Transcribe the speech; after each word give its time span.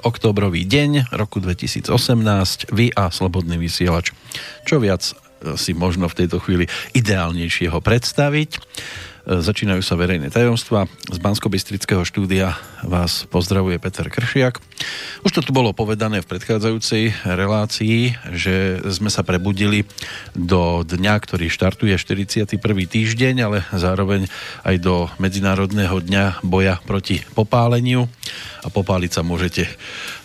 októbrový 0.00 0.64
deň 0.64 1.12
roku 1.12 1.36
2018, 1.36 2.72
vy 2.72 2.88
a 2.96 3.12
Slobodný 3.12 3.60
vysielač. 3.60 4.08
Čo 4.64 4.80
viac 4.80 5.04
e, 5.04 5.52
si 5.60 5.76
možno 5.76 6.08
v 6.08 6.24
tejto 6.24 6.40
chvíli 6.40 6.64
ideálnejšieho 6.96 7.76
predstaviť. 7.84 8.56
Začínajú 9.26 9.82
sa 9.82 9.98
verejné 9.98 10.30
tajomstva. 10.30 10.86
Z 11.10 11.18
bansko 11.18 11.50
štúdia 12.06 12.54
vás 12.86 13.26
pozdravuje 13.26 13.74
Peter 13.82 14.06
Kršiak. 14.06 14.62
Už 15.26 15.34
to 15.34 15.42
tu 15.42 15.50
bolo 15.50 15.74
povedané 15.74 16.22
v 16.22 16.30
predchádzajúcej 16.30 17.26
relácii, 17.26 18.14
že 18.30 18.78
sme 18.86 19.10
sa 19.10 19.26
prebudili 19.26 19.82
do 20.38 20.86
dňa, 20.86 21.18
ktorý 21.18 21.50
štartuje 21.50 21.98
41. 21.98 22.54
týždeň, 22.86 23.34
ale 23.42 23.66
zároveň 23.74 24.30
aj 24.62 24.76
do 24.78 25.10
Medzinárodného 25.18 25.98
dňa 25.98 26.46
boja 26.46 26.78
proti 26.86 27.18
popáleniu. 27.34 28.06
A 28.62 28.70
popáliť 28.70 29.10
sa 29.10 29.22
môžete 29.26 29.66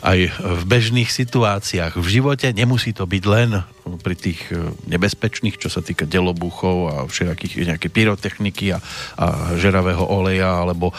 aj 0.02 0.20
v 0.34 0.64
bežných 0.66 1.10
situáciách 1.10 1.94
v 1.98 2.08
živote. 2.10 2.50
Nemusí 2.50 2.90
to 2.92 3.06
byť 3.06 3.24
len 3.30 3.62
pri 4.02 4.16
tých 4.18 4.42
e, 4.50 4.74
nebezpečných, 4.90 5.62
čo 5.62 5.70
sa 5.70 5.86
týka 5.86 6.10
delobuchov 6.10 6.78
a 6.90 6.96
všetkých 7.06 7.70
nejaké 7.70 7.88
pyrotechniky 7.94 8.74
a, 8.74 8.82
a 9.18 9.26
žeravého 9.58 10.02
oleja 10.02 10.66
alebo 10.66 10.90
e, 10.90 10.96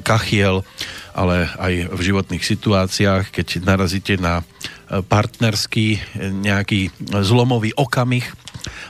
kachiel, 0.00 0.64
ale 1.12 1.52
aj 1.60 1.92
v 1.92 2.00
životných 2.00 2.44
situáciách, 2.44 3.28
keď 3.28 3.46
narazíte 3.64 4.16
na 4.16 4.40
e, 4.40 4.44
partnerský 5.04 5.88
e, 5.96 6.00
nejaký 6.32 6.92
zlomový 7.24 7.76
okamih 7.76 8.24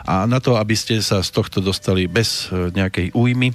a 0.07 0.27
na 0.31 0.39
to, 0.39 0.55
aby 0.55 0.79
ste 0.79 1.03
sa 1.03 1.27
z 1.27 1.31
tohto 1.35 1.59
dostali 1.59 2.09
bez 2.09 2.49
nejakej 2.51 3.13
újmy, 3.13 3.53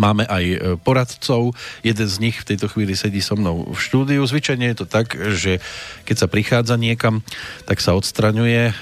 Máme 0.00 0.24
aj 0.24 0.44
e, 0.48 0.56
poradcov, 0.80 1.52
jeden 1.84 2.08
z 2.08 2.16
nich 2.24 2.40
v 2.40 2.48
tejto 2.56 2.72
chvíli 2.72 2.96
sedí 2.96 3.20
so 3.20 3.36
mnou 3.36 3.68
v 3.68 3.76
štúdiu. 3.76 4.24
Zvyčajne 4.24 4.72
je 4.72 4.76
to 4.80 4.86
tak, 4.88 5.12
že 5.12 5.60
keď 6.08 6.16
sa 6.16 6.26
prichádza 6.32 6.80
niekam, 6.80 7.20
tak 7.68 7.84
sa 7.84 7.92
odstraňuje 7.92 8.62
e, 8.64 8.74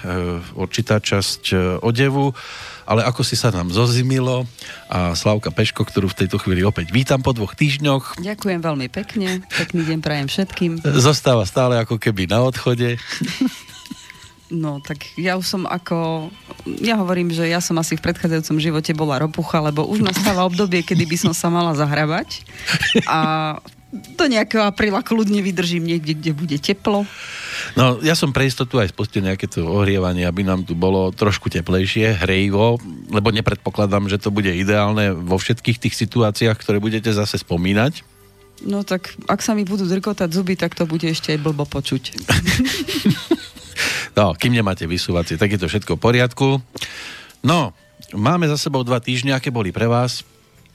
určitá 0.55 1.03
časť 1.03 1.43
e, 1.51 1.55
odevu, 1.83 2.39
ale 2.87 3.03
ako 3.03 3.27
si 3.27 3.35
sa 3.35 3.51
nám 3.51 3.75
zozimilo 3.75 4.47
a 4.87 5.19
Slavka 5.19 5.51
Peško, 5.51 5.83
ktorú 5.83 6.07
v 6.07 6.25
tejto 6.25 6.39
chvíli 6.39 6.63
opäť 6.63 6.95
vítam 6.95 7.19
po 7.19 7.35
dvoch 7.35 7.59
týždňoch. 7.59 8.23
Ďakujem 8.23 8.61
veľmi 8.63 8.87
pekne, 8.87 9.43
pekný 9.51 9.83
deň 9.91 9.99
prajem 9.99 10.31
všetkým. 10.31 10.73
Zostáva 11.03 11.43
stále 11.43 11.83
ako 11.83 11.99
keby 11.99 12.31
na 12.31 12.47
odchode. 12.47 12.95
No, 14.49 14.81
tak 14.81 15.13
ja 15.21 15.37
už 15.37 15.45
som 15.45 15.63
ako... 15.69 16.29
Ja 16.81 16.97
hovorím, 16.97 17.29
že 17.29 17.45
ja 17.45 17.61
som 17.61 17.77
asi 17.77 18.01
v 18.01 18.05
predchádzajúcom 18.09 18.57
živote 18.57 18.97
bola 18.97 19.21
ropucha, 19.21 19.61
lebo 19.61 19.85
už 19.85 20.01
nastáva 20.01 20.49
obdobie, 20.49 20.81
kedy 20.81 21.05
by 21.05 21.17
som 21.21 21.33
sa 21.37 21.53
mala 21.53 21.77
zahrabať. 21.77 22.49
A 23.05 23.19
do 23.93 24.25
nejakého 24.29 24.69
apríla 24.69 25.01
kľudne 25.01 25.41
vydržím 25.41 25.85
niekde, 25.85 26.13
kde 26.13 26.33
bude 26.37 26.57
teplo. 26.61 27.09
No, 27.73 27.97
ja 28.05 28.13
som 28.13 28.37
pre 28.37 28.45
istotu 28.45 28.77
aj 28.77 28.93
spustil 28.93 29.25
nejaké 29.25 29.49
to 29.49 29.65
ohrievanie, 29.65 30.29
aby 30.29 30.45
nám 30.45 30.65
tu 30.69 30.77
bolo 30.77 31.09
trošku 31.13 31.49
teplejšie, 31.49 32.21
hrejivo, 32.21 32.77
lebo 33.09 33.33
nepredpokladám, 33.33 34.13
že 34.13 34.21
to 34.21 34.29
bude 34.29 34.53
ideálne 34.53 35.17
vo 35.17 35.41
všetkých 35.41 35.89
tých 35.89 35.95
situáciách, 35.97 36.57
ktoré 36.61 36.81
budete 36.81 37.13
zase 37.13 37.41
spomínať. 37.41 38.05
No 38.65 38.85
tak, 38.85 39.15
ak 39.25 39.41
sa 39.41 39.55
mi 39.57 39.65
budú 39.65 39.89
drkotať 39.89 40.29
zuby, 40.35 40.59
tak 40.59 40.75
to 40.77 40.85
bude 40.85 41.07
ešte 41.07 41.33
aj 41.33 41.41
blbo 41.41 41.65
počuť. 41.65 42.05
No, 44.19 44.35
kým 44.35 44.51
nemáte 44.51 44.83
vysúvacie, 44.83 45.39
tak 45.39 45.55
je 45.55 45.63
to 45.63 45.71
všetko 45.71 45.95
v 45.95 46.03
poriadku. 46.03 46.49
No, 47.47 47.71
máme 48.11 48.51
za 48.51 48.59
sebou 48.59 48.83
dva 48.83 48.99
týždne, 48.99 49.31
aké 49.31 49.55
boli 49.55 49.71
pre 49.71 49.87
vás? 49.87 50.27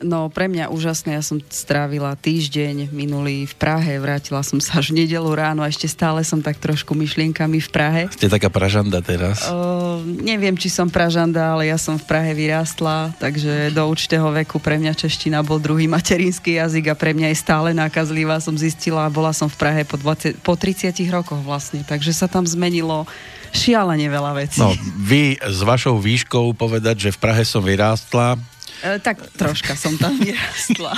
No 0.02 0.26
pre 0.26 0.50
mňa 0.50 0.74
úžasné, 0.74 1.22
ja 1.22 1.22
som 1.22 1.38
strávila 1.54 2.18
týždeň 2.18 2.90
minulý 2.90 3.46
v 3.46 3.54
Prahe, 3.54 4.02
vrátila 4.02 4.42
som 4.42 4.58
sa 4.58 4.82
až 4.82 4.90
nedelu 4.90 5.30
ráno 5.30 5.62
a 5.62 5.70
ešte 5.70 5.86
stále 5.86 6.26
som 6.26 6.42
tak 6.42 6.58
trošku 6.58 6.98
myšlienkami 6.98 7.62
v 7.62 7.70
Prahe. 7.70 8.02
Ste 8.10 8.26
taká 8.26 8.50
pražanda 8.50 9.06
teraz? 9.06 9.46
Uh, 9.46 10.02
neviem, 10.26 10.58
či 10.58 10.74
som 10.74 10.90
pražanda, 10.90 11.54
ale 11.54 11.70
ja 11.70 11.78
som 11.78 12.02
v 12.02 12.10
Prahe 12.10 12.34
vyrástla, 12.34 13.14
takže 13.22 13.70
do 13.70 13.86
určitého 13.86 14.26
veku 14.34 14.58
pre 14.58 14.82
mňa 14.82 14.98
čeština 14.98 15.46
bol 15.46 15.62
druhý 15.62 15.86
materinský 15.86 16.58
jazyk 16.58 16.90
a 16.90 16.98
pre 16.98 17.14
mňa 17.14 17.30
je 17.30 17.38
stále 17.38 17.70
nákazlivá, 17.78 18.42
som 18.42 18.58
zistila 18.58 19.06
a 19.06 19.14
bola 19.14 19.30
som 19.30 19.46
v 19.46 19.62
Prahe 19.62 19.82
po, 19.86 20.02
20, 20.02 20.42
po 20.42 20.58
30 20.58 20.90
rokoch 21.14 21.40
vlastne, 21.46 21.86
takže 21.86 22.18
sa 22.18 22.26
tam 22.26 22.50
zmenilo 22.50 23.06
šialene 23.54 24.10
veľa 24.10 24.32
vecí. 24.42 24.58
No, 24.58 24.74
vy 24.98 25.38
s 25.38 25.62
vašou 25.62 26.02
výškou 26.02 26.58
povedať, 26.58 27.08
že 27.08 27.10
v 27.14 27.22
Prahe 27.22 27.46
som 27.46 27.62
vyrástla, 27.62 28.42
E, 28.84 29.00
tak 29.00 29.24
troška 29.40 29.80
som 29.80 29.96
tam 29.96 30.20
vyrastla. 30.24 30.92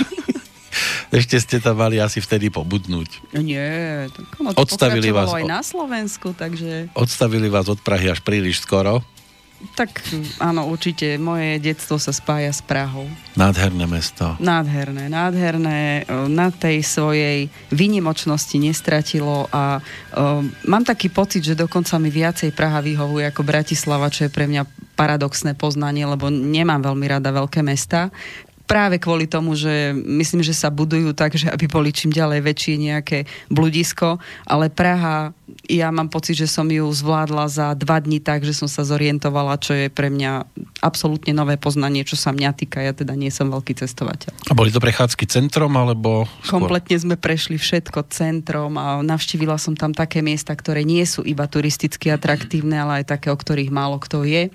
Ešte 1.14 1.40
ste 1.40 1.58
tam 1.64 1.80
mali 1.80 2.02
asi 2.02 2.20
vtedy 2.20 2.52
pobudnúť. 2.52 3.32
Nie, 3.40 4.10
tak 4.12 4.26
ono 4.42 4.52
to 4.52 4.66
odstavili 4.66 5.14
vás 5.14 5.32
aj 5.32 5.46
na 5.48 5.62
Slovensku, 5.64 6.36
takže... 6.36 6.92
Odstavili 6.98 7.48
vás 7.48 7.72
od 7.72 7.80
Prahy 7.80 8.12
až 8.12 8.20
príliš 8.20 8.60
skoro. 8.60 9.00
Tak 9.74 9.90
áno, 10.44 10.68
určite. 10.70 11.16
Moje 11.18 11.58
detstvo 11.58 11.98
sa 11.98 12.14
spája 12.14 12.52
s 12.52 12.62
Prahou. 12.62 13.08
Nádherné 13.40 13.88
mesto. 13.90 14.36
Nádherné, 14.38 15.10
nádherné. 15.10 16.06
Na 16.30 16.52
tej 16.52 16.84
svojej 16.84 17.48
výnimočnosti 17.72 18.56
nestratilo 18.62 19.48
a 19.50 19.80
um, 20.16 20.52
mám 20.68 20.84
taký 20.86 21.10
pocit, 21.10 21.42
že 21.42 21.58
dokonca 21.58 21.98
mi 21.98 22.14
viacej 22.14 22.54
Praha 22.54 22.84
vyhovuje 22.84 23.26
ako 23.32 23.42
Bratislava, 23.42 24.12
čo 24.12 24.28
je 24.28 24.34
pre 24.36 24.46
mňa 24.46 24.86
paradoxné 24.96 25.60
poznanie, 25.60 26.08
lebo 26.08 26.32
nemám 26.32 26.80
veľmi 26.80 27.06
rada 27.12 27.30
veľké 27.36 27.60
mesta 27.60 28.16
práve 28.66 28.98
kvôli 28.98 29.30
tomu, 29.30 29.54
že 29.54 29.94
myslím, 29.94 30.42
že 30.42 30.58
sa 30.58 30.74
budujú 30.74 31.14
tak, 31.14 31.38
že 31.38 31.50
aby 31.50 31.70
boli 31.70 31.94
čím 31.94 32.10
ďalej 32.12 32.42
väčšie 32.42 32.76
nejaké 32.82 33.18
bludisko, 33.50 34.18
ale 34.46 34.74
Praha 34.74 35.32
ja 35.70 35.90
mám 35.94 36.10
pocit, 36.10 36.38
že 36.38 36.50
som 36.50 36.66
ju 36.66 36.86
zvládla 36.90 37.46
za 37.50 37.68
dva 37.78 38.02
dní 38.02 38.22
tak, 38.22 38.42
že 38.42 38.54
som 38.54 38.70
sa 38.70 38.82
zorientovala, 38.82 39.62
čo 39.62 39.74
je 39.78 39.88
pre 39.90 40.10
mňa 40.10 40.46
absolútne 40.84 41.32
nové 41.32 41.56
poznanie, 41.56 42.04
čo 42.04 42.20
sa 42.20 42.36
mňa 42.36 42.52
týka. 42.56 42.84
Ja 42.84 42.92
teda 42.92 43.16
nie 43.16 43.32
som 43.32 43.48
veľký 43.50 43.74
cestovateľ. 43.80 44.52
A 44.52 44.54
boli 44.54 44.70
to 44.70 44.84
prechádzky 44.84 45.26
centrom, 45.26 45.72
alebo... 45.74 46.28
Skôr? 46.44 46.64
Kompletne 46.66 46.98
sme 47.00 47.16
prešli 47.16 47.56
všetko 47.58 48.12
centrom 48.12 48.76
a 48.78 49.00
navštívila 49.02 49.58
som 49.58 49.74
tam 49.74 49.96
také 49.96 50.22
miesta, 50.22 50.54
ktoré 50.54 50.86
nie 50.86 51.02
sú 51.08 51.26
iba 51.26 51.48
turisticky 51.48 52.12
atraktívne, 52.12 52.76
ale 52.78 53.02
aj 53.02 53.18
také, 53.18 53.32
o 53.32 53.38
ktorých 53.40 53.74
málo 53.74 53.98
kto 53.98 54.28
je. 54.28 54.54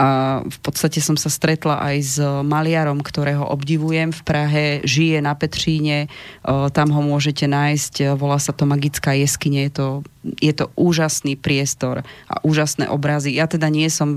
A 0.00 0.40
v 0.42 0.58
podstate 0.64 0.98
som 0.98 1.14
sa 1.14 1.30
stretla 1.30 1.78
aj 1.78 1.96
s 2.00 2.16
maliarom, 2.42 2.98
ktorého 3.04 3.46
obdivujem 3.46 4.10
v 4.10 4.20
Prahe, 4.26 4.64
žije 4.82 5.22
na 5.22 5.36
Petříne, 5.38 6.10
tam 6.74 6.88
ho 6.90 7.00
môžete 7.04 7.46
nájsť, 7.46 8.18
volá 8.18 8.42
sa 8.42 8.50
to 8.50 8.66
Magická 8.66 9.14
jeskyne, 9.14 9.68
je 9.70 9.72
to 9.72 9.86
je 10.36 10.52
to 10.52 10.68
úžasný 10.76 11.40
priestor 11.40 12.04
a 12.28 12.34
úžasné 12.44 12.92
obrazy. 12.92 13.32
Ja 13.32 13.48
teda 13.48 13.72
nie 13.72 13.88
som 13.88 14.12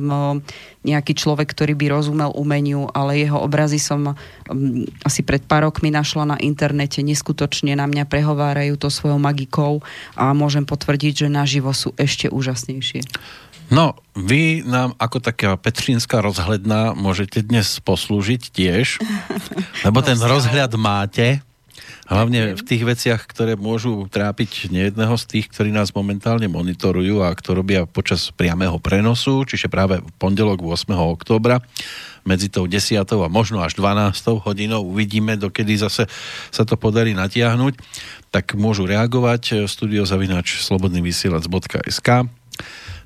nejaký 0.81 1.13
človek, 1.13 1.53
ktorý 1.53 1.78
by 1.78 1.85
rozumel 1.93 2.29
umeniu, 2.34 2.90
ale 2.91 3.22
jeho 3.22 3.40
obrazy 3.40 3.78
som 3.78 4.17
asi 5.05 5.22
pred 5.22 5.46
pár 5.46 5.69
rokmi 5.69 5.93
našla 5.93 6.35
na 6.35 6.37
internete. 6.41 7.05
Neskutočne 7.05 7.78
na 7.78 7.85
mňa 7.85 8.09
prehovárajú 8.09 8.75
to 8.75 8.90
svojou 8.90 9.22
magikou 9.22 9.85
a 10.17 10.34
môžem 10.34 10.66
potvrdiť, 10.66 11.25
že 11.25 11.28
naživo 11.29 11.72
sú 11.72 11.93
ešte 11.96 12.28
úžasnejšie. 12.28 13.05
No, 13.72 13.96
vy 14.19 14.67
nám 14.67 14.99
ako 14.99 15.23
taká 15.23 15.55
petrínska 15.55 16.19
rozhľadná 16.19 16.91
môžete 16.91 17.40
dnes 17.40 17.79
poslúžiť 17.79 18.52
tiež, 18.52 18.99
lebo 19.87 20.03
ten 20.03 20.19
rozhľad 20.19 20.75
máte 20.75 21.40
Hlavne 22.11 22.59
v 22.59 22.63
tých 22.67 22.84
veciach, 22.84 23.23
ktoré 23.23 23.55
môžu 23.55 24.03
trápiť 24.11 24.67
nejedného 24.67 25.16
z 25.16 25.23
tých, 25.31 25.47
ktorí 25.47 25.72
nás 25.72 25.96
momentálne 25.96 26.43
monitorujú 26.52 27.23
a 27.23 27.31
to 27.40 27.55
robia 27.55 27.87
počas 27.87 28.35
priamého 28.35 28.75
prenosu, 28.84 29.47
čiže 29.47 29.72
práve 29.72 30.03
v 30.03 30.11
pondelok 30.19 30.59
8. 30.59 30.91
októbra 30.91 31.63
medzi 32.28 32.52
tou 32.52 32.67
10. 32.67 32.99
a 32.99 33.28
možno 33.31 33.63
až 33.63 33.79
12. 33.79 34.43
hodinou 34.43 34.84
uvidíme, 34.91 35.40
dokedy 35.40 35.79
zase 35.79 36.03
sa 36.52 36.67
to 36.67 36.75
podarí 36.75 37.16
natiahnuť, 37.16 37.79
tak 38.28 38.59
môžu 38.59 38.84
reagovať 38.91 39.64
studiozavinač 39.72 40.67
slobodnyvysielac.sk 40.67 42.28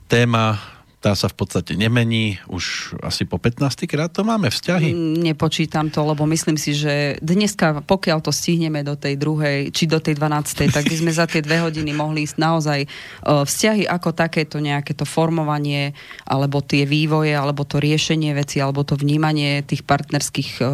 Téma 0.09 0.74
tá 1.05 1.13
sa 1.13 1.29
v 1.29 1.37
podstate 1.37 1.77
nemení, 1.77 2.41
už 2.49 2.97
asi 3.05 3.29
po 3.29 3.37
15 3.37 3.85
krát 3.85 4.09
to 4.09 4.25
máme 4.25 4.49
vzťahy. 4.49 4.89
Mm, 4.89 5.21
nepočítam 5.21 5.93
to, 5.93 6.01
lebo 6.01 6.25
myslím 6.25 6.57
si, 6.57 6.73
že 6.73 7.21
dneska, 7.21 7.85
pokiaľ 7.85 8.25
to 8.25 8.33
stihneme 8.33 8.81
do 8.81 8.97
tej 8.97 9.13
druhej, 9.13 9.69
či 9.69 9.85
do 9.85 10.01
tej 10.01 10.17
12. 10.17 10.73
tak 10.73 10.81
by 10.81 10.95
sme 10.97 11.13
za 11.13 11.29
tie 11.29 11.45
dve 11.45 11.61
hodiny 11.61 11.93
mohli 11.93 12.25
ísť 12.25 12.41
naozaj 12.41 12.79
e, 12.81 12.87
vzťahy 13.21 13.85
ako 13.85 14.17
takéto 14.17 14.57
nejaké 14.57 14.97
to 14.97 15.05
formovanie, 15.05 15.93
alebo 16.25 16.65
tie 16.65 16.89
vývoje, 16.89 17.37
alebo 17.37 17.69
to 17.69 17.77
riešenie 17.77 18.33
veci, 18.33 18.57
alebo 18.57 18.81
to 18.81 18.97
vnímanie 18.97 19.61
tých 19.61 19.85
partnerských 19.85 20.57
e, 20.57 20.65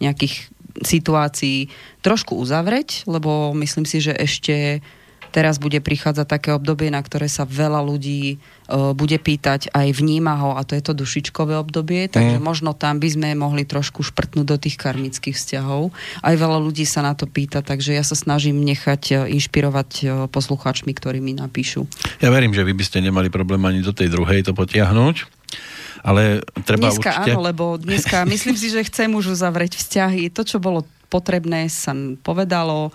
nejakých 0.00 0.56
situácií 0.80 1.68
trošku 2.00 2.32
uzavrieť, 2.32 3.04
lebo 3.04 3.52
myslím 3.60 3.84
si, 3.84 4.00
že 4.00 4.16
ešte 4.16 4.80
Teraz 5.36 5.60
bude 5.60 5.84
prichádzať 5.84 6.24
také 6.24 6.48
obdobie, 6.56 6.88
na 6.88 7.04
ktoré 7.04 7.28
sa 7.28 7.44
veľa 7.44 7.84
ľudí 7.84 8.40
uh, 8.40 8.96
bude 8.96 9.20
pýtať, 9.20 9.68
aj 9.68 9.92
vníma 9.92 10.32
ho, 10.40 10.56
a 10.56 10.64
to 10.64 10.72
je 10.72 10.80
to 10.80 10.96
dušičkové 10.96 11.60
obdobie, 11.60 12.08
takže 12.08 12.40
mm. 12.40 12.42
možno 12.42 12.72
tam 12.72 12.96
by 12.96 13.08
sme 13.12 13.28
mohli 13.36 13.68
trošku 13.68 14.00
šprtnúť 14.00 14.46
do 14.48 14.56
tých 14.56 14.80
karmických 14.80 15.36
vzťahov. 15.36 15.92
Aj 16.24 16.32
veľa 16.32 16.56
ľudí 16.56 16.88
sa 16.88 17.04
na 17.04 17.12
to 17.12 17.28
pýta, 17.28 17.60
takže 17.60 17.92
ja 17.92 18.00
sa 18.00 18.16
snažím 18.16 18.64
nechať 18.64 19.02
uh, 19.12 19.16
inšpirovať 19.28 19.90
uh, 20.08 20.08
poslucháčmi, 20.32 20.96
ktorí 20.96 21.20
mi 21.20 21.36
napíšu. 21.36 21.84
Ja 22.24 22.32
verím, 22.32 22.56
že 22.56 22.64
vy 22.64 22.72
by 22.72 22.84
ste 22.88 23.04
nemali 23.04 23.28
problém 23.28 23.60
ani 23.68 23.84
do 23.84 23.92
tej 23.92 24.08
druhej 24.08 24.40
to 24.40 24.56
potiahnuť 24.56 25.36
ale 26.06 26.46
treba 26.62 26.86
dneska 26.86 27.10
určite... 27.10 27.34
áno, 27.34 27.40
lebo 27.42 27.64
dneska 27.82 28.22
myslím 28.34 28.54
si, 28.54 28.70
že 28.70 28.86
chcem 28.86 29.10
už 29.10 29.34
uzavrieť 29.34 29.74
vzťahy. 29.74 30.30
To, 30.30 30.46
čo 30.46 30.62
bolo 30.62 30.86
potrebné, 31.10 31.66
sa 31.66 31.90
povedalo. 32.22 32.94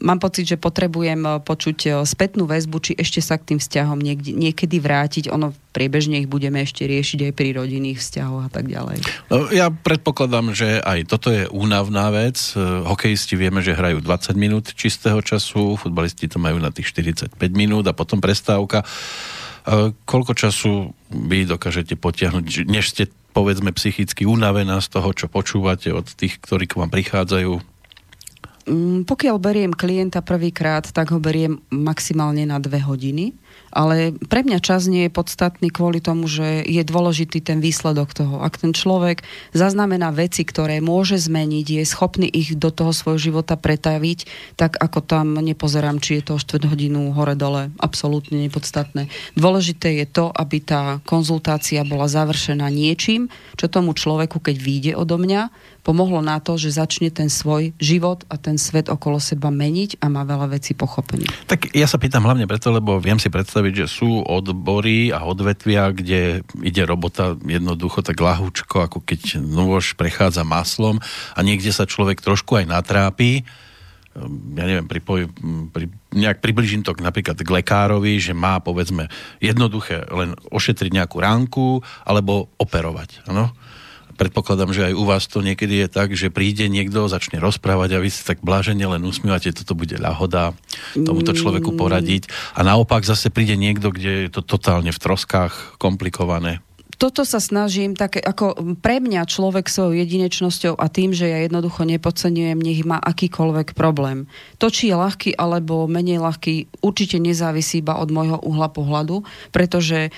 Mám 0.00 0.18
pocit, 0.18 0.48
že 0.48 0.56
potrebujem 0.58 1.44
počuť 1.46 2.02
spätnú 2.02 2.48
väzbu, 2.50 2.76
či 2.82 2.92
ešte 2.98 3.22
sa 3.22 3.38
k 3.38 3.54
tým 3.54 3.58
vzťahom 3.62 4.00
niekde, 4.00 4.34
niekedy 4.34 4.82
vrátiť. 4.82 5.30
Ono 5.30 5.54
priebežne 5.70 6.24
ich 6.24 6.26
budeme 6.26 6.64
ešte 6.64 6.88
riešiť 6.88 7.30
aj 7.30 7.32
pri 7.36 7.54
rodinných 7.54 8.00
vzťahoch 8.02 8.48
a 8.48 8.50
tak 8.50 8.66
ďalej. 8.66 9.06
No, 9.30 9.52
ja 9.54 9.70
predpokladám, 9.70 10.50
že 10.56 10.82
aj 10.82 11.06
toto 11.06 11.30
je 11.30 11.46
únavná 11.46 12.10
vec. 12.10 12.40
Hokejisti 12.58 13.38
vieme, 13.38 13.62
že 13.62 13.76
hrajú 13.76 14.02
20 14.02 14.34
minút 14.34 14.74
čistého 14.74 15.22
času, 15.22 15.78
futbalisti 15.78 16.26
to 16.26 16.42
majú 16.42 16.58
na 16.58 16.74
tých 16.74 16.90
45 16.90 17.36
minút 17.54 17.86
a 17.86 17.94
potom 17.94 18.18
prestávka. 18.18 18.82
Koľko 20.08 20.32
času 20.34 20.96
vy 21.12 21.44
dokážete 21.44 21.94
potiahnuť, 21.94 22.64
než 22.66 22.96
ste 22.96 23.06
povedzme 23.30 23.70
psychicky 23.70 24.26
unavená 24.26 24.82
z 24.82 24.90
toho, 24.90 25.14
čo 25.14 25.30
počúvate 25.30 25.94
od 25.94 26.08
tých, 26.18 26.42
ktorí 26.42 26.66
k 26.66 26.82
vám 26.82 26.90
prichádzajú? 26.90 27.69
Mm, 28.70 29.02
pokiaľ 29.02 29.36
beriem 29.42 29.74
klienta 29.74 30.22
prvýkrát, 30.22 30.86
tak 30.94 31.10
ho 31.10 31.18
beriem 31.18 31.58
maximálne 31.74 32.46
na 32.46 32.62
dve 32.62 32.78
hodiny 32.78 33.34
ale 33.70 34.14
pre 34.26 34.42
mňa 34.42 34.58
čas 34.58 34.90
nie 34.90 35.06
je 35.06 35.14
podstatný 35.14 35.70
kvôli 35.70 36.02
tomu, 36.02 36.26
že 36.26 36.66
je 36.66 36.82
dôležitý 36.82 37.38
ten 37.38 37.62
výsledok 37.62 38.10
toho. 38.10 38.42
Ak 38.42 38.58
ten 38.58 38.74
človek 38.74 39.22
zaznamená 39.54 40.10
veci, 40.10 40.42
ktoré 40.42 40.82
môže 40.82 41.14
zmeniť, 41.22 41.66
je 41.80 41.84
schopný 41.86 42.26
ich 42.26 42.58
do 42.58 42.74
toho 42.74 42.90
svojho 42.90 43.30
života 43.30 43.54
pretaviť, 43.54 44.26
tak 44.58 44.74
ako 44.74 44.98
tam 45.06 45.38
nepozerám, 45.38 46.02
či 46.02 46.18
je 46.18 46.34
to 46.34 46.42
4 46.42 46.66
hodinu 46.66 47.14
hore-dole, 47.14 47.70
absolútne 47.78 48.42
nepodstatné. 48.42 49.06
Dôležité 49.38 50.02
je 50.02 50.06
to, 50.10 50.34
aby 50.34 50.58
tá 50.58 50.98
konzultácia 51.06 51.86
bola 51.86 52.10
završená 52.10 52.66
niečím, 52.74 53.30
čo 53.54 53.70
tomu 53.70 53.94
človeku, 53.94 54.42
keď 54.42 54.56
vyjde 54.58 54.92
odo 54.98 55.14
mňa, 55.14 55.50
pomohlo 55.82 56.20
na 56.20 56.38
to, 56.38 56.56
že 56.60 56.76
začne 56.76 57.08
ten 57.08 57.32
svoj 57.32 57.72
život 57.80 58.24
a 58.28 58.36
ten 58.36 58.60
svet 58.60 58.92
okolo 58.92 59.18
seba 59.18 59.48
meniť 59.48 60.00
a 60.00 60.06
má 60.12 60.22
veľa 60.24 60.52
vecí 60.52 60.76
pochopených. 60.76 61.48
Tak 61.48 61.72
ja 61.72 61.88
sa 61.88 61.96
pýtam 61.96 62.24
hlavne 62.24 62.44
preto, 62.44 62.70
lebo 62.72 63.00
viem 63.00 63.18
si 63.18 63.32
predstaviť, 63.32 63.84
že 63.84 63.86
sú 63.88 64.22
odbory 64.24 65.10
a 65.10 65.24
odvetvia, 65.24 65.92
kde 65.92 66.44
ide 66.60 66.82
robota 66.84 67.36
jednoducho 67.40 68.04
tak 68.04 68.20
lahúčko, 68.20 68.84
ako 68.84 69.02
keď 69.04 69.40
nôž 69.40 69.96
prechádza 69.96 70.44
maslom 70.46 71.00
a 71.34 71.38
niekde 71.40 71.72
sa 71.72 71.88
človek 71.88 72.20
trošku 72.20 72.60
aj 72.60 72.66
natrápi 72.68 73.42
ja 74.58 74.64
neviem, 74.66 74.90
pripoj, 74.90 75.30
pri, 75.70 75.86
nejak 76.10 76.42
približím 76.42 76.82
to 76.82 76.90
napríklad 76.98 77.38
k 77.38 77.46
lekárovi, 77.46 78.18
že 78.18 78.34
má 78.34 78.58
povedzme 78.58 79.06
jednoduché 79.38 80.02
len 80.10 80.34
ošetriť 80.50 80.90
nejakú 80.90 81.16
ránku 81.22 81.66
alebo 82.02 82.50
operovať. 82.58 83.22
Ano? 83.30 83.54
Predpokladám, 84.20 84.76
že 84.76 84.92
aj 84.92 84.94
u 85.00 85.04
vás 85.08 85.24
to 85.24 85.40
niekedy 85.40 85.80
je 85.80 85.88
tak, 85.88 86.12
že 86.12 86.28
príde 86.28 86.68
niekto, 86.68 87.08
začne 87.08 87.40
rozprávať 87.40 87.96
a 87.96 88.02
vy 88.04 88.12
si 88.12 88.20
tak 88.20 88.44
blážene 88.44 88.84
len 88.84 89.00
usmievate, 89.08 89.56
toto 89.56 89.72
bude 89.72 89.96
ľahoda 89.96 90.52
tomuto 90.92 91.32
človeku 91.32 91.72
poradiť. 91.72 92.28
A 92.52 92.60
naopak 92.60 93.08
zase 93.08 93.32
príde 93.32 93.56
niekto, 93.56 93.88
kde 93.88 94.28
je 94.28 94.30
to 94.30 94.44
totálne 94.44 94.92
v 94.92 95.00
troskách 95.00 95.80
komplikované 95.80 96.60
toto 97.00 97.24
sa 97.24 97.40
snažím, 97.40 97.96
také 97.96 98.20
ako 98.20 98.76
pre 98.84 99.00
mňa 99.00 99.24
človek 99.24 99.72
svojou 99.72 99.96
jedinečnosťou 100.04 100.76
a 100.76 100.92
tým, 100.92 101.16
že 101.16 101.32
ja 101.32 101.40
jednoducho 101.48 101.88
nepodceňujem, 101.88 102.60
nech 102.60 102.84
má 102.84 103.00
akýkoľvek 103.00 103.72
problém. 103.72 104.28
To, 104.60 104.68
či 104.68 104.92
je 104.92 105.00
ľahký 105.00 105.30
alebo 105.40 105.88
menej 105.88 106.20
ľahký, 106.20 106.84
určite 106.84 107.16
nezávisí 107.16 107.80
iba 107.80 107.96
od 107.96 108.12
môjho 108.12 108.36
uhla 108.44 108.68
pohľadu, 108.68 109.24
pretože 109.48 110.12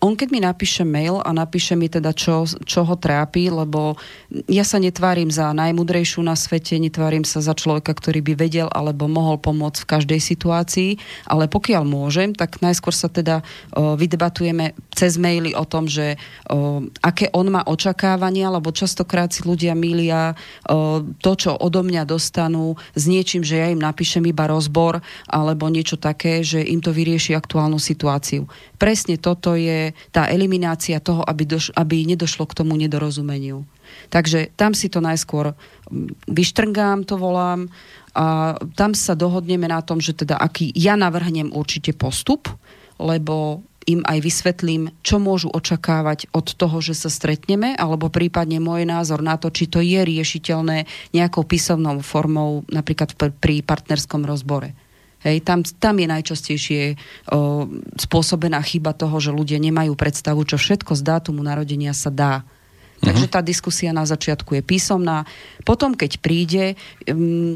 on 0.00 0.12
keď 0.16 0.28
mi 0.32 0.40
napíše 0.40 0.82
mail 0.82 1.20
a 1.20 1.30
napíše 1.36 1.76
mi 1.76 1.92
teda, 1.92 2.16
čo, 2.16 2.48
čo 2.64 2.88
ho 2.88 2.96
trápi, 2.96 3.52
lebo 3.52 4.00
ja 4.48 4.64
sa 4.64 4.80
netvárim 4.80 5.28
za 5.28 5.52
najmudrejšiu 5.52 6.24
na 6.24 6.32
svete, 6.32 6.80
netvárim 6.80 7.22
sa 7.28 7.44
za 7.44 7.52
človeka, 7.52 7.92
ktorý 7.92 8.24
by 8.24 8.32
vedel 8.32 8.68
alebo 8.72 9.04
mohol 9.12 9.36
pomôcť 9.36 9.84
v 9.84 9.90
každej 9.92 10.20
situácii, 10.24 10.90
ale 11.28 11.52
pokiaľ 11.52 11.84
môžem, 11.84 12.32
tak 12.32 12.64
najskôr 12.64 12.96
sa 12.96 13.12
teda 13.12 13.44
o, 13.76 13.92
vydebatujeme 14.00 14.72
cez 14.96 15.20
maily 15.20 15.52
o 15.52 15.68
tom, 15.68 15.84
že 15.84 16.16
o, 16.48 16.88
aké 17.04 17.28
on 17.36 17.52
má 17.52 17.60
očakávania, 17.68 18.48
lebo 18.48 18.72
častokrát 18.72 19.28
si 19.36 19.44
ľudia 19.44 19.76
milia 19.76 20.32
o, 20.64 21.04
to, 21.20 21.32
čo 21.36 21.52
odo 21.60 21.84
mňa 21.84 22.08
dostanú 22.08 22.80
s 22.96 23.04
niečím, 23.04 23.44
že 23.44 23.60
ja 23.60 23.68
im 23.68 23.84
napíšem 23.84 24.24
iba 24.24 24.48
rozbor 24.48 25.04
alebo 25.28 25.68
niečo 25.68 26.00
také, 26.00 26.40
že 26.40 26.64
im 26.64 26.80
to 26.80 26.88
vyrieši 26.88 27.36
aktuálnu 27.36 27.76
situáciu. 27.76 28.48
Presne 28.80 29.20
to 29.20 29.41
toto 29.42 29.58
je 29.58 29.90
tá 30.14 30.30
eliminácia 30.30 31.02
toho, 31.02 31.26
aby, 31.26 31.42
doš- 31.42 31.74
aby 31.74 32.06
nedošlo 32.06 32.46
k 32.46 32.62
tomu 32.62 32.78
nedorozumeniu. 32.78 33.66
Takže 34.06 34.54
tam 34.54 34.70
si 34.70 34.86
to 34.86 35.02
najskôr 35.02 35.58
mm, 35.90 36.30
vyštrngám, 36.30 37.02
to 37.02 37.18
volám, 37.18 37.66
a 38.14 38.54
tam 38.78 38.94
sa 38.94 39.18
dohodneme 39.18 39.66
na 39.66 39.82
tom, 39.82 39.98
že 39.98 40.14
teda 40.14 40.38
aký 40.38 40.70
ja 40.78 40.94
navrhnem 40.94 41.50
určite 41.50 41.90
postup, 41.96 42.46
lebo 43.00 43.66
im 43.88 44.06
aj 44.06 44.22
vysvetlím, 44.22 44.94
čo 45.02 45.18
môžu 45.18 45.50
očakávať 45.50 46.30
od 46.30 46.54
toho, 46.54 46.78
že 46.78 46.94
sa 46.94 47.10
stretneme, 47.10 47.74
alebo 47.74 48.14
prípadne 48.14 48.62
môj 48.62 48.86
názor 48.86 49.26
na 49.26 49.34
to, 49.34 49.50
či 49.50 49.66
to 49.66 49.82
je 49.82 49.98
riešiteľné 49.98 50.86
nejakou 51.10 51.42
písomnou 51.42 51.98
formou, 52.04 52.62
napríklad 52.70 53.18
pri 53.18 53.66
partnerskom 53.66 54.22
rozbore. 54.22 54.70
Hej, 55.22 55.46
tam, 55.46 55.62
tam 55.62 55.94
je 56.02 56.06
najčastejšie 56.10 56.82
o, 57.30 57.70
spôsobená 57.94 58.58
chyba 58.62 58.90
toho, 58.90 59.22
že 59.22 59.30
ľudia 59.30 59.62
nemajú 59.62 59.94
predstavu, 59.94 60.42
čo 60.42 60.58
všetko 60.58 60.98
z 60.98 61.02
dátumu 61.02 61.46
narodenia 61.46 61.94
sa 61.94 62.10
dá. 62.10 62.42
Uh-huh. 62.42 63.06
Takže 63.06 63.26
tá 63.30 63.38
diskusia 63.38 63.94
na 63.94 64.02
začiatku 64.02 64.58
je 64.58 64.62
písomná. 64.66 65.22
Potom, 65.62 65.94
keď 65.94 66.18
príde, 66.18 66.74
um, 67.06 67.54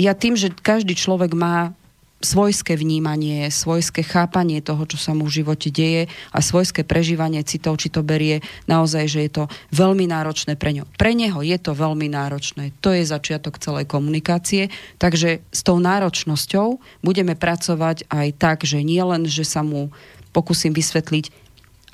ja 0.00 0.16
tým, 0.16 0.36
že 0.40 0.52
každý 0.52 0.96
človek 0.96 1.36
má 1.36 1.76
svojské 2.24 2.80
vnímanie, 2.80 3.52
svojské 3.52 4.00
chápanie 4.00 4.64
toho, 4.64 4.88
čo 4.88 4.96
sa 4.96 5.12
mu 5.12 5.28
v 5.28 5.42
živote 5.42 5.68
deje 5.68 6.08
a 6.32 6.38
svojské 6.40 6.82
prežívanie 6.82 7.44
citov, 7.44 7.76
či 7.76 7.92
to 7.92 8.00
berie 8.00 8.40
naozaj, 8.64 9.04
že 9.04 9.20
je 9.28 9.30
to 9.30 9.44
veľmi 9.76 10.08
náročné 10.08 10.56
pre 10.56 10.72
ňo. 10.72 10.88
Pre 10.96 11.12
neho 11.12 11.44
je 11.44 11.56
to 11.60 11.76
veľmi 11.76 12.08
náročné. 12.08 12.72
To 12.80 12.96
je 12.96 13.04
začiatok 13.04 13.60
celej 13.60 13.84
komunikácie. 13.86 14.72
Takže 14.96 15.44
s 15.52 15.60
tou 15.60 15.76
náročnosťou 15.76 16.80
budeme 17.04 17.36
pracovať 17.36 18.08
aj 18.08 18.28
tak, 18.40 18.58
že 18.64 18.80
nie 18.80 19.00
len, 19.04 19.28
že 19.28 19.44
sa 19.44 19.60
mu 19.60 19.92
pokúsim 20.32 20.72
vysvetliť, 20.72 21.32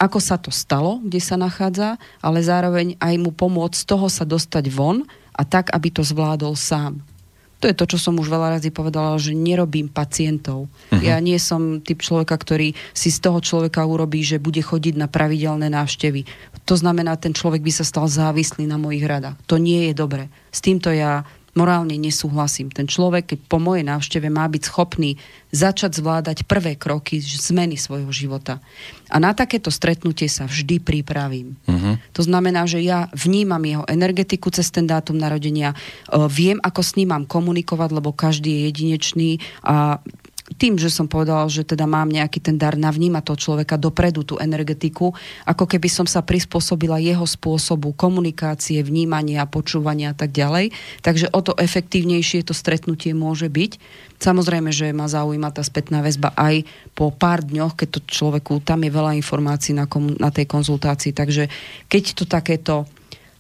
ako 0.03 0.19
sa 0.19 0.35
to 0.35 0.51
stalo, 0.51 0.99
kde 0.99 1.23
sa 1.23 1.39
nachádza, 1.39 1.95
ale 2.19 2.43
zároveň 2.43 2.99
aj 2.99 3.15
mu 3.23 3.31
pomôcť 3.31 3.79
z 3.79 3.87
toho 3.87 4.11
sa 4.11 4.27
dostať 4.27 4.67
von 4.67 5.07
a 5.31 5.47
tak, 5.47 5.71
aby 5.71 5.95
to 5.95 6.03
zvládol 6.03 6.59
sám. 6.59 6.99
To 7.63 7.71
je 7.71 7.79
to, 7.79 7.95
čo 7.95 7.99
som 8.11 8.19
už 8.19 8.27
veľa 8.27 8.59
razy 8.59 8.75
povedala, 8.75 9.15
že 9.23 9.39
nerobím 9.39 9.87
pacientov. 9.87 10.67
Uh-huh. 10.67 10.99
Ja 10.99 11.23
nie 11.23 11.39
som 11.39 11.79
typ 11.79 12.03
človeka, 12.03 12.35
ktorý 12.35 12.75
si 12.91 13.15
z 13.15 13.23
toho 13.23 13.39
človeka 13.39 13.87
urobí, 13.87 14.27
že 14.27 14.43
bude 14.43 14.59
chodiť 14.59 14.99
na 14.99 15.07
pravidelné 15.07 15.71
návštevy. 15.71 16.27
To 16.67 16.75
znamená, 16.75 17.15
ten 17.15 17.31
človek 17.31 17.63
by 17.63 17.71
sa 17.71 17.87
stal 17.87 18.11
závislý 18.11 18.67
na 18.67 18.83
mojich 18.83 19.07
radách. 19.07 19.39
To 19.47 19.63
nie 19.63 19.87
je 19.91 19.95
dobre. 19.95 20.27
S 20.51 20.59
týmto 20.59 20.91
ja 20.91 21.23
morálne 21.53 22.01
nesúhlasím. 22.01 22.73
Ten 22.73 22.89
človek, 22.89 23.37
keď 23.37 23.39
po 23.45 23.61
mojej 23.61 23.85
návšteve 23.85 24.33
má 24.33 24.49
byť 24.49 24.63
schopný 24.65 25.21
začať 25.53 26.01
zvládať 26.01 26.49
prvé 26.49 26.81
kroky 26.81 27.21
zmeny 27.21 27.77
svojho 27.77 28.09
života. 28.09 28.57
A 29.13 29.21
na 29.21 29.37
takéto 29.37 29.69
stretnutie 29.69 30.33
sa 30.33 30.49
vždy 30.49 30.81
pripravím. 30.81 31.61
Uh-huh. 31.69 32.01
To 32.17 32.25
znamená, 32.25 32.65
že 32.65 32.81
ja 32.81 33.13
vnímam 33.13 33.61
jeho 33.61 33.85
energetiku 33.85 34.49
cez 34.49 34.73
ten 34.73 34.89
dátum 34.89 35.21
narodenia, 35.21 35.77
viem, 36.33 36.57
ako 36.65 36.81
s 36.81 36.97
ním 36.97 37.13
mám 37.13 37.29
komunikovať, 37.29 37.91
lebo 37.93 38.17
každý 38.17 38.49
je 38.49 38.61
jedinečný 38.73 39.31
a 39.61 40.01
tým, 40.55 40.81
že 40.81 40.93
som 40.93 41.09
povedala, 41.09 41.49
že 41.49 41.67
teda 41.67 41.85
mám 41.89 42.09
nejaký 42.09 42.39
ten 42.41 42.57
dar 42.57 42.77
navnímať 42.79 43.23
toho 43.27 43.39
človeka 43.39 43.77
dopredu, 43.81 44.25
tú 44.25 44.35
energetiku, 44.39 45.13
ako 45.45 45.65
keby 45.67 45.89
som 45.91 46.07
sa 46.07 46.23
prispôsobila 46.23 47.03
jeho 47.03 47.25
spôsobu 47.25 47.93
komunikácie, 47.93 48.81
vnímania, 48.81 49.49
počúvania 49.49 50.13
a 50.13 50.17
tak 50.17 50.33
ďalej. 50.35 50.75
Takže 51.01 51.31
o 51.33 51.41
to 51.43 51.53
efektívnejšie 51.59 52.47
to 52.47 52.55
stretnutie 52.55 53.13
môže 53.13 53.49
byť. 53.49 53.79
Samozrejme, 54.23 54.71
že 54.71 54.95
ma 54.95 55.11
zaujíma 55.11 55.51
tá 55.51 55.67
spätná 55.67 55.99
väzba 55.99 56.31
aj 56.39 56.63
po 56.95 57.11
pár 57.11 57.43
dňoch, 57.43 57.75
keď 57.75 57.89
to 57.99 58.01
človeku, 58.07 58.63
tam 58.63 58.87
je 58.87 58.95
veľa 58.95 59.19
informácií 59.19 59.75
na, 59.75 59.91
komu- 59.91 60.15
na 60.17 60.31
tej 60.31 60.47
konzultácii, 60.47 61.11
takže 61.11 61.51
keď 61.91 62.03
to 62.15 62.25
takéto 62.31 62.87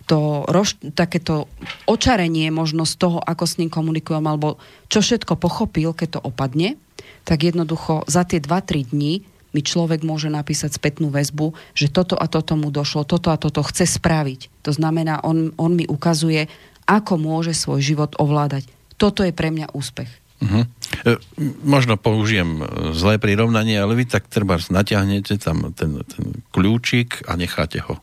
to 0.03 0.43
roš, 0.51 0.77
takéto 0.99 1.47
očarenie 1.87 2.51
možno 2.51 2.83
z 2.83 2.99
toho, 2.99 3.19
ako 3.23 3.45
s 3.47 3.57
ním 3.63 3.71
komunikujem, 3.71 4.27
alebo 4.27 4.59
čo 4.91 4.99
všetko 5.01 5.39
pochopil, 5.39 5.95
keď 5.95 6.19
to 6.19 6.21
opadne, 6.27 6.75
tak 7.23 7.47
jednoducho 7.47 8.03
za 8.11 8.27
tie 8.27 8.43
2-3 8.43 8.93
dní 8.93 9.23
mi 9.53 9.61
človek 9.61 10.01
môže 10.01 10.33
napísať 10.33 10.81
spätnú 10.81 11.13
väzbu, 11.13 11.53
že 11.77 11.93
toto 11.93 12.17
a 12.17 12.25
toto 12.27 12.57
mu 12.57 12.73
došlo, 12.73 13.05
toto 13.05 13.29
a 13.29 13.37
toto 13.37 13.61
chce 13.61 13.85
spraviť. 13.85 14.65
To 14.65 14.73
znamená, 14.73 15.21
on, 15.23 15.53
on 15.61 15.77
mi 15.77 15.85
ukazuje, 15.85 16.49
ako 16.89 17.21
môže 17.21 17.53
svoj 17.53 17.85
život 17.85 18.17
ovládať. 18.17 18.65
Toto 18.97 19.21
je 19.23 19.33
pre 19.37 19.53
mňa 19.53 19.77
úspech. 19.77 20.09
Uh-huh. 20.43 20.67
E, 21.07 21.21
možno 21.63 21.95
použijem 22.01 22.59
e, 22.59 22.65
zlé 22.97 23.21
prirovnanie, 23.21 23.79
ale 23.79 23.95
vy 23.95 24.11
tak 24.11 24.27
treba 24.27 24.59
natiahnete 24.59 25.39
tam 25.39 25.71
ten, 25.77 26.03
ten 26.03 26.25
kľúčik 26.51 27.29
a 27.31 27.39
necháte 27.39 27.79
ho. 27.85 28.03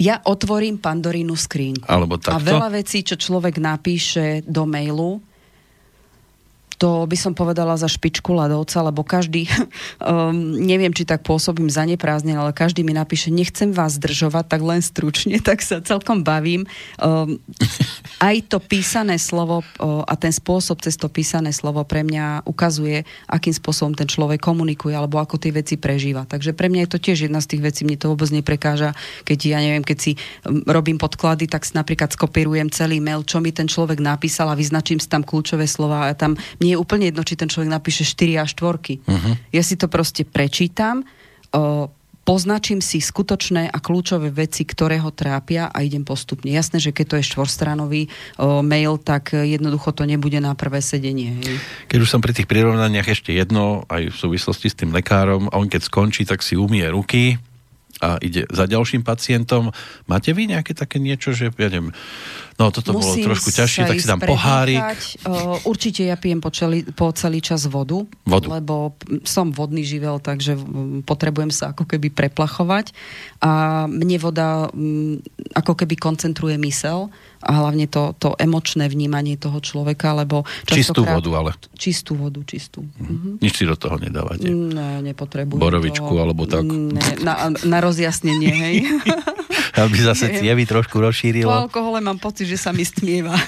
Ja 0.00 0.18
otvorím 0.24 0.80
Pandorínu 0.80 1.36
skrínku. 1.36 1.86
Alebo 1.86 2.16
takto? 2.16 2.40
A 2.40 2.42
veľa 2.42 2.72
vecí, 2.72 3.04
čo 3.04 3.20
človek 3.20 3.60
napíše 3.60 4.42
do 4.48 4.64
mailu, 4.64 5.20
to 6.82 7.06
by 7.06 7.14
som 7.14 7.30
povedala 7.30 7.78
za 7.78 7.86
špičku 7.86 8.34
ľadovca, 8.34 8.82
lebo 8.82 9.06
každý, 9.06 9.46
um, 10.02 10.34
neviem, 10.58 10.90
či 10.90 11.06
tak 11.06 11.22
pôsobím 11.22 11.70
za 11.70 11.86
neprázdne, 11.86 12.34
ale 12.34 12.50
každý 12.50 12.82
mi 12.82 12.90
napíše, 12.90 13.30
nechcem 13.30 13.70
vás 13.70 14.02
zdržovať, 14.02 14.50
tak 14.50 14.60
len 14.66 14.82
stručne, 14.82 15.38
tak 15.46 15.62
sa 15.62 15.78
celkom 15.78 16.26
bavím. 16.26 16.66
Um, 16.98 17.38
aj 18.18 18.50
to 18.50 18.58
písané 18.58 19.22
slovo 19.22 19.62
uh, 19.62 20.02
a 20.10 20.18
ten 20.18 20.34
spôsob 20.34 20.82
cez 20.82 20.98
to 20.98 21.06
písané 21.06 21.54
slovo 21.54 21.86
pre 21.86 22.02
mňa 22.02 22.50
ukazuje, 22.50 23.06
akým 23.30 23.54
spôsobom 23.54 23.94
ten 23.94 24.10
človek 24.10 24.42
komunikuje 24.42 24.98
alebo 24.98 25.22
ako 25.22 25.38
tie 25.38 25.54
veci 25.54 25.78
prežíva. 25.78 26.26
Takže 26.26 26.50
pre 26.50 26.66
mňa 26.66 26.90
je 26.90 26.90
to 26.90 26.98
tiež 26.98 27.30
jedna 27.30 27.38
z 27.38 27.54
tých 27.54 27.62
vecí, 27.62 27.80
mne 27.86 27.94
to 27.94 28.10
vôbec 28.10 28.34
neprekáža, 28.34 28.98
keď 29.22 29.38
ja 29.54 29.58
neviem, 29.62 29.86
keď 29.86 29.98
si 30.02 30.12
um, 30.42 30.66
robím 30.66 30.98
podklady, 30.98 31.46
tak 31.46 31.62
si 31.62 31.78
napríklad 31.78 32.10
skopírujem 32.10 32.74
celý 32.74 32.98
mail, 32.98 33.22
čo 33.22 33.38
mi 33.38 33.54
ten 33.54 33.70
človek 33.70 34.02
napísal 34.02 34.50
a 34.50 34.58
vyznačím 34.58 34.98
si 34.98 35.06
tam 35.06 35.22
kľúčové 35.22 35.70
slova 35.70 36.10
a 36.10 36.18
tam 36.18 36.34
mne 36.58 36.71
je 36.72 36.80
úplne 36.80 37.12
jedno, 37.12 37.22
či 37.22 37.36
ten 37.36 37.48
človek 37.48 37.70
napíše 37.70 38.02
4 38.02 38.42
a 38.42 38.44
4. 38.48 38.58
Uh-huh. 39.04 39.34
Ja 39.52 39.62
si 39.62 39.76
to 39.76 39.86
proste 39.86 40.24
prečítam, 40.24 41.04
o, 41.52 41.92
poznačím 42.22 42.78
si 42.78 43.02
skutočné 43.02 43.68
a 43.68 43.78
kľúčové 43.82 44.30
veci, 44.30 44.62
ktoré 44.62 45.02
ho 45.02 45.10
trápia 45.10 45.68
a 45.68 45.82
idem 45.82 46.06
postupne. 46.06 46.54
Jasné, 46.54 46.78
že 46.78 46.94
keď 46.94 47.06
to 47.06 47.16
je 47.18 47.28
štvorstranový 47.34 48.02
o, 48.38 48.62
mail, 48.62 48.96
tak 48.98 49.34
jednoducho 49.34 49.92
to 49.92 50.06
nebude 50.06 50.38
na 50.38 50.54
prvé 50.54 50.80
sedenie. 50.80 51.34
Hej. 51.42 51.56
Keď 51.90 51.98
už 51.98 52.10
som 52.10 52.22
pri 52.22 52.32
tých 52.32 52.48
prirovnaniach 52.48 53.10
ešte 53.10 53.34
jedno, 53.34 53.84
aj 53.90 54.14
v 54.14 54.16
súvislosti 54.16 54.70
s 54.70 54.78
tým 54.78 54.94
lekárom, 54.94 55.50
on 55.50 55.66
keď 55.66 55.86
skončí, 55.86 56.22
tak 56.24 56.40
si 56.40 56.54
umie 56.54 56.86
ruky, 56.88 57.36
a 58.02 58.18
ide 58.18 58.50
za 58.50 58.66
ďalším 58.66 59.06
pacientom. 59.06 59.70
Máte 60.10 60.34
vy 60.34 60.50
nejaké 60.50 60.74
také 60.74 60.98
niečo, 60.98 61.30
že 61.30 61.54
ja 61.54 61.68
neviem, 61.70 61.94
no 62.58 62.74
toto 62.74 62.98
Musím 62.98 63.30
bolo 63.30 63.32
trošku 63.32 63.54
ťažšie, 63.54 63.86
tak 63.86 64.02
si 64.02 64.10
dám 64.10 64.18
pohárik. 64.18 64.82
Uh, 65.22 65.62
určite 65.62 66.02
ja 66.02 66.18
pijem 66.18 66.42
po, 66.42 66.50
čeli, 66.50 66.82
po 66.82 67.14
celý 67.14 67.38
čas 67.38 67.70
vodu, 67.70 68.02
vodu, 68.26 68.58
lebo 68.58 68.98
som 69.22 69.54
vodný 69.54 69.86
živel, 69.86 70.18
takže 70.18 70.58
potrebujem 71.06 71.54
sa 71.54 71.70
ako 71.70 71.86
keby 71.86 72.10
preplachovať 72.10 72.90
a 73.38 73.86
mne 73.86 74.18
voda 74.18 74.66
um, 74.74 75.22
ako 75.54 75.78
keby 75.78 75.94
koncentruje 75.94 76.58
mysel 76.58 77.06
a 77.42 77.50
hlavne 77.58 77.90
to, 77.90 78.14
to 78.16 78.38
emočné 78.38 78.86
vnímanie 78.86 79.34
toho 79.34 79.58
človeka, 79.58 80.14
lebo 80.14 80.46
Čistú 80.62 81.02
vodu, 81.02 81.30
ale. 81.34 81.50
Čistú 81.74 82.14
vodu, 82.14 82.38
čistú. 82.46 82.86
Mhm. 83.02 83.42
Nič 83.42 83.52
si 83.58 83.64
do 83.66 83.74
toho 83.74 83.98
nedávate? 83.98 84.46
Ne, 84.46 85.02
nepotrebujem 85.02 85.58
Borovičku 85.58 86.12
to. 86.14 86.20
alebo 86.22 86.46
tak? 86.46 86.62
Ne, 86.64 87.02
na, 87.20 87.50
na 87.50 87.78
rozjasnenie, 87.82 88.52
hej. 88.54 88.76
Aby 89.82 89.98
zase 90.04 90.38
cievy 90.38 90.68
trošku 90.68 91.00
rozšírilo. 91.00 91.48
Po 91.48 91.66
alkohole 91.66 91.98
mám 92.04 92.20
pocit, 92.20 92.46
že 92.46 92.60
sa 92.60 92.70
mi 92.70 92.86
stmieva. 92.86 93.34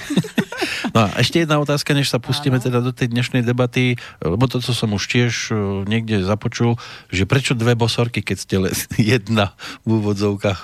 No 0.95 1.11
a 1.11 1.19
ešte 1.19 1.43
jedna 1.43 1.59
otázka, 1.59 1.91
než 1.91 2.07
sa 2.07 2.23
pustíme 2.23 2.63
teda 2.63 2.79
do 2.79 2.95
tej 2.95 3.11
dnešnej 3.11 3.43
debaty, 3.43 3.99
lebo 4.23 4.47
to, 4.47 4.63
co 4.63 4.71
som 4.71 4.95
už 4.95 5.11
tiež 5.11 5.51
e, 5.51 5.55
niekde 5.91 6.23
započul, 6.23 6.79
že 7.11 7.27
prečo 7.27 7.59
dve 7.59 7.75
bosorky, 7.75 8.23
keď 8.23 8.37
ste 8.39 8.57
jedna 9.19 9.59
v 9.83 9.99
úvodzovkách? 9.99 10.61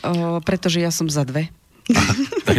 O, 0.00 0.40
pretože 0.40 0.80
ja 0.80 0.88
som 0.88 1.12
za 1.12 1.28
dve. 1.28 1.52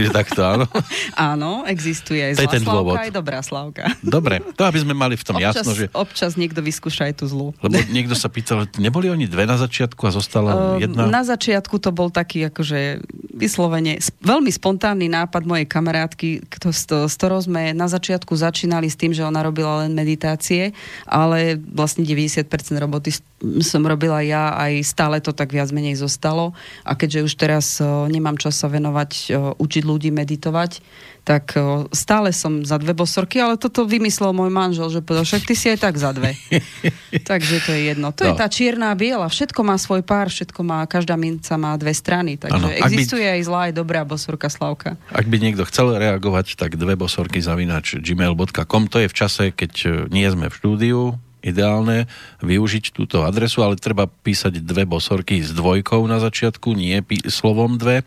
Takže 0.02 0.18
takto, 0.18 0.42
áno. 0.42 0.66
Áno, 1.32 1.52
existuje 1.70 2.18
aj 2.26 2.42
zlá 2.42 2.50
ten 2.50 2.64
dôvod. 2.66 2.98
aj 2.98 3.14
dobrá 3.14 3.40
slávka. 3.46 3.86
Dobre, 4.02 4.42
to 4.58 4.66
aby 4.66 4.82
sme 4.82 4.98
mali 4.98 5.14
v 5.14 5.22
tom 5.22 5.38
občas, 5.38 5.62
jasno, 5.62 5.72
že... 5.78 5.86
Občas 5.94 6.34
niekto 6.34 6.66
vyskúša 6.66 7.12
aj 7.12 7.14
tú 7.22 7.26
zlú. 7.30 7.48
Lebo 7.62 7.78
niekto 7.94 8.18
sa 8.18 8.26
pýtal, 8.26 8.66
neboli 8.82 9.14
oni 9.14 9.30
dve 9.30 9.46
na 9.46 9.62
začiatku 9.62 10.02
a 10.10 10.12
zostala 10.12 10.52
uh, 10.52 10.62
jedna? 10.82 11.06
Na 11.06 11.22
začiatku 11.22 11.78
to 11.78 11.94
bol 11.94 12.10
taký 12.10 12.50
akože 12.50 13.06
vyslovene 13.30 14.02
veľmi 14.26 14.50
spontánny 14.50 15.06
nápad 15.12 15.44
mojej 15.46 15.68
kamarátky, 15.70 16.50
kto, 16.50 16.74
s 16.74 17.14
ktorou 17.14 17.46
sme 17.46 17.78
na 17.78 17.86
začiatku 17.86 18.34
začínali 18.34 18.90
s 18.90 18.98
tým, 18.98 19.14
že 19.14 19.22
ona 19.22 19.46
robila 19.46 19.86
len 19.86 19.94
meditácie, 19.94 20.74
ale 21.06 21.62
vlastne 21.62 22.02
90% 22.02 22.50
roboty 22.82 23.14
som 23.62 23.82
robila 23.82 24.22
ja, 24.22 24.54
aj 24.54 24.86
stále 24.86 25.18
to 25.18 25.34
tak 25.34 25.50
viac 25.50 25.74
menej 25.74 25.98
zostalo. 25.98 26.54
A 26.86 26.94
keďže 26.94 27.26
už 27.26 27.34
teraz 27.38 27.66
uh, 27.82 28.06
nemám 28.06 28.38
čas 28.38 28.58
sa 28.58 28.70
venovať 28.70 29.12
uh, 29.34 29.54
učiť 29.58 29.84
ľudí 29.92 30.10
meditovať, 30.16 30.80
tak 31.22 31.54
stále 31.94 32.34
som 32.34 32.66
za 32.66 32.82
dve 32.82 32.98
bosorky, 32.98 33.38
ale 33.38 33.54
toto 33.54 33.86
vymyslel 33.86 34.34
môj 34.34 34.50
manžel, 34.50 34.90
že 34.90 35.06
povedal, 35.06 35.22
však 35.22 35.46
ty 35.46 35.54
si 35.54 35.70
aj 35.70 35.80
tak 35.86 35.96
za 36.02 36.10
dve. 36.18 36.34
takže 37.30 37.62
to 37.62 37.78
je 37.78 37.94
jedno. 37.94 38.10
To 38.10 38.26
no. 38.26 38.28
je 38.34 38.34
tá 38.42 38.50
čierna 38.50 38.90
a 38.90 38.98
biela. 38.98 39.30
Všetko 39.30 39.62
má 39.62 39.78
svoj 39.78 40.02
pár, 40.02 40.34
všetko 40.34 40.66
má, 40.66 40.82
každá 40.90 41.14
minca 41.22 41.54
má 41.62 41.78
dve 41.78 41.94
strany. 41.94 42.42
Takže 42.42 42.58
ano, 42.58 42.74
existuje 42.74 43.22
by, 43.22 43.38
aj 43.38 43.42
zlá, 43.46 43.60
aj 43.70 43.74
dobrá 43.78 44.02
bosorka 44.02 44.50
Slavka. 44.50 44.98
Ak 45.14 45.30
by 45.30 45.38
niekto 45.38 45.62
chcel 45.70 45.94
reagovať, 45.94 46.58
tak 46.58 46.74
dve 46.74 46.98
bosorky 46.98 47.38
zavinač 47.38 48.02
gmail.com. 48.02 48.84
To 48.90 48.98
je 48.98 49.08
v 49.08 49.16
čase, 49.16 49.44
keď 49.54 49.74
e, 49.86 49.88
nie 50.10 50.26
sme 50.26 50.50
v 50.50 50.58
štúdiu, 50.58 51.22
ideálne 51.42 52.06
využiť 52.46 52.94
túto 52.94 53.26
adresu, 53.26 53.66
ale 53.66 53.78
treba 53.78 54.06
písať 54.08 54.62
dve 54.62 54.86
bosorky 54.86 55.42
s 55.42 55.52
dvojkou 55.54 56.06
na 56.06 56.22
začiatku, 56.22 56.74
nie 56.78 57.02
pí- 57.02 57.22
slovom 57.28 57.78
dve. 57.78 58.06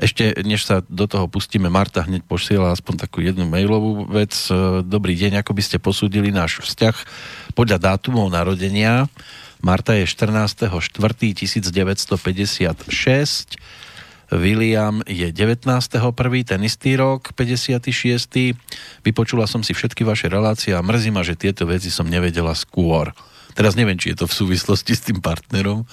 Ešte 0.00 0.32
než 0.42 0.64
sa 0.64 0.82
do 0.88 1.06
toho 1.06 1.28
pustíme, 1.28 1.68
Marta 1.68 2.02
hneď 2.04 2.24
posiela 2.24 2.72
aspoň 2.72 3.08
takú 3.08 3.20
jednu 3.20 3.44
mailovú 3.44 4.08
vec. 4.08 4.32
E, 4.48 4.82
dobrý 4.82 5.14
deň, 5.16 5.44
ako 5.44 5.52
by 5.52 5.62
ste 5.62 5.76
posúdili 5.78 6.32
náš 6.32 6.64
vzťah 6.64 6.96
podľa 7.52 7.78
dátumov 7.92 8.32
narodenia. 8.32 9.06
Marta 9.62 9.94
je 9.94 10.08
14.4.1956 10.10 11.46
William 14.38 15.04
je 15.04 15.28
19.1., 15.28 15.92
ten 16.48 16.60
istý 16.64 16.96
rok, 16.96 17.36
56. 17.36 17.84
Vypočula 19.04 19.44
som 19.44 19.60
si 19.60 19.76
všetky 19.76 20.04
vaše 20.08 20.32
relácie 20.32 20.72
a 20.72 20.80
mrzí 20.80 21.10
ma, 21.12 21.20
že 21.20 21.36
tieto 21.36 21.68
veci 21.68 21.92
som 21.92 22.08
nevedela 22.08 22.56
skôr. 22.56 23.12
Teraz 23.52 23.76
neviem, 23.76 24.00
či 24.00 24.16
je 24.16 24.24
to 24.24 24.26
v 24.28 24.36
súvislosti 24.36 24.92
s 24.96 25.04
tým 25.04 25.20
partnerom. 25.20 25.84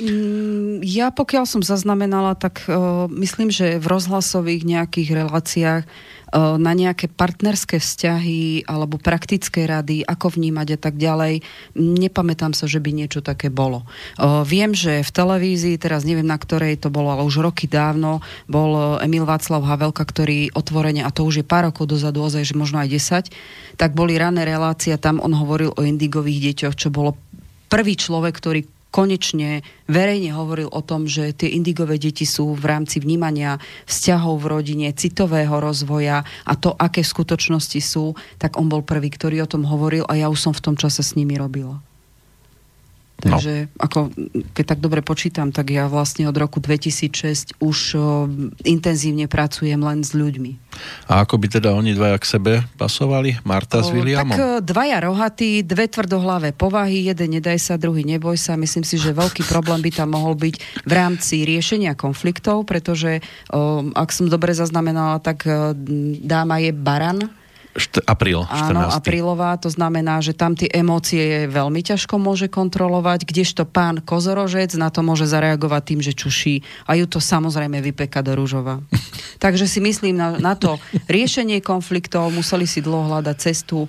Mm, 0.00 0.80
ja 0.80 1.12
pokiaľ 1.12 1.44
som 1.44 1.60
zaznamenala, 1.60 2.32
tak 2.32 2.64
uh, 2.64 3.08
myslím, 3.12 3.52
že 3.52 3.76
v 3.76 3.86
rozhlasových 3.86 4.64
nejakých 4.64 5.08
reláciách 5.12 5.84
na 6.32 6.72
nejaké 6.72 7.12
partnerské 7.12 7.76
vzťahy 7.76 8.64
alebo 8.64 8.96
praktické 8.96 9.68
rady, 9.68 10.00
ako 10.00 10.32
vnímať 10.32 10.68
a 10.74 10.78
tak 10.80 10.96
ďalej. 10.96 11.44
Nepamätám 11.76 12.56
sa, 12.56 12.64
že 12.64 12.80
by 12.80 12.88
niečo 12.88 13.20
také 13.20 13.52
bolo. 13.52 13.84
Viem, 14.48 14.72
že 14.72 15.04
v 15.04 15.10
televízii, 15.12 15.76
teraz 15.76 16.08
neviem 16.08 16.24
na 16.24 16.40
ktorej 16.40 16.80
to 16.80 16.88
bolo, 16.88 17.12
ale 17.12 17.28
už 17.28 17.44
roky 17.44 17.68
dávno, 17.68 18.24
bol 18.48 18.96
Emil 19.04 19.28
Václav 19.28 19.60
Havelka, 19.60 20.08
ktorý 20.08 20.48
otvorene, 20.56 21.04
a 21.04 21.12
to 21.12 21.28
už 21.28 21.44
je 21.44 21.46
pár 21.46 21.68
rokov 21.68 21.92
dozadu, 21.92 22.24
ozaj, 22.24 22.48
že 22.48 22.56
možno 22.56 22.80
aj 22.80 22.88
10, 23.76 23.76
tak 23.76 23.92
boli 23.92 24.16
rané 24.16 24.48
relácie, 24.48 24.96
tam 24.96 25.20
on 25.20 25.36
hovoril 25.36 25.76
o 25.76 25.84
indigových 25.84 26.56
deťoch, 26.56 26.74
čo 26.80 26.88
bolo 26.88 27.12
prvý 27.68 27.92
človek, 27.92 28.32
ktorý 28.40 28.60
konečne 28.92 29.64
verejne 29.88 30.36
hovoril 30.36 30.68
o 30.68 30.84
tom, 30.84 31.08
že 31.08 31.32
tie 31.32 31.48
indigové 31.56 31.96
deti 31.96 32.28
sú 32.28 32.52
v 32.52 32.64
rámci 32.68 33.00
vnímania 33.00 33.56
vzťahov 33.88 34.44
v 34.44 34.50
rodine, 34.52 34.86
citového 34.92 35.56
rozvoja 35.58 36.28
a 36.44 36.52
to, 36.54 36.76
aké 36.76 37.00
skutočnosti 37.00 37.80
sú, 37.80 38.12
tak 38.36 38.60
on 38.60 38.68
bol 38.68 38.84
prvý, 38.84 39.08
ktorý 39.08 39.42
o 39.42 39.50
tom 39.50 39.64
hovoril 39.64 40.04
a 40.06 40.20
ja 40.20 40.28
už 40.28 40.38
som 40.38 40.52
v 40.52 40.60
tom 40.60 40.76
čase 40.76 41.00
s 41.00 41.16
nimi 41.16 41.40
robila. 41.40 41.80
Takže 43.22 43.70
no. 43.70 43.78
ako, 43.78 43.98
keď 44.50 44.64
tak 44.66 44.80
dobre 44.82 44.98
počítam, 44.98 45.54
tak 45.54 45.70
ja 45.70 45.86
vlastne 45.86 46.26
od 46.26 46.34
roku 46.34 46.58
2006 46.58 47.62
už 47.62 47.78
o, 47.94 48.26
intenzívne 48.66 49.30
pracujem 49.30 49.78
len 49.78 50.02
s 50.02 50.10
ľuďmi. 50.10 50.58
A 51.06 51.22
ako 51.22 51.38
by 51.38 51.46
teda 51.46 51.70
oni 51.70 51.94
dvaja 51.94 52.18
k 52.18 52.26
sebe 52.26 52.52
pasovali? 52.74 53.38
Marta 53.46 53.78
o, 53.78 53.86
s 53.86 53.94
Williamom? 53.94 54.34
Tak 54.34 54.66
dvaja 54.66 54.98
rohatí, 55.06 55.62
dve 55.62 55.86
tvrdohlavé 55.86 56.50
povahy, 56.50 57.06
jeden 57.06 57.38
nedaj 57.38 57.62
sa, 57.62 57.78
druhý 57.78 58.02
neboj 58.02 58.34
sa. 58.34 58.58
Myslím 58.58 58.82
si, 58.82 58.98
že 58.98 59.14
veľký 59.14 59.46
problém 59.46 59.78
by 59.86 59.90
tam 59.94 60.18
mohol 60.18 60.34
byť 60.34 60.82
v 60.82 60.92
rámci 60.92 61.46
riešenia 61.46 61.94
konfliktov, 61.94 62.66
pretože 62.66 63.22
o, 63.54 63.86
ak 63.94 64.10
som 64.10 64.26
dobre 64.26 64.50
zaznamenala, 64.50 65.22
tak 65.22 65.46
dáma 66.26 66.58
je 66.58 66.74
baran, 66.74 67.30
Št- 67.72 68.04
apríl, 68.04 68.44
14. 68.44 68.68
Áno, 68.68 68.92
aprílová, 68.92 69.56
to 69.56 69.72
znamená, 69.72 70.20
že 70.20 70.36
tam 70.36 70.52
tie 70.52 70.68
emócie 70.68 71.48
veľmi 71.48 71.80
ťažko 71.80 72.20
môže 72.20 72.52
kontrolovať, 72.52 73.24
kdežto 73.24 73.64
pán 73.64 74.04
kozorožec 74.04 74.76
na 74.76 74.92
to 74.92 75.00
môže 75.00 75.24
zareagovať 75.24 75.82
tým, 75.88 76.00
že 76.04 76.12
čuší 76.12 76.60
a 76.84 77.00
ju 77.00 77.08
to 77.08 77.16
samozrejme 77.16 77.80
vypeka 77.80 78.20
do 78.20 78.36
rúžova. 78.36 78.84
Takže 79.44 79.64
si 79.64 79.80
myslím 79.80 80.20
na, 80.20 80.36
na 80.36 80.52
to 80.52 80.76
riešenie 81.08 81.64
konfliktov, 81.64 82.28
museli 82.28 82.68
si 82.68 82.84
dlho 82.84 83.08
hľadať 83.08 83.36
cestu, 83.40 83.88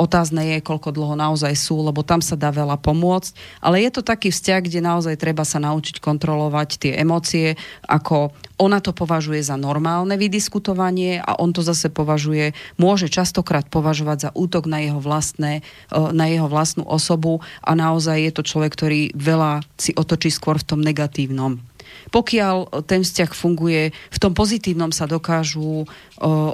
otázne 0.00 0.56
je, 0.56 0.64
koľko 0.64 0.96
dlho 0.96 1.12
naozaj 1.12 1.52
sú, 1.52 1.84
lebo 1.84 2.00
tam 2.00 2.24
sa 2.24 2.32
dá 2.32 2.48
veľa 2.48 2.80
pomôcť, 2.80 3.60
ale 3.60 3.84
je 3.84 3.90
to 3.92 4.00
taký 4.00 4.32
vzťah, 4.32 4.60
kde 4.64 4.80
naozaj 4.80 5.20
treba 5.20 5.44
sa 5.44 5.60
naučiť 5.60 6.00
kontrolovať 6.00 6.80
tie 6.80 6.92
emócie, 6.96 7.60
ako 7.84 8.32
ona 8.58 8.82
to 8.82 8.90
považuje 8.90 9.40
za 9.40 9.54
normálne 9.54 10.18
vydiskutovanie 10.18 11.22
a 11.22 11.38
on 11.38 11.54
to 11.54 11.62
zase 11.62 11.88
považuje, 11.88 12.52
môže 12.76 13.06
častokrát 13.06 13.70
považovať 13.70 14.18
za 14.18 14.30
útok 14.34 14.66
na 14.66 14.82
jeho, 14.82 14.98
vlastné, 14.98 15.62
e, 15.88 15.98
na 16.12 16.26
jeho 16.26 16.50
vlastnú 16.50 16.84
osobu 16.84 17.40
a 17.62 17.78
naozaj 17.78 18.18
je 18.18 18.32
to 18.34 18.42
človek, 18.42 18.74
ktorý 18.74 19.00
veľa 19.14 19.62
si 19.78 19.94
otočí 19.94 20.34
skôr 20.34 20.58
v 20.58 20.68
tom 20.74 20.80
negatívnom. 20.82 21.62
Pokiaľ 22.08 22.84
ten 22.88 23.04
vzťah 23.04 23.30
funguje, 23.34 23.92
v 23.92 24.18
tom 24.18 24.32
pozitívnom 24.32 24.90
sa 24.90 25.04
dokážu 25.04 25.84
o, 25.84 25.86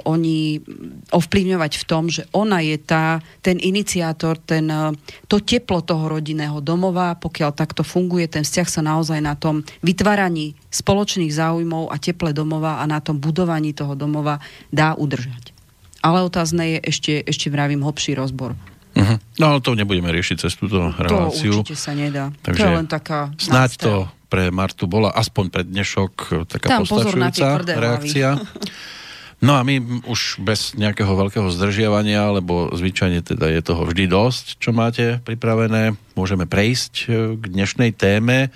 oni 0.03 0.59
ovplyvňovať 1.09 1.71
v 1.81 1.83
tom, 1.87 2.03
že 2.11 2.27
ona 2.35 2.61
je 2.61 2.77
tá, 2.77 3.23
ten 3.39 3.57
iniciátor, 3.61 4.37
ten, 4.41 4.67
to 5.25 5.41
teplo 5.41 5.81
toho 5.81 6.11
rodinného 6.11 6.59
domova, 6.59 7.15
pokiaľ 7.17 7.51
takto 7.55 7.81
funguje, 7.81 8.27
ten 8.27 8.43
vzťah 8.43 8.67
sa 8.69 8.81
naozaj 8.83 9.19
na 9.23 9.33
tom 9.33 9.65
vytváraní 9.81 10.53
spoločných 10.69 11.31
záujmov 11.31 11.89
a 11.89 11.95
teple 11.97 12.35
domova 12.35 12.81
a 12.81 12.85
na 12.85 12.99
tom 12.99 13.17
budovaní 13.17 13.71
toho 13.71 13.95
domova 13.95 14.43
dá 14.69 14.93
udržať. 14.99 15.55
Ale 16.05 16.21
otázne 16.21 16.77
je 16.77 16.79
ešte, 16.85 17.13
ešte 17.25 17.49
vravím, 17.49 17.81
hlbší 17.81 18.13
rozbor. 18.13 18.53
Uh-huh. 18.95 19.19
No 19.37 19.43
ale 19.51 19.59
to 19.59 19.75
nebudeme 19.75 20.07
riešiť 20.07 20.47
cez 20.47 20.55
túto 20.55 20.95
reláciu. 20.95 21.59
To 21.59 21.67
určite 21.67 21.75
sa 21.75 21.91
nedá. 21.91 22.31
Takže 22.39 22.63
to 22.63 22.65
je 22.65 22.77
len 22.79 22.87
taká 22.87 23.19
snáď 23.35 23.71
to 23.75 23.93
pre 24.31 24.49
Martu 24.49 24.89
bola 24.89 25.13
aspoň 25.13 25.45
pre 25.51 25.63
dnešok 25.63 26.47
taká 26.49 26.67
Tam 26.67 26.81
postačujúca 26.83 27.61
reakcia. 27.63 28.39
No 29.43 29.59
a 29.59 29.61
my 29.67 30.01
už 30.07 30.41
bez 30.41 30.73
nejakého 30.79 31.11
veľkého 31.11 31.51
zdržiavania, 31.51 32.33
lebo 32.33 32.71
zvyčajne 32.71 33.19
teda 33.21 33.51
je 33.51 33.61
toho 33.61 33.83
vždy 33.83 34.07
dosť, 34.07 34.45
čo 34.63 34.71
máte 34.71 35.19
pripravené, 35.27 35.93
môžeme 36.15 36.47
prejsť 36.47 36.93
e, 37.05 37.07
k 37.35 37.43
dnešnej 37.43 37.91
téme 37.93 38.49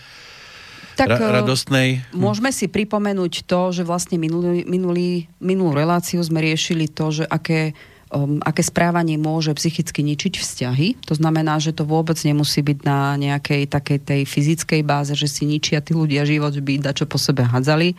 tak, 0.96 1.20
ra- 1.20 1.44
radostnej. 1.44 2.04
Môžeme 2.16 2.50
si 2.56 2.72
pripomenúť 2.72 3.44
to, 3.44 3.76
že 3.76 3.84
vlastne 3.84 4.16
minulý, 4.16 4.64
minulý, 4.66 5.28
minulú 5.44 5.76
reláciu 5.76 6.24
sme 6.24 6.44
riešili 6.44 6.88
to, 6.88 7.12
že 7.12 7.24
aké 7.28 7.76
um, 8.10 8.42
aké 8.42 8.66
správanie 8.66 9.16
môže 9.16 9.54
psychicky 9.54 10.02
ničiť 10.02 10.34
vzťahy. 10.42 10.88
To 11.06 11.14
znamená, 11.14 11.62
že 11.62 11.74
to 11.74 11.86
vôbec 11.86 12.18
nemusí 12.26 12.62
byť 12.62 12.80
na 12.86 13.16
nejakej 13.18 13.70
takej 13.70 14.00
tej 14.02 14.22
fyzickej 14.26 14.82
báze, 14.86 15.14
že 15.14 15.30
si 15.30 15.46
ničia 15.46 15.82
tí 15.82 15.94
ľudia 15.94 16.26
život, 16.26 16.54
by 16.54 16.82
dačo 16.82 17.06
po 17.06 17.22
sebe 17.22 17.46
hadzali, 17.46 17.94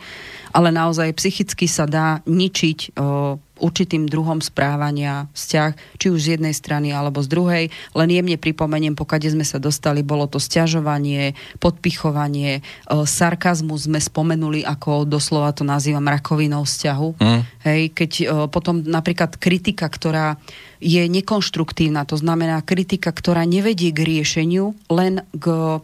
ale 0.51 0.69
naozaj 0.69 1.15
psychicky 1.15 1.65
sa 1.67 1.87
dá 1.87 2.19
ničiť 2.27 2.95
uh, 2.95 3.39
určitým 3.61 4.09
druhom 4.09 4.41
správania 4.41 5.29
vzťah, 5.37 6.01
či 6.01 6.07
už 6.09 6.19
z 6.19 6.29
jednej 6.37 6.51
strany 6.57 6.89
alebo 6.91 7.21
z 7.21 7.29
druhej. 7.29 7.65
Len 7.93 8.09
jemne 8.09 8.35
pripomeniem, 8.41 8.97
pokiaľ 8.97 9.37
sme 9.37 9.45
sa 9.45 9.61
dostali, 9.61 10.01
bolo 10.01 10.25
to 10.25 10.41
stiažovanie, 10.41 11.37
podpichovanie, 11.61 12.59
e, 12.59 12.61
sarkazmus 13.05 13.85
sme 13.85 14.01
spomenuli, 14.01 14.65
ako 14.65 15.05
doslova 15.05 15.53
to 15.53 15.61
nazývam 15.61 16.09
rakovinou 16.09 16.65
vzťahu. 16.65 17.09
Mm. 17.21 17.41
Hej, 17.63 17.81
keď 17.93 18.11
e, 18.17 18.25
potom 18.49 18.81
napríklad 18.81 19.37
kritika, 19.37 19.85
ktorá 19.85 20.41
je 20.81 21.05
nekonštruktívna, 21.05 22.09
to 22.09 22.17
znamená 22.17 22.65
kritika, 22.65 23.13
ktorá 23.13 23.45
nevedie 23.45 23.93
k 23.93 24.01
riešeniu, 24.01 24.73
len 24.89 25.21
k 25.37 25.77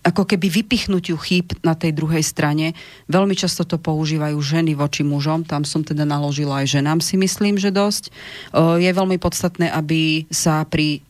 ako 0.00 0.24
keby 0.24 0.48
vypichnutiu 0.48 1.20
chýb 1.20 1.52
na 1.60 1.76
tej 1.76 1.92
druhej 1.92 2.24
strane. 2.24 2.72
Veľmi 3.12 3.36
často 3.36 3.68
to 3.68 3.76
používajú 3.76 4.40
ženy 4.40 4.72
voči 4.72 5.04
mužom, 5.04 5.44
tam 5.44 5.68
som 5.68 5.84
teda 5.84 6.08
naložila 6.08 6.64
aj 6.64 6.80
ženám 6.80 7.04
si 7.04 7.20
myslím, 7.20 7.60
že 7.60 7.68
dosť. 7.68 8.08
Je 8.80 8.90
veľmi 8.90 9.20
podstatné, 9.20 9.68
aby 9.68 10.24
sa 10.32 10.64
pri 10.64 11.04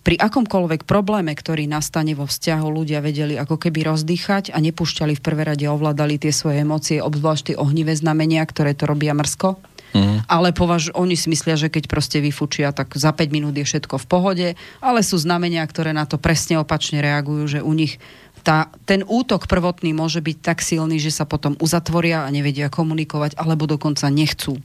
pri 0.00 0.16
akomkoľvek 0.16 0.88
probléme, 0.88 1.28
ktorý 1.28 1.68
nastane 1.68 2.16
vo 2.16 2.24
vzťahu, 2.24 2.66
ľudia 2.72 3.04
vedeli 3.04 3.36
ako 3.36 3.60
keby 3.60 3.84
rozdýchať 3.84 4.48
a 4.48 4.56
nepúšťali 4.56 5.12
v 5.12 5.20
prvé 5.20 5.42
rade, 5.44 5.68
ovládali 5.68 6.16
tie 6.16 6.32
svoje 6.32 6.64
emócie, 6.64 7.04
obzvlášť 7.04 7.52
tie 7.52 7.56
ohnivé 7.60 7.92
znamenia, 7.92 8.40
ktoré 8.48 8.72
to 8.72 8.88
robia 8.88 9.12
mrsko. 9.12 9.60
Mm. 9.90 10.22
Ale 10.30 10.54
považ, 10.54 10.94
oni 10.94 11.18
si 11.18 11.26
myslia, 11.30 11.58
že 11.58 11.72
keď 11.72 11.90
proste 11.90 12.22
vyfučia, 12.22 12.70
tak 12.70 12.94
za 12.94 13.10
5 13.10 13.34
minút 13.34 13.54
je 13.58 13.66
všetko 13.66 13.98
v 13.98 14.06
pohode, 14.06 14.48
ale 14.78 15.00
sú 15.02 15.18
znamenia, 15.18 15.66
ktoré 15.66 15.90
na 15.90 16.06
to 16.06 16.14
presne 16.20 16.62
opačne 16.62 17.02
reagujú, 17.02 17.58
že 17.58 17.60
u 17.60 17.72
nich 17.74 17.98
tá, 18.40 18.72
ten 18.88 19.04
útok 19.04 19.44
prvotný 19.50 19.92
môže 19.92 20.24
byť 20.24 20.36
tak 20.40 20.58
silný, 20.64 20.96
že 20.96 21.12
sa 21.12 21.28
potom 21.28 21.58
uzatvoria 21.60 22.24
a 22.24 22.32
nevedia 22.32 22.72
komunikovať, 22.72 23.36
alebo 23.36 23.68
dokonca 23.68 24.08
nechcú. 24.08 24.56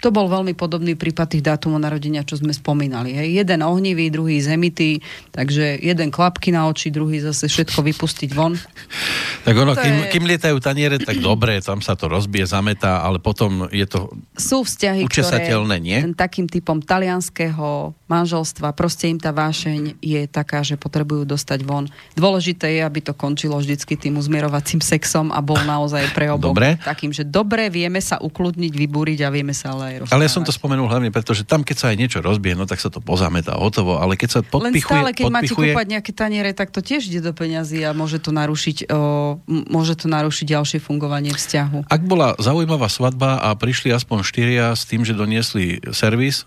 To 0.00 0.08
bol 0.10 0.26
veľmi 0.30 0.52
podobný 0.54 0.94
prípad 0.98 1.38
tých 1.38 1.44
dátumov 1.46 1.78
narodenia, 1.78 2.26
čo 2.26 2.38
sme 2.38 2.54
spomínali. 2.54 3.14
Hej. 3.14 3.44
Jeden 3.44 3.60
ohnivý, 3.62 4.10
druhý 4.10 4.38
zemitý, 4.42 5.02
takže 5.30 5.78
jeden 5.80 6.10
klapky 6.10 6.50
na 6.54 6.66
oči, 6.68 6.90
druhý 6.90 7.22
zase 7.22 7.48
všetko 7.48 7.80
vypustiť 7.82 8.30
von. 8.32 8.54
Tak 9.42 9.58
ono, 9.58 9.74
kým, 9.74 10.06
je... 10.06 10.10
kým 10.14 10.24
lietajú 10.30 10.62
taniere, 10.62 11.02
tak 11.02 11.18
dobre, 11.18 11.58
tam 11.58 11.82
sa 11.82 11.98
to 11.98 12.06
rozbije, 12.06 12.46
zametá, 12.46 13.02
ale 13.02 13.18
potom 13.18 13.66
je 13.74 13.82
to 13.90 14.14
Sú 14.38 14.62
vzťahy, 14.62 15.02
učesateľné, 15.02 15.82
ktoré 15.82 16.06
nie? 16.06 16.14
takým 16.14 16.46
typom 16.46 16.78
talianského 16.78 17.90
manželstva, 18.06 18.70
proste 18.76 19.10
im 19.10 19.18
tá 19.18 19.34
vášeň 19.34 19.98
je 19.98 20.20
taká, 20.30 20.62
že 20.62 20.78
potrebujú 20.78 21.26
dostať 21.26 21.64
von. 21.66 21.90
Dôležité 22.14 22.78
je, 22.78 22.80
aby 22.86 23.00
to 23.02 23.16
končilo 23.16 23.58
vždycky 23.58 23.98
tým 23.98 24.20
uzmierovacím 24.20 24.78
sexom 24.78 25.32
a 25.34 25.42
bol 25.42 25.58
naozaj 25.64 26.12
pre 26.12 26.28
oboch 26.28 26.52
dobre. 26.52 26.76
takým, 26.84 27.10
že 27.10 27.24
dobre, 27.24 27.72
vieme 27.72 27.98
sa 27.98 28.20
ukludniť, 28.20 28.72
vybúriť 28.76 29.18
a 29.24 29.32
vieme 29.32 29.56
sa 29.56 29.71
ale 29.72 29.82
aj 29.82 29.96
rozprávať. 30.04 30.14
Ale 30.14 30.24
ja 30.28 30.32
som 30.32 30.44
to 30.44 30.52
spomenul 30.52 30.86
hlavne 30.86 31.08
preto, 31.08 31.32
že 31.32 31.48
tam, 31.48 31.64
keď 31.64 31.76
sa 31.80 31.86
aj 31.90 31.96
niečo 31.96 32.18
rozbije, 32.20 32.54
no 32.54 32.68
tak 32.68 32.78
sa 32.78 32.92
to 32.92 33.00
pozametá 33.00 33.56
hotovo, 33.56 33.96
ale 33.96 34.20
keď 34.20 34.28
sa 34.28 34.40
podpichuje... 34.44 34.78
Len 34.78 34.84
stále, 34.84 35.10
keď 35.16 35.24
podpichuje... 35.32 35.34
máte 35.34 35.52
kúpať 35.74 35.86
nejaké 35.88 36.12
taniere, 36.12 36.50
tak 36.52 36.68
to 36.70 36.84
tiež 36.84 37.08
ide 37.08 37.24
do 37.24 37.32
peňazí 37.32 37.80
a 37.82 37.96
môže 37.96 38.20
to 38.20 38.30
narušiť, 38.30 38.92
o, 38.92 39.40
môže 39.48 39.96
to 39.96 40.06
narušiť 40.12 40.46
ďalšie 40.46 40.78
fungovanie 40.84 41.32
vzťahu. 41.32 41.88
Ak 41.88 42.02
bola 42.04 42.36
zaujímavá 42.36 42.92
svadba 42.92 43.40
a 43.40 43.56
prišli 43.56 43.90
aspoň 43.90 44.18
štyria 44.22 44.66
s 44.76 44.84
tým, 44.84 45.02
že 45.02 45.16
doniesli 45.16 45.80
servis, 45.96 46.44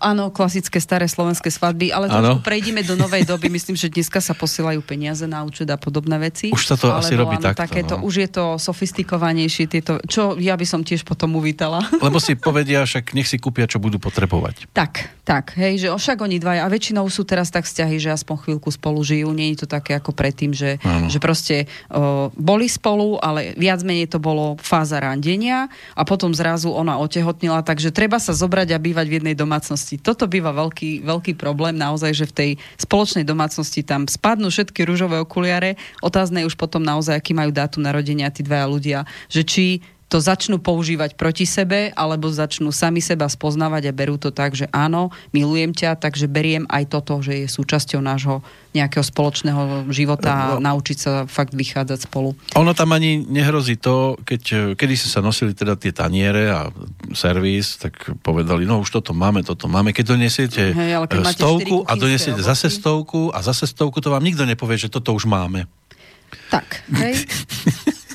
Áno, 0.00 0.28
klasické 0.32 0.78
staré 0.80 1.08
slovenské 1.08 1.48
svadby, 1.48 1.90
ale 1.90 2.12
trošku 2.12 2.44
prejdeme 2.44 2.84
do 2.84 2.94
novej 2.94 3.24
doby. 3.24 3.48
Myslím, 3.48 3.76
že 3.78 3.88
dneska 3.88 4.20
sa 4.20 4.36
posielajú 4.36 4.84
peniaze 4.84 5.24
na 5.24 5.42
účet 5.42 5.68
a 5.72 5.80
podobné 5.80 6.16
veci. 6.20 6.52
Už 6.52 6.64
sa 6.64 6.76
to 6.76 6.92
asi 6.92 7.16
robí 7.16 7.40
áno, 7.40 7.50
takto. 7.50 7.60
Takéto, 7.64 7.94
no. 8.00 8.04
Už 8.06 8.14
je 8.24 8.28
to 8.28 8.44
sofistikovanejšie, 8.60 9.64
tieto, 9.70 9.98
čo 10.04 10.36
ja 10.36 10.54
by 10.56 10.66
som 10.68 10.80
tiež 10.84 11.04
potom 11.04 11.36
uvítala. 11.36 11.80
Lebo 12.04 12.20
si 12.20 12.36
povedia, 12.36 12.84
však 12.84 13.16
nech 13.16 13.28
si 13.28 13.40
kúpia, 13.40 13.64
čo 13.64 13.80
budú 13.80 13.96
potrebovať. 13.96 14.68
Tak, 14.76 15.24
tak, 15.24 15.56
hej, 15.56 15.86
že 15.86 15.88
však 15.92 16.18
oni 16.20 16.42
dvaja, 16.42 16.66
a 16.66 16.72
väčšinou 16.72 17.06
sú 17.08 17.22
teraz 17.24 17.48
tak 17.52 17.64
vzťahy, 17.64 18.00
že 18.00 18.10
aspoň 18.10 18.36
chvíľku 18.44 18.68
spolu 18.72 19.00
žijú, 19.04 19.30
nie 19.30 19.52
je 19.54 19.64
to 19.64 19.68
také 19.70 19.96
ako 19.96 20.10
predtým, 20.16 20.50
že, 20.50 20.80
že 21.08 21.18
proste 21.22 21.70
o, 21.88 22.28
boli 22.34 22.66
spolu, 22.66 23.20
ale 23.20 23.54
viac 23.54 23.84
menej 23.86 24.10
to 24.10 24.18
bolo 24.18 24.58
fáza 24.58 24.98
randenia 24.98 25.70
a 25.94 26.02
potom 26.02 26.34
zrazu 26.34 26.72
ona 26.72 26.98
otehotnila, 26.98 27.62
takže 27.62 27.94
treba 27.94 28.18
sa 28.18 28.34
zobrať 28.34 28.74
a 28.74 28.82
bývať 28.82 29.06
v 29.06 29.16
jednej 29.22 29.29
domácnosti. 29.36 30.00
Toto 30.00 30.30
býva 30.30 30.54
veľký, 30.54 31.04
veľký 31.04 31.32
problém 31.36 31.76
naozaj, 31.76 32.12
že 32.12 32.26
v 32.30 32.36
tej 32.36 32.50
spoločnej 32.80 33.24
domácnosti 33.26 33.82
tam 33.82 34.06
spadnú 34.06 34.48
všetky 34.48 34.86
rúžové 34.86 35.20
okuliare. 35.20 35.78
Otázne 36.00 36.42
je 36.42 36.48
už 36.48 36.56
potom 36.56 36.80
naozaj, 36.80 37.18
aký 37.18 37.32
majú 37.36 37.50
dátum 37.54 37.84
narodenia 37.84 38.32
tí 38.32 38.46
dvaja 38.46 38.66
ľudia, 38.66 38.98
že 39.30 39.42
či 39.46 39.66
to 40.10 40.18
začnú 40.18 40.58
používať 40.58 41.14
proti 41.14 41.46
sebe, 41.46 41.94
alebo 41.94 42.26
začnú 42.26 42.74
sami 42.74 42.98
seba 42.98 43.30
spoznávať 43.30 43.88
a 43.88 43.96
berú 43.96 44.18
to 44.18 44.34
tak, 44.34 44.58
že 44.58 44.66
áno, 44.74 45.14
milujem 45.30 45.70
ťa, 45.70 46.02
takže 46.02 46.26
beriem 46.26 46.66
aj 46.66 46.90
toto, 46.90 47.22
že 47.22 47.46
je 47.46 47.46
súčasťou 47.46 48.02
nášho 48.02 48.42
nejakého 48.74 49.06
spoločného 49.06 49.86
života 49.94 50.30
a 50.30 50.46
no. 50.58 50.66
naučiť 50.66 50.98
sa 50.98 51.12
fakt 51.30 51.54
vychádzať 51.54 52.10
spolu. 52.10 52.34
Ono 52.58 52.74
tam 52.74 52.90
ani 52.90 53.22
nehrozí 53.22 53.78
to, 53.78 54.18
keď 54.26 54.74
kedy 54.74 54.94
si 54.98 55.06
sa 55.06 55.22
nosili 55.22 55.54
teda 55.54 55.78
tie 55.78 55.94
taniere 55.94 56.50
a 56.50 56.74
servis, 57.14 57.78
tak 57.78 57.94
povedali, 58.26 58.66
no 58.66 58.82
už 58.82 58.90
toto 58.90 59.14
máme, 59.14 59.46
toto 59.46 59.70
máme. 59.70 59.94
Keď 59.94 60.04
donesiete 60.10 60.74
Hej, 60.74 61.06
stovku 61.38 61.86
a 61.86 61.94
donesiete 61.94 62.42
zase 62.42 62.66
stovku 62.66 63.30
a 63.30 63.42
zase 63.46 63.70
stovku, 63.70 64.02
to 64.02 64.10
vám 64.10 64.26
nikto 64.26 64.42
nepovie, 64.42 64.74
že 64.74 64.90
toto 64.90 65.14
už 65.14 65.30
máme. 65.30 65.70
Tak, 66.50 66.82
hej. 66.98 67.14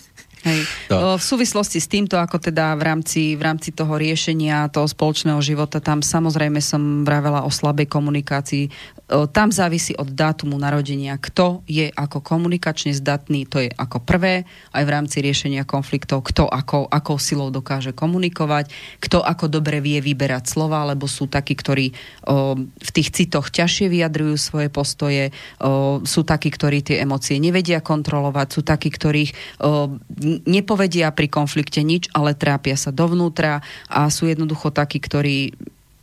Hej. 0.45 0.62
No. 0.93 1.17
V 1.17 1.23
súvislosti 1.25 1.81
s 1.81 1.89
týmto, 1.89 2.21
ako 2.21 2.38
teda 2.38 2.77
v 2.77 2.86
rámci, 2.86 3.34
v 3.34 3.41
rámci 3.41 3.73
toho 3.73 3.97
riešenia 3.97 4.69
toho 4.69 4.86
spoločného 4.86 5.41
života, 5.41 5.81
tam 5.81 6.05
samozrejme 6.05 6.62
som 6.62 7.01
vravela 7.01 7.41
o 7.41 7.49
slabej 7.49 7.89
komunikácii. 7.89 8.69
Tam 9.06 9.54
závisí 9.54 9.94
od 9.94 10.10
dátumu 10.10 10.58
narodenia, 10.58 11.18
kto 11.22 11.62
je 11.70 11.94
ako 11.94 12.26
komunikačne 12.26 12.89
zdatný, 12.98 13.46
to 13.46 13.62
je 13.62 13.70
ako 13.70 14.02
prvé, 14.02 14.50
aj 14.74 14.84
v 14.84 14.94
rámci 14.94 15.18
riešenia 15.22 15.62
konfliktov, 15.62 16.26
kto 16.26 16.50
ako, 16.50 16.89
akou 16.89 17.22
silou 17.22 17.54
dokáže 17.54 17.94
komunikovať, 17.94 18.74
kto 18.98 19.22
ako 19.22 19.46
dobre 19.46 19.78
vie 19.78 20.02
vyberať 20.02 20.50
slova, 20.50 20.89
lebo 20.89 21.06
sú 21.06 21.30
takí, 21.30 21.54
ktorí 21.54 21.94
o, 22.26 22.58
v 22.65 22.89
tých 22.89 23.13
citoch 23.13 23.54
ťažšie 23.54 23.94
vyjadrujú 23.94 24.36
svoje 24.41 24.74
postoje, 24.74 25.30
o, 25.62 26.02
sú 26.02 26.26
takí, 26.26 26.50
ktorí 26.50 26.82
tie 26.82 27.06
emócie 27.06 27.38
nevedia 27.38 27.86
kontrolovať, 27.86 28.48
sú 28.50 28.62
takí, 28.65 28.89
ktorých 28.89 29.32
o, 29.62 30.02
nepovedia 30.50 31.13
pri 31.13 31.30
konflikte 31.30 31.86
nič, 31.86 32.10
ale 32.10 32.34
trápia 32.34 32.74
sa 32.74 32.89
dovnútra. 32.89 33.62
A 33.86 34.10
sú 34.10 34.26
jednoducho 34.26 34.74
takí, 34.74 34.98
ktorí 34.98 35.54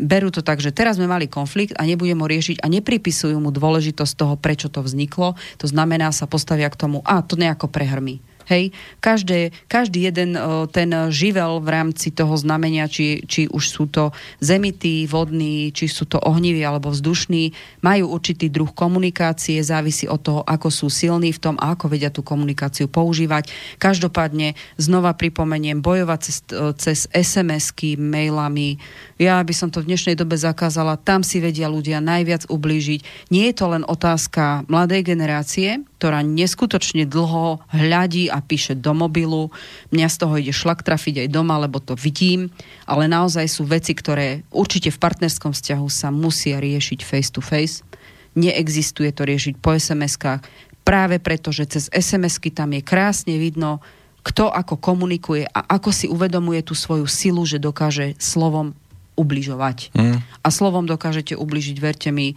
berú 0.02 0.34
to 0.34 0.42
tak, 0.42 0.58
že 0.58 0.74
teraz 0.74 0.98
sme 0.98 1.06
mali 1.06 1.30
konflikt 1.30 1.78
a 1.78 1.86
nebudem 1.86 2.18
ho 2.18 2.26
riešiť 2.26 2.58
a 2.58 2.66
nepripisujú 2.66 3.38
mu 3.38 3.54
dôležitosť 3.54 4.12
toho, 4.18 4.34
prečo 4.34 4.66
to 4.66 4.82
vzniklo. 4.82 5.38
To 5.62 5.66
znamená, 5.70 6.10
sa 6.10 6.26
postavia 6.26 6.66
k 6.66 6.76
tomu, 6.76 6.98
a 7.06 7.22
to 7.22 7.38
nejako 7.38 7.70
prehrmí. 7.70 8.18
Hej, 8.52 8.68
každé, 9.00 9.48
každý 9.64 10.12
jeden 10.12 10.36
ten 10.76 10.92
živel 11.08 11.56
v 11.64 11.72
rámci 11.72 12.12
toho 12.12 12.36
znamenia, 12.36 12.84
či, 12.84 13.24
či 13.24 13.48
už 13.48 13.64
sú 13.64 13.88
to 13.88 14.12
zemití, 14.44 15.08
vodní, 15.08 15.72
či 15.72 15.88
sú 15.88 16.04
to 16.04 16.20
ohniví 16.20 16.60
alebo 16.60 16.92
vzdušní, 16.92 17.56
majú 17.80 18.12
určitý 18.12 18.52
druh 18.52 18.68
komunikácie, 18.68 19.56
závisí 19.64 20.04
od 20.04 20.20
toho, 20.20 20.40
ako 20.44 20.68
sú 20.68 20.92
silní 20.92 21.32
v 21.32 21.40
tom 21.40 21.56
a 21.56 21.72
ako 21.72 21.96
vedia 21.96 22.12
tú 22.12 22.20
komunikáciu 22.20 22.92
používať. 22.92 23.48
Každopádne 23.80 24.52
znova 24.76 25.16
pripomeniem, 25.16 25.80
bojovať 25.80 26.20
cez, 26.20 26.36
cez 26.76 26.98
SMS-ky, 27.08 27.96
mailami, 27.96 28.76
ja 29.16 29.40
by 29.40 29.54
som 29.56 29.72
to 29.72 29.80
v 29.80 29.88
dnešnej 29.96 30.18
dobe 30.18 30.36
zakázala, 30.36 31.00
tam 31.00 31.24
si 31.24 31.40
vedia 31.40 31.72
ľudia 31.72 32.04
najviac 32.04 32.52
ublížiť. 32.52 33.32
Nie 33.32 33.48
je 33.48 33.56
to 33.56 33.72
len 33.72 33.86
otázka 33.86 34.68
mladej 34.68 35.08
generácie, 35.08 35.80
ktorá 36.02 36.26
neskutočne 36.26 37.06
dlho 37.06 37.62
hľadí 37.70 38.26
a 38.26 38.42
píše 38.42 38.74
do 38.74 38.90
mobilu. 38.90 39.54
Mňa 39.94 40.10
z 40.10 40.16
toho 40.18 40.34
ide 40.34 40.50
šlak 40.50 40.82
trafiť 40.82 41.22
aj 41.22 41.28
doma, 41.30 41.62
lebo 41.62 41.78
to 41.78 41.94
vidím. 41.94 42.50
Ale 42.90 43.06
naozaj 43.06 43.46
sú 43.46 43.62
veci, 43.62 43.94
ktoré 43.94 44.42
určite 44.50 44.90
v 44.90 44.98
partnerskom 44.98 45.54
vzťahu 45.54 45.86
sa 45.86 46.10
musia 46.10 46.58
riešiť 46.58 47.06
face 47.06 47.30
to 47.30 47.38
face. 47.38 47.86
Neexistuje 48.34 49.14
to 49.14 49.22
riešiť 49.22 49.62
po 49.62 49.78
SMS-kách. 49.78 50.42
Práve 50.82 51.22
preto, 51.22 51.54
že 51.54 51.70
cez 51.70 51.86
SMS-ky 51.94 52.50
tam 52.50 52.74
je 52.74 52.82
krásne 52.82 53.38
vidno, 53.38 53.78
kto 54.26 54.50
ako 54.50 54.82
komunikuje 54.82 55.46
a 55.46 55.78
ako 55.78 55.94
si 55.94 56.10
uvedomuje 56.10 56.66
tú 56.66 56.74
svoju 56.74 57.06
silu, 57.06 57.46
že 57.46 57.62
dokáže 57.62 58.18
slovom 58.18 58.74
ubližovať. 59.14 59.94
Mm. 59.94 60.18
A 60.18 60.48
slovom 60.50 60.82
dokážete 60.82 61.38
ubližiť, 61.38 61.76
verte 61.78 62.10
mi, 62.10 62.34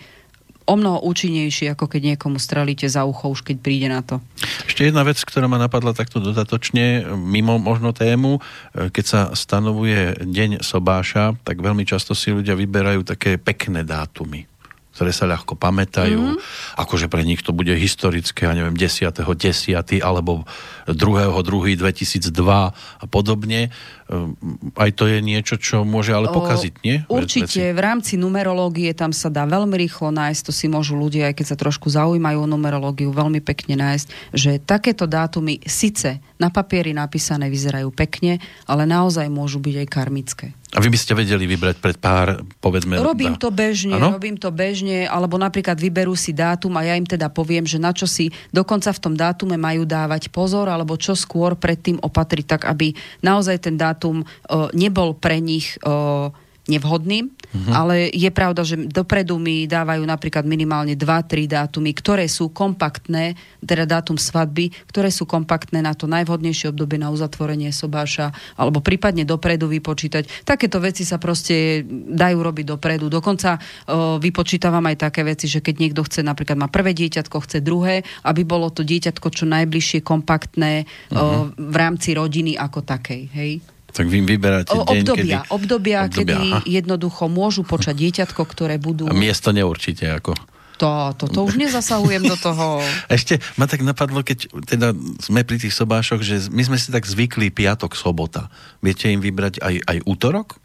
o 0.66 0.74
mnoho 0.74 1.06
účinnejšie, 1.06 1.78
ako 1.78 1.86
keď 1.86 2.16
niekomu 2.16 2.42
strelíte 2.42 2.90
za 2.90 3.06
ucho, 3.06 3.30
už 3.30 3.46
keď 3.46 3.58
príde 3.62 3.88
na 3.90 4.02
to. 4.02 4.18
Ešte 4.66 4.90
jedna 4.90 5.06
vec, 5.06 5.22
ktorá 5.22 5.46
ma 5.46 5.62
napadla 5.62 5.94
takto 5.94 6.18
dodatočne, 6.18 7.06
mimo 7.14 7.62
možno 7.62 7.94
tému, 7.94 8.42
keď 8.74 9.06
sa 9.06 9.22
stanovuje 9.38 10.26
deň 10.26 10.66
sobáša, 10.66 11.38
tak 11.46 11.62
veľmi 11.62 11.86
často 11.86 12.18
si 12.18 12.34
ľudia 12.34 12.58
vyberajú 12.58 13.06
také 13.06 13.38
pekné 13.38 13.86
dátumy 13.86 14.55
ktoré 14.96 15.12
sa 15.12 15.28
ľahko 15.28 15.60
pamätajú. 15.60 16.40
Mm-hmm. 16.40 16.80
Akože 16.80 17.12
pre 17.12 17.28
nich 17.28 17.44
to 17.44 17.52
bude 17.52 17.76
historické, 17.76 18.48
ja 18.48 18.56
neviem, 18.56 18.80
10. 18.80 19.12
10. 19.12 19.76
alebo 20.00 20.48
2. 20.88 20.96
2. 20.96 21.76
2002 21.76 22.72
a 22.72 23.06
podobne. 23.12 23.76
Ehm, 24.06 24.38
aj 24.78 24.90
to 24.94 25.10
je 25.10 25.18
niečo, 25.20 25.58
čo 25.58 25.82
môže 25.82 26.14
ale 26.14 26.30
pokaziť, 26.30 26.74
nie? 26.86 27.02
Určite, 27.10 27.74
v 27.74 27.82
rámci 27.82 28.22
numerológie 28.22 28.94
tam 28.94 29.10
sa 29.10 29.34
dá 29.34 29.50
veľmi 29.50 29.74
rýchlo 29.82 30.14
nájsť, 30.14 30.42
to 30.46 30.54
si 30.54 30.70
môžu 30.70 30.94
ľudia, 30.94 31.34
aj 31.34 31.42
keď 31.42 31.46
sa 31.50 31.58
trošku 31.58 31.90
zaujímajú 31.90 32.46
o 32.46 32.48
numerológiu, 32.48 33.10
veľmi 33.10 33.42
pekne 33.42 33.82
nájsť, 33.82 34.08
že 34.30 34.62
takéto 34.62 35.10
dátumy 35.10 35.58
síce 35.66 36.22
na 36.36 36.52
papieri 36.52 36.92
napísané 36.92 37.48
vyzerajú 37.48 37.92
pekne, 37.96 38.44
ale 38.68 38.84
naozaj 38.84 39.28
môžu 39.32 39.64
byť 39.64 39.76
aj 39.82 39.88
karmické. 39.88 40.48
A 40.76 40.84
vy 40.84 40.92
by 40.92 41.00
ste 41.00 41.16
vedeli 41.16 41.48
vybrať 41.48 41.80
pred 41.80 41.96
pár, 41.96 42.44
povedzme... 42.60 43.00
Robím 43.00 43.40
to 43.40 43.48
bežne, 43.48 43.96
ano? 43.96 44.20
robím 44.20 44.36
to 44.36 44.52
bežne, 44.52 45.08
alebo 45.08 45.40
napríklad 45.40 45.80
vyberú 45.80 46.20
si 46.20 46.36
dátum 46.36 46.76
a 46.76 46.84
ja 46.84 47.00
im 47.00 47.08
teda 47.08 47.32
poviem, 47.32 47.64
že 47.64 47.80
na 47.80 47.96
čo 47.96 48.04
si 48.04 48.28
dokonca 48.52 48.92
v 48.92 49.00
tom 49.00 49.16
dátume 49.16 49.56
majú 49.56 49.88
dávať 49.88 50.28
pozor, 50.36 50.68
alebo 50.68 51.00
čo 51.00 51.16
skôr 51.16 51.56
predtým 51.56 52.04
opatriť, 52.04 52.46
tak 52.46 52.62
aby 52.68 52.92
naozaj 53.24 53.72
ten 53.72 53.80
dátum 53.80 54.24
uh, 54.24 54.68
nebol 54.76 55.16
pre 55.16 55.40
nich... 55.40 55.80
Uh, 55.82 56.36
nevhodným, 56.66 57.30
uh-huh. 57.56 57.72
ale 57.72 58.12
je 58.12 58.28
pravda, 58.28 58.68
že 58.68 58.76
dopredu 58.92 59.40
mi 59.40 59.64
dávajú 59.64 60.04
napríklad 60.04 60.44
minimálne 60.44 61.00
2-3 61.00 61.48
dátumy, 61.48 61.96
ktoré 61.96 62.28
sú 62.28 62.52
kompaktné, 62.52 63.40
teda 63.64 63.88
dátum 63.88 64.20
svadby, 64.20 64.76
ktoré 64.92 65.08
sú 65.08 65.24
kompaktné 65.24 65.80
na 65.80 65.96
to 65.96 66.06
najvhodnejšie 66.12 66.76
obdobie 66.76 67.00
na 67.00 67.10
uzatvorenie 67.10 67.72
sobáša, 67.72 68.36
alebo 68.60 68.84
prípadne 68.84 69.24
dopredu 69.24 69.72
vypočítať. 69.72 70.44
Takéto 70.44 70.84
veci 70.84 71.08
sa 71.08 71.16
proste 71.16 71.88
dajú 72.12 72.38
robiť 72.44 72.66
dopredu. 72.76 73.08
Dokonca 73.08 73.56
o, 73.56 74.20
vypočítavam 74.20 74.84
aj 74.92 75.08
také 75.08 75.24
veci, 75.24 75.48
že 75.48 75.64
keď 75.64 75.76
niekto 75.80 76.02
chce, 76.04 76.22
napríklad 76.26 76.60
má 76.60 76.68
prvé 76.68 76.92
dieťatko, 76.92 77.38
chce 77.48 77.64
druhé, 77.64 78.04
aby 78.28 78.44
bolo 78.44 78.68
to 78.74 78.84
dieťatko 78.84 79.28
čo 79.32 79.46
najbližšie 79.48 80.04
kompaktné 80.04 80.84
uh-huh. 80.84 81.16
o, 81.16 81.26
mhm. 81.50 81.72
v 81.72 81.76
rámci 81.76 82.10
rodiny 82.12 82.60
ako 82.60 82.84
takej. 82.84 83.24
Hej? 83.32 83.75
Tak 83.96 84.12
vy 84.12 84.28
vyberáte 84.28 84.76
deň, 84.76 84.84
obdobia, 84.84 85.40
kedy... 85.48 85.56
obdobia, 85.56 86.00
obdobia, 86.04 86.12
kedy 86.12 86.36
aha. 86.36 86.60
jednoducho 86.68 87.32
môžu 87.32 87.64
počať 87.64 87.96
dieťatko, 87.96 88.44
ktoré 88.44 88.76
budú... 88.76 89.08
A 89.08 89.16
miesto 89.16 89.56
neurčite, 89.56 90.12
ako... 90.12 90.36
To, 90.76 91.16
to, 91.16 91.32
to 91.32 91.40
už 91.48 91.56
nezasahujem 91.56 92.28
do 92.28 92.36
toho. 92.36 92.84
Ešte 93.08 93.40
ma 93.56 93.64
tak 93.64 93.80
napadlo, 93.88 94.20
keď 94.28 94.52
teda 94.68 94.92
sme 95.24 95.48
pri 95.48 95.64
tých 95.64 95.72
sobášoch, 95.72 96.20
že 96.20 96.52
my 96.52 96.68
sme 96.68 96.76
si 96.76 96.92
tak 96.92 97.08
zvykli 97.08 97.48
piatok, 97.48 97.96
sobota. 97.96 98.52
Viete 98.84 99.08
im 99.08 99.24
vybrať 99.24 99.64
aj, 99.64 99.76
aj 99.88 99.98
útorok? 100.04 100.60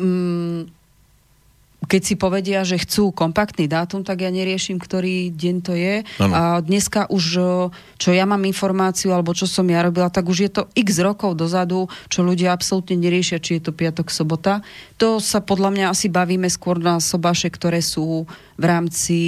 Mm, 0.00 0.72
keď 1.88 2.02
si 2.04 2.14
povedia, 2.20 2.60
že 2.60 2.76
chcú 2.76 3.08
kompaktný 3.08 3.64
dátum, 3.64 4.04
tak 4.04 4.20
ja 4.20 4.28
neriešim, 4.28 4.76
ktorý 4.76 5.32
deň 5.32 5.56
to 5.64 5.72
je. 5.72 6.04
Ano. 6.20 6.32
A 6.32 6.42
dneska 6.60 7.08
už, 7.08 7.24
čo 7.96 8.10
ja 8.12 8.24
mám 8.28 8.44
informáciu, 8.44 9.16
alebo 9.16 9.32
čo 9.32 9.48
som 9.48 9.64
ja 9.64 9.80
robila, 9.80 10.12
tak 10.12 10.28
už 10.28 10.38
je 10.44 10.50
to 10.52 10.62
x 10.76 11.00
rokov 11.00 11.40
dozadu, 11.40 11.88
čo 12.12 12.20
ľudia 12.20 12.52
absolútne 12.52 13.00
neriešia, 13.00 13.40
či 13.40 13.56
je 13.56 13.70
to 13.70 13.72
piatok, 13.72 14.12
sobota. 14.12 14.60
To 15.00 15.22
sa 15.24 15.40
podľa 15.40 15.70
mňa 15.72 15.86
asi 15.88 16.12
bavíme 16.12 16.52
skôr 16.52 16.76
na 16.76 17.00
sobáše, 17.00 17.48
ktoré 17.48 17.80
sú 17.80 18.28
v 18.60 18.64
rámci 18.68 19.18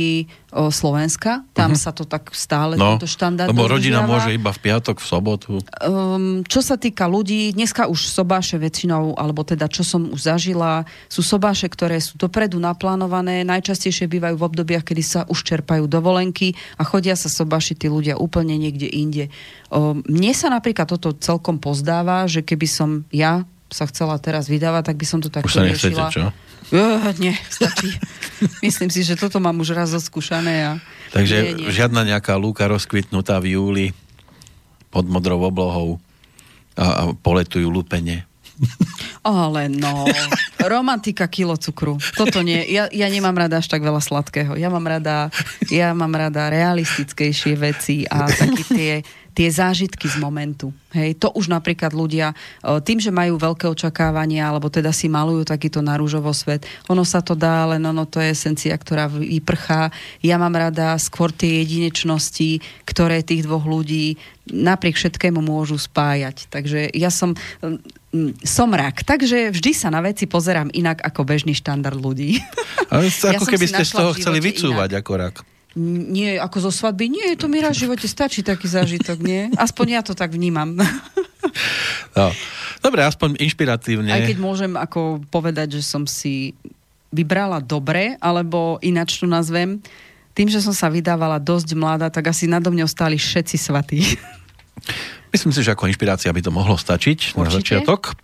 o, 0.52 0.68
Slovenska. 0.68 1.48
Tam 1.56 1.72
uh-huh. 1.72 1.80
sa 1.80 1.96
to 1.96 2.04
tak 2.04 2.28
stále, 2.36 2.76
no, 2.76 3.00
tento 3.00 3.08
štandard 3.08 3.48
Lebo 3.48 3.64
rodina 3.64 4.04
môže 4.04 4.28
iba 4.28 4.52
v 4.52 4.60
piatok, 4.60 5.00
v 5.00 5.06
sobotu. 5.08 5.50
Um, 5.80 6.44
čo 6.44 6.60
sa 6.60 6.76
týka 6.76 7.08
ľudí, 7.08 7.56
dneska 7.56 7.88
už 7.88 8.12
sobáše 8.12 8.60
väčšinou, 8.60 9.16
alebo 9.16 9.40
teda 9.40 9.72
čo 9.72 9.80
som 9.80 10.12
už 10.12 10.20
zažila, 10.28 10.84
sú 11.08 11.24
sobáše, 11.24 11.72
ktoré 11.72 11.96
sú 11.96 12.20
dopredu 12.20 12.60
naplánované, 12.60 13.40
najčastejšie 13.48 14.04
bývajú 14.12 14.36
v 14.36 14.44
obdobiach, 14.44 14.84
kedy 14.84 15.00
sa 15.00 15.20
už 15.24 15.40
čerpajú 15.40 15.88
dovolenky 15.88 16.52
a 16.76 16.84
chodia 16.84 17.16
sa 17.16 17.32
sobášiť 17.32 17.76
tí 17.80 17.88
ľudia 17.88 18.20
úplne 18.20 18.60
niekde 18.60 18.92
inde. 18.92 19.32
Um, 19.72 20.04
mne 20.04 20.36
sa 20.36 20.52
napríklad 20.52 20.84
toto 20.84 21.16
celkom 21.16 21.56
pozdáva, 21.56 22.28
že 22.28 22.44
keby 22.44 22.68
som 22.68 23.08
ja 23.08 23.48
sa 23.72 23.88
chcela 23.88 24.20
teraz 24.20 24.46
vydávať, 24.46 24.92
tak 24.92 24.96
by 25.00 25.06
som 25.08 25.18
to 25.24 25.32
takto 25.32 25.48
už 25.48 25.56
sa 25.56 25.64
nechcete, 25.64 25.96
riešila. 25.96 26.08
Čo? 26.12 26.24
Uh, 26.72 27.12
nie, 27.20 27.34
stačí. 27.48 27.92
Myslím 28.64 28.88
si, 28.92 29.04
že 29.04 29.16
toto 29.16 29.40
mám 29.40 29.56
už 29.60 29.76
raz 29.76 29.92
odskúšané. 29.92 30.54
A... 30.64 30.70
Takže 31.12 31.36
nie, 31.42 31.52
nie. 31.64 31.68
žiadna 31.72 32.04
nejaká 32.04 32.36
lúka 32.36 32.68
rozkvitnutá 32.68 33.40
v 33.40 33.56
júli 33.58 33.86
pod 34.92 35.08
modrou 35.08 35.40
oblohou 35.40 36.00
a, 36.76 36.84
a 36.84 37.02
poletujú 37.16 37.68
lúpenie. 37.68 38.28
Ale 39.26 39.68
no, 39.70 40.06
romantika 40.60 41.26
kilo 41.26 41.56
cukru. 41.56 41.98
Toto 42.14 42.42
nie. 42.44 42.62
Ja, 42.70 42.88
ja 42.90 43.08
nemám 43.08 43.34
rada 43.34 43.58
až 43.58 43.68
tak 43.70 43.82
veľa 43.82 44.02
sladkého. 44.02 44.54
Ja 44.58 44.68
mám 44.68 44.84
rada, 44.84 45.32
ja 45.70 45.94
mám 45.96 46.12
rada 46.12 46.50
realistickejšie 46.52 47.54
veci 47.58 48.04
a 48.06 48.28
také 48.40 48.62
tie 48.68 48.92
tie 49.32 49.48
zážitky 49.48 50.08
z 50.08 50.20
momentu. 50.20 50.72
Hej, 50.92 51.16
to 51.16 51.32
už 51.32 51.48
napríklad 51.48 51.96
ľudia 51.96 52.36
tým, 52.84 53.00
že 53.00 53.08
majú 53.08 53.40
veľké 53.40 53.64
očakávania, 53.64 54.44
alebo 54.44 54.68
teda 54.68 54.92
si 54.92 55.08
malujú 55.08 55.48
takýto 55.48 55.80
narúžovo 55.80 56.28
svet, 56.36 56.68
ono 56.84 57.00
sa 57.00 57.24
to 57.24 57.32
dá, 57.32 57.64
ale 57.64 57.80
no, 57.80 57.96
no 57.96 58.04
to 58.04 58.20
je 58.20 58.36
esencia, 58.36 58.76
ktorá 58.76 59.08
vyprchá. 59.08 59.88
Ja 60.20 60.36
mám 60.36 60.52
rada 60.52 60.92
skôr 61.00 61.32
tie 61.32 61.64
jedinečnosti, 61.64 62.60
ktoré 62.84 63.24
tých 63.24 63.48
dvoch 63.48 63.64
ľudí 63.64 64.20
napriek 64.52 65.00
všetkému 65.00 65.40
môžu 65.40 65.80
spájať. 65.80 66.52
Takže 66.52 66.92
ja 66.92 67.08
som, 67.08 67.32
som 68.44 68.68
rak, 68.68 69.06
takže 69.08 69.48
vždy 69.48 69.72
sa 69.72 69.88
na 69.88 70.04
veci 70.04 70.28
pozerám 70.28 70.68
inak 70.76 71.00
ako 71.00 71.24
bežný 71.24 71.56
štandard 71.56 71.96
ľudí. 71.96 72.36
Ale 72.92 73.08
ja 73.32 73.40
ako 73.40 73.48
keby 73.48 73.64
ste 73.64 73.88
z 73.88 73.96
toho 73.96 74.12
chceli 74.12 74.44
vycúvať 74.44 74.90
inak. 74.92 75.00
ako 75.00 75.12
rak. 75.16 75.36
Nie, 75.78 76.36
ako 76.36 76.68
zo 76.68 76.72
svadby, 76.72 77.08
nie, 77.08 77.32
to 77.40 77.48
mi 77.48 77.64
raz 77.64 77.80
v 77.80 77.88
živote 77.88 78.04
stačí 78.04 78.44
taký 78.44 78.68
zážitok, 78.68 79.18
nie? 79.24 79.48
Aspoň 79.56 79.86
ja 79.88 80.02
to 80.04 80.12
tak 80.12 80.32
vnímam. 80.32 80.76
No. 82.16 82.32
Dobre, 82.80 83.04
aspoň 83.04 83.36
inšpiratívne. 83.40 84.12
Aj 84.12 84.24
keď 84.24 84.38
môžem 84.40 84.72
ako 84.78 85.20
povedať, 85.28 85.80
že 85.80 85.82
som 85.84 86.04
si 86.04 86.56
vybrala 87.12 87.60
dobre, 87.60 88.16
alebo 88.20 88.80
ináč 88.80 89.20
to 89.20 89.28
nazvem, 89.28 89.80
tým, 90.32 90.48
že 90.48 90.64
som 90.64 90.72
sa 90.72 90.88
vydávala 90.88 91.36
dosť 91.36 91.76
mladá, 91.76 92.08
tak 92.08 92.32
asi 92.32 92.48
nado 92.48 92.72
mňou 92.72 92.88
stáli 92.88 93.20
všetci 93.20 93.56
svatí. 93.60 94.00
Myslím 95.32 95.52
si, 95.52 95.60
že 95.60 95.72
ako 95.72 95.88
inšpirácia 95.88 96.32
by 96.32 96.40
to 96.40 96.52
mohlo 96.52 96.76
stačiť 96.76 97.36
Určite? 97.36 97.40
na 97.40 97.48
začiatok. 97.52 98.16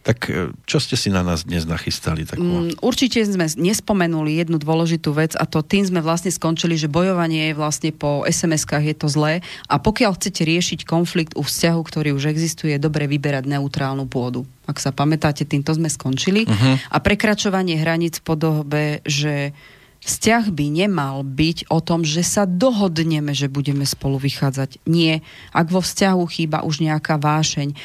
Tak 0.00 0.18
e, 0.32 0.48
čo 0.64 0.80
ste 0.80 0.96
si 0.96 1.12
na 1.12 1.20
nás 1.20 1.44
dnes 1.44 1.68
nachystali? 1.68 2.24
Takú? 2.24 2.40
Mm, 2.40 2.80
určite 2.80 3.20
sme 3.20 3.44
nespomenuli 3.44 4.40
jednu 4.40 4.56
dôležitú 4.56 5.12
vec 5.12 5.36
a 5.36 5.44
to 5.44 5.60
tým 5.60 5.84
sme 5.84 6.00
vlastne 6.00 6.32
skončili, 6.32 6.80
že 6.80 6.88
bojovanie 6.88 7.52
je 7.52 7.58
vlastne 7.58 7.92
po 7.92 8.24
SMS-kách 8.24 8.84
je 8.88 8.96
to 8.96 9.12
zlé 9.12 9.44
a 9.68 9.76
pokiaľ 9.76 10.16
chcete 10.16 10.40
riešiť 10.40 10.80
konflikt 10.88 11.36
u 11.36 11.44
vzťahu, 11.44 11.80
ktorý 11.84 12.16
už 12.16 12.32
existuje, 12.32 12.72
je 12.72 12.80
dobre 12.80 13.04
vyberať 13.04 13.44
neutrálnu 13.44 14.08
pôdu. 14.08 14.48
Ak 14.64 14.80
sa 14.80 14.88
pamätáte, 14.88 15.44
týmto 15.44 15.76
sme 15.76 15.92
skončili. 15.92 16.48
Uh-huh. 16.48 16.74
A 16.88 16.96
prekračovanie 17.02 17.76
hraníc 17.76 18.22
v 18.22 18.24
podobe, 18.24 18.84
že 19.04 19.52
Vzťah 20.00 20.48
by 20.48 20.66
nemal 20.72 21.20
byť 21.20 21.68
o 21.68 21.84
tom, 21.84 22.08
že 22.08 22.24
sa 22.24 22.48
dohodneme, 22.48 23.36
že 23.36 23.52
budeme 23.52 23.84
spolu 23.84 24.16
vychádzať. 24.16 24.80
Nie. 24.88 25.20
Ak 25.52 25.68
vo 25.68 25.84
vzťahu 25.84 26.24
chýba 26.24 26.64
už 26.64 26.80
nejaká 26.80 27.20
vášeň, 27.20 27.68
e, 27.72 27.76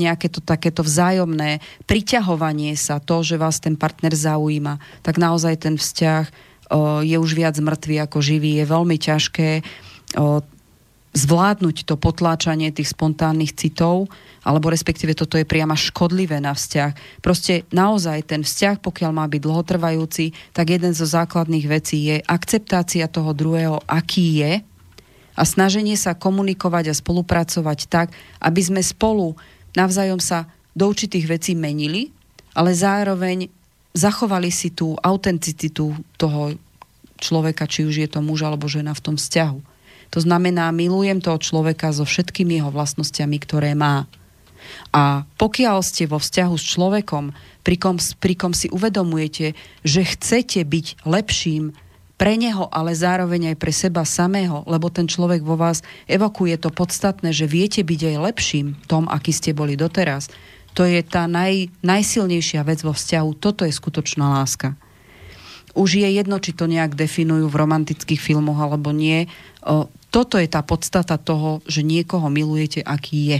nejaké 0.00 0.32
to 0.32 0.40
takéto 0.40 0.80
vzájomné 0.80 1.60
priťahovanie 1.84 2.72
sa, 2.72 3.04
to, 3.04 3.20
že 3.20 3.36
vás 3.36 3.60
ten 3.60 3.76
partner 3.76 4.16
zaujíma, 4.16 4.80
tak 5.04 5.20
naozaj 5.20 5.68
ten 5.68 5.76
vzťah 5.76 6.24
e, 6.24 6.32
je 7.04 7.16
už 7.20 7.30
viac 7.36 7.60
mŕtvý 7.60 7.96
ako 8.08 8.18
živý. 8.24 8.56
Je 8.56 8.64
veľmi 8.64 8.96
ťažké 8.96 9.50
e, 9.60 9.62
zvládnuť 11.16 11.88
to 11.88 11.94
potláčanie 11.96 12.68
tých 12.72 12.92
spontánnych 12.92 13.56
citov, 13.56 14.12
alebo 14.44 14.72
respektíve 14.72 15.12
toto 15.16 15.36
je 15.36 15.48
priama 15.48 15.76
škodlivé 15.76 16.40
na 16.40 16.52
vzťah. 16.52 17.20
Proste 17.20 17.68
naozaj 17.72 18.28
ten 18.28 18.42
vzťah, 18.44 18.80
pokiaľ 18.80 19.10
má 19.12 19.24
byť 19.28 19.40
dlhotrvajúci, 19.40 20.32
tak 20.52 20.72
jeden 20.72 20.92
zo 20.92 21.08
základných 21.08 21.66
vecí 21.68 22.08
je 22.08 22.16
akceptácia 22.24 23.08
toho 23.08 23.32
druhého, 23.32 23.80
aký 23.88 24.40
je 24.44 24.52
a 25.38 25.42
snaženie 25.46 25.94
sa 25.94 26.18
komunikovať 26.18 26.90
a 26.90 26.98
spolupracovať 26.98 27.78
tak, 27.86 28.08
aby 28.42 28.60
sme 28.60 28.82
spolu 28.82 29.38
navzájom 29.78 30.18
sa 30.18 30.50
do 30.74 30.90
určitých 30.90 31.30
vecí 31.30 31.52
menili, 31.54 32.10
ale 32.58 32.74
zároveň 32.74 33.46
zachovali 33.94 34.50
si 34.50 34.74
tú 34.74 34.98
autenticitu 34.98 35.94
toho 36.18 36.58
človeka, 37.18 37.66
či 37.66 37.86
už 37.86 37.94
je 38.02 38.08
to 38.10 38.22
muž 38.22 38.46
alebo 38.46 38.70
žena 38.70 38.94
v 38.94 39.02
tom 39.02 39.14
vzťahu. 39.18 39.58
To 40.12 40.18
znamená, 40.24 40.72
milujem 40.72 41.20
toho 41.20 41.36
človeka 41.36 41.92
so 41.92 42.08
všetkými 42.08 42.60
jeho 42.60 42.72
vlastnosťami, 42.72 43.36
ktoré 43.44 43.76
má. 43.76 44.08
A 44.92 45.28
pokiaľ 45.36 45.84
ste 45.84 46.08
vo 46.08 46.20
vzťahu 46.20 46.54
s 46.56 46.64
človekom, 46.76 47.24
pri 47.64 47.76
kom, 47.76 47.96
pri 48.00 48.34
kom 48.36 48.52
si 48.56 48.72
uvedomujete, 48.72 49.52
že 49.84 50.02
chcete 50.04 50.64
byť 50.64 51.04
lepším 51.04 51.76
pre 52.18 52.34
neho, 52.34 52.66
ale 52.74 52.98
zároveň 52.98 53.54
aj 53.54 53.56
pre 53.62 53.70
seba 53.70 54.02
samého, 54.02 54.66
lebo 54.66 54.90
ten 54.90 55.06
človek 55.06 55.46
vo 55.46 55.54
vás 55.54 55.86
evokuje 56.10 56.58
to 56.58 56.74
podstatné, 56.74 57.30
že 57.30 57.46
viete 57.46 57.86
byť 57.86 58.00
aj 58.10 58.16
lepším 58.18 58.66
tom, 58.90 59.06
aký 59.06 59.30
ste 59.30 59.54
boli 59.54 59.78
doteraz. 59.78 60.26
To 60.74 60.82
je 60.82 60.98
tá 61.06 61.30
naj, 61.30 61.70
najsilnejšia 61.80 62.66
vec 62.66 62.82
vo 62.82 62.90
vzťahu. 62.90 63.30
Toto 63.38 63.62
je 63.62 63.72
skutočná 63.72 64.42
láska. 64.42 64.74
Už 65.78 66.02
je 66.02 66.08
jedno, 66.10 66.42
či 66.42 66.50
to 66.50 66.66
nejak 66.66 66.98
definujú 66.98 67.46
v 67.46 67.58
romantických 67.60 68.18
filmoch 68.18 68.58
alebo 68.58 68.90
nie. 68.90 69.30
O, 69.62 69.86
toto 70.08 70.40
je 70.40 70.48
tá 70.48 70.64
podstata 70.64 71.20
toho, 71.20 71.60
že 71.68 71.84
niekoho 71.84 72.28
milujete, 72.32 72.80
aký 72.84 73.18
je 73.36 73.38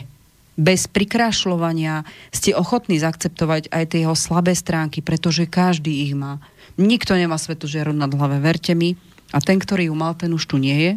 bez 0.58 0.90
prikrášľovania 0.90 2.02
ste 2.34 2.50
ochotní 2.50 2.98
zaakceptovať 2.98 3.70
aj 3.70 3.84
tie 3.94 4.02
jeho 4.02 4.18
slabé 4.18 4.58
stránky, 4.58 4.98
pretože 5.06 5.46
každý 5.46 6.10
ich 6.10 6.18
má. 6.18 6.42
Nikto 6.74 7.14
nemá 7.14 7.38
svetu 7.38 7.70
žeru 7.70 7.94
nad 7.94 8.10
hlave, 8.10 8.42
verte 8.42 8.74
mi. 8.74 8.98
A 9.30 9.38
ten, 9.38 9.62
ktorý 9.62 9.86
ju 9.86 9.94
mal, 9.94 10.18
ten 10.18 10.34
už 10.34 10.50
tu 10.50 10.58
nie 10.58 10.74
je. 10.74 10.92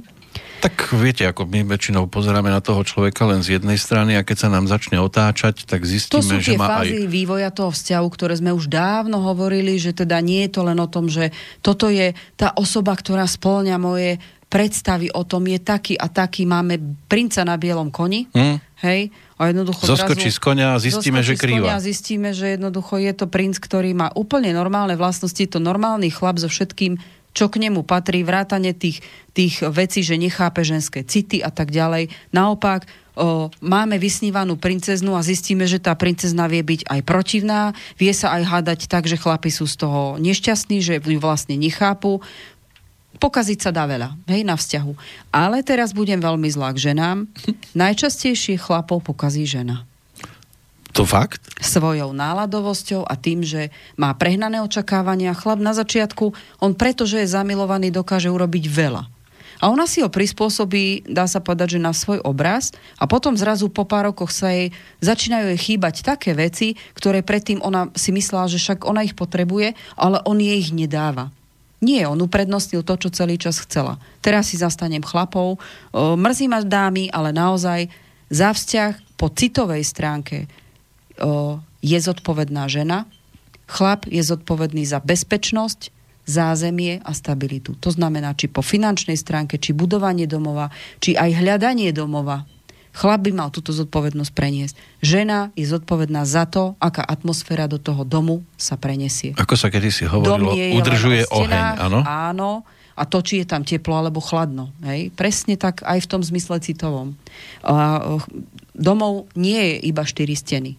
Tak 0.62 0.94
viete, 0.94 1.26
ako 1.28 1.50
my 1.50 1.66
väčšinou 1.68 2.06
pozeráme 2.08 2.48
na 2.48 2.62
toho 2.64 2.86
človeka 2.86 3.28
len 3.28 3.42
z 3.42 3.60
jednej 3.60 3.76
strany 3.76 4.16
a 4.16 4.26
keď 4.26 4.48
sa 4.48 4.50
nám 4.50 4.70
začne 4.70 5.02
otáčať, 5.02 5.66
tak 5.66 5.84
zistíme, 5.84 6.22
to 6.22 6.26
sú 6.26 6.38
že 6.38 6.56
má 6.56 6.82
fázy 6.82 7.06
aj... 7.06 7.12
vývoja 7.12 7.50
toho 7.50 7.74
vzťahu, 7.74 8.08
ktoré 8.08 8.38
sme 8.38 8.56
už 8.56 8.70
dávno 8.70 9.20
hovorili, 9.26 9.76
že 9.82 9.92
teda 9.92 10.22
nie 10.22 10.48
je 10.48 10.52
to 10.54 10.62
len 10.64 10.78
o 10.80 10.88
tom, 10.88 11.10
že 11.10 11.34
toto 11.66 11.90
je 11.92 12.14
tá 12.38 12.54
osoba, 12.56 12.94
ktorá 12.94 13.26
splňa 13.26 13.76
moje 13.82 14.22
predstavy 14.52 15.08
o 15.16 15.24
tom, 15.24 15.48
je 15.48 15.60
taký 15.64 15.96
a 15.96 16.12
taký, 16.12 16.44
máme 16.44 16.76
princa 17.08 17.48
na 17.48 17.56
bielom 17.56 17.88
koni, 17.88 18.28
hmm. 18.36 18.84
hej, 18.84 19.08
a 19.42 19.50
jednoducho 19.50 19.90
zoskočí 19.90 20.30
z 20.30 20.38
konia 20.38 20.76
a 20.76 20.78
zistíme, 20.78 21.26
že 21.26 21.34
krýva. 21.34 21.74
a 21.74 21.82
zistíme, 21.82 22.30
že 22.30 22.60
jednoducho 22.60 23.02
je 23.02 23.10
to 23.16 23.26
princ, 23.26 23.58
ktorý 23.58 23.96
má 23.98 24.14
úplne 24.14 24.54
normálne 24.54 24.94
vlastnosti, 24.94 25.42
to 25.50 25.58
normálny 25.58 26.14
chlap 26.14 26.38
so 26.38 26.46
všetkým, 26.46 27.02
čo 27.32 27.48
k 27.48 27.64
nemu 27.64 27.82
patrí, 27.88 28.22
vrátane 28.28 28.76
tých, 28.76 29.02
tých 29.32 29.64
vecí, 29.66 30.04
že 30.04 30.20
nechápe 30.20 30.62
ženské 30.68 31.02
city 31.08 31.40
a 31.40 31.50
tak 31.50 31.72
ďalej. 31.72 32.12
Naopak, 32.36 32.86
o, 33.16 33.48
máme 33.64 33.96
vysnívanú 33.96 34.60
princeznu 34.60 35.16
a 35.16 35.24
zistíme, 35.24 35.64
že 35.64 35.80
tá 35.80 35.96
princezna 35.96 36.52
vie 36.52 36.60
byť 36.60 36.92
aj 36.92 37.02
protivná, 37.08 37.72
vie 37.96 38.12
sa 38.12 38.36
aj 38.36 38.44
hádať 38.46 38.80
tak, 38.92 39.08
že 39.08 39.16
chlapi 39.16 39.48
sú 39.48 39.64
z 39.64 39.80
toho 39.80 40.20
nešťastní, 40.20 40.84
že 40.84 41.00
ju 41.00 41.20
vlastne 41.24 41.56
nechápu 41.56 42.20
pokaziť 43.22 43.60
sa 43.62 43.70
dá 43.70 43.86
veľa, 43.86 44.18
hej, 44.26 44.42
na 44.42 44.58
vzťahu. 44.58 44.94
Ale 45.30 45.62
teraz 45.62 45.94
budem 45.94 46.18
veľmi 46.18 46.50
zlá 46.50 46.74
k 46.74 46.92
ženám. 46.92 47.30
Najčastejšie 47.78 48.58
chlapov 48.58 49.06
pokazí 49.06 49.46
žena. 49.46 49.86
To 50.92 51.08
fakt? 51.08 51.40
Svojou 51.64 52.12
náladovosťou 52.12 53.08
a 53.08 53.16
tým, 53.16 53.48
že 53.48 53.72
má 53.96 54.12
prehnané 54.12 54.60
očakávania. 54.60 55.32
Chlap 55.32 55.64
na 55.64 55.72
začiatku, 55.72 56.36
on 56.60 56.76
pretože 56.76 57.16
je 57.24 57.32
zamilovaný, 57.32 57.96
dokáže 57.96 58.28
urobiť 58.28 58.68
veľa. 58.68 59.08
A 59.62 59.70
ona 59.70 59.86
si 59.86 60.02
ho 60.02 60.10
prispôsobí, 60.10 61.06
dá 61.06 61.30
sa 61.30 61.38
povedať, 61.38 61.78
že 61.78 61.86
na 61.86 61.94
svoj 61.94 62.18
obraz 62.26 62.74
a 62.98 63.06
potom 63.06 63.38
zrazu 63.38 63.70
po 63.70 63.86
pár 63.86 64.10
rokoch 64.10 64.34
sa 64.34 64.50
jej 64.50 64.74
začínajú 65.06 65.54
jej 65.54 65.60
chýbať 65.62 66.02
také 66.02 66.34
veci, 66.34 66.74
ktoré 66.98 67.22
predtým 67.22 67.62
ona 67.62 67.94
si 67.94 68.10
myslela, 68.10 68.50
že 68.50 68.58
však 68.58 68.90
ona 68.90 69.06
ich 69.06 69.14
potrebuje, 69.14 69.78
ale 69.94 70.18
on 70.26 70.42
jej 70.42 70.58
ich 70.58 70.74
nedáva. 70.74 71.30
Nie, 71.82 72.06
on 72.06 72.22
uprednostnil 72.22 72.86
to, 72.86 72.94
čo 72.94 73.10
celý 73.10 73.42
čas 73.42 73.58
chcela. 73.58 73.98
Teraz 74.22 74.54
si 74.54 74.62
zastanem 74.62 75.02
chlapov. 75.02 75.58
Mrzí 75.98 76.46
ma 76.46 76.62
dámy, 76.62 77.10
ale 77.10 77.34
naozaj 77.34 77.90
za 78.30 78.54
vzťah 78.54 79.18
po 79.18 79.34
citovej 79.34 79.82
stránke 79.82 80.46
je 81.82 81.98
zodpovedná 81.98 82.70
žena. 82.70 83.10
Chlap 83.66 84.06
je 84.06 84.22
zodpovedný 84.22 84.86
za 84.86 85.02
bezpečnosť, 85.02 85.90
zázemie 86.30 87.02
a 87.02 87.12
stabilitu. 87.18 87.74
To 87.82 87.90
znamená, 87.90 88.38
či 88.38 88.46
po 88.46 88.62
finančnej 88.62 89.18
stránke, 89.18 89.58
či 89.58 89.74
budovanie 89.74 90.30
domova, 90.30 90.70
či 91.02 91.18
aj 91.18 91.42
hľadanie 91.42 91.90
domova, 91.90 92.46
Chlap 92.92 93.24
by 93.24 93.32
mal 93.32 93.50
túto 93.50 93.72
zodpovednosť 93.72 94.32
preniesť. 94.36 94.76
Žena 95.00 95.56
je 95.56 95.64
zodpovedná 95.64 96.28
za 96.28 96.44
to, 96.44 96.76
aká 96.78 97.02
atmosféra 97.02 97.72
do 97.72 97.80
toho 97.80 98.04
domu 98.04 98.44
sa 98.60 98.76
prenesie. 98.76 99.32
Ako 99.40 99.56
sa 99.56 99.72
kedysi 99.72 100.12
hovorilo, 100.12 100.52
udržuje 100.52 101.32
oheň, 101.32 101.64
áno? 101.80 102.00
Áno, 102.04 102.52
a 103.00 103.08
to, 103.08 103.24
či 103.24 103.42
je 103.42 103.50
tam 103.50 103.64
teplo 103.64 103.96
alebo 103.96 104.20
chladno. 104.20 104.70
Hej? 104.84 105.16
Presne 105.16 105.56
tak 105.56 105.82
aj 105.88 106.04
v 106.04 106.10
tom 106.12 106.22
zmysle 106.22 106.60
citovom. 106.60 107.16
A, 107.64 108.20
domov 108.76 109.32
nie 109.34 109.58
je 109.58 109.76
iba 109.88 110.04
štyri 110.04 110.36
steny. 110.36 110.76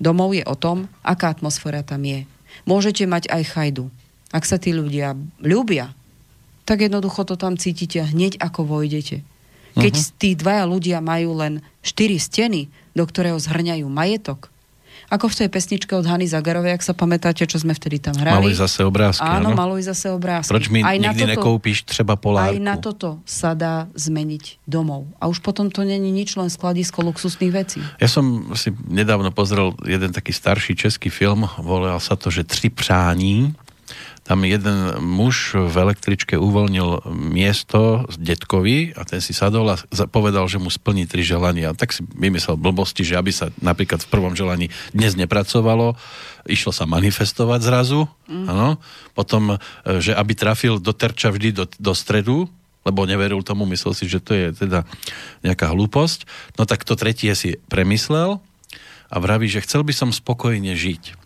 Domov 0.00 0.32
je 0.32 0.46
o 0.46 0.56
tom, 0.56 0.88
aká 1.04 1.28
atmosféra 1.34 1.84
tam 1.84 2.00
je. 2.06 2.24
Môžete 2.64 3.04
mať 3.04 3.28
aj 3.28 3.42
chajdu. 3.52 3.92
Ak 4.30 4.46
sa 4.46 4.56
tí 4.56 4.70
ľudia 4.70 5.18
ľúbia, 5.42 5.92
tak 6.64 6.86
jednoducho 6.86 7.26
to 7.26 7.34
tam 7.34 7.58
cítite 7.58 7.98
hneď 8.00 8.38
ako 8.38 8.64
vojdete. 8.64 9.26
Keď 9.76 9.94
uh-huh. 9.94 10.14
tí 10.18 10.34
dvaja 10.34 10.64
ľudia 10.66 10.98
majú 10.98 11.38
len 11.38 11.62
štyri 11.84 12.18
steny, 12.18 12.70
do 12.94 13.04
ktorého 13.06 13.38
zhrňajú 13.38 13.86
majetok, 13.86 14.50
ako 15.10 15.26
v 15.26 15.38
tej 15.42 15.48
pesničke 15.50 15.90
od 15.98 16.06
Hany 16.06 16.30
Zagarovej, 16.30 16.78
ak 16.78 16.86
sa 16.86 16.94
pamätáte, 16.94 17.42
čo 17.42 17.58
sme 17.58 17.74
vtedy 17.74 17.98
tam 17.98 18.14
hrali. 18.14 18.46
Maluj 18.46 18.62
zase 18.62 18.86
obrázky, 18.86 19.26
áno? 19.26 19.50
Áno, 19.50 19.58
maluj 19.58 19.90
zase 19.90 20.06
obrázky. 20.06 20.54
Proč 20.54 20.70
mi 20.70 20.86
aj 20.86 20.96
nikdy 21.02 21.26
toto, 21.26 21.32
nekoupíš 21.34 21.78
třeba 21.82 22.14
polárku? 22.14 22.54
Aj 22.54 22.58
na 22.62 22.78
toto 22.78 23.18
sa 23.26 23.58
dá 23.58 23.90
zmeniť 23.98 24.62
domov. 24.70 25.10
A 25.18 25.26
už 25.26 25.42
potom 25.42 25.66
to 25.66 25.82
není 25.82 26.14
nič, 26.14 26.38
len 26.38 26.46
skladisko 26.46 27.02
luxusných 27.02 27.50
vecí. 27.50 27.82
Ja 27.98 28.06
som 28.06 28.54
si 28.54 28.70
nedávno 28.86 29.34
pozrel 29.34 29.74
jeden 29.82 30.14
taký 30.14 30.30
starší 30.30 30.78
český 30.78 31.10
film, 31.10 31.42
volal 31.58 31.98
sa 31.98 32.14
to, 32.14 32.30
že 32.30 32.46
Tři 32.46 32.70
přání 32.70 33.54
tam 34.30 34.46
jeden 34.46 35.02
muž 35.02 35.58
v 35.58 35.74
električke 35.74 36.38
uvoľnil 36.38 37.02
miesto 37.10 38.06
z 38.06 38.30
detkovi 38.30 38.94
a 38.94 39.02
ten 39.02 39.18
si 39.18 39.34
sadol 39.34 39.74
a 39.74 39.76
povedal, 40.06 40.46
že 40.46 40.62
mu 40.62 40.70
splní 40.70 41.10
tri 41.10 41.26
želania. 41.26 41.74
Tak 41.74 41.90
si 41.90 42.06
vymyslel 42.06 42.54
blbosti, 42.54 43.02
že 43.02 43.18
aby 43.18 43.34
sa 43.34 43.50
napríklad 43.58 44.06
v 44.06 44.10
prvom 44.14 44.38
želaní 44.38 44.70
dnes 44.94 45.18
nepracovalo, 45.18 45.98
išlo 46.46 46.70
sa 46.70 46.86
manifestovať 46.86 47.58
zrazu, 47.58 48.06
mm. 48.30 48.46
ano. 48.46 48.78
potom, 49.18 49.58
e, 49.82 49.98
že 49.98 50.14
aby 50.14 50.38
trafil 50.38 50.78
do 50.78 50.94
terča 50.94 51.34
vždy 51.34 51.50
do, 51.50 51.66
do 51.66 51.90
stredu, 51.90 52.46
lebo 52.86 53.10
neveril 53.10 53.42
tomu, 53.42 53.66
myslel 53.66 53.98
si, 53.98 54.06
že 54.06 54.22
to 54.22 54.30
je 54.30 54.54
teda 54.54 54.86
nejaká 55.42 55.74
hlúposť. 55.74 56.30
No 56.54 56.70
tak 56.70 56.86
to 56.86 56.94
tretie 56.94 57.34
si 57.34 57.58
premyslel 57.66 58.38
a 59.10 59.16
vraví, 59.18 59.50
že 59.50 59.66
chcel 59.66 59.82
by 59.82 59.90
som 59.90 60.14
spokojne 60.14 60.70
žiť 60.78 61.18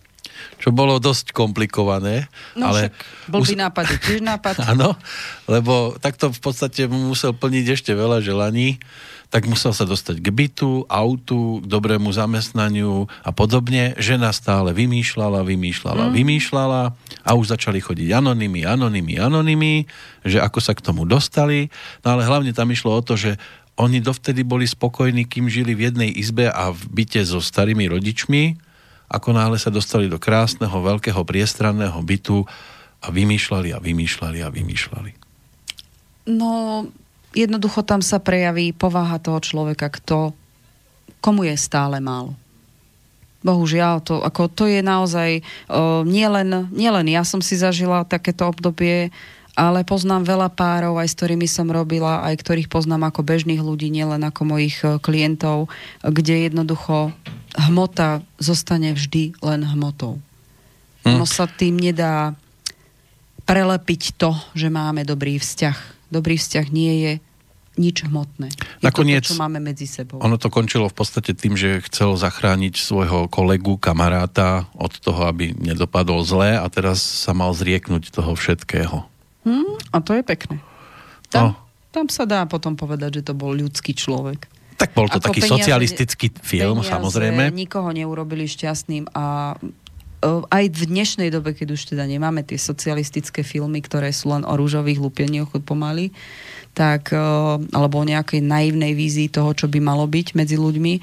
čo 0.65 0.73
bolo 0.73 0.97
dosť 0.97 1.37
komplikované. 1.37 2.33
No 2.57 2.73
ale 2.73 2.89
však 2.89 3.29
blbý 3.29 3.53
us... 3.53 3.61
nápad 3.61 3.85
tiež 4.01 4.21
nápad. 4.25 4.55
Áno, 4.73 4.97
lebo 5.45 5.93
takto 6.01 6.33
v 6.33 6.41
podstate 6.41 6.89
musel 6.89 7.37
plniť 7.37 7.77
ešte 7.77 7.93
veľa 7.93 8.25
želaní, 8.25 8.81
tak 9.29 9.45
musel 9.45 9.77
sa 9.77 9.85
dostať 9.85 10.25
k 10.25 10.29
bytu, 10.33 10.89
autu, 10.89 11.61
k 11.61 11.69
dobrému 11.69 12.09
zamestnaniu 12.17 13.05
a 13.21 13.29
podobne. 13.29 13.93
Žena 14.01 14.33
stále 14.33 14.73
vymýšľala, 14.73 15.45
vymýšľala, 15.45 16.09
mm. 16.09 16.13
vymýšľala 16.17 16.81
a 17.29 17.31
už 17.37 17.53
začali 17.53 17.85
chodiť 17.85 18.17
anonymy, 18.17 18.65
anonymy, 18.65 19.21
anonymy, 19.21 19.85
že 20.25 20.41
ako 20.41 20.65
sa 20.65 20.73
k 20.73 20.81
tomu 20.81 21.05
dostali. 21.05 21.69
No 22.01 22.17
ale 22.17 22.25
hlavne 22.25 22.57
tam 22.57 22.73
išlo 22.73 22.97
o 22.97 23.05
to, 23.05 23.21
že 23.21 23.37
oni 23.77 24.01
dovtedy 24.01 24.49
boli 24.49 24.65
spokojní, 24.65 25.29
kým 25.29 25.51
žili 25.53 25.77
v 25.77 25.93
jednej 25.93 26.09
izbe 26.09 26.49
a 26.49 26.73
v 26.73 27.05
byte 27.05 27.21
so 27.27 27.43
starými 27.43 27.85
rodičmi, 27.91 28.73
ako 29.09 29.37
náhle 29.37 29.61
sa 29.61 29.69
dostali 29.69 30.09
do 30.09 30.17
krásneho, 30.17 30.73
veľkého, 30.73 31.21
priestranného 31.23 31.99
bytu 32.01 32.45
a 33.05 33.07
vymýšľali 33.13 33.77
a 33.77 33.79
vymýšľali 33.79 34.39
a 34.41 34.49
vymýšľali. 34.49 35.11
No, 36.25 36.85
jednoducho 37.37 37.85
tam 37.85 38.01
sa 38.01 38.17
prejaví 38.17 38.73
povaha 38.73 39.21
toho 39.21 39.45
človeka, 39.45 39.93
kto, 39.93 40.33
komu 41.21 41.45
je 41.45 41.57
stále 41.61 42.01
málo. 42.01 42.33
Bohužiaľ, 43.45 44.01
to, 44.01 44.25
ako, 44.25 44.49
to 44.49 44.65
je 44.65 44.81
naozaj 44.81 45.45
uh, 45.69 46.01
nielen, 46.09 46.73
nielen 46.73 47.05
ja 47.13 47.21
som 47.29 47.45
si 47.45 47.61
zažila 47.61 48.09
takéto 48.09 48.49
obdobie, 48.49 49.13
ale 49.55 49.87
poznám 49.87 50.27
veľa 50.27 50.51
párov, 50.51 50.99
aj 50.99 51.15
s 51.15 51.17
ktorými 51.19 51.47
som 51.47 51.71
robila, 51.71 52.27
aj 52.27 52.43
ktorých 52.43 52.67
poznám 52.67 53.11
ako 53.11 53.23
bežných 53.23 53.63
ľudí, 53.63 53.87
nielen 53.87 54.27
ako 54.27 54.43
mojich 54.51 54.83
e, 54.83 54.99
klientov, 54.99 55.71
kde 56.03 56.51
jednoducho 56.51 57.15
hmota 57.55 58.27
zostane 58.43 58.91
vždy 58.93 59.39
len 59.39 59.63
hmotou. 59.63 60.19
Hm. 61.07 61.19
Ono 61.19 61.27
sa 61.27 61.47
tým 61.47 61.79
nedá 61.79 62.35
prelepiť 63.47 64.19
to, 64.19 64.35
že 64.59 64.75
máme 64.75 65.07
dobrý 65.07 65.39
vzťah. 65.39 66.11
Dobrý 66.11 66.35
vzťah 66.35 66.67
nie 66.75 66.95
je 67.07 67.13
nič 67.75 68.07
hmotné. 68.07 68.55
Je 68.55 68.87
Nakoniec, 68.87 69.27
to, 69.27 69.35
čo 69.35 69.43
máme 69.43 69.59
medzi 69.59 69.87
sebou. 69.91 70.23
Ono 70.23 70.39
to 70.39 70.47
končilo 70.47 70.87
v 70.87 70.95
podstate 70.95 71.35
tým, 71.35 71.59
že 71.59 71.83
chcel 71.91 72.15
zachrániť 72.15 72.79
svojho 72.79 73.27
kolegu, 73.27 73.79
kamaráta 73.79 74.71
od 74.79 74.95
toho, 74.95 75.27
aby 75.27 75.55
nedopadol 75.59 76.23
zle 76.23 76.55
a 76.55 76.67
teraz 76.71 77.03
sa 77.03 77.35
mal 77.35 77.51
zrieknúť 77.51 78.15
toho 78.15 78.39
všetkého. 78.39 79.14
Hmm, 79.45 79.77
a 79.93 80.01
to 80.01 80.17
je 80.17 80.23
pekné. 80.25 80.59
Tam, 81.29 81.53
no. 81.53 81.61
tam 81.93 82.07
sa 82.09 82.25
dá 82.25 82.45
potom 82.49 82.75
povedať, 82.75 83.21
že 83.21 83.23
to 83.29 83.35
bol 83.37 83.53
ľudský 83.53 83.93
človek. 83.93 84.49
Tak 84.75 84.91
bol 84.97 85.07
to 85.07 85.23
Ako 85.23 85.31
taký 85.31 85.47
peniaze, 85.47 85.63
socialistický 85.63 86.27
film, 86.43 86.83
peniaze 86.83 86.91
samozrejme. 86.91 87.55
nikoho 87.55 87.95
neurobili 87.95 88.51
šťastným 88.51 89.07
a 89.15 89.55
e, 89.55 90.29
aj 90.51 90.65
v 90.75 90.83
dnešnej 90.91 91.31
dobe, 91.31 91.55
keď 91.55 91.79
už 91.79 91.95
teda 91.95 92.05
nemáme 92.11 92.43
tie 92.43 92.59
socialistické 92.59 93.47
filmy, 93.47 93.79
ktoré 93.85 94.11
sú 94.11 94.35
len 94.35 94.43
o 94.43 94.53
rúžových 94.59 94.99
lupienioch 94.99 95.55
pomaly, 95.63 96.11
tak, 96.75 97.15
e, 97.15 97.19
alebo 97.71 98.03
o 98.03 98.09
nejakej 98.09 98.43
naivnej 98.43 98.99
vízii 98.99 99.31
toho, 99.31 99.55
čo 99.55 99.71
by 99.71 99.79
malo 99.79 100.11
byť 100.11 100.35
medzi 100.35 100.59
ľuďmi, 100.59 100.95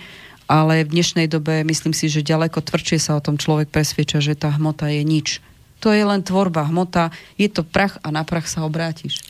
ale 0.52 0.84
v 0.84 1.00
dnešnej 1.00 1.32
dobe 1.32 1.64
myslím 1.64 1.96
si, 1.96 2.12
že 2.12 2.28
ďaleko 2.28 2.60
tvrdšie 2.60 3.00
sa 3.00 3.16
o 3.16 3.24
tom 3.24 3.40
človek 3.40 3.72
presvieča, 3.72 4.20
že 4.20 4.36
tá 4.36 4.52
hmota 4.52 4.92
je 4.92 5.00
nič. 5.08 5.40
To 5.82 5.90
je 5.90 6.06
len 6.06 6.22
tvorba 6.22 6.70
hmota, 6.70 7.10
je 7.36 7.50
to 7.50 7.66
prach 7.66 7.98
a 8.06 8.14
na 8.14 8.22
prach 8.22 8.46
sa 8.46 8.64
obrátiš. 8.64 9.22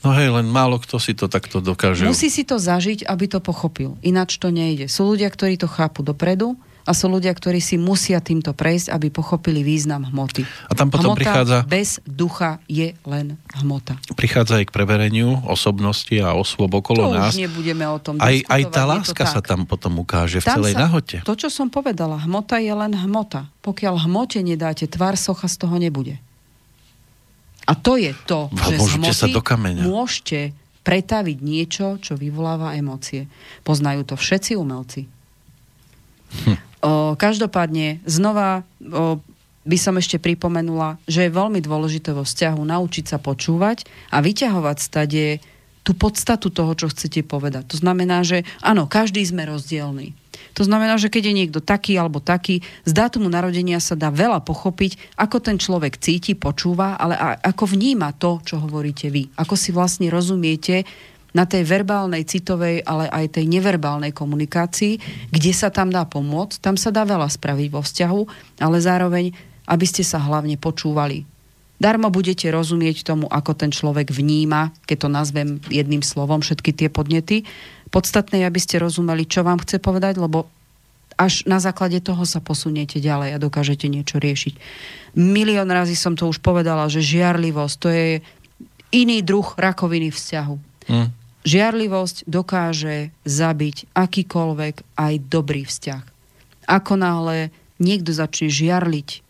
No 0.00 0.16
hej, 0.16 0.32
len 0.32 0.48
málo 0.48 0.80
kto 0.80 0.96
si 0.96 1.12
to 1.12 1.28
takto 1.28 1.60
dokáže. 1.60 2.08
Musí 2.08 2.32
si 2.32 2.42
to 2.42 2.56
zažiť, 2.56 3.04
aby 3.04 3.24
to 3.28 3.38
pochopil. 3.38 4.00
Ináč 4.00 4.40
to 4.40 4.48
nejde. 4.48 4.88
Sú 4.88 5.12
ľudia, 5.12 5.28
ktorí 5.28 5.60
to 5.60 5.68
chápu 5.68 6.00
dopredu 6.00 6.56
a 6.90 6.92
sú 6.92 7.06
ľudia, 7.06 7.30
ktorí 7.30 7.62
si 7.62 7.78
musia 7.78 8.18
týmto 8.18 8.50
prejsť, 8.50 8.90
aby 8.90 9.14
pochopili 9.14 9.62
význam 9.62 10.10
hmoty. 10.10 10.42
A 10.66 10.74
tam 10.74 10.90
potom 10.90 11.14
hmota 11.14 11.22
prichádza... 11.22 11.58
bez 11.70 12.02
ducha 12.02 12.58
je 12.66 12.98
len 13.06 13.38
hmota. 13.62 13.94
Prichádza 14.18 14.58
aj 14.58 14.66
k 14.66 14.72
prevereniu 14.74 15.38
osobnosti 15.46 16.10
a 16.18 16.34
osôb 16.34 16.74
okolo 16.74 17.06
to 17.06 17.14
nás. 17.14 17.30
už 17.30 17.46
nebudeme 17.46 17.86
o 17.86 18.02
tom 18.02 18.18
aj, 18.18 18.42
aj 18.42 18.62
tá 18.74 18.82
láska 18.90 19.22
sa 19.22 19.38
tam 19.38 19.70
potom 19.70 20.02
ukáže 20.02 20.42
v 20.42 20.50
tam 20.50 20.58
celej 20.58 20.74
sa, 20.74 20.90
nahote. 20.90 21.16
To, 21.22 21.38
čo 21.38 21.46
som 21.46 21.70
povedala, 21.70 22.18
hmota 22.26 22.58
je 22.58 22.74
len 22.74 22.90
hmota. 22.90 23.46
Pokiaľ 23.62 24.10
hmote 24.10 24.42
nedáte 24.42 24.90
tvár, 24.90 25.14
socha 25.14 25.46
z 25.46 25.62
toho 25.62 25.78
nebude. 25.78 26.18
A 27.70 27.78
to 27.78 27.94
je 27.94 28.10
to, 28.26 28.50
že 28.50 28.74
z 28.82 28.88
hmoty 28.98 29.14
sa 29.14 29.30
do 29.30 29.38
kameňa. 29.38 29.86
môžete 29.86 30.50
pretaviť 30.82 31.38
niečo, 31.38 32.02
čo 32.02 32.18
vyvoláva 32.18 32.74
emócie. 32.74 33.30
Poznajú 33.62 34.02
to 34.10 34.14
všetci 34.18 34.58
umelci. 34.58 35.06
Hm. 36.50 36.69
O, 36.80 37.12
každopádne, 37.14 38.00
znova 38.08 38.64
o, 38.80 39.20
by 39.68 39.76
som 39.76 40.00
ešte 40.00 40.16
pripomenula, 40.16 40.96
že 41.04 41.28
je 41.28 41.36
veľmi 41.36 41.60
dôležité 41.60 42.16
vo 42.16 42.24
vzťahu 42.24 42.60
naučiť 42.64 43.04
sa 43.04 43.18
počúvať 43.20 43.84
a 44.08 44.24
vyťahovať 44.24 44.76
stade 44.80 45.24
tú 45.84 45.92
podstatu 45.96 46.48
toho, 46.48 46.72
čo 46.76 46.88
chcete 46.92 47.24
povedať. 47.24 47.68
To 47.72 47.76
znamená, 47.76 48.24
že 48.24 48.48
áno, 48.64 48.88
každý 48.88 49.24
sme 49.24 49.48
rozdielný. 49.48 50.16
To 50.56 50.66
znamená, 50.66 50.96
že 50.96 51.12
keď 51.12 51.30
je 51.30 51.38
niekto 51.44 51.60
taký 51.62 51.96
alebo 51.96 52.18
taký, 52.18 52.64
z 52.84 52.92
dátumu 52.92 53.30
narodenia 53.30 53.78
sa 53.78 53.94
dá 53.94 54.10
veľa 54.10 54.42
pochopiť, 54.42 55.16
ako 55.16 55.36
ten 55.38 55.56
človek 55.60 56.00
cíti, 56.00 56.32
počúva, 56.34 56.96
ale 56.98 57.16
ako 57.44 57.76
vníma 57.76 58.16
to, 58.16 58.40
čo 58.42 58.60
hovoríte 58.60 59.08
vy. 59.12 59.30
Ako 59.38 59.54
si 59.54 59.70
vlastne 59.70 60.10
rozumiete 60.10 60.84
na 61.34 61.46
tej 61.46 61.62
verbálnej, 61.62 62.26
citovej, 62.26 62.82
ale 62.82 63.06
aj 63.10 63.38
tej 63.38 63.46
neverbálnej 63.46 64.10
komunikácii, 64.10 64.98
kde 65.30 65.52
sa 65.54 65.70
tam 65.70 65.90
dá 65.90 66.06
pomôcť. 66.06 66.58
Tam 66.58 66.74
sa 66.74 66.90
dá 66.90 67.06
veľa 67.06 67.30
spraviť 67.30 67.68
vo 67.70 67.82
vzťahu, 67.82 68.20
ale 68.62 68.76
zároveň, 68.82 69.30
aby 69.70 69.86
ste 69.86 70.02
sa 70.02 70.18
hlavne 70.18 70.58
počúvali. 70.58 71.22
Darmo 71.80 72.12
budete 72.12 72.44
rozumieť 72.52 73.08
tomu, 73.08 73.24
ako 73.24 73.56
ten 73.56 73.72
človek 73.72 74.12
vníma, 74.12 74.68
keď 74.84 74.96
to 75.00 75.08
nazvem 75.08 75.48
jedným 75.72 76.04
slovom, 76.04 76.44
všetky 76.44 76.76
tie 76.76 76.92
podnety. 76.92 77.48
Podstatné 77.88 78.44
je, 78.44 78.48
aby 78.52 78.60
ste 78.60 78.76
rozumeli, 78.76 79.24
čo 79.24 79.40
vám 79.40 79.64
chce 79.64 79.80
povedať, 79.80 80.20
lebo 80.20 80.44
až 81.16 81.44
na 81.44 81.60
základe 81.60 82.00
toho 82.00 82.24
sa 82.28 82.40
posuniete 82.40 82.96
ďalej 82.96 83.36
a 83.36 83.42
dokážete 83.42 83.88
niečo 83.88 84.16
riešiť. 84.16 84.54
Milión 85.16 85.68
razy 85.68 85.92
som 85.92 86.16
to 86.16 86.28
už 86.28 86.40
povedala, 86.40 86.88
že 86.88 87.04
žiarlivosť 87.04 87.76
to 87.76 87.88
je 87.92 88.08
iný 88.92 89.20
druh 89.20 89.44
rakoviny 89.44 90.08
vzťahu. 90.08 90.56
Hmm. 90.88 91.08
Žiarlivosť 91.40 92.28
dokáže 92.28 93.16
zabiť 93.24 93.88
akýkoľvek 93.96 94.74
aj 94.96 95.14
dobrý 95.24 95.64
vzťah. 95.64 96.04
Ako 96.68 97.00
náhle 97.00 97.48
niekto 97.80 98.12
začne 98.12 98.52
žiarliť, 98.52 99.24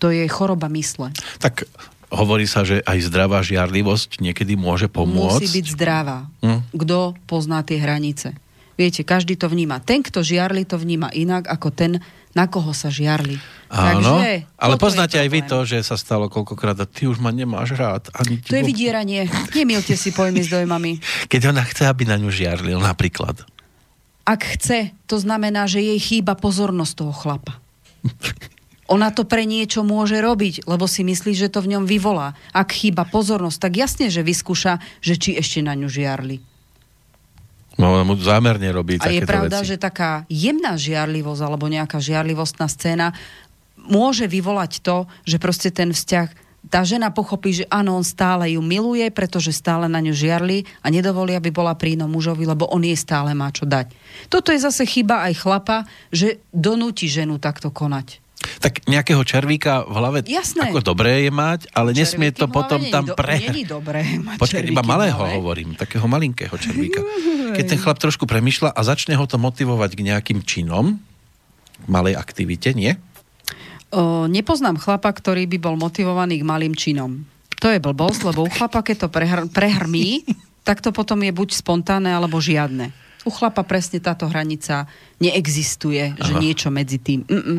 to 0.00 0.08
je 0.08 0.24
choroba 0.32 0.72
mysle. 0.72 1.12
Tak 1.38 1.68
hovorí 2.10 2.48
sa, 2.48 2.64
že 2.64 2.80
aj 2.82 2.98
zdravá 3.06 3.44
žiarlivosť 3.44 4.24
niekedy 4.24 4.56
môže 4.56 4.88
pomôcť. 4.88 5.40
Musí 5.44 5.48
byť 5.60 5.66
zdravá. 5.76 6.26
Hm? 6.40 6.60
Kto 6.74 7.14
pozná 7.28 7.60
tie 7.62 7.78
hranice? 7.78 8.34
Viete, 8.80 9.04
každý 9.04 9.36
to 9.36 9.52
vníma. 9.52 9.84
Ten, 9.84 10.00
kto 10.00 10.24
žiarli, 10.24 10.64
to 10.64 10.80
vníma 10.80 11.12
inak 11.12 11.44
ako 11.44 11.68
ten, 11.68 11.92
na 12.34 12.46
koho 12.46 12.70
sa 12.70 12.92
žiarli. 12.92 13.38
Áno, 13.70 14.18
Takže, 14.18 14.50
ale 14.58 14.74
poznáte 14.78 15.16
aj 15.18 15.28
vy 15.30 15.40
to, 15.46 15.62
že 15.62 15.78
sa 15.86 15.94
stalo 15.94 16.26
koľkokrát 16.26 16.74
a 16.82 16.86
ty 16.86 17.06
už 17.06 17.22
ma 17.22 17.30
nemáš 17.30 17.78
rád. 17.78 18.10
Ani 18.18 18.42
to 18.42 18.58
je 18.58 18.66
vydieranie. 18.66 19.30
Nemilte 19.54 19.94
si 19.94 20.10
pojmy 20.10 20.42
s 20.42 20.50
dojmami. 20.50 20.98
Keď 21.32 21.54
ona 21.54 21.62
chce, 21.62 21.86
aby 21.86 22.06
na 22.06 22.18
ňu 22.18 22.30
žiarlil 22.30 22.78
napríklad. 22.82 23.46
Ak 24.26 24.46
chce, 24.46 24.94
to 25.06 25.18
znamená, 25.18 25.70
že 25.70 25.82
jej 25.82 25.98
chýba 25.98 26.38
pozornosť 26.38 26.92
toho 26.98 27.14
chlapa. 27.14 27.58
Ona 28.90 29.14
to 29.14 29.22
pre 29.22 29.46
niečo 29.46 29.86
môže 29.86 30.18
robiť, 30.18 30.66
lebo 30.66 30.90
si 30.90 31.06
myslí, 31.06 31.30
že 31.38 31.46
to 31.46 31.62
v 31.62 31.78
ňom 31.78 31.86
vyvolá. 31.86 32.34
Ak 32.50 32.74
chýba 32.74 33.06
pozornosť, 33.06 33.70
tak 33.70 33.72
jasne, 33.78 34.06
že 34.10 34.26
vyskúša, 34.26 34.82
že 34.98 35.14
či 35.14 35.38
ešte 35.38 35.62
na 35.62 35.78
ňu 35.78 35.86
žiarli. 35.86 36.42
No, 37.78 38.02
mu 38.02 38.18
zámerne 38.18 38.66
robí 38.74 38.98
A 38.98 39.12
je 39.12 39.22
pravda, 39.22 39.62
veci. 39.62 39.74
že 39.74 39.76
taká 39.78 40.26
jemná 40.26 40.74
žiarlivosť 40.74 41.42
alebo 41.44 41.70
nejaká 41.70 42.02
žiarlivostná 42.02 42.66
scéna 42.66 43.14
môže 43.78 44.26
vyvolať 44.26 44.82
to, 44.82 45.08
že 45.24 45.38
proste 45.38 45.70
ten 45.70 45.94
vzťah 45.94 46.50
tá 46.68 46.84
žena 46.84 47.08
pochopí, 47.08 47.56
že 47.56 47.64
áno, 47.72 47.96
on 47.96 48.04
stále 48.04 48.52
ju 48.52 48.60
miluje, 48.60 49.08
pretože 49.08 49.56
stále 49.56 49.88
na 49.88 49.96
ňu 50.04 50.12
žiarli 50.12 50.68
a 50.84 50.92
nedovolí, 50.92 51.32
aby 51.32 51.48
bola 51.48 51.72
prínom 51.72 52.10
mužovi, 52.12 52.44
lebo 52.44 52.68
on 52.68 52.84
jej 52.84 52.98
stále 52.98 53.32
má 53.32 53.48
čo 53.48 53.64
dať. 53.64 53.88
Toto 54.28 54.52
je 54.52 54.60
zase 54.60 54.84
chyba 54.84 55.24
aj 55.24 55.40
chlapa, 55.40 55.88
že 56.12 56.44
donúti 56.52 57.08
ženu 57.08 57.40
takto 57.40 57.72
konať. 57.72 58.20
Tak 58.58 58.90
nejakého 58.90 59.22
červíka 59.22 59.86
v 59.86 59.94
hlave 59.94 60.18
Jasné. 60.26 60.74
ako 60.74 60.82
dobré 60.82 61.28
je 61.28 61.32
mať, 61.32 61.70
ale 61.70 61.94
Červíky 61.94 62.00
nesmie 62.02 62.30
to 62.34 62.46
potom 62.50 62.82
tam 62.90 63.06
do, 63.06 63.14
pre... 63.14 63.38
Není 63.38 63.64
dobré 63.70 64.02
mať 64.18 64.36
Počkaj, 64.42 64.66
iba 64.66 64.82
malého 64.82 65.20
hovorím, 65.38 65.78
takého 65.78 66.10
malinkého 66.10 66.52
červíka. 66.58 67.00
Keď 67.56 67.64
ten 67.64 67.78
chlap 67.78 68.02
trošku 68.02 68.26
premyšľa 68.26 68.74
a 68.74 68.80
začne 68.82 69.14
ho 69.14 69.24
to 69.30 69.38
motivovať 69.38 69.90
k 69.94 70.00
nejakým 70.10 70.42
činom, 70.42 70.98
malej 71.86 72.18
aktivite, 72.18 72.74
nie? 72.74 72.98
O, 73.90 74.26
nepoznám 74.30 74.78
chlapa, 74.78 75.10
ktorý 75.10 75.50
by 75.50 75.58
bol 75.58 75.74
motivovaný 75.74 76.42
k 76.42 76.48
malým 76.48 76.74
činom. 76.74 77.26
To 77.60 77.68
je 77.68 77.82
blbosť, 77.82 78.32
lebo 78.32 78.46
u 78.46 78.50
chlapa, 78.50 78.80
keď 78.80 79.06
to 79.06 79.08
prehr- 79.12 79.50
prehrmí, 79.50 80.24
tak 80.68 80.80
to 80.80 80.94
potom 80.94 81.20
je 81.20 81.32
buď 81.34 81.58
spontánne, 81.58 82.10
alebo 82.10 82.38
žiadne. 82.38 83.09
U 83.24 83.30
chlapa 83.30 83.60
presne 83.68 84.00
táto 84.00 84.24
hranica 84.28 84.88
neexistuje, 85.20 86.16
ano. 86.16 86.24
že 86.24 86.32
niečo 86.40 86.68
medzi 86.72 86.96
tým. 86.96 87.28
Mm-mm. 87.28 87.58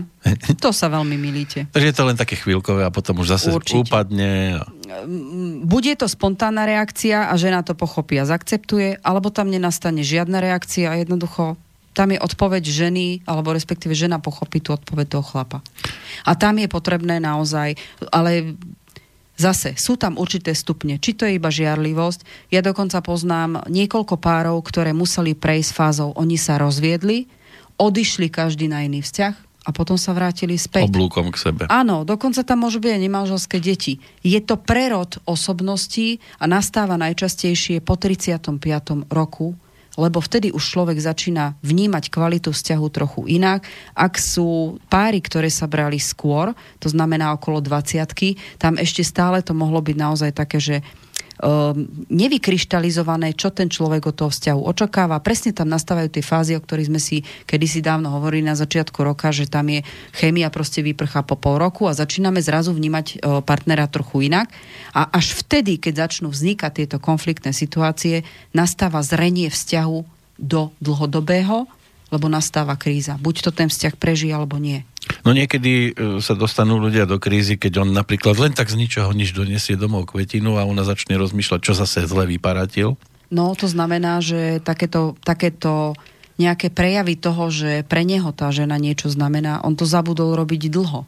To 0.57 0.73
sa 0.73 0.89
veľmi 0.89 1.17
milíte. 1.21 1.65
Takže 1.75 1.87
je 1.93 1.95
to 1.95 2.07
len 2.09 2.17
také 2.17 2.33
chvíľkové 2.33 2.81
a 2.81 2.91
potom 2.93 3.21
už 3.21 3.37
zase 3.37 3.53
Určite. 3.53 3.85
upadne. 3.85 4.57
Mm, 5.05 5.69
bude 5.69 5.93
to 5.93 6.09
spontánna 6.09 6.65
reakcia 6.65 7.29
a 7.29 7.33
žena 7.37 7.61
to 7.61 7.77
pochopí 7.77 8.17
a 8.17 8.25
zakceptuje, 8.25 9.01
alebo 9.05 9.29
tam 9.29 9.53
nenastane 9.53 10.01
žiadna 10.01 10.41
reakcia 10.41 10.89
a 10.89 10.97
jednoducho 10.97 11.57
tam 11.91 12.15
je 12.15 12.19
odpoveď 12.23 12.63
ženy, 12.63 13.27
alebo 13.27 13.51
respektíve 13.51 13.91
žena 13.91 14.15
pochopí 14.23 14.63
tú 14.63 14.71
odpoveď 14.71 15.19
toho 15.19 15.25
chlapa. 15.27 15.59
A 16.23 16.39
tam 16.39 16.55
je 16.55 16.71
potrebné 16.71 17.19
naozaj, 17.19 17.75
ale 18.15 18.55
Zase, 19.41 19.73
sú 19.73 19.97
tam 19.97 20.21
určité 20.21 20.53
stupne. 20.53 21.01
Či 21.01 21.17
to 21.17 21.25
je 21.25 21.41
iba 21.41 21.49
žiarlivosť. 21.49 22.53
Ja 22.53 22.61
dokonca 22.61 23.01
poznám 23.01 23.65
niekoľko 23.65 24.21
párov, 24.21 24.61
ktoré 24.61 24.93
museli 24.93 25.33
prejsť 25.33 25.71
fázou. 25.73 26.13
Oni 26.13 26.37
sa 26.37 26.61
rozviedli, 26.61 27.25
odišli 27.81 28.29
každý 28.29 28.69
na 28.69 28.85
iný 28.85 29.01
vzťah 29.01 29.33
a 29.65 29.69
potom 29.69 29.97
sa 29.97 30.13
vrátili 30.13 30.57
späť. 30.57 30.89
Oblúkom 30.89 31.33
k 31.33 31.37
sebe. 31.37 31.63
Áno, 31.69 32.01
dokonca 32.05 32.45
tam 32.45 32.65
môžu 32.65 32.81
byť 32.81 32.91
aj 32.97 33.01
nemanželské 33.01 33.57
deti. 33.57 34.01
Je 34.21 34.37
to 34.41 34.57
prerod 34.61 35.17
osobností 35.25 36.21
a 36.41 36.45
nastáva 36.45 36.97
najčastejšie 36.97 37.81
po 37.81 37.97
35. 37.97 38.61
roku 39.09 39.57
lebo 39.99 40.23
vtedy 40.23 40.55
už 40.55 40.63
človek 40.63 40.99
začína 40.99 41.59
vnímať 41.63 42.07
kvalitu 42.07 42.55
vzťahu 42.55 42.85
trochu 42.91 43.21
inak. 43.27 43.67
Ak 43.95 44.15
sú 44.15 44.79
páry, 44.87 45.19
ktoré 45.19 45.51
sa 45.51 45.67
brali 45.67 45.99
skôr, 45.99 46.55
to 46.79 46.87
znamená 46.87 47.35
okolo 47.35 47.59
20 47.59 48.03
tam 48.59 48.79
ešte 48.79 49.03
stále 49.03 49.43
to 49.43 49.51
mohlo 49.51 49.83
byť 49.83 49.97
naozaj 49.97 50.31
také, 50.31 50.57
že 50.61 50.75
nevykryštalizované, 52.07 53.33
čo 53.33 53.49
ten 53.49 53.65
človek 53.67 54.13
od 54.13 54.15
toho 54.15 54.29
vzťahu 54.29 54.61
očakáva. 54.61 55.23
Presne 55.25 55.51
tam 55.51 55.73
nastávajú 55.73 56.13
tie 56.13 56.23
fázy, 56.23 56.53
o 56.53 56.61
ktorých 56.61 56.89
sme 56.93 57.01
si 57.01 57.25
kedysi 57.49 57.81
dávno 57.81 58.13
hovorili 58.13 58.45
na 58.45 58.53
začiatku 58.53 59.01
roka, 59.01 59.33
že 59.33 59.49
tam 59.49 59.73
je 59.73 59.81
chémia 60.13 60.53
proste 60.53 60.85
vyprchá 60.85 61.25
po 61.25 61.33
pol 61.33 61.57
roku 61.57 61.89
a 61.89 61.97
začíname 61.97 62.39
zrazu 62.45 62.71
vnímať 62.77 63.05
e, 63.09 63.15
partnera 63.41 63.89
trochu 63.89 64.29
inak. 64.29 64.53
A 64.93 65.09
až 65.09 65.33
vtedy, 65.33 65.81
keď 65.81 66.07
začnú 66.07 66.29
vznikať 66.29 66.85
tieto 66.85 66.97
konfliktné 67.01 67.51
situácie, 67.57 68.21
nastáva 68.53 69.01
zrenie 69.01 69.49
vzťahu 69.49 69.99
do 70.37 70.69
dlhodobého, 70.77 71.65
lebo 72.11 72.27
nastáva 72.27 72.75
kríza. 72.75 73.15
Buď 73.15 73.47
to 73.47 73.51
ten 73.55 73.71
vzťah 73.71 73.95
prežije, 73.95 74.35
alebo 74.35 74.59
nie. 74.59 74.83
No 75.23 75.31
niekedy 75.31 75.71
e, 75.95 76.19
sa 76.19 76.37
dostanú 76.37 76.77
ľudia 76.77 77.07
do 77.07 77.17
krízy, 77.17 77.55
keď 77.55 77.87
on 77.87 77.89
napríklad 77.95 78.37
len 78.37 78.53
tak 78.53 78.69
z 78.69 78.77
ničoho 78.77 79.09
nič 79.15 79.31
donesie 79.31 79.79
domov 79.79 80.11
kvetinu 80.11 80.59
a 80.59 80.67
ona 80.67 80.83
začne 80.83 81.17
rozmýšľať, 81.17 81.59
čo 81.63 81.73
zase 81.73 82.05
zle 82.05 82.27
vyparatil. 82.27 82.99
No 83.31 83.55
to 83.55 83.65
znamená, 83.65 84.19
že 84.19 84.59
takéto, 84.59 85.15
takéto 85.23 85.95
nejaké 86.35 86.67
prejavy 86.67 87.15
toho, 87.15 87.47
že 87.47 87.87
pre 87.87 88.03
neho 88.03 88.35
tá 88.35 88.51
žena 88.51 88.75
niečo 88.75 89.07
znamená, 89.07 89.63
on 89.63 89.79
to 89.79 89.87
zabudol 89.87 90.35
robiť 90.35 90.67
dlho. 90.67 91.07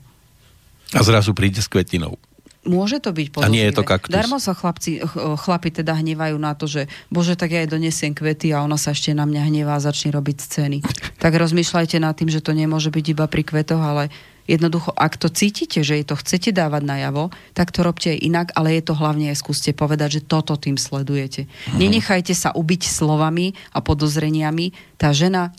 A 0.93 1.01
zrazu 1.01 1.35
príde 1.35 1.59
s 1.59 1.67
kvetinou. 1.67 2.21
Môže 2.63 3.03
to 3.03 3.11
byť 3.11 3.27
podozrivé. 3.35 3.51
A 3.51 3.55
nie 3.55 3.65
je 3.67 3.75
to 3.75 3.83
kaktus. 3.83 4.15
Darmo 4.15 4.39
sa 4.39 4.55
chlapci, 4.55 5.03
chlapi 5.13 5.69
teda 5.75 5.99
hnevajú 5.99 6.39
na 6.39 6.55
to, 6.55 6.63
že 6.71 6.87
bože, 7.11 7.35
tak 7.35 7.51
ja 7.51 7.59
jej 7.63 7.71
donesiem 7.71 8.15
kvety 8.15 8.55
a 8.55 8.63
ona 8.63 8.79
sa 8.79 8.95
ešte 8.95 9.11
na 9.11 9.27
mňa 9.27 9.51
hnevá 9.51 9.75
a 9.75 9.83
začne 9.83 10.15
robiť 10.15 10.37
scény. 10.39 10.79
tak 11.23 11.35
rozmýšľajte 11.35 11.99
nad 11.99 12.15
tým, 12.15 12.31
že 12.31 12.39
to 12.39 12.55
nemôže 12.55 12.87
byť 12.87 13.05
iba 13.11 13.27
pri 13.27 13.43
kvetoch, 13.43 13.83
ale 13.83 14.07
jednoducho, 14.47 14.95
ak 14.95 15.19
to 15.19 15.27
cítite, 15.27 15.83
že 15.83 15.99
jej 15.99 16.05
to 16.07 16.15
chcete 16.15 16.55
dávať 16.55 16.83
najavo, 16.87 17.35
tak 17.51 17.71
to 17.75 17.83
robte 17.83 18.11
aj 18.11 18.19
inak, 18.19 18.47
ale 18.55 18.79
je 18.79 18.83
to 18.83 18.93
hlavne 18.95 19.27
aj 19.31 19.37
skúste 19.39 19.71
povedať, 19.75 20.19
že 20.19 20.21
toto 20.23 20.55
tým 20.55 20.79
sledujete. 20.79 21.47
Mhm. 21.47 21.79
Nenechajte 21.79 22.31
sa 22.31 22.55
ubiť 22.55 22.87
slovami 22.87 23.55
a 23.75 23.83
podozreniami. 23.83 24.71
Tá 24.95 25.11
žena 25.11 25.51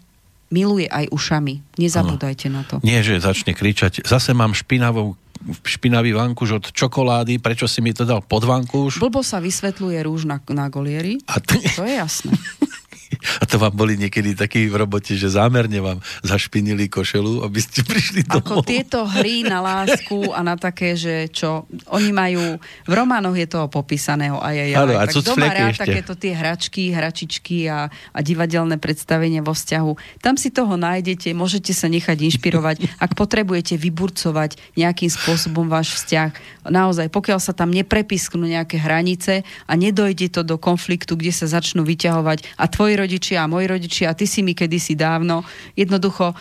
miluje 0.53 0.87
aj 0.87 1.11
ušami. 1.11 1.81
Nezabúdajte 1.81 2.47
ano. 2.53 2.61
na 2.61 2.63
to. 2.65 2.75
Nie, 2.85 3.03
že 3.03 3.19
začne 3.19 3.57
kričať, 3.57 4.05
zase 4.07 4.37
mám 4.37 4.55
špinavú 4.55 5.19
špinavý 5.65 6.17
vankúš 6.17 6.61
od 6.61 6.65
čokolády, 6.73 7.37
prečo 7.41 7.69
si 7.69 7.85
mi 7.85 7.93
to 7.93 8.09
dal 8.09 8.25
pod 8.25 8.49
vankúš? 8.49 9.01
Blbo 9.01 9.21
sa 9.21 9.41
vysvetľuje 9.41 9.99
rúž 10.05 10.25
na, 10.25 10.41
na 10.53 10.67
golieri. 10.73 11.21
A 11.29 11.41
t- 11.41 11.61
to 11.61 11.85
je 11.85 11.95
jasné. 12.01 12.33
A 13.43 13.45
to 13.47 13.57
vám 13.61 13.75
boli 13.75 13.99
niekedy 13.99 14.35
takí 14.37 14.67
v 14.71 14.77
robote, 14.79 15.15
že 15.15 15.31
zámerne 15.33 15.79
vám 15.81 15.99
zašpinili 16.23 16.89
košelu, 16.89 17.45
aby 17.45 17.59
ste 17.61 17.85
prišli 17.91 18.27
domov. 18.27 18.65
Ako 18.65 18.67
tieto 18.67 19.05
hry 19.05 19.45
na 19.47 19.61
lásku 19.61 20.33
a 20.33 20.41
na 20.41 20.55
také, 20.57 20.95
že 20.95 21.29
čo, 21.31 21.69
oni 21.91 22.11
majú, 22.11 22.59
v 22.89 22.93
románoch 22.93 23.37
je 23.37 23.47
toho 23.51 23.67
popísaného 23.69 24.39
aj 24.41 24.55
aj, 24.55 24.71
aj. 24.75 25.09
tak 25.11 25.25
doma 25.25 25.49
rád 25.51 25.73
ešte. 25.75 25.83
takéto 25.85 26.13
tie 26.15 26.33
hračky, 26.37 26.83
hračičky 26.93 27.59
a, 27.69 27.89
a 27.91 28.19
divadelné 28.21 28.77
predstavenie 28.79 29.41
vo 29.41 29.53
vzťahu. 29.57 30.21
Tam 30.21 30.35
si 30.37 30.53
toho 30.53 30.75
nájdete, 30.77 31.33
môžete 31.33 31.73
sa 31.73 31.91
nechať 31.91 32.19
inšpirovať. 32.33 32.77
Ak 33.05 33.19
potrebujete 33.19 33.77
vyburcovať 33.81 34.57
nejakým 34.79 35.11
spôsobom 35.11 35.67
váš 35.67 35.97
vzťah, 36.01 36.31
naozaj, 36.69 37.09
pokiaľ 37.13 37.39
sa 37.41 37.53
tam 37.53 37.73
neprepisknú 37.73 38.45
nejaké 38.45 38.81
hranice 38.81 39.45
a 39.69 39.73
nedojde 39.75 40.33
to 40.33 40.41
do 40.47 40.57
konfliktu, 40.57 41.17
kde 41.19 41.33
sa 41.35 41.47
začnú 41.49 41.85
vyťahovať 41.85 42.57
a 42.57 42.65
tvoji 42.69 42.95
rodičia 43.05 43.45
a 43.45 43.51
moji 43.53 43.69
rodičia 43.69 44.17
ty 44.17 44.25
si 44.25 44.41
mi 44.41 44.57
kedysi 44.57 44.97
dávno. 44.97 45.45
Jednoducho 45.77 46.33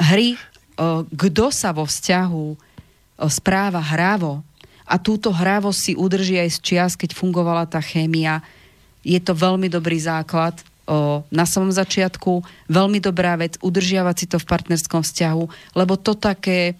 hry, 0.00 0.40
kto 1.12 1.52
sa 1.52 1.76
vo 1.76 1.84
vzťahu 1.84 2.56
správa 3.28 3.84
hrávo. 3.84 4.40
A 4.88 4.96
túto 4.96 5.28
hrávo 5.30 5.70
si 5.70 5.92
udrží 5.92 6.40
aj 6.40 6.50
z 6.56 6.58
čias, 6.64 6.92
keď 6.96 7.12
fungovala 7.12 7.68
tá 7.68 7.78
chémia, 7.78 8.40
je 9.04 9.20
to 9.20 9.36
veľmi 9.36 9.68
dobrý 9.68 10.00
základ 10.00 10.56
na 11.30 11.46
samom 11.46 11.70
začiatku, 11.70 12.42
veľmi 12.66 12.98
dobrá 12.98 13.38
vec, 13.38 13.54
udržiavať 13.62 14.16
si 14.18 14.26
to 14.26 14.42
v 14.42 14.48
partnerskom 14.50 15.06
vzťahu, 15.06 15.44
lebo 15.78 15.94
to 15.94 16.18
také, 16.18 16.74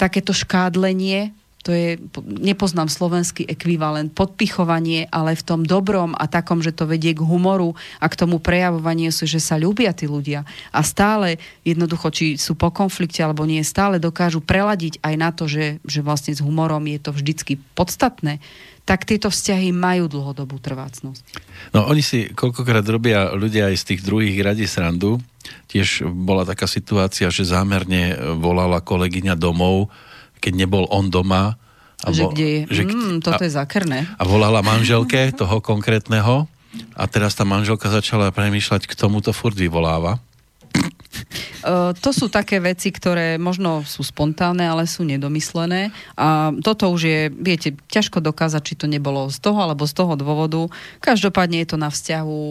takéto 0.00 0.32
škádlenie 0.32 1.36
to 1.62 1.70
je, 1.70 1.94
nepoznám 2.26 2.90
slovenský 2.90 3.46
ekvivalent, 3.46 4.10
podpichovanie, 4.10 5.06
ale 5.14 5.38
v 5.38 5.46
tom 5.46 5.62
dobrom 5.62 6.12
a 6.18 6.26
takom, 6.26 6.58
že 6.58 6.74
to 6.74 6.90
vedie 6.90 7.14
k 7.14 7.22
humoru 7.22 7.78
a 8.02 8.10
k 8.10 8.18
tomu 8.18 8.42
prejavovaniu 8.42 9.14
sú, 9.14 9.30
že 9.30 9.38
sa 9.38 9.54
ľúbia 9.54 9.94
tí 9.94 10.10
ľudia. 10.10 10.42
A 10.74 10.82
stále, 10.82 11.38
jednoducho, 11.62 12.10
či 12.10 12.34
sú 12.34 12.58
po 12.58 12.74
konflikte 12.74 13.22
alebo 13.22 13.46
nie, 13.46 13.62
stále 13.62 14.02
dokážu 14.02 14.42
preladiť 14.42 14.98
aj 15.06 15.14
na 15.14 15.30
to, 15.30 15.46
že, 15.46 15.78
že 15.86 16.02
vlastne 16.02 16.34
s 16.34 16.42
humorom 16.42 16.82
je 16.90 16.98
to 16.98 17.14
vždycky 17.14 17.62
podstatné 17.78 18.42
tak 18.82 19.06
tieto 19.06 19.30
vzťahy 19.30 19.70
majú 19.70 20.10
dlhodobú 20.10 20.58
trvácnosť. 20.58 21.22
No 21.70 21.86
oni 21.86 22.02
si 22.02 22.34
koľkokrát 22.34 22.82
robia 22.90 23.30
ľudia 23.30 23.70
aj 23.70 23.78
z 23.78 23.84
tých 23.94 24.00
druhých 24.02 24.34
radí 24.42 24.66
srandu. 24.66 25.22
Tiež 25.70 26.02
bola 26.10 26.42
taká 26.42 26.66
situácia, 26.66 27.30
že 27.30 27.46
zámerne 27.46 28.18
volala 28.42 28.82
kolegyňa 28.82 29.38
domov, 29.38 29.86
keď 30.42 30.52
nebol 30.58 30.90
on 30.90 31.06
doma. 31.06 31.54
A 32.02 32.10
že 32.10 32.26
kde 32.34 32.66
je? 32.66 32.82
Že, 32.82 32.82
mm, 32.90 33.16
toto 33.22 33.42
a, 33.42 33.46
je 33.46 33.52
zakrné. 33.54 34.10
A 34.18 34.26
volala 34.26 34.58
manželke 34.58 35.30
toho 35.30 35.62
konkrétneho 35.62 36.50
a 36.98 37.04
teraz 37.06 37.38
tá 37.38 37.46
manželka 37.46 37.86
začala 37.86 38.34
premýšľať, 38.34 38.90
k 38.90 38.98
tomu 38.98 39.22
to 39.22 39.30
furt 39.30 39.54
vyvoláva. 39.54 40.18
Uh, 41.62 41.94
to 42.02 42.10
sú 42.10 42.26
také 42.26 42.58
veci, 42.58 42.90
ktoré 42.90 43.38
možno 43.38 43.86
sú 43.86 44.02
spontánne, 44.02 44.66
ale 44.66 44.90
sú 44.90 45.06
nedomyslené. 45.06 45.94
A 46.18 46.50
toto 46.58 46.90
už 46.90 47.00
je, 47.06 47.20
viete, 47.30 47.78
ťažko 47.86 48.18
dokázať, 48.18 48.62
či 48.66 48.74
to 48.74 48.90
nebolo 48.90 49.30
z 49.30 49.38
toho 49.38 49.62
alebo 49.62 49.86
z 49.86 49.94
toho 49.94 50.18
dôvodu. 50.18 50.66
Každopádne 50.98 51.62
je 51.62 51.68
to 51.70 51.78
na 51.78 51.86
vzťahu 51.86 52.42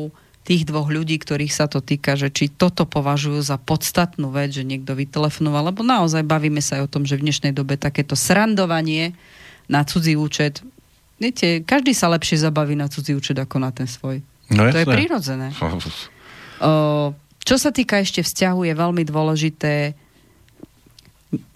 tých 0.52 0.68
dvoch 0.68 0.92
ľudí, 0.92 1.16
ktorých 1.16 1.56
sa 1.56 1.72
to 1.72 1.80
týka, 1.80 2.20
že 2.20 2.28
či 2.28 2.52
toto 2.52 2.84
považujú 2.84 3.40
za 3.40 3.56
podstatnú 3.56 4.36
vec, 4.36 4.52
že 4.52 4.68
niekto 4.68 4.92
vytelefonoval, 4.92 5.72
lebo 5.72 5.80
naozaj 5.80 6.28
bavíme 6.28 6.60
sa 6.60 6.84
aj 6.84 6.92
o 6.92 6.92
tom, 6.92 7.08
že 7.08 7.16
v 7.16 7.32
dnešnej 7.32 7.56
dobe 7.56 7.80
takéto 7.80 8.20
srandovanie 8.20 9.16
na 9.72 9.88
cudzí 9.88 10.20
účet, 10.20 10.60
viete, 11.16 11.64
každý 11.64 11.96
sa 11.96 12.12
lepšie 12.12 12.44
zabaví 12.44 12.76
na 12.76 12.92
cudzí 12.92 13.16
účet 13.16 13.40
ako 13.40 13.64
na 13.64 13.72
ten 13.72 13.88
svoj. 13.88 14.20
No 14.52 14.68
to 14.68 14.84
je 14.84 14.88
prirodzené. 14.92 15.56
o, 16.68 17.16
čo 17.48 17.56
sa 17.56 17.72
týka 17.72 18.04
ešte 18.04 18.20
vzťahu, 18.20 18.68
je 18.68 18.74
veľmi 18.76 19.08
dôležité 19.08 19.96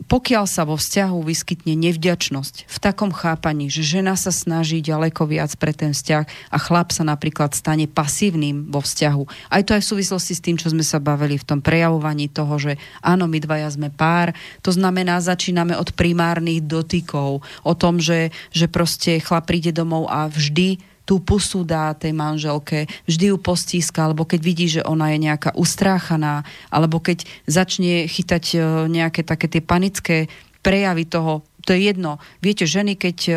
pokiaľ 0.05 0.45
sa 0.45 0.63
vo 0.69 0.77
vzťahu 0.77 1.17
vyskytne 1.25 1.73
nevďačnosť 1.73 2.69
v 2.69 2.77
takom 2.77 3.09
chápaní, 3.09 3.73
že 3.73 3.81
žena 3.81 4.13
sa 4.13 4.29
snaží 4.29 4.81
ďaleko 4.81 5.25
viac 5.25 5.53
pre 5.57 5.73
ten 5.73 5.97
vzťah 5.97 6.25
a 6.53 6.57
chlap 6.61 6.93
sa 6.93 7.01
napríklad 7.01 7.57
stane 7.57 7.89
pasívnym 7.89 8.69
vo 8.69 8.85
vzťahu. 8.85 9.49
Aj 9.49 9.61
to 9.65 9.73
aj 9.73 9.81
v 9.81 9.91
súvislosti 9.97 10.33
s 10.37 10.43
tým, 10.43 10.61
čo 10.61 10.69
sme 10.69 10.85
sa 10.85 11.01
bavili 11.01 11.41
v 11.41 11.47
tom 11.47 11.59
prejavovaní 11.61 12.29
toho, 12.29 12.55
že 12.61 12.77
áno, 13.01 13.25
my 13.25 13.37
dvaja 13.41 13.69
sme 13.73 13.89
pár. 13.89 14.33
To 14.61 14.69
znamená, 14.69 15.17
začíname 15.21 15.73
od 15.73 15.93
primárnych 15.97 16.61
dotykov, 16.65 17.41
o 17.65 17.73
tom, 17.73 17.97
že, 17.97 18.29
že 18.53 18.69
proste 18.69 19.17
chlap 19.21 19.49
príde 19.49 19.69
domov 19.69 20.09
a 20.09 20.25
vždy 20.29 20.94
tú 21.05 21.21
pusu 21.21 21.61
dá 21.61 21.93
tej 21.93 22.11
manželke, 22.17 22.89
vždy 23.05 23.31
ju 23.31 23.37
postíska, 23.37 24.09
alebo 24.09 24.25
keď 24.25 24.39
vidí, 24.41 24.67
že 24.67 24.81
ona 24.81 25.13
je 25.13 25.21
nejaká 25.21 25.53
ustráchaná, 25.53 26.41
alebo 26.73 26.97
keď 26.97 27.29
začne 27.45 28.09
chytať 28.09 28.45
e, 28.53 28.57
nejaké 28.89 29.21
také 29.21 29.45
tie 29.45 29.61
panické 29.61 30.27
prejavy 30.65 31.05
toho, 31.05 31.45
to 31.61 31.77
je 31.77 31.93
jedno. 31.93 32.17
Viete, 32.41 32.65
ženy, 32.65 32.97
keď 32.97 33.17
e, 33.29 33.33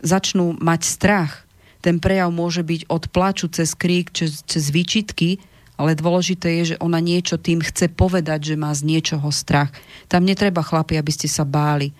začnú 0.00 0.54
mať 0.62 0.80
strach, 0.86 1.42
ten 1.82 2.00
prejav 2.00 2.32
môže 2.32 2.64
byť 2.64 2.88
od 2.88 3.10
plaču 3.12 3.50
cez 3.50 3.74
krík, 3.76 4.14
cez, 4.14 4.40
cez 4.46 4.70
výčitky, 4.72 5.42
ale 5.74 5.98
dôležité 5.98 6.62
je, 6.62 6.74
že 6.74 6.80
ona 6.80 7.02
niečo 7.02 7.34
tým 7.34 7.58
chce 7.58 7.90
povedať, 7.90 8.54
že 8.54 8.56
má 8.56 8.70
z 8.70 8.86
niečoho 8.86 9.26
strach. 9.34 9.74
Tam 10.06 10.22
netreba 10.22 10.62
chlapi, 10.62 10.94
aby 10.94 11.10
ste 11.10 11.26
sa 11.26 11.42
báli. 11.42 11.90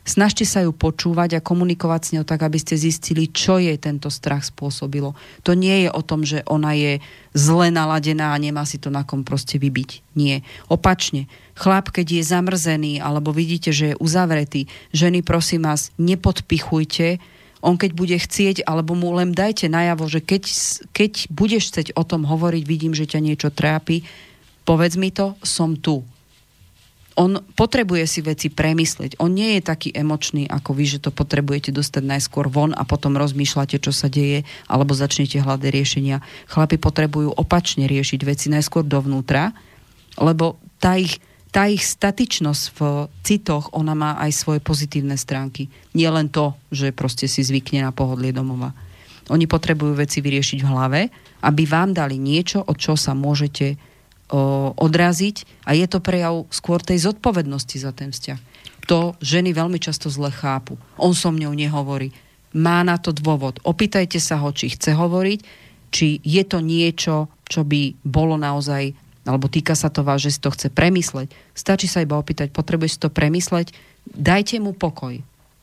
Snažte 0.00 0.48
sa 0.48 0.64
ju 0.64 0.72
počúvať 0.72 1.38
a 1.38 1.44
komunikovať 1.44 2.00
s 2.00 2.12
ňou 2.16 2.24
tak, 2.24 2.40
aby 2.40 2.56
ste 2.56 2.80
zistili, 2.80 3.28
čo 3.28 3.60
jej 3.60 3.76
tento 3.76 4.08
strach 4.08 4.48
spôsobilo. 4.48 5.12
To 5.44 5.52
nie 5.52 5.86
je 5.86 5.90
o 5.92 6.02
tom, 6.02 6.24
že 6.24 6.40
ona 6.48 6.72
je 6.72 7.04
zle 7.36 7.68
naladená 7.68 8.32
a 8.32 8.40
nemá 8.40 8.64
si 8.64 8.80
to 8.80 8.88
na 8.88 9.04
kom 9.04 9.22
proste 9.22 9.60
vybiť. 9.60 10.16
Nie. 10.16 10.40
Opačne. 10.72 11.28
Chlap, 11.52 11.92
keď 11.92 12.16
je 12.16 12.22
zamrzený 12.24 12.92
alebo 13.04 13.30
vidíte, 13.30 13.76
že 13.76 13.92
je 13.92 14.00
uzavretý, 14.00 14.72
ženy, 14.96 15.20
prosím 15.20 15.68
vás, 15.68 15.92
nepodpichujte, 16.00 17.20
on 17.60 17.76
keď 17.76 17.92
bude 17.92 18.16
chcieť, 18.16 18.64
alebo 18.64 18.96
mu 18.96 19.12
len 19.12 19.36
dajte 19.36 19.68
najavo, 19.68 20.08
že 20.08 20.24
keď, 20.24 20.42
keď 20.96 21.12
budeš 21.28 21.68
chcieť 21.68 21.88
o 21.92 22.08
tom 22.08 22.24
hovoriť, 22.24 22.64
vidím, 22.64 22.96
že 22.96 23.04
ťa 23.04 23.20
niečo 23.20 23.52
trápi, 23.52 24.00
povedz 24.64 24.96
mi 24.96 25.12
to, 25.12 25.36
som 25.44 25.76
tu 25.76 26.00
on 27.18 27.42
potrebuje 27.58 28.04
si 28.06 28.20
veci 28.22 28.48
premyslieť. 28.52 29.18
On 29.18 29.30
nie 29.30 29.58
je 29.58 29.62
taký 29.66 29.90
emočný 29.90 30.46
ako 30.46 30.70
vy, 30.76 30.84
že 30.86 31.02
to 31.02 31.10
potrebujete 31.10 31.74
dostať 31.74 32.06
najskôr 32.06 32.46
von 32.46 32.70
a 32.70 32.86
potom 32.86 33.18
rozmýšľate, 33.18 33.82
čo 33.82 33.90
sa 33.90 34.06
deje, 34.06 34.46
alebo 34.70 34.94
začnete 34.94 35.42
hľadať 35.42 35.70
riešenia. 35.70 36.22
Chlapi 36.46 36.78
potrebujú 36.78 37.34
opačne 37.34 37.90
riešiť 37.90 38.20
veci 38.22 38.46
najskôr 38.48 38.86
dovnútra, 38.86 39.50
lebo 40.22 40.60
tá 40.78 40.94
ich, 40.96 41.18
tá 41.50 41.66
ich 41.66 41.82
statičnosť 41.82 42.64
v 42.78 42.80
citoch, 43.26 43.74
ona 43.74 43.98
má 43.98 44.10
aj 44.22 44.30
svoje 44.30 44.60
pozitívne 44.62 45.18
stránky. 45.18 45.66
Nie 45.98 46.14
len 46.14 46.30
to, 46.30 46.54
že 46.70 46.94
proste 46.94 47.26
si 47.26 47.42
zvykne 47.42 47.82
na 47.82 47.90
pohodlie 47.90 48.30
domova. 48.30 48.70
Oni 49.30 49.46
potrebujú 49.46 49.94
veci 49.94 50.18
vyriešiť 50.22 50.58
v 50.62 50.70
hlave, 50.70 51.00
aby 51.46 51.62
vám 51.66 51.94
dali 51.94 52.18
niečo, 52.18 52.62
od 52.66 52.74
čo 52.78 52.98
sa 52.98 53.14
môžete 53.14 53.89
odraziť 54.78 55.66
a 55.66 55.74
je 55.74 55.86
to 55.90 55.98
prejav 55.98 56.46
skôr 56.54 56.78
tej 56.78 57.10
zodpovednosti 57.10 57.76
za 57.82 57.90
ten 57.90 58.14
vzťah. 58.14 58.40
To 58.86 59.14
ženy 59.22 59.54
veľmi 59.54 59.78
často 59.82 60.10
zle 60.10 60.30
chápu. 60.30 60.78
On 60.98 61.14
so 61.14 61.30
mňou 61.30 61.54
nehovorí. 61.54 62.14
Má 62.54 62.82
na 62.82 62.98
to 62.98 63.14
dôvod. 63.14 63.62
Opýtajte 63.62 64.18
sa 64.18 64.42
ho, 64.42 64.50
či 64.50 64.74
chce 64.74 64.94
hovoriť, 64.94 65.40
či 65.90 66.18
je 66.22 66.42
to 66.46 66.58
niečo, 66.62 67.30
čo 67.46 67.62
by 67.66 67.98
bolo 68.02 68.34
naozaj, 68.38 68.94
alebo 69.26 69.46
týka 69.46 69.78
sa 69.78 69.90
to 69.90 70.02
vás, 70.02 70.22
že 70.22 70.34
si 70.34 70.40
to 70.42 70.50
chce 70.50 70.70
premysleť. 70.74 71.30
Stačí 71.54 71.86
sa 71.86 72.02
iba 72.02 72.18
opýtať, 72.18 72.50
potrebuje 72.50 72.94
si 72.94 72.98
to 72.98 73.10
premysleť, 73.10 73.74
dajte 74.10 74.58
mu 74.58 74.74
pokoj. 74.74 75.18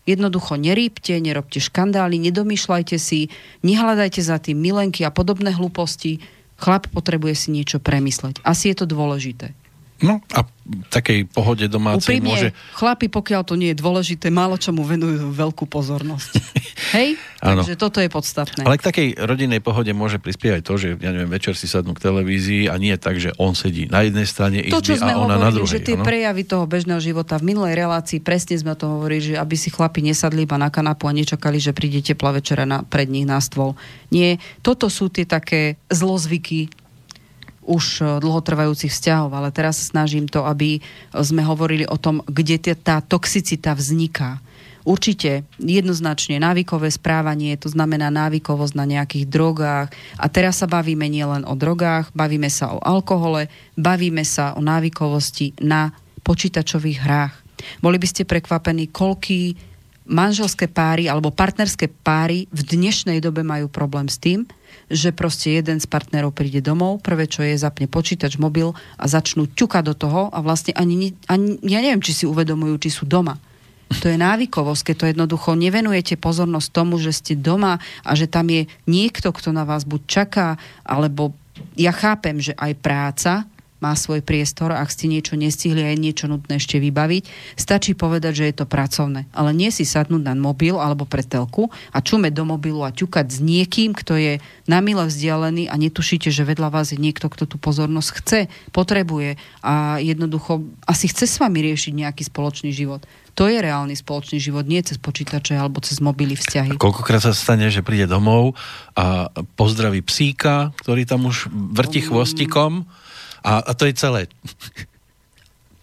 Jednoducho 0.08 0.56
nerýpte, 0.56 1.20
nerobte 1.20 1.60
škandály, 1.60 2.16
nedomýšľajte 2.32 2.96
si, 2.96 3.28
nehľadajte 3.68 4.24
za 4.24 4.40
tým 4.40 4.56
milenky 4.56 5.04
a 5.04 5.12
podobné 5.12 5.52
hlúposti 5.52 6.24
Chlap 6.58 6.90
potrebuje 6.90 7.34
si 7.38 7.48
niečo 7.54 7.78
premysleť. 7.78 8.42
Asi 8.42 8.74
je 8.74 8.82
to 8.82 8.86
dôležité. 8.90 9.54
No 9.98 10.22
a 10.30 10.46
takej 10.94 11.26
pohode 11.32 11.66
domácej 11.72 12.20
Úprimne, 12.20 12.30
môže... 12.30 12.48
chlapi, 12.76 13.08
pokiaľ 13.08 13.42
to 13.48 13.56
nie 13.56 13.72
je 13.72 13.80
dôležité, 13.80 14.28
málo 14.28 14.60
čomu 14.60 14.84
venujú 14.84 15.32
veľkú 15.32 15.66
pozornosť. 15.66 16.32
Hej? 16.98 17.16
Takže 17.40 17.74
toto 17.80 18.04
je 18.04 18.10
podstatné. 18.12 18.68
Ale 18.68 18.78
k 18.78 18.84
takej 18.84 19.08
rodinnej 19.18 19.64
pohode 19.64 19.90
môže 19.96 20.20
prispievať 20.20 20.62
to, 20.62 20.74
že 20.76 20.88
ja 21.00 21.10
neviem, 21.16 21.32
večer 21.32 21.56
si 21.56 21.66
sadnú 21.66 21.96
k 21.96 22.04
televízii 22.04 22.68
a 22.68 22.76
nie 22.76 22.94
tak, 23.00 23.18
že 23.18 23.32
on 23.40 23.56
sedí 23.56 23.88
na 23.88 24.04
jednej 24.04 24.28
strane 24.28 24.62
to, 24.68 24.84
čo 24.84 25.00
sme 25.00 25.16
a 25.16 25.18
ona 25.18 25.40
hovorili, 25.40 25.46
na 25.46 25.50
druhej. 25.56 25.74
že 25.74 25.80
tie 25.82 25.98
ano? 25.98 26.06
prejavy 26.06 26.44
toho 26.44 26.66
bežného 26.68 27.02
života 27.02 27.40
v 27.40 27.44
minulej 27.56 27.74
relácii 27.80 28.20
presne 28.20 28.60
sme 28.60 28.76
to 28.76 28.86
hovorili, 28.92 29.34
že 29.34 29.40
aby 29.40 29.56
si 29.56 29.72
chlapi 29.72 30.04
nesadli 30.04 30.44
iba 30.44 30.60
na 30.60 30.68
kanapu 30.68 31.08
a 31.10 31.16
nečakali, 31.16 31.58
že 31.58 31.72
príde 31.72 32.04
teplá 32.04 32.36
večera 32.36 32.68
na, 32.68 32.84
pred 32.84 33.08
nich 33.08 33.26
na 33.26 33.40
stôl. 33.40 33.74
Nie, 34.12 34.38
toto 34.60 34.92
sú 34.92 35.08
tie 35.08 35.24
také 35.24 35.80
zlozvyky 35.90 36.70
už 37.68 37.86
e, 38.00 38.24
dlhotrvajúcich 38.24 38.90
vzťahov, 38.90 39.36
ale 39.36 39.52
teraz 39.52 39.92
snažím 39.92 40.26
to, 40.26 40.48
aby 40.48 40.80
sme 41.12 41.44
hovorili 41.44 41.84
o 41.84 42.00
tom, 42.00 42.24
kde 42.26 42.74
tá 42.80 43.04
toxicita 43.04 43.76
vzniká. 43.76 44.40
Určite 44.88 45.44
jednoznačne 45.60 46.40
návykové 46.40 46.88
správanie, 46.88 47.60
to 47.60 47.68
znamená 47.68 48.08
návykovosť 48.08 48.72
na 48.72 48.88
nejakých 48.88 49.28
drogách. 49.28 49.92
A 50.16 50.26
teraz 50.32 50.64
sa 50.64 50.68
bavíme 50.72 51.12
nielen 51.12 51.44
o 51.44 51.60
drogách, 51.60 52.16
bavíme 52.16 52.48
sa 52.48 52.72
o 52.72 52.80
alkohole, 52.80 53.52
bavíme 53.76 54.24
sa 54.24 54.56
o 54.56 54.64
návykovosti 54.64 55.60
na 55.60 55.92
počítačových 56.24 57.04
hrách. 57.04 57.36
Boli 57.84 58.00
by 58.00 58.08
ste 58.08 58.24
prekvapení, 58.24 58.88
koľký 58.88 59.60
manželské 60.08 60.72
páry 60.72 61.12
alebo 61.12 61.36
partnerské 61.36 61.92
páry 61.92 62.48
v 62.56 62.62
dnešnej 62.64 63.20
dobe 63.20 63.44
majú 63.44 63.68
problém 63.68 64.08
s 64.08 64.16
tým, 64.16 64.48
že 64.88 65.12
proste 65.12 65.60
jeden 65.60 65.84
z 65.84 65.88
partnerov 65.88 66.32
príde 66.32 66.64
domov, 66.64 67.04
prvé 67.04 67.28
čo 67.28 67.44
je, 67.44 67.60
zapne 67.60 67.92
počítač, 67.92 68.40
mobil 68.40 68.72
a 68.96 69.06
začnú 69.06 69.48
ťukať 69.52 69.84
do 69.84 69.96
toho 69.96 70.22
a 70.32 70.40
vlastne 70.40 70.72
ani, 70.76 71.12
ani 71.28 71.60
ja 71.64 71.80
neviem, 71.84 72.04
či 72.04 72.16
si 72.16 72.26
uvedomujú, 72.26 72.80
či 72.80 72.90
sú 72.92 73.04
doma. 73.04 73.36
To 73.88 74.12
je 74.12 74.20
návykovosť, 74.20 74.92
keď 74.92 74.96
to 75.00 75.10
jednoducho 75.16 75.50
nevenujete 75.56 76.20
pozornosť 76.20 76.68
tomu, 76.76 77.00
že 77.00 77.16
ste 77.16 77.40
doma 77.40 77.80
a 78.04 78.12
že 78.20 78.28
tam 78.28 78.52
je 78.52 78.68
niekto, 78.84 79.32
kto 79.32 79.56
na 79.56 79.64
vás 79.64 79.88
buď 79.88 80.02
čaká, 80.08 80.60
alebo 80.84 81.32
ja 81.80 81.96
chápem, 81.96 82.40
že 82.44 82.52
aj 82.60 82.74
práca 82.84 83.32
má 83.78 83.94
svoj 83.94 84.26
priestor, 84.26 84.74
ak 84.74 84.90
ste 84.90 85.06
niečo 85.06 85.38
nestihli 85.38 85.86
a 85.86 85.94
je 85.94 86.02
niečo 86.02 86.26
nutné 86.26 86.58
ešte 86.58 86.82
vybaviť, 86.82 87.24
stačí 87.54 87.94
povedať, 87.94 88.34
že 88.44 88.46
je 88.50 88.56
to 88.58 88.66
pracovné. 88.66 89.30
Ale 89.34 89.54
nie 89.54 89.70
si 89.70 89.86
sadnúť 89.86 90.24
na 90.26 90.34
mobil 90.34 90.78
alebo 90.78 91.06
pre 91.06 91.22
telku 91.22 91.70
a 91.94 92.02
čume 92.02 92.34
do 92.34 92.42
mobilu 92.42 92.82
a 92.82 92.94
ťukať 92.94 93.28
s 93.30 93.40
niekým, 93.40 93.94
kto 93.94 94.18
je 94.18 94.34
na 94.66 94.82
mile 94.82 95.06
vzdialený 95.06 95.70
a 95.70 95.76
netušíte, 95.78 96.34
že 96.34 96.48
vedľa 96.48 96.74
vás 96.74 96.90
je 96.94 97.00
niekto, 97.00 97.30
kto 97.30 97.46
tú 97.46 97.62
pozornosť 97.62 98.10
chce, 98.22 98.40
potrebuje 98.74 99.38
a 99.62 100.02
jednoducho 100.02 100.66
asi 100.90 101.06
chce 101.10 101.30
s 101.30 101.38
vami 101.38 101.62
riešiť 101.62 101.94
nejaký 101.94 102.24
spoločný 102.26 102.74
život. 102.74 103.06
To 103.38 103.46
je 103.46 103.62
reálny 103.62 103.94
spoločný 103.94 104.42
život, 104.42 104.66
nie 104.66 104.82
cez 104.82 104.98
počítače 104.98 105.54
alebo 105.54 105.78
cez 105.78 106.02
mobily 106.02 106.34
vzťahy. 106.34 106.74
A 106.74 106.82
koľkokrát 106.82 107.22
sa 107.22 107.38
stane, 107.38 107.70
že 107.70 107.86
príde 107.86 108.10
domov 108.10 108.58
a 108.98 109.30
pozdraví 109.54 110.02
psíka, 110.02 110.74
ktorý 110.82 111.06
tam 111.06 111.30
už 111.30 111.54
vrti 111.54 112.02
chvostikom 112.02 112.90
a, 113.48 113.64
a 113.64 113.72
to 113.72 113.88
je 113.88 113.96
celé. 113.96 114.22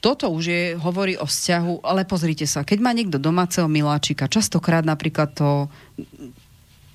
Toto 0.05 0.29
už 0.29 0.45
je, 0.45 0.65
hovorí 0.77 1.17
o 1.17 1.25
vzťahu, 1.25 1.81
ale 1.81 2.05
pozrite 2.05 2.45
sa, 2.45 2.61
keď 2.61 2.79
má 2.85 2.93
niekto 2.93 3.17
domáceho 3.17 3.65
miláčika, 3.65 4.29
častokrát 4.29 4.85
napríklad 4.85 5.33
to 5.33 5.73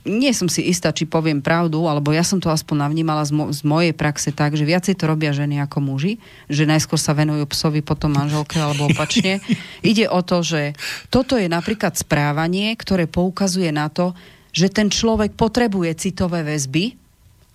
nie 0.08 0.32
som 0.32 0.48
si 0.48 0.64
istá, 0.66 0.96
či 0.96 1.04
poviem 1.04 1.44
pravdu, 1.44 1.84
alebo 1.84 2.16
ja 2.16 2.24
som 2.24 2.40
to 2.40 2.48
aspoň 2.48 2.88
navnímala 2.88 3.26
z, 3.28 3.36
mo- 3.36 3.52
z 3.52 3.62
mojej 3.68 3.92
praxe 3.92 4.32
tak, 4.32 4.56
že 4.56 4.64
viacej 4.64 4.96
to 4.96 5.06
robia 5.06 5.36
ženy 5.36 5.60
ako 5.60 5.84
muži, 5.84 6.18
že 6.48 6.64
najskôr 6.64 6.96
sa 6.96 7.12
venujú 7.12 7.44
psovi, 7.52 7.84
potom 7.84 8.16
manželke 8.16 8.58
alebo 8.58 8.88
opačne. 8.88 9.44
Ide 9.86 10.08
o 10.08 10.24
to, 10.24 10.40
že 10.40 10.74
toto 11.12 11.36
je 11.36 11.52
napríklad 11.52 12.00
správanie, 12.00 12.72
ktoré 12.80 13.06
poukazuje 13.06 13.70
na 13.76 13.92
to, 13.92 14.16
že 14.56 14.72
ten 14.72 14.90
človek 14.90 15.36
potrebuje 15.36 16.10
citové 16.10 16.42
väzby 16.42 16.96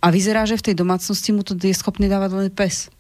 a 0.04 0.12
vyzerá, 0.12 0.44
že 0.44 0.60
v 0.60 0.66
tej 0.70 0.74
domácnosti 0.78 1.32
mu 1.32 1.40
to 1.42 1.56
je 1.56 1.74
schopný 1.74 2.06
dávať 2.06 2.30
len 2.36 2.48
pes. 2.52 2.92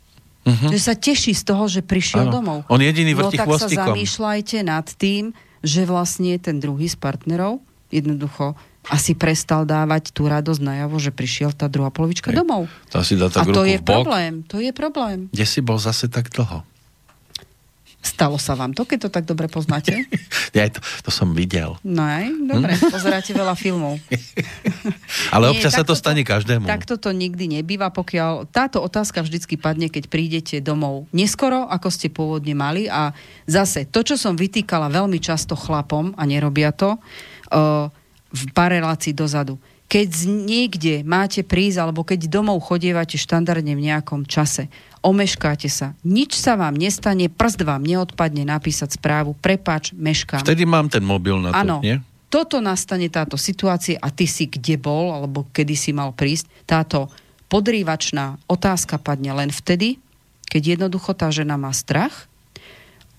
Uh-huh. 0.44 0.68
Že 0.68 0.78
sa 0.78 0.94
teší 0.94 1.32
z 1.32 1.42
toho, 1.42 1.64
že 1.72 1.80
prišiel 1.80 2.28
ano. 2.28 2.32
domov. 2.40 2.58
On 2.68 2.76
jediný 2.76 3.16
vrti 3.16 3.36
no 3.36 3.40
tak 3.40 3.48
chvostikom. 3.48 3.80
sa 3.80 3.88
zamýšľajte 3.88 4.56
nad 4.60 4.86
tým, 4.92 5.32
že 5.64 5.88
vlastne 5.88 6.36
ten 6.36 6.60
druhý 6.60 6.84
z 6.92 7.00
partnerov 7.00 7.64
jednoducho 7.88 8.52
asi 8.92 9.16
prestal 9.16 9.64
dávať 9.64 10.12
tú 10.12 10.28
radosť 10.28 10.60
najavo, 10.60 11.00
že 11.00 11.08
prišiel 11.08 11.56
tá 11.56 11.72
druhá 11.72 11.88
polovička 11.88 12.28
Hej. 12.28 12.44
domov. 12.44 12.68
To 12.92 13.00
si 13.00 13.16
dá 13.16 13.32
tak 13.32 13.48
A 13.48 13.56
to 13.56 13.64
je 13.64 13.80
problém, 13.80 14.44
to 14.44 14.60
je 14.60 14.76
problém. 14.76 15.32
Kde 15.32 15.46
si 15.48 15.64
bol 15.64 15.80
zase 15.80 16.12
tak 16.12 16.28
dlho? 16.28 16.60
Stalo 18.04 18.36
sa 18.36 18.52
vám 18.52 18.76
to, 18.76 18.84
keď 18.84 19.08
to 19.08 19.10
tak 19.10 19.24
dobre 19.24 19.48
poznáte? 19.48 20.04
ja 20.56 20.68
to, 20.68 20.84
to 21.00 21.08
som 21.08 21.32
videl. 21.32 21.80
No 21.80 22.04
aj, 22.04 22.28
dobre, 22.44 22.76
hm? 22.76 22.92
pozeráte 22.92 23.32
veľa 23.32 23.56
filmov. 23.56 23.96
Ale 25.34 25.48
občas 25.48 25.72
Nie, 25.72 25.78
sa 25.80 25.88
to 25.88 25.96
stane 25.96 26.20
každému. 26.20 26.68
Takto 26.68 27.00
to 27.00 27.16
nikdy 27.16 27.48
nebýva, 27.48 27.88
pokiaľ 27.88 28.52
táto 28.52 28.84
otázka 28.84 29.24
vždycky 29.24 29.56
padne, 29.56 29.88
keď 29.88 30.12
prídete 30.12 30.60
domov 30.60 31.08
neskoro, 31.16 31.64
ako 31.64 31.88
ste 31.88 32.12
pôvodne 32.12 32.52
mali. 32.52 32.92
A 32.92 33.16
zase, 33.48 33.88
to, 33.88 34.04
čo 34.04 34.20
som 34.20 34.36
vytýkala 34.36 34.92
veľmi 34.92 35.16
často 35.16 35.56
chlapom, 35.56 36.12
a 36.20 36.22
nerobia 36.28 36.76
to, 36.76 37.00
uh, 37.00 37.88
v 38.34 38.42
pár 38.52 38.76
relácií 38.76 39.16
dozadu. 39.16 39.56
Keď 39.88 40.26
niekde 40.26 41.06
máte 41.06 41.46
prísť, 41.46 41.78
alebo 41.78 42.02
keď 42.02 42.26
domov 42.26 42.60
chodievate 42.66 43.14
štandardne 43.14 43.78
v 43.78 43.84
nejakom 43.94 44.26
čase, 44.26 44.66
omeškáte 45.04 45.68
sa. 45.68 45.92
Nič 46.00 46.32
sa 46.40 46.56
vám 46.56 46.72
nestane, 46.72 47.28
prst 47.28 47.60
vám 47.60 47.84
neodpadne 47.84 48.48
napísať 48.48 48.96
správu, 48.96 49.36
prepač, 49.36 49.92
meškám. 49.92 50.40
Vtedy 50.40 50.64
mám 50.64 50.88
ten 50.88 51.04
mobil 51.04 51.36
na 51.36 51.52
to, 51.52 51.60
ano, 51.60 51.76
nie? 51.84 52.00
toto 52.32 52.58
nastane 52.64 53.12
táto 53.12 53.36
situácia 53.36 54.00
a 54.00 54.08
ty 54.08 54.24
si 54.24 54.48
kde 54.48 54.80
bol, 54.80 55.12
alebo 55.12 55.44
kedy 55.52 55.76
si 55.76 55.92
mal 55.92 56.16
prísť, 56.16 56.48
táto 56.64 57.12
podrývačná 57.52 58.40
otázka 58.48 58.96
padne 58.98 59.30
len 59.36 59.52
vtedy, 59.52 60.00
keď 60.48 60.80
jednoducho 60.80 61.12
tá 61.12 61.28
žena 61.28 61.60
má 61.60 61.70
strach, 61.70 62.26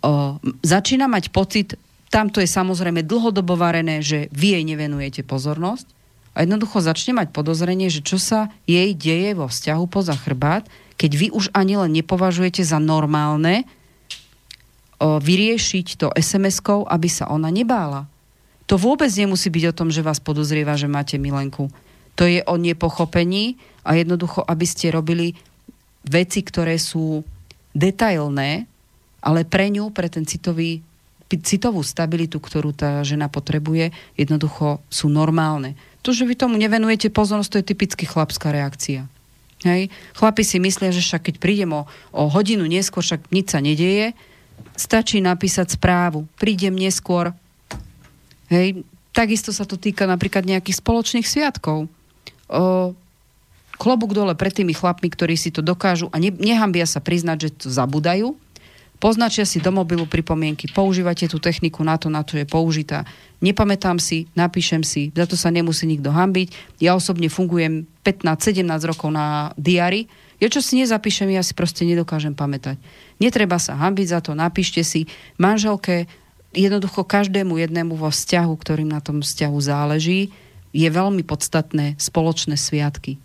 o, 0.01 0.41
začína 0.65 1.05
mať 1.07 1.29
pocit, 1.31 1.77
tamto 2.09 2.41
je 2.41 2.49
samozrejme 2.49 3.05
dlhodobo 3.05 3.55
varené, 3.55 4.01
že 4.01 4.27
vy 4.33 4.59
jej 4.59 4.63
nevenujete 4.65 5.21
pozornosť 5.23 5.87
a 6.35 6.43
jednoducho 6.43 6.83
začne 6.83 7.15
mať 7.15 7.31
podozrenie, 7.31 7.87
že 7.87 8.03
čo 8.03 8.19
sa 8.19 8.51
jej 8.67 8.91
deje 8.91 9.31
vo 9.37 9.47
vzťahu 9.47 9.83
poza 9.87 10.17
chrbát, 10.19 10.67
keď 10.95 11.11
vy 11.15 11.27
už 11.31 11.51
ani 11.51 11.75
len 11.75 11.91
nepovažujete 11.91 12.63
za 12.63 12.79
normálne 12.79 13.67
o, 14.99 15.19
vyriešiť 15.19 15.87
to 15.99 16.07
SMS-kou, 16.15 16.87
aby 16.87 17.07
sa 17.11 17.27
ona 17.27 17.51
nebála. 17.51 18.07
To 18.65 18.81
vôbec 18.81 19.11
nemusí 19.13 19.51
byť 19.51 19.63
o 19.69 19.77
tom, 19.77 19.89
že 19.93 20.01
vás 20.01 20.17
podozrieva, 20.17 20.79
že 20.79 20.89
máte 20.89 21.21
milenku. 21.21 21.69
To 22.15 22.23
je 22.25 22.41
o 22.47 22.55
nepochopení 22.55 23.59
a 23.85 23.93
jednoducho, 23.99 24.41
aby 24.41 24.65
ste 24.65 24.89
robili 24.89 25.35
veci, 26.07 26.41
ktoré 26.41 26.79
sú 26.79 27.21
detailné, 27.75 28.65
ale 29.19 29.41
pre 29.43 29.67
ňu, 29.69 29.91
pre 29.91 30.07
ten 30.07 30.23
citový, 30.23 30.79
citovú 31.27 31.83
stabilitu, 31.83 32.39
ktorú 32.39 32.71
tá 32.71 33.03
žena 33.03 33.27
potrebuje, 33.27 33.91
jednoducho 34.15 34.79
sú 34.87 35.11
normálne. 35.11 35.75
To, 36.05 36.13
že 36.13 36.23
vy 36.23 36.37
tomu 36.37 36.55
nevenujete 36.55 37.09
pozornosť, 37.09 37.49
to 37.49 37.59
je 37.59 37.69
typicky 37.73 38.05
chlapská 38.05 38.53
reakcia. 38.53 39.09
Hej. 39.65 39.89
Chlapi 40.13 40.45
si 40.45 40.61
myslia, 40.61 40.93
že 40.93 41.01
však 41.01 41.33
keď 41.33 41.35
prídem 41.41 41.73
o, 41.73 41.89
o 42.13 42.29
hodinu 42.29 42.69
neskôr, 42.69 43.01
však 43.01 43.33
nič 43.33 43.49
sa 43.49 43.59
nedieje, 43.59 44.13
stačí 44.77 45.17
napísať 45.19 45.73
správu. 45.73 46.29
Prídem 46.37 46.77
neskôr. 46.77 47.33
Hej. 48.53 48.85
Takisto 49.09 49.49
sa 49.49 49.65
to 49.65 49.81
týka 49.81 50.05
napríklad 50.05 50.45
nejakých 50.45 50.85
spoločných 50.85 51.25
sviatkov. 51.25 51.89
O, 52.45 52.93
klobúk 53.81 54.13
dole 54.13 54.37
pred 54.37 54.53
tými 54.53 54.77
chlapmi, 54.77 55.09
ktorí 55.09 55.33
si 55.33 55.49
to 55.49 55.65
dokážu 55.65 56.13
a 56.13 56.21
ne, 56.21 56.29
nehambia 56.29 56.85
sa 56.85 57.01
priznať, 57.01 57.37
že 57.41 57.49
to 57.65 57.67
zabudajú, 57.73 58.37
Poznačia 58.95 59.43
si 59.43 59.59
do 59.59 59.75
mobilu 59.75 60.07
pripomienky, 60.07 60.71
používate 60.71 61.27
tú 61.27 61.37
techniku 61.37 61.83
na 61.83 61.99
to, 61.99 62.07
na 62.07 62.23
čo 62.23 62.39
je 62.39 62.47
použitá. 62.47 63.03
Nepamätám 63.43 63.99
si, 63.99 64.31
napíšem 64.33 64.87
si, 64.87 65.11
za 65.11 65.27
to 65.27 65.35
sa 65.35 65.51
nemusí 65.51 65.83
nikto 65.83 66.15
hambiť. 66.15 66.79
Ja 66.79 66.95
osobne 66.95 67.27
fungujem 67.27 67.83
15-17 68.07 68.63
rokov 68.87 69.11
na 69.11 69.51
diary. 69.59 70.07
Ja 70.39 70.47
čo 70.47 70.63
si 70.63 70.79
nezapíšem, 70.79 71.27
ja 71.35 71.43
si 71.43 71.51
proste 71.51 71.83
nedokážem 71.83 72.31
pamätať. 72.35 72.79
Netreba 73.19 73.59
sa 73.59 73.75
hambiť 73.75 74.07
za 74.07 74.19
to, 74.23 74.31
napíšte 74.31 74.79
si 74.83 75.11
manželke, 75.35 76.07
jednoducho 76.55 77.03
každému 77.03 77.59
jednému 77.59 77.99
vo 77.99 78.07
vzťahu, 78.07 78.53
ktorým 78.55 78.87
na 78.87 79.03
tom 79.03 79.19
vzťahu 79.19 79.57
záleží, 79.59 80.31
je 80.75 80.87
veľmi 80.87 81.23
podstatné 81.23 81.99
spoločné 81.99 82.55
sviatky 82.55 83.19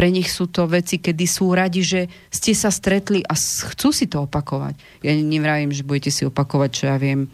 pre 0.00 0.08
nich 0.08 0.32
sú 0.32 0.48
to 0.48 0.64
veci, 0.64 0.96
kedy 0.96 1.28
sú 1.28 1.52
radi, 1.52 1.84
že 1.84 2.08
ste 2.32 2.56
sa 2.56 2.72
stretli 2.72 3.20
a 3.20 3.36
chcú 3.36 3.92
si 3.92 4.08
to 4.08 4.24
opakovať. 4.24 4.72
Ja 5.04 5.12
nevravím, 5.12 5.76
že 5.76 5.84
budete 5.84 6.08
si 6.08 6.24
opakovať, 6.24 6.70
čo 6.72 6.84
ja 6.88 6.96
viem, 6.96 7.28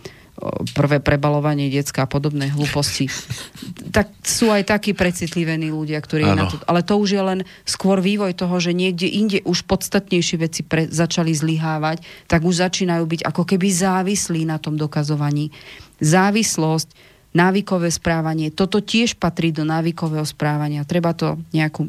prvé 0.75 0.99
prebalovanie 0.99 1.71
decka 1.71 2.05
a 2.05 2.11
podobné 2.11 2.51
hlúposti. 2.51 3.07
tak 3.97 4.11
sú 4.27 4.51
aj 4.51 4.67
takí 4.67 4.99
precitlivení 4.99 5.71
ľudia, 5.71 6.03
ktorí 6.03 6.27
na 6.27 6.51
to... 6.51 6.59
Ale 6.67 6.83
to 6.83 6.99
už 6.99 7.09
je 7.15 7.23
len 7.23 7.41
skôr 7.63 8.03
vývoj 8.03 8.35
toho, 8.35 8.59
že 8.59 8.75
niekde 8.75 9.07
inde 9.07 9.39
už 9.47 9.63
podstatnejšie 9.71 10.37
veci 10.43 10.67
pre, 10.67 10.91
začali 10.91 11.31
zlyhávať, 11.39 12.03
tak 12.27 12.43
už 12.43 12.67
začínajú 12.67 13.07
byť 13.07 13.21
ako 13.31 13.47
keby 13.47 13.69
závislí 13.71 14.43
na 14.43 14.59
tom 14.59 14.75
dokazovaní. 14.75 15.55
Závislosť, 16.03 17.06
návykové 17.37 17.93
správanie, 17.93 18.49
toto 18.49 18.81
tiež 18.81 19.21
patrí 19.21 19.53
do 19.53 19.69
návykového 19.69 20.25
správania. 20.25 20.89
Treba 20.89 21.13
to 21.13 21.37
nejakú 21.53 21.85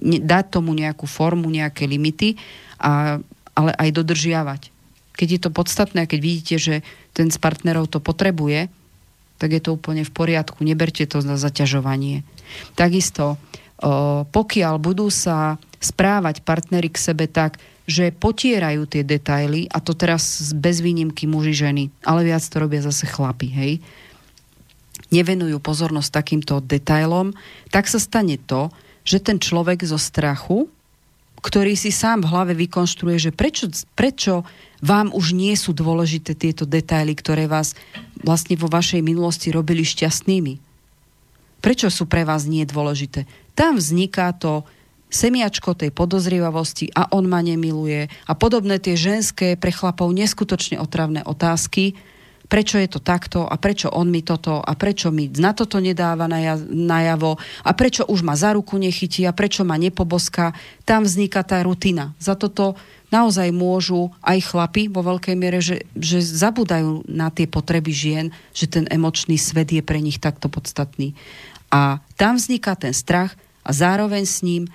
dať 0.00 0.44
tomu 0.54 0.72
nejakú 0.72 1.10
formu, 1.10 1.50
nejaké 1.50 1.90
limity, 1.90 2.38
a, 2.78 3.18
ale 3.52 3.70
aj 3.74 3.90
dodržiavať. 3.90 4.70
Keď 5.18 5.28
je 5.28 5.40
to 5.42 5.50
podstatné 5.50 6.06
keď 6.06 6.20
vidíte, 6.22 6.56
že 6.56 6.74
ten 7.12 7.28
z 7.28 7.36
partnerov 7.36 7.90
to 7.90 7.98
potrebuje, 8.00 8.72
tak 9.36 9.52
je 9.52 9.60
to 9.60 9.76
úplne 9.76 10.06
v 10.06 10.12
poriadku. 10.14 10.64
Neberte 10.64 11.04
to 11.04 11.20
za 11.20 11.36
zaťažovanie. 11.36 12.24
Takisto, 12.76 13.36
pokiaľ 14.32 14.74
budú 14.80 15.08
sa 15.12 15.60
správať 15.80 16.44
partnery 16.44 16.92
k 16.92 17.00
sebe 17.00 17.24
tak, 17.28 17.60
že 17.88 18.12
potierajú 18.12 18.86
tie 18.86 19.02
detaily, 19.02 19.66
a 19.66 19.82
to 19.82 19.96
teraz 19.96 20.52
bez 20.54 20.78
výnimky 20.84 21.26
muži, 21.26 21.56
ženy, 21.56 21.90
ale 22.04 22.22
viac 22.22 22.44
to 22.44 22.56
robia 22.60 22.84
zase 22.84 23.08
chlapi, 23.08 23.48
hej, 23.50 23.72
nevenujú 25.08 25.56
pozornosť 25.58 26.10
takýmto 26.12 26.60
detailom, 26.60 27.32
tak 27.72 27.88
sa 27.88 27.96
stane 27.96 28.36
to, 28.36 28.68
že 29.02 29.24
ten 29.24 29.40
človek 29.40 29.80
zo 29.88 29.96
strachu, 29.96 30.68
ktorý 31.40 31.72
si 31.72 31.88
sám 31.88 32.20
v 32.20 32.30
hlave 32.30 32.52
vykonštruuje, 32.52 33.16
že 33.16 33.30
prečo, 33.32 33.72
prečo 33.96 34.44
vám 34.84 35.08
už 35.16 35.32
nie 35.32 35.56
sú 35.56 35.72
dôležité 35.72 36.36
tieto 36.36 36.68
detaily, 36.68 37.16
ktoré 37.16 37.48
vás 37.48 37.72
vlastne 38.20 38.60
vo 38.60 38.68
vašej 38.68 39.00
minulosti 39.00 39.48
robili 39.48 39.80
šťastnými. 39.80 40.60
Prečo 41.60 41.88
sú 41.88 42.04
pre 42.04 42.28
vás 42.28 42.44
nie 42.44 42.64
dôležité? 42.68 43.24
Tam 43.56 43.80
vzniká 43.80 44.32
to 44.36 44.68
semiačko 45.10 45.74
tej 45.74 45.90
podozrievavosti 45.90 46.92
a 46.94 47.10
on 47.12 47.26
ma 47.26 47.42
nemiluje 47.42 48.08
a 48.08 48.32
podobné 48.32 48.78
tie 48.78 48.94
ženské 48.94 49.58
pre 49.58 49.74
chlapov 49.74 50.12
neskutočne 50.14 50.78
otravné 50.78 51.26
otázky, 51.26 51.98
prečo 52.50 52.82
je 52.82 52.90
to 52.90 52.98
takto 52.98 53.46
a 53.46 53.54
prečo 53.54 53.86
on 53.94 54.10
mi 54.10 54.26
toto 54.26 54.58
a 54.58 54.74
prečo 54.74 55.14
mi 55.14 55.30
na 55.38 55.54
toto 55.54 55.78
nedáva 55.78 56.26
najavo 56.26 57.38
a 57.62 57.70
prečo 57.78 58.02
už 58.10 58.26
ma 58.26 58.34
za 58.34 58.58
ruku 58.58 58.74
nechytí 58.74 59.22
a 59.22 59.30
prečo 59.30 59.62
ma 59.62 59.78
nepoboská. 59.78 60.50
Tam 60.82 61.06
vzniká 61.06 61.46
tá 61.46 61.62
rutina. 61.62 62.10
Za 62.18 62.34
toto 62.34 62.74
naozaj 63.14 63.54
môžu 63.54 64.10
aj 64.26 64.50
chlapi 64.50 64.90
vo 64.90 65.06
veľkej 65.06 65.36
miere, 65.38 65.62
že, 65.62 65.86
že 65.94 66.18
zabudajú 66.18 67.06
na 67.06 67.30
tie 67.30 67.46
potreby 67.46 67.94
žien, 67.94 68.26
že 68.50 68.66
ten 68.66 68.90
emočný 68.90 69.38
svet 69.38 69.70
je 69.70 69.82
pre 69.86 70.02
nich 70.02 70.18
takto 70.18 70.50
podstatný. 70.50 71.14
A 71.70 72.02
tam 72.18 72.34
vzniká 72.34 72.74
ten 72.74 72.90
strach 72.90 73.38
a 73.62 73.70
zároveň 73.70 74.26
s 74.26 74.42
ním 74.42 74.66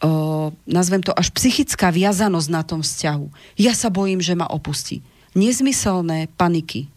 o, 0.00 0.56
nazvem 0.64 1.04
to 1.04 1.12
až 1.12 1.28
psychická 1.36 1.92
viazanosť 1.92 2.48
na 2.48 2.64
tom 2.64 2.80
vzťahu. 2.80 3.60
Ja 3.60 3.76
sa 3.76 3.92
bojím, 3.92 4.24
že 4.24 4.32
ma 4.32 4.48
opustí 4.48 5.04
nezmyselné 5.38 6.26
paniky, 6.34 6.90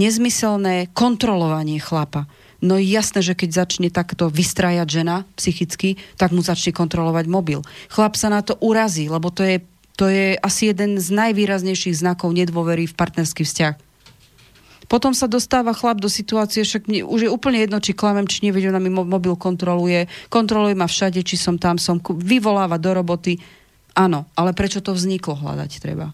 nezmyselné 0.00 0.88
kontrolovanie 0.96 1.76
chlapa. 1.76 2.24
No 2.62 2.78
jasné, 2.78 3.20
že 3.20 3.34
keď 3.34 3.66
začne 3.66 3.88
takto 3.90 4.30
vystrajať 4.30 4.88
žena 4.88 5.26
psychicky, 5.36 5.98
tak 6.16 6.30
mu 6.30 6.40
začne 6.40 6.70
kontrolovať 6.72 7.26
mobil. 7.26 7.60
Chlap 7.90 8.14
sa 8.16 8.30
na 8.30 8.40
to 8.40 8.56
urazí, 8.62 9.10
lebo 9.10 9.34
to 9.34 9.42
je, 9.42 9.56
to 9.98 10.06
je 10.06 10.38
asi 10.38 10.70
jeden 10.70 10.96
z 10.96 11.10
najvýraznejších 11.10 12.00
znakov 12.00 12.30
nedôvery 12.32 12.86
v 12.86 12.94
partnerský 12.94 13.42
vzťah. 13.44 13.74
Potom 14.86 15.10
sa 15.16 15.26
dostáva 15.26 15.74
chlap 15.74 15.98
do 15.98 16.06
situácie, 16.06 16.62
však 16.62 16.86
mne 16.86 17.08
už 17.08 17.26
je 17.26 17.30
úplne 17.32 17.64
jedno, 17.64 17.80
či 17.82 17.96
klamem, 17.96 18.28
či 18.28 18.46
nevedel, 18.46 18.70
na 18.70 18.78
mi 18.78 18.92
mobil 18.92 19.34
kontroluje, 19.34 20.06
kontroluje 20.28 20.76
ma 20.76 20.86
všade, 20.86 21.24
či 21.24 21.34
som 21.40 21.56
tam, 21.58 21.80
som, 21.82 21.98
vyvoláva 21.98 22.76
do 22.76 22.92
roboty. 22.94 23.40
Áno, 23.96 24.28
ale 24.38 24.54
prečo 24.54 24.84
to 24.84 24.92
vzniklo 24.92 25.34
hľadať 25.34 25.70
treba? 25.80 26.12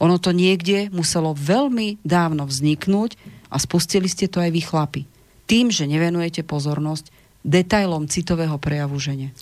Ono 0.00 0.16
to 0.16 0.32
niekde 0.32 0.88
muselo 0.90 1.36
veľmi 1.36 2.00
dávno 2.00 2.48
vzniknúť 2.48 3.20
a 3.52 3.56
spustili 3.60 4.08
ste 4.08 4.26
to 4.26 4.40
aj 4.40 4.50
vy 4.50 4.62
chlapi. 4.64 5.02
Tým, 5.44 5.68
že 5.68 5.84
nevenujete 5.84 6.40
pozornosť 6.46 7.12
detailom 7.44 8.08
citového 8.08 8.56
prejavu 8.60 9.00
žene. 9.00 9.32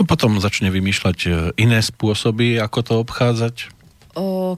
No 0.00 0.08
potom 0.08 0.40
začne 0.40 0.72
vymýšľať 0.72 1.18
e, 1.24 1.30
iné 1.60 1.80
spôsoby, 1.84 2.56
ako 2.56 2.78
to 2.80 2.92
obchádzať. 3.04 3.54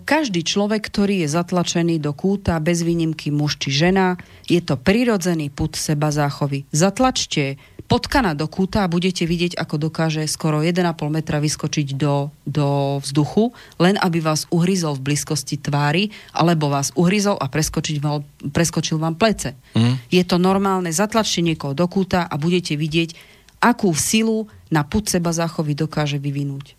Každý 0.05 0.43
človek, 0.43 0.91
ktorý 0.91 1.23
je 1.23 1.29
zatlačený 1.31 2.03
do 2.03 2.11
kúta, 2.11 2.59
bez 2.59 2.83
výnimky 2.83 3.31
muž 3.31 3.55
či 3.63 3.71
žena, 3.71 4.19
je 4.51 4.59
to 4.59 4.75
prirodzený 4.75 5.47
put 5.55 5.79
seba 5.79 6.11
záchovy. 6.11 6.67
Zatlačte 6.75 7.63
potkana 7.87 8.35
do 8.35 8.49
kúta 8.51 8.83
a 8.83 8.91
budete 8.91 9.29
vidieť, 9.29 9.55
ako 9.55 9.77
dokáže 9.89 10.25
skoro 10.27 10.65
1,5 10.65 10.83
metra 11.07 11.39
vyskočiť 11.39 11.95
do, 11.95 12.33
do 12.43 12.99
vzduchu, 12.99 13.55
len 13.79 13.95
aby 14.01 14.25
vás 14.25 14.49
uhryzol 14.51 14.99
v 14.99 15.13
blízkosti 15.13 15.61
tvári, 15.61 16.11
alebo 16.35 16.73
vás 16.73 16.91
uhryzol 16.97 17.39
a 17.39 17.47
preskočiť 17.47 17.97
vám, 18.01 18.25
preskočil 18.51 18.99
vám 18.99 19.15
plece. 19.15 19.55
Mm. 19.77 20.01
Je 20.11 20.25
to 20.27 20.41
normálne, 20.41 20.91
zatlačte 20.91 21.45
niekoho 21.45 21.77
do 21.77 21.87
kúta 21.87 22.27
a 22.27 22.35
budete 22.41 22.75
vidieť, 22.75 23.15
akú 23.63 23.93
silu 23.95 24.51
na 24.73 24.83
put 24.83 25.07
seba 25.07 25.31
záchovy 25.31 25.77
dokáže 25.77 26.19
vyvinúť. 26.19 26.77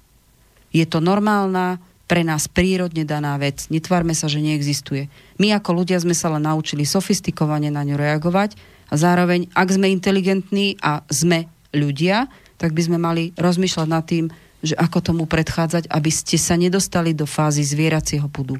Je 0.75 0.83
to 0.83 0.99
normálna, 0.99 1.79
pre 2.05 2.21
nás 2.21 2.45
prírodne 2.45 3.01
daná 3.05 3.33
vec. 3.41 3.65
Netvárme 3.73 4.13
sa, 4.13 4.29
že 4.29 4.41
neexistuje. 4.41 5.09
My 5.41 5.57
ako 5.57 5.83
ľudia 5.83 5.97
sme 5.97 6.13
sa 6.13 6.29
len 6.29 6.45
naučili 6.45 6.85
sofistikovane 6.85 7.73
na 7.73 7.81
ňu 7.81 7.97
reagovať 7.97 8.53
a 8.89 8.95
zároveň, 8.95 9.49
ak 9.57 9.69
sme 9.73 9.89
inteligentní 9.89 10.77
a 10.81 11.01
sme 11.09 11.49
ľudia, 11.73 12.29
tak 12.61 12.71
by 12.77 12.81
sme 12.85 12.97
mali 13.01 13.33
rozmýšľať 13.35 13.87
nad 13.89 14.05
tým, 14.05 14.25
že 14.61 14.77
ako 14.77 14.97
tomu 15.01 15.23
predchádzať, 15.29 15.89
aby 15.89 16.09
ste 16.09 16.37
sa 16.37 16.57
nedostali 16.57 17.13
do 17.13 17.29
fázy 17.29 17.61
zvieracieho 17.61 18.25
pudu. 18.29 18.57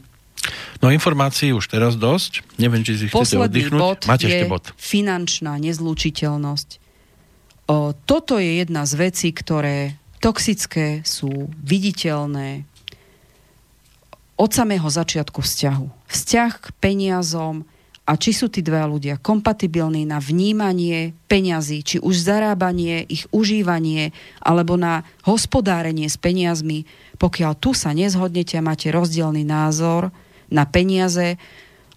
No 0.78 0.94
informácií 0.94 1.50
už 1.56 1.66
teraz 1.66 1.98
dosť. 1.98 2.46
Neviem, 2.62 2.86
či 2.86 2.94
si 3.00 3.06
chcete 3.10 3.42
oddychnúť. 3.42 3.82
Bod 3.82 4.02
Máte 4.06 4.30
ešte 4.30 4.46
bod. 4.46 4.66
finančná 4.78 5.58
nezlučiteľnosť. 5.58 6.70
O, 7.66 7.98
toto 8.06 8.38
je 8.38 8.62
jedna 8.62 8.86
z 8.86 8.94
vecí, 8.94 9.34
ktoré 9.34 9.98
toxické 10.22 11.02
sú 11.02 11.50
viditeľné 11.66 12.70
od 14.36 14.52
samého 14.52 14.88
začiatku 14.88 15.40
vzťahu. 15.40 16.12
Vzťah 16.12 16.52
k 16.60 16.68
peniazom 16.84 17.64
a 18.06 18.14
či 18.20 18.38
sú 18.38 18.52
tí 18.52 18.62
dva 18.62 18.86
ľudia 18.86 19.18
kompatibilní 19.18 20.06
na 20.06 20.22
vnímanie 20.22 21.18
peňazí, 21.26 21.82
či 21.82 21.98
už 21.98 22.22
zarábanie, 22.22 23.02
ich 23.10 23.26
užívanie, 23.34 24.14
alebo 24.46 24.78
na 24.78 25.02
hospodárenie 25.26 26.06
s 26.06 26.20
peniazmi. 26.20 26.86
Pokiaľ 27.18 27.52
tu 27.58 27.74
sa 27.74 27.96
nezhodnete 27.98 28.62
a 28.62 28.66
máte 28.66 28.94
rozdielný 28.94 29.42
názor 29.42 30.14
na 30.54 30.70
peniaze, 30.70 31.42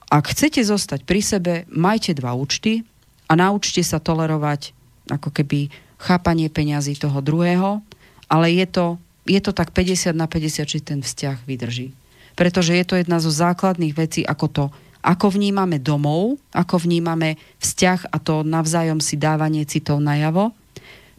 ak 0.09 0.33
chcete 0.33 0.65
zostať 0.65 1.05
pri 1.05 1.21
sebe, 1.21 1.55
majte 1.69 2.17
dva 2.17 2.33
účty 2.33 2.89
a 3.29 3.37
naučte 3.37 3.85
sa 3.85 4.01
tolerovať 4.01 4.73
ako 5.13 5.29
keby 5.29 5.69
chápanie 6.01 6.49
peňazí 6.49 6.97
toho 6.97 7.21
druhého, 7.21 7.85
ale 8.33 8.47
je 8.57 8.65
to, 8.65 8.87
je 9.29 9.41
to 9.45 9.53
tak 9.53 9.77
50 9.77 10.17
na 10.17 10.25
50, 10.25 10.65
či 10.65 10.79
ten 10.81 11.05
vzťah 11.05 11.45
vydrží. 11.45 11.93
Pretože 12.39 12.79
je 12.79 12.85
to 12.87 12.95
jedna 12.95 13.19
zo 13.19 13.35
základných 13.35 13.99
vecí, 13.99 14.23
ako 14.23 14.47
to 14.47 14.65
ako 14.99 15.31
vnímame 15.31 15.79
domov, 15.79 16.43
ako 16.51 16.83
vnímame 16.83 17.39
vzťah 17.63 18.11
a 18.11 18.17
to 18.19 18.43
navzájom 18.43 18.99
si 18.99 19.15
dávanie 19.15 19.63
citov 19.63 20.03
najavo. 20.03 20.51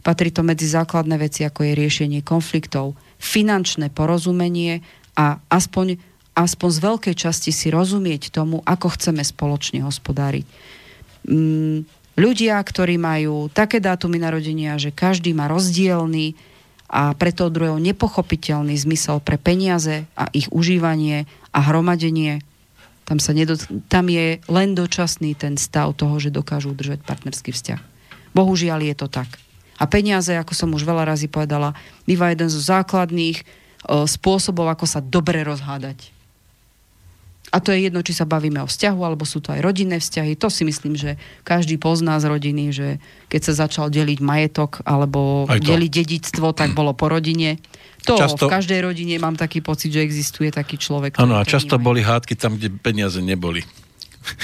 Patrí 0.00 0.32
to 0.32 0.44
medzi 0.44 0.68
základné 0.68 1.16
veci, 1.20 1.44
ako 1.44 1.64
je 1.64 1.72
riešenie 1.76 2.20
konfliktov, 2.20 2.96
finančné 3.20 3.92
porozumenie 3.92 4.80
a 5.16 5.40
aspoň, 5.52 6.00
aspoň 6.36 6.68
z 6.72 6.80
veľkej 6.80 7.14
časti 7.16 7.50
si 7.52 7.68
rozumieť 7.68 8.32
tomu, 8.32 8.64
ako 8.64 8.96
chceme 8.96 9.20
spoločne 9.20 9.84
hospodáriť. 9.84 10.44
Mm, 11.28 11.84
ľudia, 12.16 12.56
ktorí 12.60 12.96
majú 12.96 13.52
také 13.52 13.80
dátumy 13.80 14.16
narodenia, 14.16 14.80
že 14.80 14.92
každý 14.92 15.36
má 15.36 15.48
rozdielný 15.52 16.32
a 16.90 17.14
preto 17.14 17.46
druhého 17.46 17.78
nepochopiteľný 17.78 18.74
zmysel 18.74 19.22
pre 19.22 19.38
peniaze 19.38 20.10
a 20.18 20.26
ich 20.34 20.50
užívanie 20.50 21.30
a 21.54 21.58
hromadenie, 21.62 22.42
tam, 23.06 23.22
sa 23.22 23.30
nedot- 23.30 23.70
tam 23.86 24.10
je 24.10 24.42
len 24.50 24.74
dočasný 24.74 25.38
ten 25.38 25.54
stav 25.54 25.94
toho, 25.94 26.18
že 26.18 26.34
dokážu 26.34 26.74
udržať 26.74 27.02
partnerský 27.06 27.54
vzťah. 27.54 27.80
Bohužiaľ 28.34 28.82
je 28.90 28.94
to 28.98 29.06
tak. 29.06 29.30
A 29.80 29.88
peniaze, 29.88 30.34
ako 30.34 30.52
som 30.52 30.70
už 30.74 30.86
veľa 30.86 31.08
razy 31.08 31.30
povedala, 31.30 31.72
býva 32.04 32.30
jeden 32.30 32.52
zo 32.52 32.60
základných 32.60 33.40
o, 33.40 34.04
spôsobov, 34.04 34.68
ako 34.68 34.84
sa 34.86 35.00
dobre 35.00 35.40
rozhádať. 35.46 36.19
A 37.50 37.58
to 37.58 37.74
je 37.74 37.90
jedno, 37.90 37.98
či 38.06 38.14
sa 38.14 38.30
bavíme 38.30 38.62
o 38.62 38.70
vzťahu, 38.70 39.00
alebo 39.02 39.26
sú 39.26 39.42
to 39.42 39.50
aj 39.50 39.58
rodinné 39.58 39.98
vzťahy. 39.98 40.38
To 40.38 40.46
si 40.46 40.62
myslím, 40.62 40.94
že 40.94 41.18
každý 41.42 41.82
pozná 41.82 42.22
z 42.22 42.30
rodiny, 42.30 42.64
že 42.70 43.02
keď 43.26 43.40
sa 43.50 43.66
začal 43.66 43.90
deliť 43.90 44.22
majetok 44.22 44.86
alebo 44.86 45.50
deliť 45.50 45.90
dedictvo, 45.90 46.54
tak 46.54 46.78
bolo 46.78 46.94
po 46.94 47.10
rodine. 47.10 47.58
To 48.06 48.14
často... 48.14 48.46
v 48.46 48.54
každej 48.54 48.80
rodine 48.86 49.18
mám 49.18 49.34
taký 49.34 49.60
pocit, 49.60 49.90
že 49.90 50.06
existuje 50.06 50.54
taký 50.54 50.78
človek. 50.78 51.18
Áno, 51.18 51.36
a 51.36 51.42
často 51.42 51.74
vnímajú. 51.74 51.88
boli 51.90 52.00
hádky 52.06 52.34
tam, 52.38 52.54
kde 52.54 52.70
peniaze 52.70 53.18
neboli. 53.18 53.66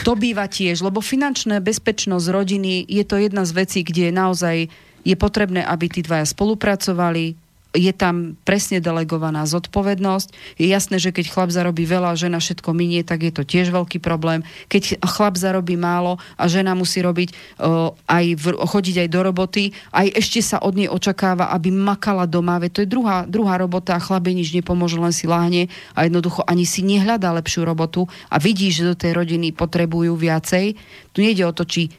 To 0.03 0.17
býva 0.17 0.49
tiež, 0.49 0.83
lebo 0.83 1.05
finančná 1.05 1.61
bezpečnosť 1.61 2.27
rodiny 2.33 2.89
je 2.89 3.05
to 3.07 3.21
jedna 3.21 3.45
z 3.45 3.53
vecí, 3.55 3.81
kde 3.85 4.09
naozaj 4.11 4.67
je 5.07 5.17
potrebné, 5.17 5.63
aby 5.63 5.87
tí 5.87 6.01
dvaja 6.03 6.27
spolupracovali, 6.27 7.46
je 7.77 7.93
tam 7.93 8.35
presne 8.43 8.81
delegovaná 8.81 9.45
zodpovednosť. 9.45 10.59
Je 10.59 10.67
jasné, 10.67 10.97
že 10.97 11.13
keď 11.13 11.31
chlap 11.31 11.51
zarobí 11.53 11.85
veľa 11.85 12.17
a 12.17 12.19
žena 12.19 12.41
všetko 12.41 12.73
minie, 12.73 13.05
tak 13.05 13.29
je 13.29 13.33
to 13.33 13.45
tiež 13.45 13.69
veľký 13.71 14.01
problém. 14.01 14.43
Keď 14.73 15.05
chlap 15.05 15.37
zarobí 15.37 15.77
málo 15.77 16.17
a 16.41 16.49
žena 16.49 16.73
musí 16.73 17.05
robiť 17.05 17.29
uh, 17.61 17.93
aj 18.09 18.25
v, 18.35 18.45
chodiť 18.57 18.97
aj 19.07 19.09
do 19.13 19.21
roboty, 19.21 19.65
aj 19.93 20.07
ešte 20.17 20.41
sa 20.41 20.59
od 20.65 20.75
nej 20.75 20.89
očakáva, 20.89 21.53
aby 21.53 21.69
makala 21.69 22.25
doma, 22.25 22.57
veď 22.57 22.71
to 22.73 22.81
je 22.83 22.89
druhá, 22.89 23.29
druhá 23.29 23.61
robota 23.61 23.95
a 23.95 24.03
chlabe 24.03 24.33
nič 24.33 24.57
nepomôže, 24.57 24.97
len 24.97 25.13
si 25.13 25.29
láhne 25.29 25.69
a 25.93 26.09
jednoducho 26.09 26.43
ani 26.49 26.65
si 26.65 26.81
nehľadá 26.81 27.31
lepšiu 27.37 27.69
robotu 27.69 28.09
a 28.33 28.41
vidí, 28.41 28.73
že 28.73 28.89
do 28.89 28.97
tej 28.97 29.13
rodiny 29.13 29.53
potrebujú 29.53 30.17
viacej. 30.17 30.75
Tu 31.13 31.19
nejde 31.21 31.45
o 31.45 31.53
to, 31.53 31.69
či, 31.69 31.93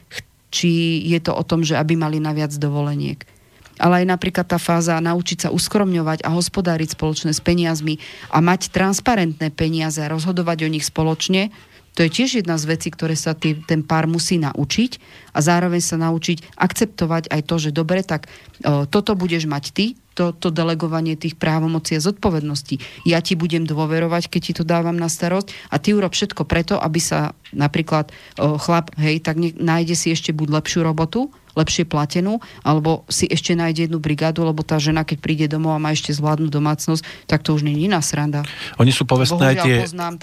či 0.50 1.00
je 1.06 1.20
to 1.22 1.32
o 1.32 1.46
tom, 1.46 1.62
že 1.62 1.78
aby 1.78 1.94
mali 1.94 2.18
na 2.18 2.34
viac 2.34 2.50
dovoleniek 2.58 3.37
ale 3.78 4.04
aj 4.04 4.06
napríklad 4.18 4.46
tá 4.46 4.58
fáza 4.60 4.98
naučiť 4.98 5.46
sa 5.46 5.54
uskromňovať 5.54 6.26
a 6.26 6.34
hospodáriť 6.34 6.98
spoločne 6.98 7.32
s 7.32 7.40
peniazmi 7.40 7.98
a 8.30 8.38
mať 8.42 8.74
transparentné 8.74 9.54
peniaze 9.54 10.02
rozhodovať 10.04 10.66
o 10.66 10.68
nich 10.70 10.84
spoločne, 10.84 11.50
to 11.98 12.06
je 12.06 12.14
tiež 12.14 12.46
jedna 12.46 12.54
z 12.54 12.70
vecí, 12.70 12.94
ktoré 12.94 13.18
sa 13.18 13.34
tý, 13.34 13.58
ten 13.58 13.82
pár 13.82 14.06
musí 14.06 14.38
naučiť 14.38 15.02
a 15.34 15.42
zároveň 15.42 15.82
sa 15.82 15.98
naučiť 15.98 16.54
akceptovať 16.54 17.26
aj 17.26 17.42
to, 17.42 17.56
že 17.58 17.74
dobre, 17.74 18.06
tak 18.06 18.30
o, 18.62 18.86
toto 18.86 19.18
budeš 19.18 19.50
mať 19.50 19.74
ty, 19.74 19.86
to, 20.14 20.30
to 20.30 20.54
delegovanie 20.54 21.18
tých 21.18 21.34
právomocí 21.34 21.98
a 21.98 22.02
zodpovedností. 22.02 22.78
Ja 23.02 23.18
ti 23.18 23.34
budem 23.34 23.66
dôverovať, 23.66 24.30
keď 24.30 24.40
ti 24.46 24.52
to 24.54 24.62
dávam 24.62 24.94
na 24.94 25.10
starosť 25.10 25.50
a 25.74 25.82
ty 25.82 25.90
urob 25.90 26.14
všetko 26.14 26.46
preto, 26.46 26.78
aby 26.78 27.02
sa 27.02 27.34
napríklad 27.50 28.14
o, 28.38 28.62
chlap, 28.62 28.94
hej, 28.94 29.18
tak 29.18 29.34
ne, 29.34 29.50
nájde 29.50 29.98
si 29.98 30.14
ešte 30.14 30.30
buď 30.30 30.62
lepšiu 30.62 30.86
robotu, 30.86 31.34
lepšie 31.58 31.84
platenú, 31.90 32.38
alebo 32.62 33.02
si 33.10 33.26
ešte 33.26 33.58
nájde 33.58 33.90
jednu 33.90 33.98
brigádu, 33.98 34.46
lebo 34.46 34.62
tá 34.62 34.78
žena, 34.78 35.02
keď 35.02 35.18
príde 35.18 35.46
domov 35.50 35.74
a 35.74 35.82
má 35.82 35.90
ešte 35.90 36.14
zvládnu 36.14 36.46
domácnosť, 36.46 37.02
tak 37.26 37.42
to 37.42 37.58
už 37.58 37.66
nie 37.66 37.74
je 37.74 37.90
iná 37.90 37.98
sranda. 37.98 38.46
Oni 38.78 38.94
sú 38.94 39.02
povestné 39.02 39.54
aj 39.54 39.56
tie, 39.66 39.76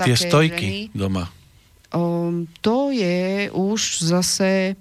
tie 0.07 0.15
stojky 0.15 0.67
ženy. 0.87 0.95
doma. 0.95 1.27
Um, 1.91 2.47
to 2.63 2.91
je 2.91 3.51
už 3.51 4.03
zase 4.03 4.75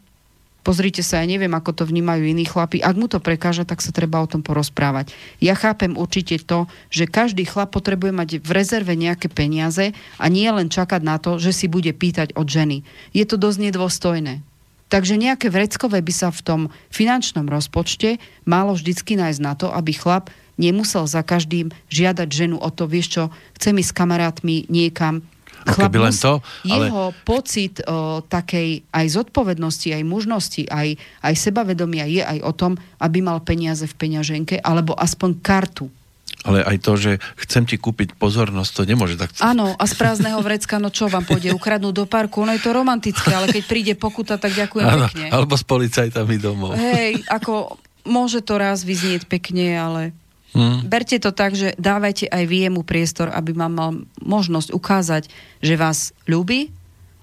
Pozrite 0.64 1.04
sa, 1.04 1.20
ja 1.20 1.28
neviem, 1.28 1.52
ako 1.52 1.76
to 1.76 1.84
vnímajú 1.84 2.24
iní 2.24 2.48
chlapi. 2.48 2.80
Ak 2.80 2.96
mu 2.96 3.04
to 3.04 3.20
prekáža, 3.20 3.68
tak 3.68 3.84
sa 3.84 3.92
treba 3.92 4.24
o 4.24 4.24
tom 4.24 4.40
porozprávať. 4.40 5.12
Ja 5.36 5.52
chápem 5.52 5.92
určite 5.92 6.40
to, 6.40 6.72
že 6.88 7.04
každý 7.04 7.44
chlap 7.44 7.76
potrebuje 7.76 8.16
mať 8.16 8.28
v 8.40 8.48
rezerve 8.48 8.96
nejaké 8.96 9.28
peniaze 9.28 9.92
a 10.16 10.24
nie 10.32 10.48
len 10.48 10.72
čakať 10.72 11.04
na 11.04 11.20
to, 11.20 11.36
že 11.36 11.52
si 11.52 11.66
bude 11.68 11.92
pýtať 11.92 12.32
od 12.32 12.48
ženy. 12.48 12.80
Je 13.12 13.28
to 13.28 13.36
dosť 13.36 13.58
nedôstojné. 13.60 14.40
Takže 14.92 15.18
nejaké 15.18 15.48
vreckové 15.50 16.04
by 16.04 16.12
sa 16.14 16.28
v 16.30 16.40
tom 16.44 16.60
finančnom 16.92 17.48
rozpočte 17.48 18.20
malo 18.44 18.76
vždycky 18.76 19.16
nájsť 19.18 19.40
na 19.42 19.52
to, 19.56 19.72
aby 19.72 19.96
chlap 19.96 20.30
nemusel 20.60 21.08
za 21.08 21.24
každým 21.26 21.74
žiadať 21.90 22.28
ženu 22.30 22.56
o 22.60 22.70
to, 22.70 22.86
vieš 22.86 23.18
čo, 23.18 23.22
chcem 23.58 23.74
ísť 23.80 23.90
s 23.90 23.96
kamarátmi 23.96 24.56
niekam. 24.70 25.24
Chlap 25.64 25.96
len 25.96 26.12
to, 26.12 26.44
ale... 26.68 26.92
Jeho 26.92 27.04
pocit 27.24 27.80
o, 27.88 28.20
takej 28.20 28.84
aj 28.92 29.06
zodpovednosti, 29.16 29.96
aj 29.96 30.04
mužnosti, 30.04 30.62
aj, 30.68 31.00
aj 31.24 31.34
sebavedomia 31.40 32.04
je 32.04 32.20
aj 32.20 32.38
o 32.44 32.52
tom, 32.52 32.72
aby 33.00 33.24
mal 33.24 33.40
peniaze 33.40 33.88
v 33.88 33.96
peňaženke, 33.96 34.60
alebo 34.60 34.92
aspoň 34.92 35.40
kartu 35.40 35.88
ale 36.44 36.60
aj 36.60 36.76
to, 36.84 36.92
že 37.00 37.12
chcem 37.40 37.64
ti 37.64 37.80
kúpiť 37.80 38.20
pozornosť, 38.20 38.70
to 38.70 38.82
nemôže 38.84 39.16
tak... 39.16 39.32
Áno, 39.40 39.72
a 39.72 39.84
z 39.88 39.94
prázdneho 39.96 40.38
vrecka, 40.44 40.76
no 40.76 40.92
čo 40.92 41.08
vám 41.08 41.24
pôjde, 41.24 41.56
ukradnúť 41.56 41.94
do 41.96 42.04
parku, 42.04 42.44
no 42.44 42.52
je 42.52 42.60
to 42.60 42.76
romantické, 42.76 43.32
ale 43.32 43.48
keď 43.48 43.62
príde 43.64 43.92
pokuta, 43.96 44.36
tak 44.36 44.52
ďakujem 44.52 44.84
ano, 44.84 45.08
pekne. 45.08 45.26
Alebo 45.32 45.56
s 45.56 45.64
policajtami 45.64 46.36
domov. 46.36 46.76
Hej, 46.76 47.24
ako 47.32 47.80
môže 48.04 48.44
to 48.44 48.60
raz 48.60 48.84
vyznieť 48.84 49.24
pekne, 49.24 49.72
ale 49.72 50.02
hmm. 50.52 50.84
berte 50.84 51.16
to 51.16 51.32
tak, 51.32 51.56
že 51.56 51.72
dávajte 51.80 52.28
aj 52.28 52.44
vy 52.44 52.68
jemu 52.68 52.84
priestor, 52.84 53.32
aby 53.32 53.56
vám 53.56 53.72
mal 53.72 53.90
možnosť 54.20 54.76
ukázať, 54.76 55.32
že 55.64 55.74
vás 55.80 56.12
ľúbi 56.28 56.68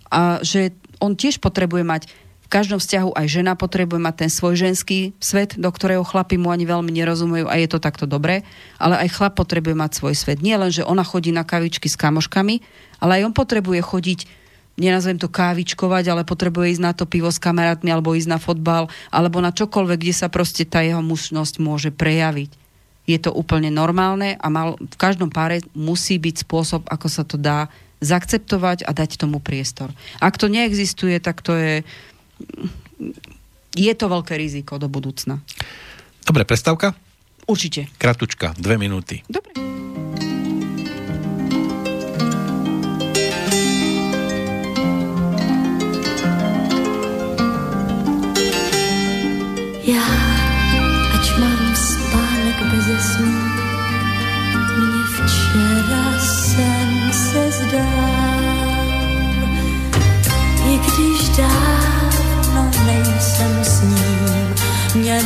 a 0.10 0.42
že 0.42 0.74
on 0.98 1.14
tiež 1.14 1.38
potrebuje 1.38 1.86
mať 1.86 2.04
každom 2.52 2.84
vzťahu 2.84 3.16
aj 3.16 3.28
žena 3.32 3.56
potrebuje 3.56 4.04
mať 4.04 4.28
ten 4.28 4.32
svoj 4.32 4.60
ženský 4.60 5.16
svet, 5.24 5.56
do 5.56 5.72
ktorého 5.72 6.04
chlapi 6.04 6.36
mu 6.36 6.52
ani 6.52 6.68
veľmi 6.68 6.92
nerozumejú 6.92 7.48
a 7.48 7.56
je 7.56 7.72
to 7.72 7.80
takto 7.80 8.04
dobré, 8.04 8.44
ale 8.76 9.00
aj 9.00 9.16
chlap 9.16 9.40
potrebuje 9.40 9.72
mať 9.72 9.92
svoj 9.96 10.14
svet. 10.20 10.44
Nie 10.44 10.60
len, 10.60 10.68
že 10.68 10.84
ona 10.84 11.08
chodí 11.08 11.32
na 11.32 11.48
kavičky 11.48 11.88
s 11.88 11.96
kamoškami, 11.96 12.60
ale 13.00 13.24
aj 13.24 13.32
on 13.32 13.34
potrebuje 13.34 13.80
chodiť 13.80 14.20
nenazvem 14.76 15.16
to 15.16 15.32
kávičkovať, 15.32 16.12
ale 16.12 16.28
potrebuje 16.28 16.76
ísť 16.76 16.84
na 16.84 16.92
to 16.92 17.08
pivo 17.08 17.32
s 17.32 17.40
kamarátmi 17.40 17.88
alebo 17.88 18.16
ísť 18.16 18.30
na 18.30 18.40
fotbal 18.40 18.92
alebo 19.08 19.40
na 19.40 19.56
čokoľvek, 19.56 20.00
kde 20.04 20.16
sa 20.16 20.28
proste 20.28 20.68
tá 20.68 20.84
jeho 20.84 21.00
mužnosť 21.00 21.56
môže 21.64 21.90
prejaviť. 21.96 22.52
Je 23.10 23.18
to 23.18 23.34
úplne 23.34 23.74
normálne 23.74 24.38
a 24.38 24.48
mal, 24.48 24.78
v 24.78 24.98
každom 25.00 25.34
páre 25.34 25.64
musí 25.74 26.22
byť 26.22 26.46
spôsob, 26.46 26.82
ako 26.88 27.08
sa 27.10 27.24
to 27.26 27.36
dá 27.36 27.68
zakceptovať 28.02 28.82
a 28.90 28.92
dať 28.98 29.22
tomu 29.22 29.38
priestor. 29.38 29.94
Ak 30.18 30.42
to 30.42 30.50
neexistuje, 30.50 31.22
tak 31.22 31.46
to 31.46 31.54
je 31.54 31.74
je 33.76 33.94
to 33.96 34.06
veľké 34.12 34.36
riziko 34.36 34.76
do 34.78 34.92
budúcna. 34.92 35.40
Dobre, 36.28 36.44
prestávka? 36.46 36.94
Určite. 37.48 37.90
Kratučka, 37.98 38.54
dve 38.60 38.78
minúty. 38.78 39.26
Dobre. 39.26 39.71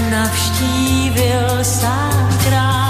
Navštívil 0.09 1.63
sám 1.63 2.37
král. 2.43 2.84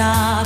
llorar. 0.00 0.39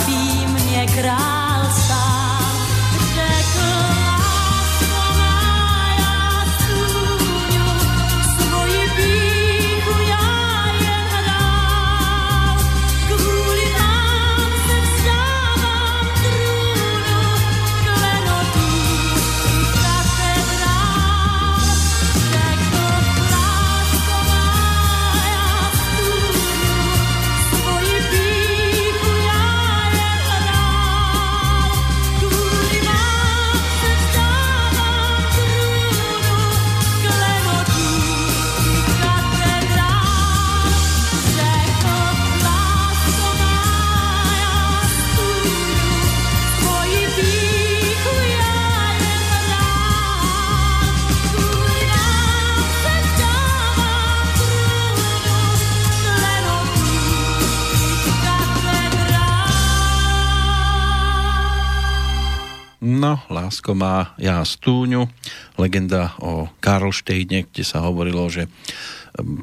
Áno, 63.14 63.30
Lásko 63.30 63.78
má 63.78 64.10
ja 64.18 64.42
stúňu, 64.42 65.06
legenda 65.54 66.18
o 66.18 66.50
Karlštejne, 66.58 67.46
kde 67.46 67.62
sa 67.62 67.86
hovorilo, 67.86 68.26
že 68.26 68.50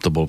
to 0.04 0.12
bol 0.12 0.28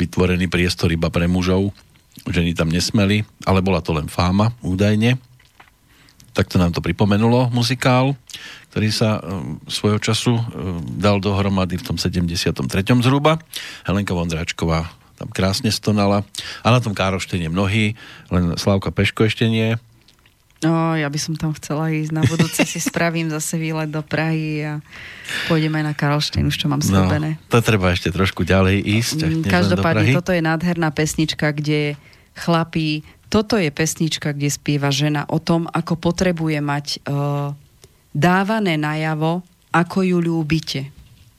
vytvorený 0.00 0.48
priestor 0.48 0.88
iba 0.88 1.12
pre 1.12 1.28
mužov, 1.28 1.76
ženy 2.24 2.56
tam 2.56 2.72
nesmeli, 2.72 3.20
ale 3.44 3.60
bola 3.60 3.84
to 3.84 3.92
len 3.92 4.08
fáma, 4.08 4.56
údajne. 4.64 5.20
Takto 6.32 6.56
nám 6.56 6.72
to 6.72 6.80
pripomenulo 6.80 7.52
muzikál, 7.52 8.16
ktorý 8.72 8.88
sa 8.88 9.20
svojho 9.68 10.00
času 10.00 10.40
dal 10.96 11.20
dohromady 11.20 11.76
v 11.76 11.84
tom 11.84 12.00
73. 12.00 12.64
zhruba. 13.04 13.36
Helenka 13.84 14.16
Vondráčková 14.16 14.88
tam 15.20 15.28
krásne 15.28 15.68
stonala. 15.68 16.24
A 16.64 16.72
na 16.72 16.80
tom 16.80 16.96
Károštene 16.96 17.52
mnohí, 17.52 17.92
len 18.32 18.56
Slavka 18.56 18.88
Peško 18.88 19.28
ešte 19.28 19.44
nie. 19.52 19.76
No, 20.60 20.92
ja 20.92 21.08
by 21.08 21.16
som 21.16 21.34
tam 21.40 21.56
chcela 21.56 21.88
ísť. 21.88 22.12
Na 22.12 22.20
budúce 22.20 22.68
si 22.68 22.76
spravím 22.84 23.32
zase 23.32 23.56
výlet 23.56 23.88
do 23.88 24.04
Prahy 24.04 24.60
a 24.60 24.72
pôjdeme 25.48 25.80
na 25.80 25.96
Karlštejn, 25.96 26.44
už 26.44 26.56
čo 26.60 26.68
mám 26.68 26.84
slúbené. 26.84 27.40
No, 27.40 27.48
to 27.48 27.64
treba 27.64 27.96
ešte 27.96 28.12
trošku 28.12 28.44
ďalej 28.44 28.76
ísť. 29.00 29.18
Každopádne, 29.48 30.12
toto 30.12 30.36
je 30.36 30.44
nádherná 30.44 30.92
pesnička, 30.92 31.56
kde 31.56 31.96
chlapí, 32.36 33.08
toto 33.32 33.56
je 33.56 33.72
pesnička, 33.72 34.36
kde 34.36 34.52
spieva 34.52 34.92
žena 34.92 35.24
o 35.32 35.40
tom, 35.40 35.64
ako 35.64 35.96
potrebuje 35.96 36.60
mať 36.60 36.86
uh, 37.08 37.56
dávané 38.12 38.76
najavo, 38.76 39.40
ako 39.72 39.98
ju 40.04 40.18
ľúbite. 40.20 40.92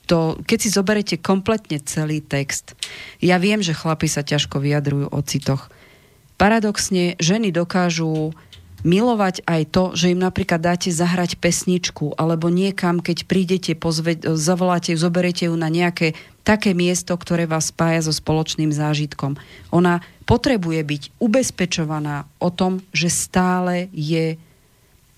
To, 0.09 0.39
keď 0.43 0.57
si 0.57 0.69
zoberete 0.73 1.15
kompletne 1.21 1.77
celý 1.83 2.25
text, 2.25 2.73
ja 3.21 3.37
viem, 3.37 3.61
že 3.61 3.77
chlapi 3.77 4.09
sa 4.09 4.25
ťažko 4.25 4.57
vyjadrujú 4.59 5.13
o 5.13 5.19
citoch. 5.21 5.69
Paradoxne, 6.41 7.19
ženy 7.21 7.53
dokážu 7.53 8.33
milovať 8.81 9.45
aj 9.45 9.61
to, 9.69 9.83
že 9.93 10.13
im 10.13 10.21
napríklad 10.21 10.61
dáte 10.61 10.89
zahrať 10.89 11.37
pesničku 11.37 12.17
alebo 12.17 12.49
niekam, 12.49 13.01
keď 13.01 13.25
prídete, 13.29 13.71
pozve, 13.77 14.17
zavoláte 14.21 14.93
ju, 14.93 14.97
zoberiete 14.99 15.49
ju 15.49 15.55
na 15.57 15.69
nejaké 15.69 16.17
také 16.41 16.73
miesto, 16.73 17.13
ktoré 17.13 17.45
vás 17.45 17.69
spája 17.69 18.09
so 18.09 18.13
spoločným 18.13 18.73
zážitkom. 18.73 19.37
Ona 19.69 20.01
potrebuje 20.25 20.81
byť 20.81 21.03
ubezpečovaná 21.21 22.25
o 22.41 22.49
tom, 22.49 22.81
že 22.89 23.13
stále 23.13 23.87
je 23.93 24.41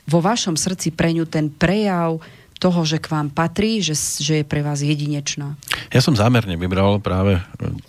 vo 0.03 0.20
vašom 0.20 0.59
srdci 0.59 0.91
pre 0.91 1.16
ňu 1.16 1.24
ten 1.24 1.47
prejav 1.47 2.20
toho, 2.60 2.86
že 2.86 3.01
k 3.01 3.12
vám 3.12 3.28
patrí, 3.34 3.84
že, 3.84 3.95
že 3.95 4.41
je 4.41 4.45
pre 4.45 4.62
vás 4.62 4.82
jedinečná. 4.82 5.56
Ja 5.91 6.01
som 6.01 6.18
zámerne 6.18 6.56
vybral 6.56 6.97
práve 7.04 7.39
e, 7.39 7.41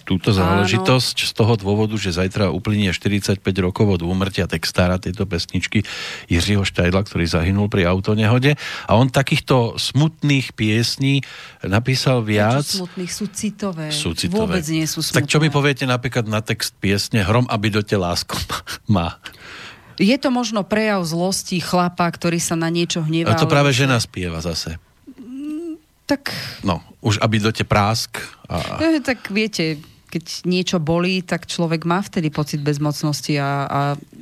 túto 0.04 0.34
záležitosť 0.34 1.16
Áno. 1.20 1.28
z 1.28 1.32
toho 1.32 1.54
dôvodu, 1.56 1.94
že 1.96 2.14
zajtra 2.14 2.50
uplynie 2.52 2.90
45 2.92 3.40
rokov 3.60 4.00
od 4.00 4.00
úmrtia 4.02 4.48
textára 4.50 4.98
tejto 4.98 5.24
pesničky 5.24 5.86
Jiřího 6.28 6.64
Štajdla, 6.66 7.04
ktorý 7.06 7.24
zahynul 7.28 7.66
pri 7.70 7.88
autonehode. 7.88 8.56
A 8.88 8.92
on 8.96 9.08
takýchto 9.08 9.76
smutných 9.80 10.52
piesní 10.56 11.24
napísal 11.64 12.24
viac. 12.24 12.66
Čo 12.66 12.84
smutných 12.84 13.12
sú 13.12 13.24
citové. 13.30 13.86
Sú 13.94 14.10
citové. 14.12 14.60
Vôbec 14.60 14.64
nie 14.68 14.84
sú 14.84 15.00
smutné. 15.00 15.16
Tak 15.22 15.30
čo 15.30 15.38
mi 15.40 15.48
poviete 15.48 15.84
napríklad 15.88 16.26
na 16.28 16.44
text 16.44 16.76
piesne 16.80 17.22
Hrom, 17.24 17.48
aby 17.48 17.70
do 17.70 17.80
te 17.80 17.96
lásko 17.96 18.36
má? 18.94 19.16
Je 19.98 20.16
to 20.18 20.28
možno 20.34 20.66
prejav 20.66 21.06
zlosti 21.06 21.62
chlapa, 21.62 22.10
ktorý 22.10 22.42
sa 22.42 22.58
na 22.58 22.70
niečo 22.70 23.02
hnevá. 23.02 23.34
A 23.34 23.38
to 23.38 23.50
práve 23.50 23.70
žena 23.70 23.98
spieva 24.02 24.42
zase. 24.42 24.78
Mm, 25.14 25.78
tak... 26.08 26.34
No, 26.66 26.82
už 26.98 27.22
aby 27.22 27.38
do 27.38 27.54
te 27.54 27.62
prásk. 27.62 28.18
A... 28.50 28.80
E, 28.82 28.98
tak 28.98 29.30
viete, 29.30 29.78
keď 30.14 30.46
niečo 30.46 30.78
bolí, 30.78 31.26
tak 31.26 31.50
človek 31.50 31.82
má 31.82 31.98
vtedy 31.98 32.30
pocit 32.30 32.62
bezmocnosti 32.62 33.34
a, 33.38 33.66
a 33.66 33.80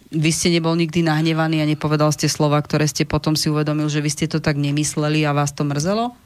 vy 0.08 0.30
ste 0.32 0.48
nebol 0.48 0.72
nikdy 0.72 1.04
nahnevaný 1.04 1.60
a 1.60 1.68
nepovedal 1.68 2.12
ste 2.16 2.32
slova, 2.32 2.60
ktoré 2.60 2.88
ste 2.88 3.04
potom 3.04 3.36
si 3.36 3.52
uvedomil, 3.52 3.92
že 3.92 4.00
vy 4.00 4.10
ste 4.12 4.26
to 4.28 4.40
tak 4.40 4.56
nemysleli 4.56 5.24
a 5.28 5.36
vás 5.36 5.52
to 5.52 5.68
mrzelo? 5.68 6.16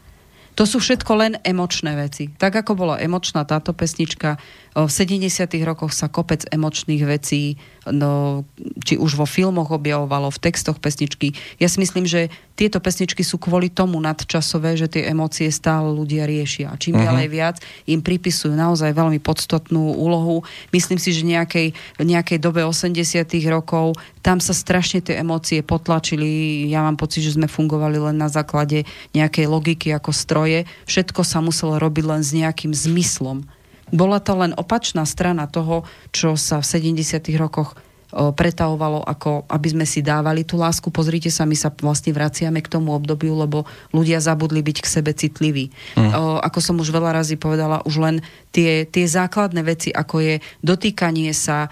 To 0.57 0.65
sú 0.65 0.81
všetko 0.81 1.13
len 1.21 1.33
emočné 1.45 1.93
veci. 2.01 2.33
Tak 2.33 2.65
ako 2.65 2.73
bola 2.79 2.97
emočná 2.97 3.45
táto 3.45 3.77
pesnička, 3.77 4.41
v 4.85 4.93
70. 4.93 5.49
rokoch 5.65 5.97
sa 5.97 6.13
kopec 6.13 6.45
emočných 6.53 7.09
vecí 7.09 7.57
no, 7.89 8.45
či 8.85 9.01
už 9.01 9.17
vo 9.17 9.25
filmoch 9.25 9.73
objavovalo, 9.73 10.29
v 10.29 10.43
textoch 10.43 10.77
pesničky. 10.77 11.33
Ja 11.57 11.73
si 11.73 11.81
myslím, 11.81 12.05
že 12.05 12.29
tieto 12.53 12.77
pesničky 12.81 13.25
sú 13.25 13.41
kvôli 13.41 13.73
tomu 13.73 13.97
nadčasové, 14.01 14.77
že 14.77 14.89
tie 14.93 15.09
emócie 15.09 15.49
stále 15.49 15.89
ľudia 15.93 16.29
riešia. 16.29 16.73
A 16.73 16.81
čím 16.81 16.97
uh-huh. 16.97 17.09
ďalej 17.09 17.27
viac 17.33 17.57
im 17.89 18.05
pripisujú 18.05 18.53
naozaj 18.53 18.93
veľmi 18.93 19.17
podstatnú 19.21 19.97
úlohu. 19.97 20.45
Myslím 20.77 21.01
si, 21.01 21.13
že 21.17 21.25
nejakej, 21.25 21.73
nejakej 21.97 22.39
dobe 22.41 22.61
80 22.61 23.01
rokov 23.49 23.97
tam 24.21 24.45
sa 24.45 24.53
strašne 24.53 25.01
tie 25.01 25.21
emócie 25.23 25.65
potlačili. 25.65 26.67
Ja 26.69 26.85
mám 26.85 27.01
pocit, 27.01 27.25
že 27.25 27.37
sme 27.39 27.49
fungovali 27.49 27.97
len 27.97 28.17
na 28.21 28.29
základe 28.29 28.85
nejakej 29.17 29.47
logiky 29.49 29.89
ako 29.97 30.13
stroje. 30.13 30.69
Všetko 30.85 31.25
sa 31.25 31.41
muselo 31.41 31.81
robiť 31.81 32.05
len 32.05 32.21
s 32.21 32.37
nejakým 32.37 32.77
zmyslom. 32.77 33.56
Bola 33.95 34.19
to 34.19 34.35
len 34.35 34.53
opačná 34.57 35.07
strana 35.07 35.47
toho, 35.47 35.87
čo 36.11 36.35
sa 36.35 36.59
v 36.59 36.67
70. 36.67 37.23
rokoch 37.39 37.79
pretavovalo, 38.17 39.03
ako 39.03 39.45
aby 39.51 39.69
sme 39.77 39.87
si 39.87 40.01
dávali 40.01 40.47
tú 40.47 40.57
lásku. 40.57 40.89
Pozrite 40.89 41.29
sa, 41.29 41.45
my 41.45 41.59
sa 41.59 41.75
vlastne 41.75 42.15
vraciame 42.15 42.63
k 42.63 42.71
tomu 42.71 42.95
obdobiu, 42.95 43.35
lebo 43.35 43.67
ľudia 43.91 44.23
zabudli 44.23 44.63
byť 44.63 44.79
k 44.79 44.87
sebe 44.89 45.11
citliví. 45.13 45.75
Mm. 45.99 46.15
O, 46.15 46.39
ako 46.39 46.59
som 46.63 46.79
už 46.79 46.95
veľa 46.95 47.13
razy 47.13 47.37
povedala, 47.37 47.83
už 47.85 47.99
len 48.01 48.17
tie, 48.55 48.87
tie 48.87 49.05
základné 49.05 49.61
veci, 49.67 49.91
ako 49.91 50.23
je 50.23 50.35
dotýkanie 50.63 51.35
sa, 51.35 51.69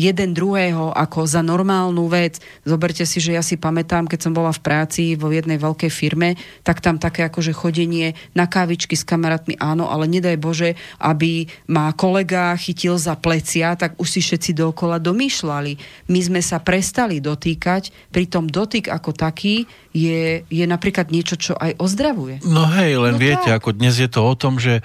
jeden 0.00 0.32
druhého 0.32 0.92
ako 0.96 1.28
za 1.28 1.44
normálnu 1.44 2.08
vec. 2.08 2.40
Zoberte 2.64 3.04
si, 3.04 3.20
že 3.20 3.36
ja 3.36 3.44
si 3.44 3.60
pamätám, 3.60 4.08
keď 4.08 4.20
som 4.28 4.32
bola 4.32 4.52
v 4.54 4.64
práci 4.64 5.14
vo 5.14 5.28
jednej 5.28 5.60
veľkej 5.60 5.92
firme, 5.92 6.40
tak 6.64 6.80
tam 6.80 6.96
také 6.96 7.28
akože 7.28 7.52
chodenie 7.52 8.16
na 8.32 8.48
kávičky 8.48 8.96
s 8.96 9.04
kamarátmi, 9.04 9.60
áno, 9.60 9.92
ale 9.92 10.08
nedaj 10.08 10.36
Bože, 10.40 10.70
aby 10.96 11.44
ma 11.68 11.92
kolega 11.92 12.56
chytil 12.56 12.96
za 12.96 13.16
plecia, 13.20 13.76
tak 13.76 14.00
už 14.00 14.08
si 14.08 14.20
všetci 14.24 14.56
dookola 14.56 14.96
domýšľali. 14.96 15.72
My 16.08 16.20
sme 16.24 16.40
sa 16.40 16.60
prestali 16.60 17.20
dotýkať, 17.20 18.12
pritom 18.12 18.48
dotyk 18.48 18.88
ako 18.88 19.12
taký 19.12 19.68
je, 19.92 20.46
je 20.46 20.64
napríklad 20.64 21.10
niečo, 21.10 21.36
čo 21.36 21.52
aj 21.58 21.76
ozdravuje. 21.82 22.40
No 22.46 22.64
hej, 22.70 22.96
len 22.96 23.18
no 23.18 23.20
viete, 23.20 23.50
tak. 23.50 23.60
ako 23.60 23.76
dnes 23.76 23.98
je 23.98 24.08
to 24.08 24.22
o 24.22 24.34
tom, 24.38 24.56
že 24.56 24.80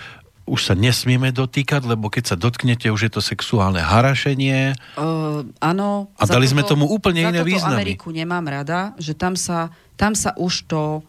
už 0.46 0.62
sa 0.62 0.74
nesmieme 0.78 1.34
dotýkať, 1.34 1.90
lebo 1.90 2.14
keď 2.14 2.24
sa 2.34 2.36
dotknete, 2.38 2.94
už 2.94 3.10
je 3.10 3.12
to 3.18 3.22
sexuálne 3.22 3.82
harašenie. 3.82 4.78
Uh, 4.94 5.42
áno. 5.58 6.14
A 6.22 6.30
dali 6.30 6.46
toto, 6.46 6.54
sme 6.54 6.64
tomu 6.64 6.86
úplne 6.86 7.26
iné 7.26 7.42
významy. 7.42 7.98
Ameriku 7.98 8.14
nemám 8.14 8.46
rada, 8.46 8.94
že 9.02 9.18
tam 9.18 9.34
sa, 9.34 9.74
tam 9.98 10.14
sa 10.14 10.38
už 10.38 10.70
to 10.70 11.02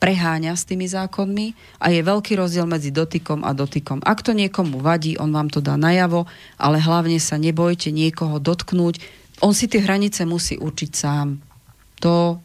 preháňa 0.00 0.56
s 0.56 0.64
tými 0.64 0.88
zákonmi 0.88 1.52
a 1.76 1.92
je 1.92 2.00
veľký 2.00 2.40
rozdiel 2.40 2.64
medzi 2.64 2.88
dotykom 2.88 3.44
a 3.44 3.52
dotykom. 3.52 4.00
Ak 4.00 4.24
to 4.24 4.32
niekomu 4.32 4.80
vadí, 4.80 5.20
on 5.20 5.28
vám 5.28 5.52
to 5.52 5.60
dá 5.60 5.76
najavo, 5.76 6.24
ale 6.56 6.80
hlavne 6.80 7.20
sa 7.20 7.36
nebojte 7.36 7.92
niekoho 7.92 8.40
dotknúť. 8.40 8.96
On 9.44 9.52
si 9.52 9.68
tie 9.68 9.84
hranice 9.84 10.24
musí 10.24 10.56
určiť 10.56 10.90
sám. 10.96 11.36
To 12.00 12.40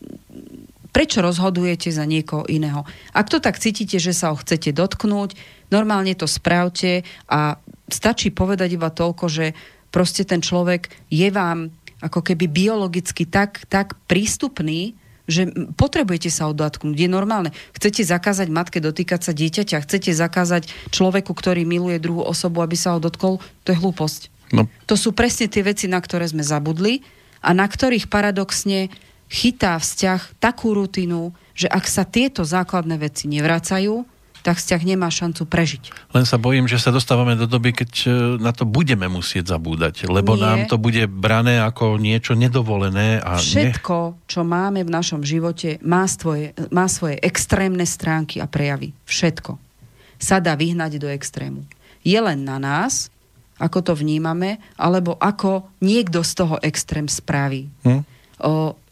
prečo 0.92 1.20
rozhodujete 1.20 1.92
za 1.92 2.04
niekoho 2.08 2.48
iného. 2.48 2.88
Ak 3.12 3.28
to 3.32 3.44
tak 3.44 3.60
cítite, 3.60 4.00
že 4.00 4.16
sa 4.16 4.32
ho 4.32 4.40
chcete 4.40 4.72
dotknúť, 4.72 5.36
Normálne 5.74 6.14
to 6.14 6.30
spravte 6.30 7.06
a 7.30 7.58
stačí 7.90 8.30
povedať 8.34 8.78
iba 8.78 8.90
toľko, 8.90 9.26
že 9.30 9.46
proste 9.90 10.28
ten 10.28 10.44
človek 10.44 10.92
je 11.08 11.30
vám 11.32 11.72
ako 12.04 12.22
keby 12.22 12.52
biologicky 12.52 13.26
tak, 13.26 13.64
tak 13.72 13.96
prístupný, 14.06 14.94
že 15.26 15.50
potrebujete 15.74 16.30
sa 16.30 16.46
odotknúť. 16.54 16.94
Je 16.94 17.10
normálne. 17.10 17.50
Chcete 17.74 18.06
zakázať 18.06 18.48
matke 18.54 18.78
dotýkať 18.78 19.26
sa 19.26 19.34
dieťaťa, 19.34 19.82
chcete 19.82 20.12
zakázať 20.14 20.70
človeku, 20.94 21.34
ktorý 21.34 21.66
miluje 21.66 21.98
druhú 21.98 22.22
osobu, 22.22 22.62
aby 22.62 22.78
sa 22.78 22.94
ho 22.94 23.00
dotkol, 23.02 23.42
to 23.66 23.74
je 23.74 23.82
hlúposť. 23.82 24.30
No. 24.54 24.70
To 24.86 24.94
sú 24.94 25.18
presne 25.18 25.50
tie 25.50 25.66
veci, 25.66 25.90
na 25.90 25.98
ktoré 25.98 26.30
sme 26.30 26.46
zabudli 26.46 27.02
a 27.42 27.58
na 27.58 27.66
ktorých 27.66 28.06
paradoxne 28.06 28.94
chytá 29.26 29.82
vzťah 29.82 30.38
takú 30.38 30.78
rutinu, 30.78 31.34
že 31.58 31.66
ak 31.66 31.90
sa 31.90 32.06
tieto 32.06 32.46
základné 32.46 33.02
veci 33.02 33.26
nevracajú, 33.26 34.06
tak 34.46 34.62
vzťah 34.62 34.82
nemá 34.86 35.10
šancu 35.10 35.50
prežiť. 35.50 36.14
Len 36.14 36.22
sa 36.22 36.38
bojím, 36.38 36.70
že 36.70 36.78
sa 36.78 36.94
dostávame 36.94 37.34
do 37.34 37.50
doby, 37.50 37.74
keď 37.74 37.92
e, 38.06 38.08
na 38.38 38.54
to 38.54 38.70
budeme 38.70 39.10
musieť 39.10 39.58
zabúdať, 39.58 40.06
lebo 40.06 40.38
Nie. 40.38 40.46
nám 40.46 40.60
to 40.70 40.78
bude 40.78 41.02
brané 41.10 41.58
ako 41.58 41.98
niečo 41.98 42.38
nedovolené. 42.38 43.18
A 43.26 43.42
Všetko, 43.42 43.98
ne... 44.14 44.16
čo 44.30 44.46
máme 44.46 44.86
v 44.86 44.94
našom 44.94 45.26
živote, 45.26 45.82
má, 45.82 46.06
svoje, 46.06 46.54
má 46.70 46.86
svoje 46.86 47.18
extrémne 47.26 47.90
stránky 47.90 48.38
a 48.38 48.46
prejavy. 48.46 48.94
Všetko 49.10 49.58
sa 50.22 50.38
dá 50.38 50.54
vyhnať 50.54 51.02
do 51.02 51.10
extrému. 51.10 51.66
Je 52.06 52.22
len 52.22 52.46
na 52.46 52.62
nás, 52.62 53.10
ako 53.58 53.82
to 53.82 53.94
vnímame, 53.98 54.62
alebo 54.78 55.18
ako 55.18 55.66
niekto 55.82 56.22
z 56.22 56.32
toho 56.38 56.56
extrém 56.62 57.10
spraví. 57.10 57.66
Hm? 57.82 58.06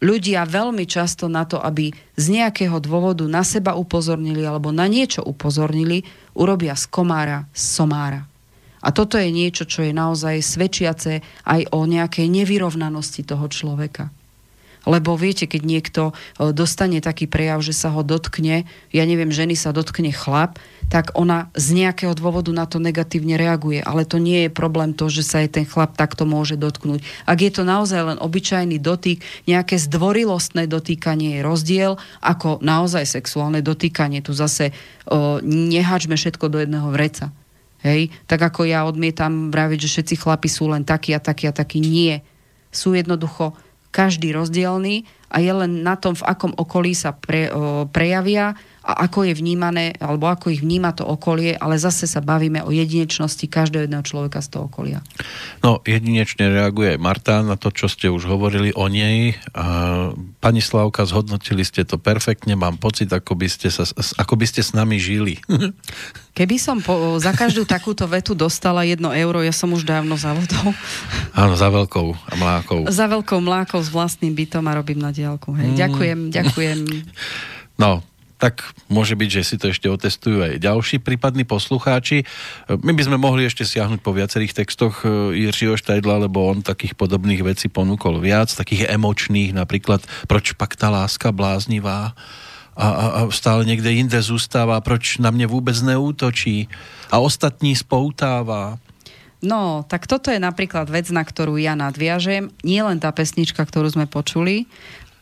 Ľudia 0.00 0.48
veľmi 0.48 0.88
často 0.88 1.28
na 1.28 1.44
to, 1.44 1.60
aby 1.60 1.92
z 2.16 2.26
nejakého 2.32 2.80
dôvodu 2.80 3.28
na 3.28 3.44
seba 3.44 3.76
upozornili 3.76 4.40
alebo 4.40 4.72
na 4.72 4.88
niečo 4.88 5.20
upozornili, 5.20 6.00
urobia 6.32 6.72
z 6.72 6.88
komára 6.88 7.44
somára. 7.52 8.24
A 8.84 8.92
toto 8.92 9.16
je 9.16 9.32
niečo, 9.32 9.64
čo 9.64 9.80
je 9.80 9.96
naozaj 9.96 10.44
svedčiace 10.44 11.24
aj 11.48 11.72
o 11.72 11.88
nejakej 11.88 12.28
nevyrovnanosti 12.28 13.24
toho 13.24 13.48
človeka. 13.48 14.12
Lebo 14.84 15.16
viete, 15.16 15.48
keď 15.48 15.62
niekto 15.64 16.02
e, 16.10 16.52
dostane 16.52 17.00
taký 17.00 17.24
prejav, 17.24 17.64
že 17.64 17.72
sa 17.72 17.92
ho 17.92 18.04
dotkne, 18.04 18.68
ja 18.92 19.04
neviem, 19.04 19.32
ženy 19.32 19.56
sa 19.56 19.72
dotkne 19.72 20.12
chlap, 20.12 20.60
tak 20.92 21.16
ona 21.16 21.48
z 21.56 21.84
nejakého 21.84 22.12
dôvodu 22.12 22.52
na 22.52 22.68
to 22.68 22.76
negatívne 22.76 23.40
reaguje. 23.40 23.80
Ale 23.80 24.04
to 24.04 24.20
nie 24.20 24.46
je 24.46 24.50
problém 24.52 24.92
to, 24.92 25.08
že 25.08 25.24
sa 25.24 25.40
aj 25.40 25.56
ten 25.56 25.64
chlap 25.64 25.96
takto 25.96 26.28
môže 26.28 26.60
dotknúť. 26.60 27.00
Ak 27.24 27.40
je 27.40 27.50
to 27.52 27.64
naozaj 27.64 28.14
len 28.14 28.18
obyčajný 28.20 28.76
dotyk, 28.80 29.24
nejaké 29.48 29.80
zdvorilostné 29.80 30.68
dotýkanie 30.68 31.40
je 31.40 31.46
rozdiel, 31.46 31.92
ako 32.20 32.60
naozaj 32.60 33.08
sexuálne 33.08 33.64
dotýkanie. 33.64 34.20
Tu 34.20 34.36
zase 34.36 34.76
o, 35.08 35.40
nehačme 35.44 36.14
všetko 36.20 36.52
do 36.52 36.60
jedného 36.60 36.88
vreca. 36.92 37.32
Hej? 37.84 38.12
Tak 38.28 38.52
ako 38.52 38.68
ja 38.68 38.84
odmietam 38.84 39.48
vraviť, 39.52 39.78
že 39.88 39.92
všetci 40.00 40.14
chlapi 40.20 40.48
sú 40.48 40.68
len 40.68 40.84
takí 40.84 41.12
a 41.16 41.20
takí 41.20 41.48
a 41.48 41.52
takí. 41.52 41.80
Nie. 41.80 42.24
Sú 42.72 42.92
jednoducho 42.96 43.56
každý 43.94 44.34
rozdielný 44.34 45.06
a 45.30 45.38
je 45.38 45.52
len 45.54 45.86
na 45.86 45.94
tom, 45.94 46.18
v 46.18 46.26
akom 46.26 46.50
okolí 46.50 46.98
sa 46.98 47.14
pre, 47.14 47.46
o, 47.54 47.86
prejavia 47.86 48.58
a 48.84 49.08
ako 49.08 49.24
je 49.24 49.32
vnímané, 49.32 49.96
alebo 49.96 50.28
ako 50.28 50.52
ich 50.52 50.60
vníma 50.60 50.92
to 50.92 51.08
okolie, 51.08 51.56
ale 51.56 51.80
zase 51.80 52.04
sa 52.04 52.20
bavíme 52.20 52.60
o 52.60 52.68
jedinečnosti 52.68 53.48
každého 53.48 53.88
jedného 53.88 54.04
človeka 54.04 54.44
z 54.44 54.52
toho 54.52 54.68
okolia. 54.68 55.00
No, 55.64 55.80
jedinečne 55.88 56.52
reaguje 56.52 57.00
Marta 57.00 57.40
na 57.40 57.56
to, 57.56 57.72
čo 57.72 57.88
ste 57.88 58.12
už 58.12 58.28
hovorili 58.28 58.76
o 58.76 58.84
nej. 58.92 59.40
A 59.56 59.64
pani 60.44 60.60
Slavka, 60.60 61.08
zhodnotili 61.08 61.64
ste 61.64 61.88
to 61.88 61.96
perfektne, 61.96 62.60
mám 62.60 62.76
pocit, 62.76 63.08
ako 63.08 63.32
by 63.40 63.48
ste, 63.48 63.72
sa, 63.72 63.88
ako 64.20 64.36
by 64.36 64.44
ste 64.44 64.60
s 64.60 64.76
nami 64.76 65.00
žili. 65.00 65.40
Keby 66.36 66.58
som 66.60 66.82
po, 66.84 67.16
za 67.22 67.32
každú 67.32 67.64
takúto 67.64 68.04
vetu 68.10 68.36
dostala 68.36 68.84
jedno 68.84 69.14
euro, 69.16 69.40
ja 69.40 69.54
som 69.54 69.72
už 69.72 69.86
dávno 69.86 70.18
za 70.20 70.36
vodou. 70.36 70.76
Áno, 71.40 71.56
za 71.56 71.72
veľkou 71.72 72.36
mlákou. 72.36 72.84
Za 72.92 73.08
veľkou 73.08 73.40
mlákou 73.40 73.80
s 73.80 73.88
vlastným 73.88 74.36
bytom 74.36 74.66
a 74.68 74.76
robím 74.76 75.00
na 75.00 75.08
diálku. 75.08 75.56
Hej. 75.56 75.72
Mm. 75.72 75.76
Ďakujem, 75.78 76.18
ďakujem. 76.34 76.78
No, 77.78 78.02
tak 78.38 78.74
môže 78.90 79.14
byť, 79.14 79.28
že 79.30 79.42
si 79.46 79.56
to 79.56 79.70
ešte 79.70 79.86
otestujú 79.86 80.42
aj 80.42 80.60
ďalší 80.60 81.00
prípadní 81.00 81.46
poslucháči. 81.46 82.26
My 82.82 82.92
by 82.92 83.02
sme 83.06 83.16
mohli 83.16 83.46
ešte 83.46 83.62
siahnuť 83.62 84.02
po 84.02 84.10
viacerých 84.10 84.64
textoch 84.64 85.06
e, 85.06 85.38
Jiřího 85.46 85.78
Štajdla, 85.78 86.26
lebo 86.26 86.44
on 86.50 86.60
takých 86.60 86.98
podobných 86.98 87.46
vecí 87.46 87.70
ponúkol 87.70 88.18
viac, 88.18 88.50
takých 88.50 88.90
emočných, 88.90 89.54
napríklad 89.54 90.02
proč 90.26 90.58
pak 90.58 90.74
tá 90.74 90.90
láska 90.90 91.30
bláznivá 91.30 92.12
a, 92.74 92.86
a, 92.86 93.04
a 93.18 93.20
stále 93.30 93.62
niekde 93.62 93.94
inde 93.94 94.18
zústáva, 94.18 94.82
proč 94.82 95.22
na 95.22 95.30
mne 95.30 95.46
vôbec 95.46 95.78
neútočí 95.78 96.66
a 97.14 97.22
ostatní 97.22 97.78
spoutává. 97.78 98.82
No, 99.44 99.84
tak 99.84 100.08
toto 100.08 100.32
je 100.32 100.40
napríklad 100.40 100.88
vec, 100.88 101.12
na 101.12 101.20
ktorú 101.20 101.60
ja 101.60 101.76
nadviažem. 101.76 102.48
Nie 102.64 102.80
len 102.80 102.96
tá 102.96 103.12
pesnička, 103.12 103.60
ktorú 103.60 103.92
sme 103.92 104.08
počuli, 104.08 104.64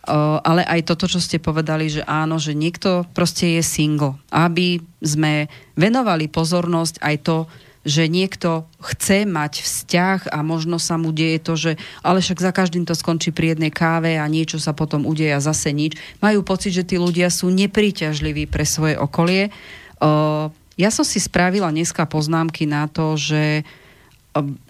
ale 0.08 0.66
aj 0.66 0.82
toto, 0.82 1.06
čo 1.06 1.22
ste 1.22 1.38
povedali, 1.38 1.86
že 1.86 2.02
áno, 2.02 2.42
že 2.42 2.58
niekto 2.58 3.06
proste 3.14 3.58
je 3.58 3.62
single. 3.62 4.18
Aby 4.34 4.82
sme 4.98 5.46
venovali 5.78 6.26
pozornosť 6.26 6.98
aj 6.98 7.16
to, 7.22 7.38
že 7.82 8.06
niekto 8.06 8.62
chce 8.78 9.26
mať 9.26 9.66
vzťah 9.66 10.30
a 10.30 10.38
možno 10.46 10.78
sa 10.78 10.94
mu 10.94 11.10
deje 11.10 11.42
to, 11.42 11.58
že 11.58 11.74
ale 12.06 12.22
však 12.22 12.38
za 12.38 12.54
každým 12.54 12.86
to 12.86 12.94
skončí 12.94 13.34
pri 13.34 13.58
jednej 13.58 13.74
káve 13.74 14.14
a 14.18 14.26
niečo 14.30 14.62
sa 14.62 14.70
potom 14.70 15.02
udeje 15.02 15.34
a 15.34 15.42
zase 15.42 15.74
nič. 15.74 15.98
Majú 16.22 16.46
pocit, 16.46 16.70
že 16.78 16.86
tí 16.86 16.94
ľudia 16.94 17.26
sú 17.26 17.50
nepríťažliví 17.50 18.46
pre 18.46 18.62
svoje 18.62 18.94
okolie. 18.94 19.50
Ja 20.78 20.90
som 20.94 21.02
si 21.02 21.18
spravila 21.18 21.74
dneska 21.74 22.06
poznámky 22.06 22.70
na 22.70 22.86
to, 22.86 23.18
že 23.18 23.66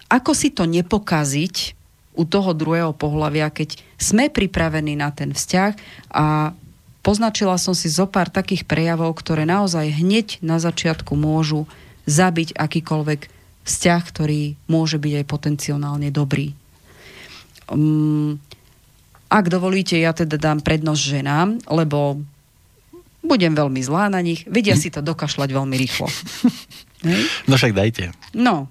ako 0.08 0.32
si 0.32 0.48
to 0.48 0.64
nepokaziť 0.64 1.81
u 2.12 2.24
toho 2.28 2.52
druhého 2.52 2.92
pohľavia, 2.92 3.48
keď 3.48 3.80
sme 3.96 4.28
pripravení 4.28 4.96
na 4.96 5.08
ten 5.12 5.32
vzťah 5.32 5.72
a 6.12 6.52
poznačila 7.00 7.56
som 7.56 7.72
si 7.72 7.88
zo 7.88 8.04
pár 8.04 8.28
takých 8.28 8.68
prejavov, 8.68 9.16
ktoré 9.16 9.48
naozaj 9.48 9.96
hneď 9.96 10.38
na 10.44 10.60
začiatku 10.60 11.16
môžu 11.16 11.64
zabiť 12.04 12.52
akýkoľvek 12.58 13.20
vzťah, 13.62 14.02
ktorý 14.02 14.58
môže 14.66 14.98
byť 14.98 15.12
aj 15.22 15.26
potenciálne 15.26 16.08
dobrý. 16.12 16.52
Um, 17.70 18.42
ak 19.32 19.48
dovolíte, 19.48 19.96
ja 19.96 20.12
teda 20.12 20.36
dám 20.36 20.60
prednosť 20.60 21.00
ženám, 21.00 21.48
lebo 21.72 22.20
budem 23.22 23.54
veľmi 23.54 23.80
zlá 23.80 24.10
na 24.10 24.20
nich, 24.20 24.44
vedia 24.50 24.74
si 24.74 24.90
to 24.90 25.00
dokašľať 25.00 25.48
veľmi 25.48 25.76
rýchlo. 25.78 26.08
No 27.50 27.58
však 27.58 27.74
dajte. 27.74 28.14
No, 28.30 28.70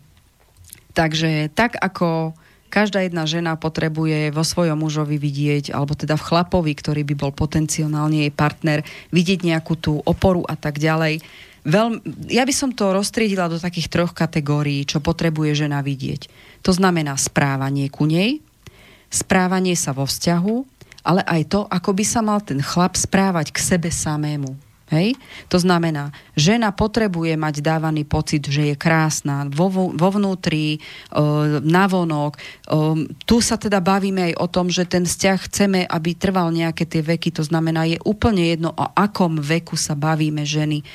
takže 0.96 1.52
tak 1.52 1.76
ako 1.76 2.32
každá 2.72 3.04
jedna 3.04 3.28
žena 3.28 3.60
potrebuje 3.60 4.32
vo 4.32 4.48
svojom 4.48 4.80
mužovi 4.80 5.20
vidieť, 5.20 5.76
alebo 5.76 5.92
teda 5.92 6.16
v 6.16 6.26
chlapovi, 6.32 6.72
ktorý 6.72 7.04
by 7.04 7.16
bol 7.20 7.32
potenciálne 7.36 8.24
jej 8.24 8.32
partner, 8.32 8.88
vidieť 9.12 9.44
nejakú 9.44 9.76
tú 9.76 10.00
oporu 10.08 10.48
a 10.48 10.56
tak 10.56 10.80
ďalej. 10.80 11.20
Veľmi, 11.68 12.32
ja 12.32 12.48
by 12.48 12.54
som 12.56 12.72
to 12.72 12.96
roztriedila 12.96 13.52
do 13.52 13.60
takých 13.60 13.92
troch 13.92 14.16
kategórií, 14.16 14.88
čo 14.88 15.04
potrebuje 15.04 15.68
žena 15.68 15.84
vidieť. 15.84 16.32
To 16.66 16.72
znamená 16.72 17.20
správanie 17.20 17.92
ku 17.92 18.08
nej, 18.08 18.42
správanie 19.12 19.76
sa 19.76 19.92
vo 19.92 20.08
vzťahu, 20.08 20.56
ale 21.04 21.22
aj 21.28 21.42
to, 21.52 21.60
ako 21.68 21.92
by 21.94 22.06
sa 22.08 22.24
mal 22.24 22.40
ten 22.42 22.64
chlap 22.64 22.98
správať 22.98 23.54
k 23.54 23.60
sebe 23.60 23.90
samému. 23.92 24.71
Hej? 24.92 25.16
To 25.48 25.56
znamená, 25.56 26.12
žena 26.36 26.76
potrebuje 26.76 27.40
mať 27.40 27.64
dávaný 27.64 28.04
pocit, 28.04 28.44
že 28.44 28.72
je 28.72 28.76
krásna 28.76 29.48
vo, 29.48 29.72
vo 29.72 30.10
vnútri, 30.12 30.76
e, 30.76 30.80
navonok. 31.64 32.36
E, 32.36 32.40
tu 33.24 33.40
sa 33.40 33.56
teda 33.56 33.80
bavíme 33.80 34.32
aj 34.32 34.34
o 34.44 34.48
tom, 34.52 34.68
že 34.68 34.84
ten 34.84 35.08
vzťah 35.08 35.38
chceme, 35.48 35.80
aby 35.88 36.12
trval 36.12 36.52
nejaké 36.52 36.84
tie 36.84 37.00
veky. 37.00 37.32
To 37.40 37.44
znamená, 37.48 37.88
je 37.88 38.04
úplne 38.04 38.44
jedno, 38.44 38.76
o 38.76 38.86
akom 38.92 39.40
veku 39.40 39.80
sa 39.80 39.96
bavíme 39.96 40.44
ženy. 40.44 40.84
E, 40.84 40.86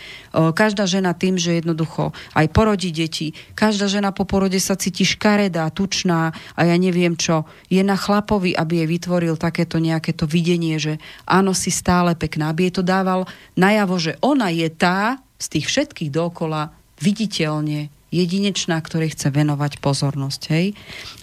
každá 0.52 0.84
žena 0.84 1.16
tým, 1.16 1.40
že 1.40 1.56
jednoducho 1.64 2.12
aj 2.36 2.46
porodí 2.52 2.92
deti, 2.92 3.32
každá 3.56 3.88
žena 3.88 4.12
po 4.12 4.28
porode 4.28 4.60
sa 4.60 4.76
cíti 4.76 5.08
škaredá, 5.08 5.72
tučná 5.72 6.36
a 6.52 6.60
ja 6.68 6.76
neviem 6.76 7.16
čo. 7.16 7.48
Je 7.72 7.80
na 7.80 7.96
chlapovi, 7.96 8.52
aby 8.52 8.84
jej 8.84 8.88
vytvoril 8.92 9.40
takéto 9.40 9.80
nejaké 9.80 10.12
to 10.12 10.28
videnie, 10.28 10.76
že 10.76 11.00
áno, 11.24 11.56
si 11.56 11.72
stále 11.72 12.12
pekná, 12.12 12.52
aby 12.52 12.68
jej 12.68 12.76
to 12.76 12.84
dával 12.84 13.24
najavo 13.56 13.85
najavo, 13.86 14.02
že 14.02 14.18
ona 14.18 14.50
je 14.50 14.66
tá 14.66 15.22
z 15.38 15.46
tých 15.46 15.70
všetkých 15.70 16.10
dokola 16.10 16.74
viditeľne 16.98 17.94
jedinečná, 18.10 18.80
ktorej 18.82 19.14
chce 19.14 19.30
venovať 19.30 19.78
pozornosť. 19.78 20.42
Hej. 20.50 20.66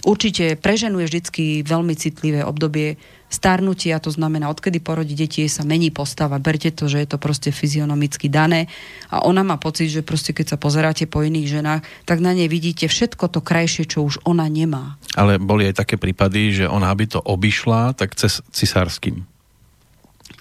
Určite 0.06 0.56
pre 0.56 0.78
ženu 0.80 1.04
je 1.04 1.10
vždy 1.12 1.20
veľmi 1.66 1.92
citlivé 1.98 2.40
obdobie 2.46 2.96
starnutia, 3.28 3.98
to 3.98 4.14
znamená, 4.14 4.46
odkedy 4.46 4.78
porodí 4.78 5.18
deti, 5.18 5.42
sa 5.50 5.66
mení 5.66 5.90
postava. 5.90 6.38
Berte 6.38 6.70
to, 6.70 6.86
že 6.86 7.02
je 7.02 7.08
to 7.10 7.18
proste 7.18 7.50
fyzionomicky 7.50 8.30
dané 8.30 8.70
a 9.10 9.26
ona 9.26 9.42
má 9.42 9.58
pocit, 9.58 9.90
že 9.90 10.06
proste 10.06 10.30
keď 10.30 10.54
sa 10.54 10.58
pozeráte 10.60 11.10
po 11.10 11.26
iných 11.26 11.58
ženách, 11.58 11.82
tak 12.06 12.22
na 12.22 12.30
nej 12.30 12.46
vidíte 12.46 12.86
všetko 12.86 13.26
to 13.34 13.42
krajšie, 13.42 13.90
čo 13.90 14.06
už 14.06 14.22
ona 14.22 14.46
nemá. 14.46 14.94
Ale 15.18 15.42
boli 15.42 15.66
aj 15.66 15.82
také 15.82 15.98
prípady, 15.98 16.62
že 16.62 16.70
ona 16.70 16.94
by 16.94 17.10
to 17.10 17.18
obišla, 17.18 17.98
tak 17.98 18.14
cez 18.14 18.38
cisárským. 18.54 19.33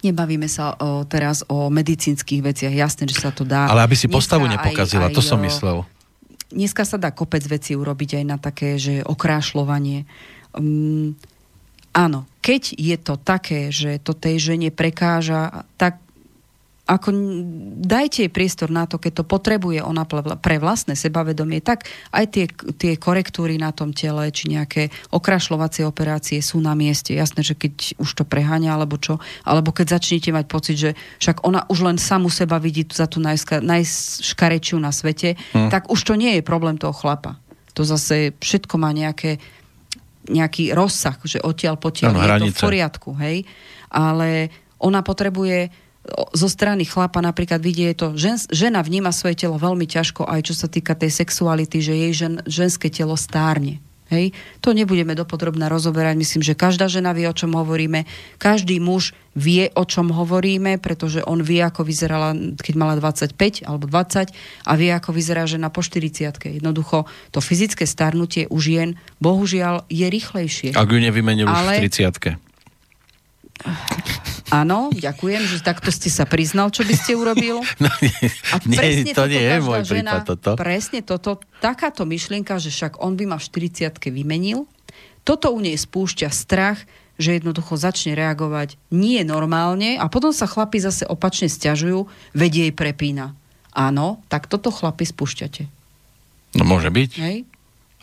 Nebavíme 0.03 0.51
sa 0.51 0.75
o, 0.75 1.07
teraz 1.07 1.47
o 1.47 1.71
medicínskych 1.71 2.43
veciach, 2.43 2.75
jasné, 2.75 3.07
že 3.07 3.23
sa 3.23 3.31
to 3.31 3.47
dá. 3.47 3.71
Ale 3.71 3.87
aby 3.87 3.95
si 3.95 4.11
postavu 4.11 4.43
nepokazila, 4.51 5.07
aj, 5.07 5.11
aj, 5.11 5.15
to 5.15 5.23
som 5.23 5.39
myslel. 5.39 5.87
Dneska 6.51 6.83
sa 6.83 6.99
dá 6.99 7.15
kopec 7.15 7.41
veci 7.47 7.73
urobiť 7.73 8.19
aj 8.19 8.25
na 8.27 8.37
také, 8.37 8.75
že 8.75 9.01
okrášľovanie. 9.01 10.05
Um, 10.53 11.15
áno, 11.95 12.27
keď 12.43 12.75
je 12.75 12.97
to 12.99 13.15
také, 13.15 13.71
že 13.71 13.97
to 14.03 14.11
tej 14.11 14.53
žene 14.53 14.69
prekáža, 14.69 15.65
tak 15.79 16.03
ako 16.83 17.15
dajte 17.79 18.27
jej 18.27 18.31
priestor 18.31 18.67
na 18.67 18.83
to, 18.83 18.99
keď 18.99 19.23
to 19.23 19.25
potrebuje 19.25 19.79
ona 19.79 20.03
pre 20.35 20.59
vlastné 20.59 20.99
sebavedomie, 20.99 21.63
tak 21.63 21.87
aj 22.11 22.25
tie, 22.27 22.45
tie 22.75 22.99
korektúry 22.99 23.55
na 23.55 23.71
tom 23.71 23.95
tele, 23.95 24.27
či 24.35 24.51
nejaké 24.51 24.91
okrašľovacie 25.15 25.87
operácie 25.87 26.43
sú 26.43 26.59
na 26.59 26.75
mieste. 26.75 27.15
Jasné, 27.15 27.39
že 27.39 27.55
keď 27.55 28.03
už 28.03 28.09
to 28.19 28.23
preháňa, 28.27 28.75
alebo 28.75 28.99
čo, 28.99 29.23
alebo 29.47 29.71
keď 29.71 29.95
začnete 29.95 30.35
mať 30.35 30.45
pocit, 30.51 30.75
že 30.75 30.91
však 31.23 31.47
ona 31.47 31.63
už 31.71 31.87
len 31.87 31.95
samu 31.95 32.27
seba 32.27 32.59
vidí 32.59 32.83
za 32.91 33.07
tú 33.07 33.23
najska, 33.23 33.63
najškarečiu 33.63 34.75
na 34.75 34.91
svete, 34.91 35.39
hmm. 35.55 35.71
tak 35.71 35.87
už 35.87 36.03
to 36.03 36.19
nie 36.19 36.35
je 36.35 36.43
problém 36.43 36.75
toho 36.75 36.91
chlapa. 36.91 37.39
To 37.79 37.87
zase 37.87 38.35
všetko 38.43 38.75
má 38.75 38.91
nejaké 38.91 39.39
nejaký 40.23 40.71
rozsah, 40.71 41.19
že 41.27 41.43
odtiaľ 41.43 41.75
potiaľ 41.75 42.15
ano, 42.15 42.19
je 42.19 42.27
hranice. 42.27 42.55
to 42.55 42.55
v 42.55 42.63
poriadku, 42.63 43.09
hej? 43.19 43.37
Ale 43.91 44.47
ona 44.79 45.03
potrebuje 45.03 45.82
zo 46.35 46.47
strany 46.51 46.83
chlapa 46.83 47.23
napríklad 47.23 47.63
vidie 47.63 47.95
to, 47.95 48.19
žen, 48.19 48.35
žena 48.51 48.83
vníma 48.83 49.15
svoje 49.15 49.39
telo 49.39 49.55
veľmi 49.55 49.87
ťažko, 49.87 50.27
aj 50.27 50.51
čo 50.51 50.53
sa 50.53 50.67
týka 50.67 50.99
tej 50.99 51.15
sexuality, 51.15 51.79
že 51.79 51.93
jej 51.95 52.13
žen, 52.13 52.43
ženské 52.43 52.91
telo 52.91 53.15
stárne. 53.15 53.79
Hej? 54.11 54.35
To 54.61 54.75
nebudeme 54.75 55.15
dopodrobne 55.15 55.65
rozoberať. 55.71 56.19
Myslím, 56.19 56.43
že 56.45 56.59
každá 56.59 56.91
žena 56.91 57.15
vie, 57.15 57.25
o 57.25 57.33
čom 57.33 57.55
hovoríme. 57.55 58.05
Každý 58.37 58.77
muž 58.83 59.15
vie, 59.33 59.71
o 59.73 59.83
čom 59.87 60.13
hovoríme, 60.13 60.77
pretože 60.77 61.23
on 61.25 61.41
vie, 61.41 61.63
ako 61.63 61.81
vyzerala, 61.87 62.35
keď 62.35 62.73
mala 62.77 62.93
25 62.99 63.65
alebo 63.65 63.89
20 63.89 64.29
a 64.67 64.71
vie, 64.77 64.91
ako 64.93 65.09
vyzerá 65.15 65.47
žena 65.49 65.73
po 65.73 65.81
40 65.81 66.35
Jednoducho, 66.61 67.09
to 67.33 67.39
fyzické 67.41 67.89
starnutie 67.89 68.45
u 68.51 68.59
žien, 68.61 68.99
bohužiaľ, 69.17 69.89
je 69.89 70.05
rýchlejšie. 70.05 70.77
Ak 70.77 70.91
ju 70.91 70.99
nevymenil 71.01 71.49
Ale... 71.49 71.81
už 71.81 71.89
v 71.89 72.11
30 72.11 72.37
Áno, 74.53 74.93
ďakujem, 74.93 75.49
že 75.49 75.65
takto 75.65 75.89
ste 75.89 76.13
sa 76.13 76.29
priznal, 76.29 76.69
čo 76.69 76.85
by 76.85 76.93
ste 76.93 77.17
urobil. 77.17 77.65
No, 77.81 77.89
nie, 77.99 78.13
A 78.53 78.61
nie, 78.69 78.77
presne 78.77 79.11
to 79.11 79.25
toto 79.25 79.33
nie 79.33 79.41
je 79.41 79.59
môj 79.65 79.81
žena, 79.81 80.21
prípad 80.21 80.25
toto. 80.29 80.51
Presne 80.55 80.99
toto, 81.01 81.31
takáto 81.57 82.05
myšlienka, 82.05 82.61
že 82.61 82.69
však 82.69 83.01
on 83.01 83.17
by 83.17 83.25
ma 83.33 83.37
v 83.41 83.49
40 83.49 83.97
vymenil, 84.13 84.69
toto 85.25 85.49
u 85.49 85.59
nej 85.59 85.73
spúšťa 85.73 86.29
strach, 86.29 86.85
že 87.17 87.41
jednoducho 87.41 87.77
začne 87.77 88.13
reagovať 88.13 88.77
nie 88.93 89.21
normálne 89.25 89.97
a 89.97 90.05
potom 90.05 90.29
sa 90.29 90.45
chlapi 90.45 90.81
zase 90.81 91.09
opačne 91.09 91.49
stiažujú, 91.49 92.05
vedie 92.37 92.69
jej 92.69 92.75
prepína. 92.75 93.33
Áno, 93.73 94.21
tak 94.29 94.45
toto 94.45 94.69
chlapi 94.69 95.05
spúšťate. 95.05 95.65
No 96.53 96.63
môže 96.65 96.93
byť, 96.93 97.11
Hej? 97.17 97.37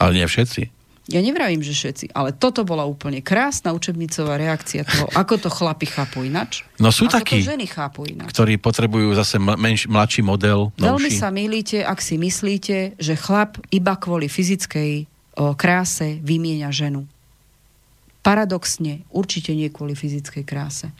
ale 0.02 0.10
nie 0.18 0.26
všetci. 0.26 0.79
Ja 1.10 1.18
nevravím, 1.18 1.58
že 1.58 1.74
všetci, 1.74 2.14
ale 2.14 2.30
toto 2.30 2.62
bola 2.62 2.86
úplne 2.86 3.18
krásna 3.18 3.74
učebnicová 3.74 4.38
reakcia 4.38 4.86
toho, 4.86 5.10
ako 5.10 5.42
to 5.42 5.50
chlapi 5.50 5.90
chápu 5.90 6.22
inač. 6.22 6.62
No 6.78 6.94
sú 6.94 7.10
ako 7.10 7.18
takí, 7.18 7.42
ženy 7.42 7.66
chápu 7.66 8.06
ináč. 8.06 8.30
ktorí 8.30 8.62
potrebujú 8.62 9.10
zase 9.18 9.42
menš, 9.42 9.90
mladší 9.90 10.22
model, 10.22 10.70
Veľmi 10.78 11.10
novší. 11.10 11.18
sa 11.18 11.34
milíte, 11.34 11.78
ak 11.82 11.98
si 11.98 12.14
myslíte, 12.14 12.94
že 12.94 13.14
chlap 13.18 13.58
iba 13.74 13.98
kvôli 13.98 14.30
fyzickej 14.30 14.92
o, 15.34 15.58
kráse 15.58 16.22
vymieňa 16.22 16.70
ženu. 16.70 17.10
Paradoxne, 18.20 19.02
určite 19.10 19.56
nie 19.56 19.72
kvôli 19.72 19.96
fyzickej 19.96 20.44
kráse. 20.44 20.92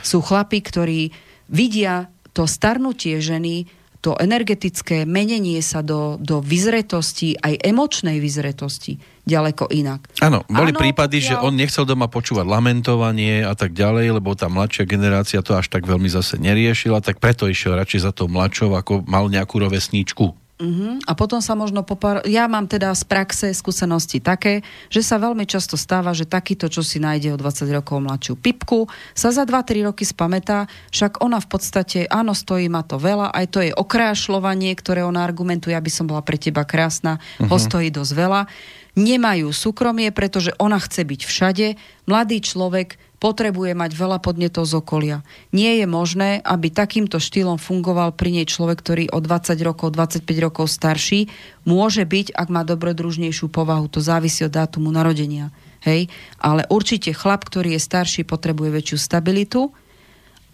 Sú 0.00 0.18
chlapi, 0.18 0.64
ktorí 0.64 1.12
vidia 1.46 2.08
to 2.32 2.48
starnutie 2.48 3.20
ženy, 3.20 3.68
to 4.04 4.12
energetické 4.20 5.08
menenie 5.08 5.64
sa 5.64 5.80
do, 5.80 6.20
do 6.20 6.44
vyzretosti, 6.44 7.40
aj 7.40 7.56
emočnej 7.64 8.20
vyzretosti, 8.20 9.00
ďaleko 9.24 9.72
inak. 9.72 10.12
Áno, 10.20 10.44
boli 10.44 10.76
Áno, 10.76 10.80
prípady, 10.84 11.24
pokiaľ- 11.24 11.28
že 11.32 11.34
on 11.40 11.56
nechcel 11.56 11.88
doma 11.88 12.12
počúvať 12.12 12.44
lamentovanie 12.44 13.40
a 13.40 13.56
tak 13.56 13.72
ďalej, 13.72 14.20
lebo 14.20 14.36
tá 14.36 14.52
mladšia 14.52 14.84
generácia 14.84 15.40
to 15.40 15.56
až 15.56 15.72
tak 15.72 15.88
veľmi 15.88 16.12
zase 16.12 16.36
neriešila, 16.36 17.00
tak 17.00 17.16
preto 17.16 17.48
išiel 17.48 17.80
radšej 17.80 18.04
za 18.04 18.12
tou 18.12 18.28
mladšou, 18.28 18.76
ako 18.76 19.08
mal 19.08 19.32
nejakú 19.32 19.56
rovesníčku. 19.56 20.43
Uh-huh. 20.54 21.02
A 21.10 21.18
potom 21.18 21.42
sa 21.42 21.58
možno 21.58 21.82
popar... 21.82 22.22
Ja 22.30 22.46
mám 22.46 22.70
teda 22.70 22.94
z 22.94 23.02
praxe 23.02 23.50
skúsenosti 23.50 24.22
také, 24.22 24.62
že 24.86 25.02
sa 25.02 25.18
veľmi 25.18 25.42
často 25.50 25.74
stáva, 25.74 26.14
že 26.14 26.30
takýto, 26.30 26.70
čo 26.70 26.86
si 26.86 27.02
nájde 27.02 27.34
o 27.34 27.40
20 27.40 27.74
rokov 27.74 27.98
mladšiu 27.98 28.38
pipku, 28.38 28.86
sa 29.18 29.34
za 29.34 29.42
2-3 29.42 29.90
roky 29.90 30.06
spamätá, 30.06 30.70
však 30.94 31.18
ona 31.26 31.42
v 31.42 31.48
podstate, 31.50 31.98
áno, 32.06 32.38
stojí 32.38 32.70
ma 32.70 32.86
to 32.86 33.02
veľa, 33.02 33.34
aj 33.34 33.46
to 33.50 33.58
je 33.66 33.74
okrášľovanie, 33.74 34.70
ktoré 34.78 35.02
ona 35.02 35.26
argumentuje, 35.26 35.74
aby 35.74 35.90
som 35.90 36.06
bola 36.06 36.22
pre 36.22 36.38
teba 36.38 36.62
krásna, 36.62 37.18
uh-huh. 37.18 37.50
ho 37.50 37.56
stojí 37.58 37.90
dosť 37.90 38.12
veľa. 38.14 38.42
Nemajú 38.94 39.50
súkromie, 39.50 40.14
pretože 40.14 40.54
ona 40.62 40.78
chce 40.78 41.02
byť 41.02 41.20
všade. 41.26 41.66
Mladý 42.06 42.38
človek 42.38 42.94
potrebuje 43.18 43.72
mať 43.74 43.90
veľa 43.96 44.22
podnetov 44.22 44.68
z 44.68 44.78
okolia. 44.78 45.18
Nie 45.50 45.82
je 45.82 45.86
možné, 45.88 46.38
aby 46.44 46.70
takýmto 46.70 47.16
štýlom 47.18 47.56
fungoval 47.56 48.14
pri 48.14 48.36
nej 48.36 48.46
človek, 48.46 48.78
ktorý 48.84 49.04
o 49.10 49.18
20 49.18 49.56
rokov, 49.64 49.96
25 49.96 50.28
rokov 50.44 50.70
starší. 50.70 51.26
Môže 51.66 52.06
byť, 52.06 52.36
ak 52.36 52.48
má 52.52 52.62
dobrodružnejšiu 52.62 53.48
povahu, 53.48 53.88
to 53.88 54.04
závisí 54.04 54.44
od 54.46 54.52
dátumu 54.52 54.92
narodenia. 54.92 55.50
Hej? 55.82 56.12
Ale 56.38 56.68
určite 56.70 57.16
chlap, 57.16 57.48
ktorý 57.48 57.74
je 57.74 57.80
starší, 57.82 58.22
potrebuje 58.28 58.70
väčšiu 58.76 58.98
stabilitu 59.00 59.72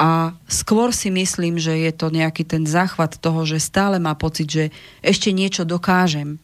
a 0.01 0.32
skôr 0.49 0.97
si 0.97 1.12
myslím, 1.12 1.61
že 1.61 1.76
je 1.76 1.93
to 1.93 2.09
nejaký 2.09 2.49
ten 2.49 2.64
záchvat 2.64 3.20
toho, 3.20 3.45
že 3.45 3.61
stále 3.61 4.01
má 4.01 4.16
pocit, 4.16 4.49
že 4.49 4.64
ešte 5.05 5.28
niečo 5.28 5.68
dokážem, 5.68 6.41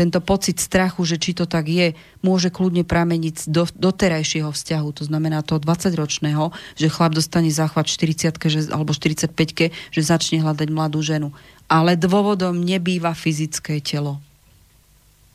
tento 0.00 0.24
pocit 0.24 0.56
strachu, 0.56 1.04
že 1.04 1.20
či 1.20 1.36
to 1.36 1.44
tak 1.44 1.68
je, 1.68 1.92
môže 2.24 2.48
kľudne 2.48 2.88
prameniť 2.88 3.34
z 3.36 3.46
do, 3.52 3.68
doterajšieho 3.68 4.48
vzťahu. 4.48 4.88
To 4.96 5.04
znamená 5.04 5.44
toho 5.44 5.60
20-ročného, 5.60 6.56
že 6.80 6.88
chlap 6.88 7.12
dostane 7.12 7.52
záchvat 7.52 7.84
40 7.84 8.32
že, 8.48 8.60
alebo 8.72 8.96
45 8.96 9.36
že 9.68 10.00
začne 10.00 10.40
hľadať 10.40 10.68
mladú 10.72 11.04
ženu. 11.04 11.36
Ale 11.68 12.00
dôvodom 12.00 12.56
nebýva 12.56 13.12
fyzické 13.12 13.84
telo. 13.84 14.24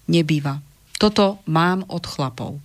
Nebýva. 0.10 0.66
Toto 0.98 1.38
mám 1.46 1.86
od 1.86 2.02
chlapov. 2.10 2.58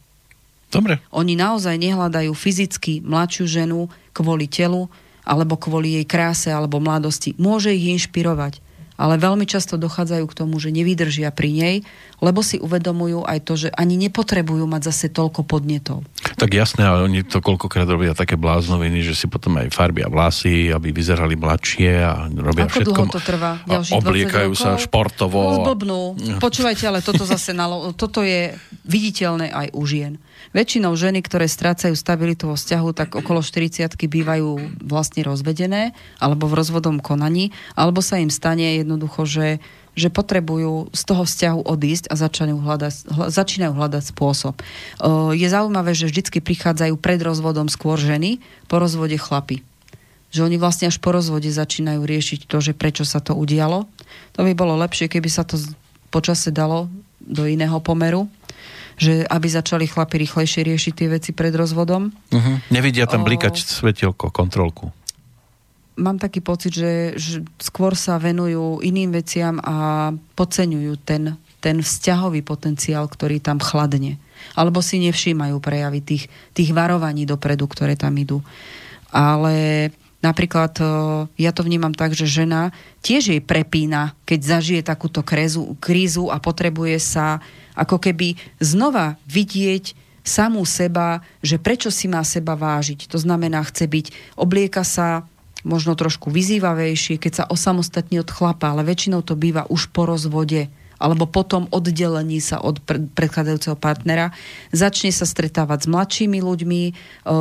Dobre. 0.72 1.02
Oni 1.12 1.36
naozaj 1.36 1.76
nehľadajú 1.76 2.32
fyzicky 2.32 3.04
mladšiu 3.04 3.44
ženu 3.44 3.92
kvôli 4.16 4.48
telu, 4.48 4.88
alebo 5.26 5.58
kvôli 5.60 6.00
jej 6.00 6.06
kráse, 6.08 6.48
alebo 6.48 6.80
mladosti. 6.80 7.36
Môže 7.36 7.74
ich 7.74 7.92
inšpirovať, 7.92 8.62
ale 9.00 9.16
veľmi 9.16 9.48
často 9.48 9.80
dochádzajú 9.80 10.24
k 10.28 10.36
tomu, 10.36 10.60
že 10.60 10.68
nevydržia 10.68 11.32
pri 11.32 11.50
nej, 11.56 11.76
lebo 12.20 12.44
si 12.44 12.60
uvedomujú 12.60 13.24
aj 13.24 13.38
to, 13.42 13.56
že 13.56 13.68
ani 13.72 13.96
nepotrebujú 13.96 14.68
mať 14.68 14.92
zase 14.92 15.06
toľko 15.08 15.44
podnetov. 15.48 16.04
Tak 16.36 16.52
jasné, 16.52 16.84
ale 16.84 17.04
oni 17.08 17.24
to 17.24 17.40
koľkokrát 17.40 17.88
robia 17.88 18.12
také 18.12 18.36
bláznoviny, 18.36 19.00
že 19.00 19.16
si 19.16 19.26
potom 19.26 19.56
aj 19.56 19.72
farbia 19.72 20.08
vlasy, 20.08 20.68
aby 20.72 20.92
vyzerali 20.92 21.36
mladšie 21.36 21.92
a 22.04 22.28
robia 22.28 22.68
Ako 22.68 22.72
všetko. 22.76 22.92
dlho 22.92 23.04
to 23.12 23.20
trvá? 23.20 23.52
Ďalších 23.64 23.96
20 23.96 24.04
obliekajú 24.04 24.52
sa 24.52 24.70
športovo. 24.76 25.40
No, 25.40 25.56
zblbnú. 25.64 26.00
Počúvajte, 26.38 26.84
ale 26.88 27.00
toto 27.00 27.24
zase 27.34 27.56
nalo... 27.56 27.92
toto 27.96 28.20
je 28.20 28.52
viditeľné 28.84 29.48
aj 29.50 29.66
u 29.72 29.82
žien. 29.88 30.20
Väčšinou 30.50 30.92
ženy, 30.98 31.22
ktoré 31.22 31.46
strácajú 31.46 31.94
stabilitu 31.94 32.50
vo 32.50 32.56
vzťahu, 32.58 32.88
tak 32.90 33.08
okolo 33.14 33.38
40 33.44 33.86
bývajú 33.96 34.82
vlastne 34.82 35.22
rozvedené 35.22 35.94
alebo 36.18 36.50
v 36.50 36.58
rozvodom 36.58 36.98
konaní, 36.98 37.54
alebo 37.78 38.02
sa 38.02 38.18
im 38.18 38.32
stane 38.32 38.82
jednoducho, 38.82 39.28
že, 39.28 39.62
že 39.98 40.08
potrebujú 40.08 40.90
z 40.94 41.02
toho 41.02 41.22
vzťahu 41.26 41.60
odísť 41.66 42.10
a 42.10 42.14
začínajú 42.14 42.58
hľadať, 42.62 42.94
hľa, 43.10 43.26
začínajú 43.30 43.72
hľadať 43.74 44.02
spôsob. 44.14 44.54
O, 44.58 45.34
je 45.34 45.48
zaujímavé, 45.50 45.92
že 45.92 46.06
vždycky 46.06 46.38
prichádzajú 46.38 46.94
pred 46.98 47.20
rozvodom 47.20 47.66
skôr 47.66 47.98
ženy, 47.98 48.38
po 48.70 48.78
rozvode 48.78 49.18
chlapy 49.18 49.66
že 50.30 50.46
oni 50.46 50.62
vlastne 50.62 50.86
až 50.86 51.02
po 51.02 51.10
rozvode 51.10 51.50
začínajú 51.50 52.06
riešiť 52.06 52.46
to, 52.46 52.62
že 52.62 52.72
prečo 52.72 53.02
sa 53.02 53.18
to 53.18 53.34
udialo. 53.34 53.90
To 54.38 54.46
by 54.46 54.54
bolo 54.54 54.78
lepšie, 54.78 55.10
keby 55.10 55.26
sa 55.26 55.42
to 55.42 55.58
počase 56.14 56.54
dalo 56.54 56.86
do 57.18 57.50
iného 57.50 57.82
pomeru, 57.82 58.30
že 58.94 59.26
aby 59.26 59.48
začali 59.50 59.90
chlapi 59.90 60.22
rýchlejšie 60.22 60.62
riešiť 60.62 60.92
tie 60.94 61.08
veci 61.10 61.30
pred 61.34 61.50
rozvodom. 61.50 62.14
Uh-huh. 62.30 62.56
Nevidia 62.70 63.08
O. 63.08 63.10
tam 63.10 63.26
blikať 63.26 63.58
svetielko, 63.58 64.30
kontrolku. 64.30 64.94
Mám 66.00 66.16
taký 66.16 66.40
pocit, 66.40 66.72
že, 66.72 67.12
že 67.20 67.44
skôr 67.60 67.92
sa 67.92 68.16
venujú 68.16 68.80
iným 68.80 69.12
veciam 69.12 69.60
a 69.60 70.08
podceňujú 70.34 70.92
ten, 71.04 71.36
ten 71.60 71.84
vzťahový 71.84 72.40
potenciál, 72.40 73.04
ktorý 73.04 73.36
tam 73.38 73.60
chladne. 73.60 74.16
Alebo 74.56 74.80
si 74.80 74.96
nevšímajú 75.04 75.60
prejavy 75.60 76.00
tých, 76.00 76.24
tých 76.56 76.72
varovaní 76.72 77.28
dopredu, 77.28 77.68
ktoré 77.68 78.00
tam 78.00 78.16
idú. 78.16 78.40
Ale 79.12 79.88
napríklad 80.24 80.72
e, 80.80 80.84
ja 81.36 81.52
to 81.52 81.60
vnímam 81.60 81.92
tak, 81.92 82.16
že 82.16 82.24
žena 82.24 82.72
tiež 83.04 83.36
jej 83.36 83.42
prepína, 83.44 84.16
keď 84.24 84.40
zažije 84.56 84.80
takúto 84.80 85.20
krézu, 85.20 85.76
krízu 85.76 86.32
a 86.32 86.40
potrebuje 86.40 86.96
sa 86.96 87.44
ako 87.76 88.00
keby 88.00 88.40
znova 88.56 89.20
vidieť 89.28 89.92
samú 90.24 90.64
seba, 90.68 91.24
že 91.40 91.56
prečo 91.56 91.88
si 91.88 92.08
má 92.08 92.20
seba 92.24 92.56
vážiť. 92.56 93.08
To 93.08 93.16
znamená, 93.20 93.64
chce 93.64 93.88
byť, 93.88 94.06
oblieka 94.36 94.84
sa 94.84 95.24
možno 95.64 95.96
trošku 95.96 96.32
vyzývavejšie, 96.32 97.20
keď 97.20 97.32
sa 97.32 97.44
osamostatní 97.48 98.20
od 98.20 98.30
chlapa, 98.30 98.72
ale 98.72 98.86
väčšinou 98.86 99.20
to 99.24 99.36
býva 99.36 99.68
už 99.68 99.92
po 99.92 100.08
rozvode 100.08 100.72
alebo 101.00 101.24
potom 101.24 101.64
oddelení 101.72 102.44
sa 102.44 102.60
od 102.60 102.84
pred- 102.84 103.08
predchádzajúceho 103.16 103.74
partnera, 103.80 104.36
začne 104.68 105.08
sa 105.08 105.24
stretávať 105.24 105.88
s 105.88 105.90
mladšími 105.90 106.38
ľuďmi, 106.44 106.82
e, 106.84 106.92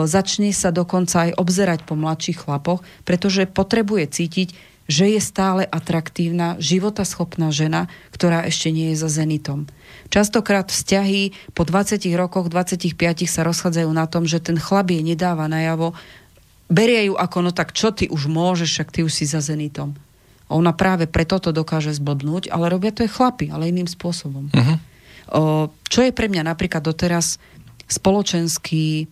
začne 0.07 0.55
sa 0.55 0.71
dokonca 0.71 1.27
aj 1.27 1.35
obzerať 1.35 1.83
po 1.83 1.99
mladších 1.99 2.47
chlapoch, 2.47 2.79
pretože 3.03 3.51
potrebuje 3.51 4.15
cítiť, 4.15 4.49
že 4.89 5.05
je 5.05 5.21
stále 5.21 5.69
atraktívna, 5.69 6.57
životaschopná 6.57 7.53
žena, 7.53 7.85
ktorá 8.09 8.41
ešte 8.49 8.73
nie 8.73 8.95
je 8.95 9.05
za 9.05 9.21
zenitom. 9.21 9.69
Častokrát 10.09 10.73
vzťahy 10.73 11.53
po 11.53 11.61
20 11.61 12.09
rokoch, 12.17 12.49
25 12.49 13.29
sa 13.29 13.45
rozchádzajú 13.45 13.89
na 13.93 14.09
tom, 14.09 14.25
že 14.25 14.41
ten 14.41 14.57
chlap 14.57 14.89
jej 14.89 15.05
nedáva 15.05 15.45
najavo, 15.45 15.93
berie 16.69 17.09
ju 17.09 17.17
ako, 17.17 17.49
no 17.49 17.51
tak 17.51 17.73
čo 17.73 17.89
ty 17.91 18.07
už 18.07 18.29
môžeš, 18.29 18.69
však 18.69 18.89
ty 18.93 18.99
už 19.01 19.11
si 19.11 19.25
za 19.25 19.41
zenitom. 19.41 19.97
A 20.49 20.57
ona 20.57 20.73
práve 20.73 21.05
preto 21.05 21.37
to 21.37 21.53
dokáže 21.53 21.93
zblbnúť, 21.97 22.49
ale 22.49 22.73
robia 22.73 22.93
to 22.93 23.05
aj 23.05 23.13
chlapi, 23.13 23.53
ale 23.53 23.69
iným 23.69 23.85
spôsobom. 23.85 24.49
Uh-huh. 24.49 24.77
O, 25.29 25.41
čo 25.85 26.01
je 26.01 26.13
pre 26.13 26.25
mňa 26.25 26.45
napríklad 26.45 26.81
doteraz 26.81 27.37
spoločensky 27.85 29.09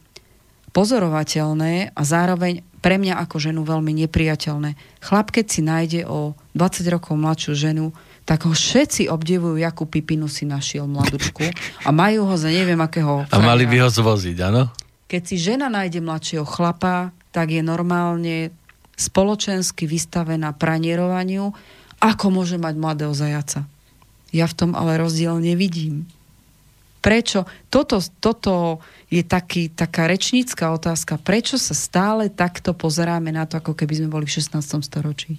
pozorovateľné 0.73 1.93
a 1.93 2.01
zároveň 2.05 2.61
pre 2.81 3.01
mňa 3.01 3.17
ako 3.25 3.41
ženu 3.41 3.61
veľmi 3.65 4.05
nepriateľné. 4.05 4.77
Chlap, 5.01 5.33
keď 5.33 5.45
si 5.49 5.61
nájde 5.65 6.01
o 6.05 6.37
20 6.53 6.93
rokov 6.93 7.17
mladšiu 7.17 7.53
ženu, 7.57 7.85
tak 8.27 8.45
ho 8.45 8.53
všetci 8.53 9.09
obdivujú, 9.09 9.57
akú 9.65 9.89
pipinu 9.89 10.29
si 10.29 10.45
našiel 10.45 10.85
mladučku 10.85 11.47
a 11.81 11.89
majú 11.89 12.29
ho 12.29 12.35
za 12.37 12.53
neviem 12.53 12.77
akého... 12.77 13.25
A 13.29 13.37
mali 13.41 13.65
by 13.65 13.87
ho 13.87 13.89
zvoziť, 13.89 14.37
áno? 14.45 14.69
Keď 15.07 15.21
si 15.23 15.35
žena 15.39 15.71
nájde 15.71 16.03
mladšieho 16.03 16.45
chlapa, 16.45 17.15
tak 17.37 17.53
je 17.53 17.61
normálne 17.61 18.49
spoločensky 18.97 19.85
vystavená 19.85 20.57
pranierovaniu, 20.57 21.53
ako 22.01 22.25
môže 22.33 22.57
mať 22.57 22.73
mladého 22.81 23.13
zajaca. 23.13 23.69
Ja 24.33 24.49
v 24.49 24.57
tom 24.57 24.71
ale 24.73 24.97
rozdiel 24.97 25.37
nevidím. 25.37 26.09
Prečo? 27.05 27.45
Toto, 27.69 28.01
toto 28.17 28.81
je 29.13 29.21
taký, 29.21 29.69
taká 29.69 30.09
rečnícka 30.09 30.73
otázka. 30.73 31.21
Prečo 31.21 31.61
sa 31.61 31.77
stále 31.77 32.33
takto 32.33 32.73
pozeráme 32.73 33.29
na 33.29 33.45
to, 33.45 33.61
ako 33.61 33.77
keby 33.77 34.01
sme 34.01 34.09
boli 34.09 34.25
v 34.25 34.33
16. 34.33 34.57
storočí? 34.81 35.37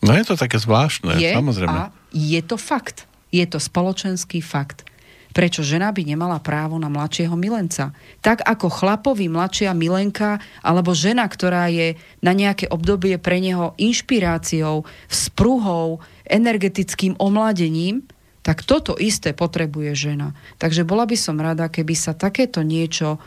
No 0.00 0.16
je 0.16 0.24
to 0.24 0.40
také 0.40 0.56
zvláštne, 0.56 1.20
je, 1.20 1.36
samozrejme. 1.36 1.92
A 1.92 1.92
je 2.16 2.40
to 2.40 2.56
fakt. 2.56 3.04
Je 3.28 3.44
to 3.44 3.60
spoločenský 3.60 4.40
fakt. 4.40 4.88
Prečo 5.34 5.66
žena 5.66 5.90
by 5.90 6.06
nemala 6.06 6.38
právo 6.38 6.78
na 6.78 6.86
mladšieho 6.86 7.34
milenca? 7.34 7.90
Tak 8.22 8.46
ako 8.46 8.70
chlapovi 8.70 9.26
mladšia 9.26 9.74
milenka 9.74 10.38
alebo 10.62 10.94
žena, 10.94 11.26
ktorá 11.26 11.66
je 11.74 11.98
na 12.22 12.30
nejaké 12.30 12.70
obdobie 12.70 13.18
pre 13.18 13.42
neho 13.42 13.74
inšpiráciou, 13.74 14.86
spruhou, 15.10 15.98
energetickým 16.22 17.18
omladením, 17.18 18.06
tak 18.46 18.62
toto 18.62 18.94
isté 18.94 19.34
potrebuje 19.34 19.98
žena. 19.98 20.38
Takže 20.62 20.86
bola 20.86 21.02
by 21.02 21.16
som 21.18 21.42
rada, 21.42 21.66
keby 21.66 21.98
sa 21.98 22.14
takéto 22.14 22.62
niečo 22.62 23.18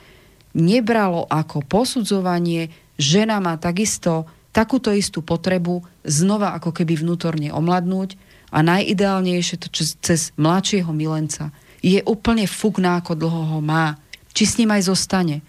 nebralo 0.56 1.28
ako 1.28 1.60
posudzovanie. 1.68 2.72
Žena 2.96 3.44
má 3.44 3.60
takisto 3.60 4.32
takúto 4.56 4.96
istú 4.96 5.20
potrebu 5.20 5.84
znova 6.08 6.56
ako 6.56 6.72
keby 6.72 7.04
vnútorne 7.04 7.52
omladnúť 7.52 8.16
a 8.56 8.64
najideálnejšie 8.64 9.60
to 9.60 9.68
cez 9.76 10.32
mladšieho 10.40 10.96
milenca 10.96 11.52
je 11.82 12.02
úplne 12.06 12.46
fukná, 12.50 13.02
ako 13.02 13.14
dlho 13.14 13.44
ho 13.58 13.60
má. 13.62 13.98
Či 14.34 14.44
s 14.46 14.58
ním 14.62 14.74
aj 14.74 14.90
zostane. 14.90 15.42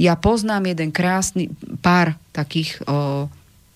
Ja 0.00 0.18
poznám 0.18 0.74
jeden 0.74 0.90
krásny 0.90 1.54
pár 1.80 2.18
takých 2.34 2.82
o, 2.84 3.26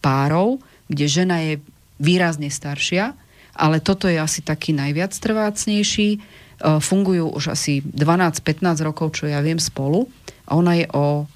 párov, 0.03 0.59
kde 0.91 1.07
žena 1.07 1.39
je 1.45 1.63
výrazne 1.99 2.51
staršia, 2.51 3.15
ale 3.55 3.79
toto 3.79 4.11
je 4.11 4.19
asi 4.19 4.43
taký 4.43 4.75
najviac 4.75 5.15
trvácnejší. 5.15 6.19
O, 6.19 6.21
fungujú 6.83 7.31
už 7.31 7.55
asi 7.55 7.81
12-15 7.87 8.83
rokov, 8.83 9.15
čo 9.15 9.31
ja 9.31 9.39
viem, 9.45 9.63
spolu. 9.63 10.11
A 10.49 10.59
ona 10.59 10.75
je 10.75 10.87
o 10.91 11.29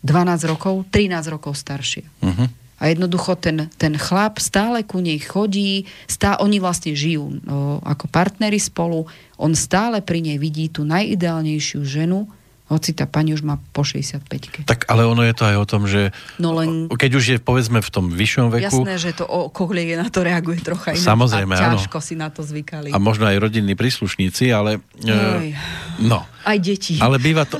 12 0.00 0.48
rokov, 0.48 0.88
13 0.88 1.28
rokov 1.28 1.60
staršia. 1.60 2.08
Uh-huh. 2.24 2.48
A 2.80 2.88
jednoducho 2.88 3.36
ten, 3.36 3.68
ten 3.76 3.94
chlap 4.00 4.40
stále 4.40 4.80
ku 4.80 5.04
nej 5.04 5.20
chodí, 5.20 5.84
stá, 6.08 6.40
oni 6.40 6.56
vlastne 6.58 6.96
žijú 6.96 7.38
no, 7.44 7.78
ako 7.84 8.08
partneri 8.08 8.56
spolu, 8.56 9.04
on 9.36 9.52
stále 9.52 10.00
pri 10.00 10.24
nej 10.24 10.40
vidí 10.40 10.72
tú 10.72 10.88
najideálnejšiu 10.88 11.84
ženu, 11.84 12.24
hoci 12.70 12.94
tá 12.94 13.02
pani 13.02 13.34
už 13.34 13.42
má 13.42 13.58
po 13.74 13.82
65 13.82 14.62
Tak 14.62 14.86
ale 14.86 15.02
ono 15.02 15.26
je 15.26 15.34
to 15.34 15.42
aj 15.42 15.56
o 15.58 15.66
tom, 15.66 15.90
že 15.90 16.14
no 16.38 16.54
len, 16.54 16.86
keď 16.86 17.10
už 17.18 17.24
je 17.34 17.38
povedzme 17.42 17.82
v 17.82 17.90
tom 17.90 18.06
vyššom 18.14 18.46
veku... 18.54 18.86
Jasné, 18.86 18.94
že 18.94 19.10
to 19.10 19.26
kohlie 19.50 19.98
na 19.98 20.06
to 20.06 20.22
reaguje 20.22 20.62
trocha 20.62 20.94
inak. 20.94 21.02
Samozrejme, 21.02 21.58
a 21.58 21.74
ťažko 21.74 21.98
áno. 21.98 22.06
si 22.06 22.14
na 22.14 22.30
to 22.30 22.46
zvykali. 22.46 22.94
A 22.94 22.98
možno 23.02 23.26
aj 23.26 23.42
rodinní 23.42 23.74
príslušníci, 23.74 24.54
ale... 24.54 24.78
Ej, 25.02 25.58
no. 25.98 26.22
Aj 26.46 26.58
deti. 26.62 27.02
Ale 27.02 27.18
býva 27.18 27.42
to, 27.42 27.58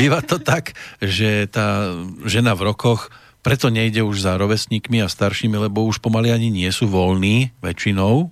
býva 0.00 0.24
to 0.24 0.40
tak, 0.40 0.72
že 0.96 1.44
tá 1.52 1.92
žena 2.24 2.56
v 2.56 2.72
rokoch 2.72 3.12
preto 3.42 3.70
nejde 3.70 4.02
už 4.02 4.24
za 4.24 4.36
rovesníkmi 4.36 5.02
a 5.02 5.08
staršími, 5.08 5.56
lebo 5.68 5.86
už 5.86 6.02
pomaly 6.02 6.34
ani 6.34 6.50
nie 6.50 6.68
sú 6.68 6.90
voľní 6.90 7.54
väčšinou. 7.62 8.30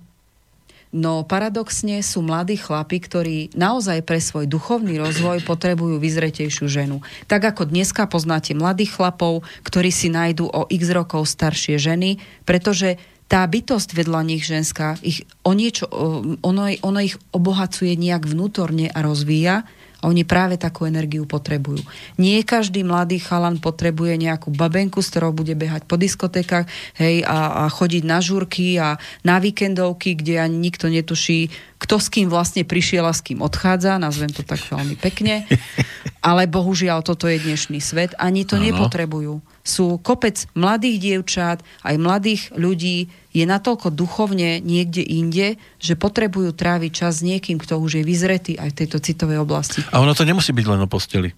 No 0.95 1.27
paradoxne 1.27 1.99
sú 1.99 2.23
mladí 2.23 2.55
chlapi, 2.55 3.03
ktorí 3.03 3.37
naozaj 3.51 4.07
pre 4.07 4.23
svoj 4.23 4.47
duchovný 4.47 4.95
rozvoj 4.95 5.43
potrebujú 5.43 5.99
vyzretejšiu 5.99 6.65
ženu. 6.71 7.03
Tak 7.27 7.53
ako 7.55 7.67
dneska 7.67 8.07
poznáte 8.07 8.55
mladých 8.55 8.95
chlapov, 8.95 9.43
ktorí 9.67 9.91
si 9.91 10.07
nájdú 10.07 10.47
o 10.47 10.63
x 10.71 10.95
rokov 10.95 11.27
staršie 11.27 11.75
ženy, 11.75 12.23
pretože 12.47 12.95
tá 13.27 13.43
bytosť 13.43 13.91
vedľa 13.91 14.21
nich 14.23 14.47
ženská, 14.47 14.95
ich 15.03 15.27
o 15.43 15.51
niečo, 15.51 15.91
ono, 16.39 16.71
ono 16.79 16.99
ich 17.03 17.19
obohacuje 17.35 17.99
nejak 17.99 18.23
vnútorne 18.23 18.87
a 18.87 19.03
rozvíja 19.03 19.67
a 19.97 20.13
oni 20.13 20.21
práve 20.21 20.61
takú 20.61 20.85
energiu 20.85 21.25
potrebujú. 21.25 21.81
Nie 22.21 22.45
každý 22.45 22.85
mladý 22.85 23.17
chalan 23.17 23.57
potrebuje 23.57 24.13
nejakú 24.21 24.53
babenku, 24.53 25.01
s 25.01 25.09
ktorou 25.09 25.33
bude 25.33 25.57
behať 25.57 25.89
po 25.89 25.97
diskotékach 25.97 26.69
hej, 27.01 27.25
a, 27.25 27.65
a 27.65 27.73
chodiť 27.73 28.03
na 28.05 28.21
žurky 28.21 28.77
a 28.77 29.01
na 29.25 29.41
víkendovky, 29.41 30.13
kde 30.13 30.37
ani 30.37 30.57
nikto 30.61 30.85
netuší, 30.93 31.49
kto 31.81 31.97
s 31.97 32.13
kým 32.13 32.29
vlastne 32.29 32.61
prišiel 32.61 33.09
a 33.09 33.13
s 33.13 33.25
kým 33.25 33.41
odchádza, 33.41 33.97
nazvem 33.97 34.29
to 34.29 34.45
tak 34.45 34.61
veľmi 34.61 34.97
pekne. 35.01 35.49
Ale 36.27 36.45
bohužiaľ, 36.45 37.01
toto 37.01 37.25
je 37.25 37.41
dnešný 37.41 37.81
svet. 37.81 38.13
Ani 38.21 38.45
to 38.45 38.57
ano. 38.57 38.69
nepotrebujú. 38.69 39.41
Sú 39.67 39.99
kopec 39.99 40.47
mladých 40.55 41.03
dievčat, 41.03 41.59
aj 41.83 41.95
mladých 41.99 42.55
ľudí, 42.55 43.11
je 43.35 43.43
natoľko 43.43 43.91
duchovne 43.91 44.63
niekde 44.63 45.03
inde, 45.03 45.59
že 45.77 45.99
potrebujú 45.99 46.55
tráviť 46.55 46.91
čas 46.95 47.19
s 47.19 47.27
niekým, 47.27 47.59
kto 47.59 47.77
už 47.77 47.99
je 47.99 48.03
vyzretý 48.07 48.53
aj 48.55 48.71
v 48.71 48.77
tejto 48.79 48.97
citovej 49.03 49.43
oblasti. 49.43 49.83
A 49.91 49.99
ono 49.99 50.15
to 50.15 50.23
nemusí 50.23 50.55
byť 50.55 50.65
len 50.71 50.79
o 50.81 50.87
posteli. 50.87 51.35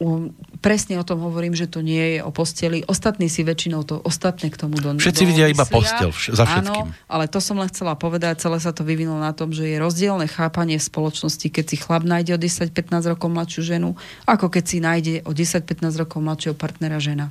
Um, 0.00 0.32
presne 0.64 0.96
o 0.96 1.04
tom 1.04 1.20
hovorím, 1.20 1.52
že 1.52 1.68
to 1.68 1.84
nie 1.84 2.16
je 2.16 2.20
o 2.24 2.32
posteli. 2.32 2.80
Ostatní 2.88 3.28
si 3.28 3.44
väčšinou 3.44 3.84
to 3.84 4.00
ostatné 4.00 4.48
k 4.48 4.56
tomu 4.56 4.80
do 4.80 4.96
Všetci 4.96 5.28
vidia 5.28 5.44
iba 5.44 5.68
postel 5.68 6.08
vš- 6.08 6.40
za 6.40 6.48
všetkým. 6.48 6.88
Áno, 6.88 6.96
ale 7.04 7.28
to 7.28 7.36
som 7.36 7.60
len 7.60 7.68
chcela 7.68 7.92
povedať, 7.92 8.40
celé 8.40 8.56
sa 8.64 8.72
to 8.72 8.80
vyvinulo 8.80 9.20
na 9.20 9.36
tom, 9.36 9.52
že 9.52 9.68
je 9.68 9.76
rozdielne 9.76 10.24
chápanie 10.24 10.80
v 10.80 10.88
spoločnosti, 10.88 11.44
keď 11.52 11.64
si 11.68 11.76
chlap 11.76 12.08
nájde 12.08 12.32
o 12.32 12.40
10-15 12.40 13.12
rokov 13.12 13.28
mladšiu 13.28 13.60
ženu, 13.76 13.92
ako 14.24 14.48
keď 14.48 14.64
si 14.64 14.80
nájde 14.80 15.14
o 15.28 15.36
10-15 15.36 16.00
rokov 16.00 16.18
mladšieho 16.24 16.56
partnera 16.56 16.96
žena. 16.96 17.28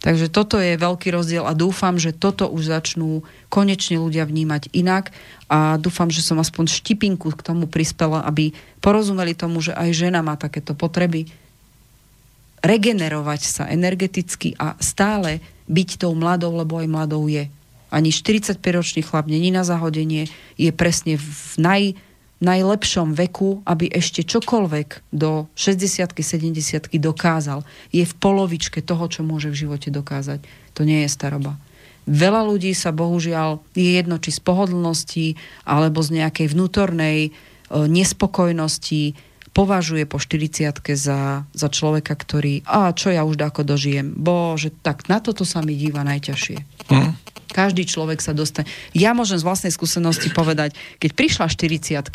Takže 0.00 0.32
toto 0.32 0.56
je 0.56 0.80
veľký 0.80 1.12
rozdiel 1.12 1.44
a 1.44 1.52
dúfam, 1.52 2.00
že 2.00 2.16
toto 2.16 2.48
už 2.48 2.72
začnú 2.72 3.20
konečne 3.52 4.00
ľudia 4.00 4.24
vnímať 4.24 4.72
inak 4.72 5.12
a 5.52 5.76
dúfam, 5.76 6.08
že 6.08 6.24
som 6.24 6.40
aspoň 6.40 6.72
štipinku 6.72 7.28
k 7.36 7.44
tomu 7.44 7.68
prispela, 7.68 8.24
aby 8.24 8.56
porozumeli 8.80 9.36
tomu, 9.36 9.60
že 9.60 9.76
aj 9.76 9.92
žena 9.92 10.24
má 10.24 10.40
takéto 10.40 10.72
potreby 10.72 11.28
regenerovať 12.64 13.40
sa 13.44 13.64
energeticky 13.68 14.56
a 14.56 14.72
stále 14.80 15.44
byť 15.68 16.00
tou 16.00 16.16
mladou, 16.16 16.56
lebo 16.56 16.80
aj 16.80 16.88
mladou 16.88 17.28
je. 17.28 17.52
Ani 17.92 18.08
45-ročný 18.08 19.04
chlap 19.04 19.28
není 19.28 19.52
na 19.52 19.68
zahodenie, 19.68 20.32
je 20.56 20.70
presne 20.72 21.20
v 21.20 21.52
naj, 21.60 21.82
najlepšom 22.40 23.12
veku, 23.12 23.60
aby 23.68 23.92
ešte 23.92 24.24
čokoľvek 24.24 25.12
do 25.12 25.46
60 25.54 26.16
70 26.16 26.88
dokázal. 26.96 27.62
Je 27.92 28.04
v 28.04 28.14
polovičke 28.16 28.80
toho, 28.80 29.06
čo 29.12 29.20
môže 29.20 29.52
v 29.52 29.68
živote 29.68 29.92
dokázať. 29.92 30.40
To 30.76 30.82
nie 30.88 31.04
je 31.04 31.10
staroba. 31.12 31.60
Veľa 32.08 32.48
ľudí 32.48 32.72
sa 32.72 32.96
bohužiaľ, 32.96 33.60
je 33.76 34.00
jedno 34.00 34.16
či 34.16 34.32
z 34.32 34.40
pohodlnosti, 34.40 35.36
alebo 35.68 36.00
z 36.00 36.24
nejakej 36.24 36.56
vnútornej 36.56 37.18
e, 37.28 37.30
nespokojnosti, 37.70 39.14
považuje 39.50 40.06
po 40.06 40.22
40 40.22 40.78
za, 40.94 41.44
za 41.50 41.68
človeka, 41.68 42.14
ktorý, 42.14 42.62
a 42.66 42.94
čo 42.94 43.10
ja 43.10 43.26
už 43.26 43.38
ako 43.38 43.66
dožijem, 43.66 44.14
bože, 44.14 44.70
tak 44.82 45.10
na 45.10 45.18
toto 45.18 45.42
sa 45.42 45.60
mi 45.60 45.74
díva 45.74 46.06
najťažšie. 46.06 46.58
Mm. 46.90 47.14
Každý 47.50 47.82
človek 47.82 48.22
sa 48.22 48.30
dostane. 48.30 48.70
Ja 48.94 49.10
môžem 49.10 49.42
z 49.42 49.46
vlastnej 49.46 49.74
skúsenosti 49.74 50.30
povedať, 50.30 50.78
keď 51.02 51.10
prišla 51.18 51.46
40 51.50 52.14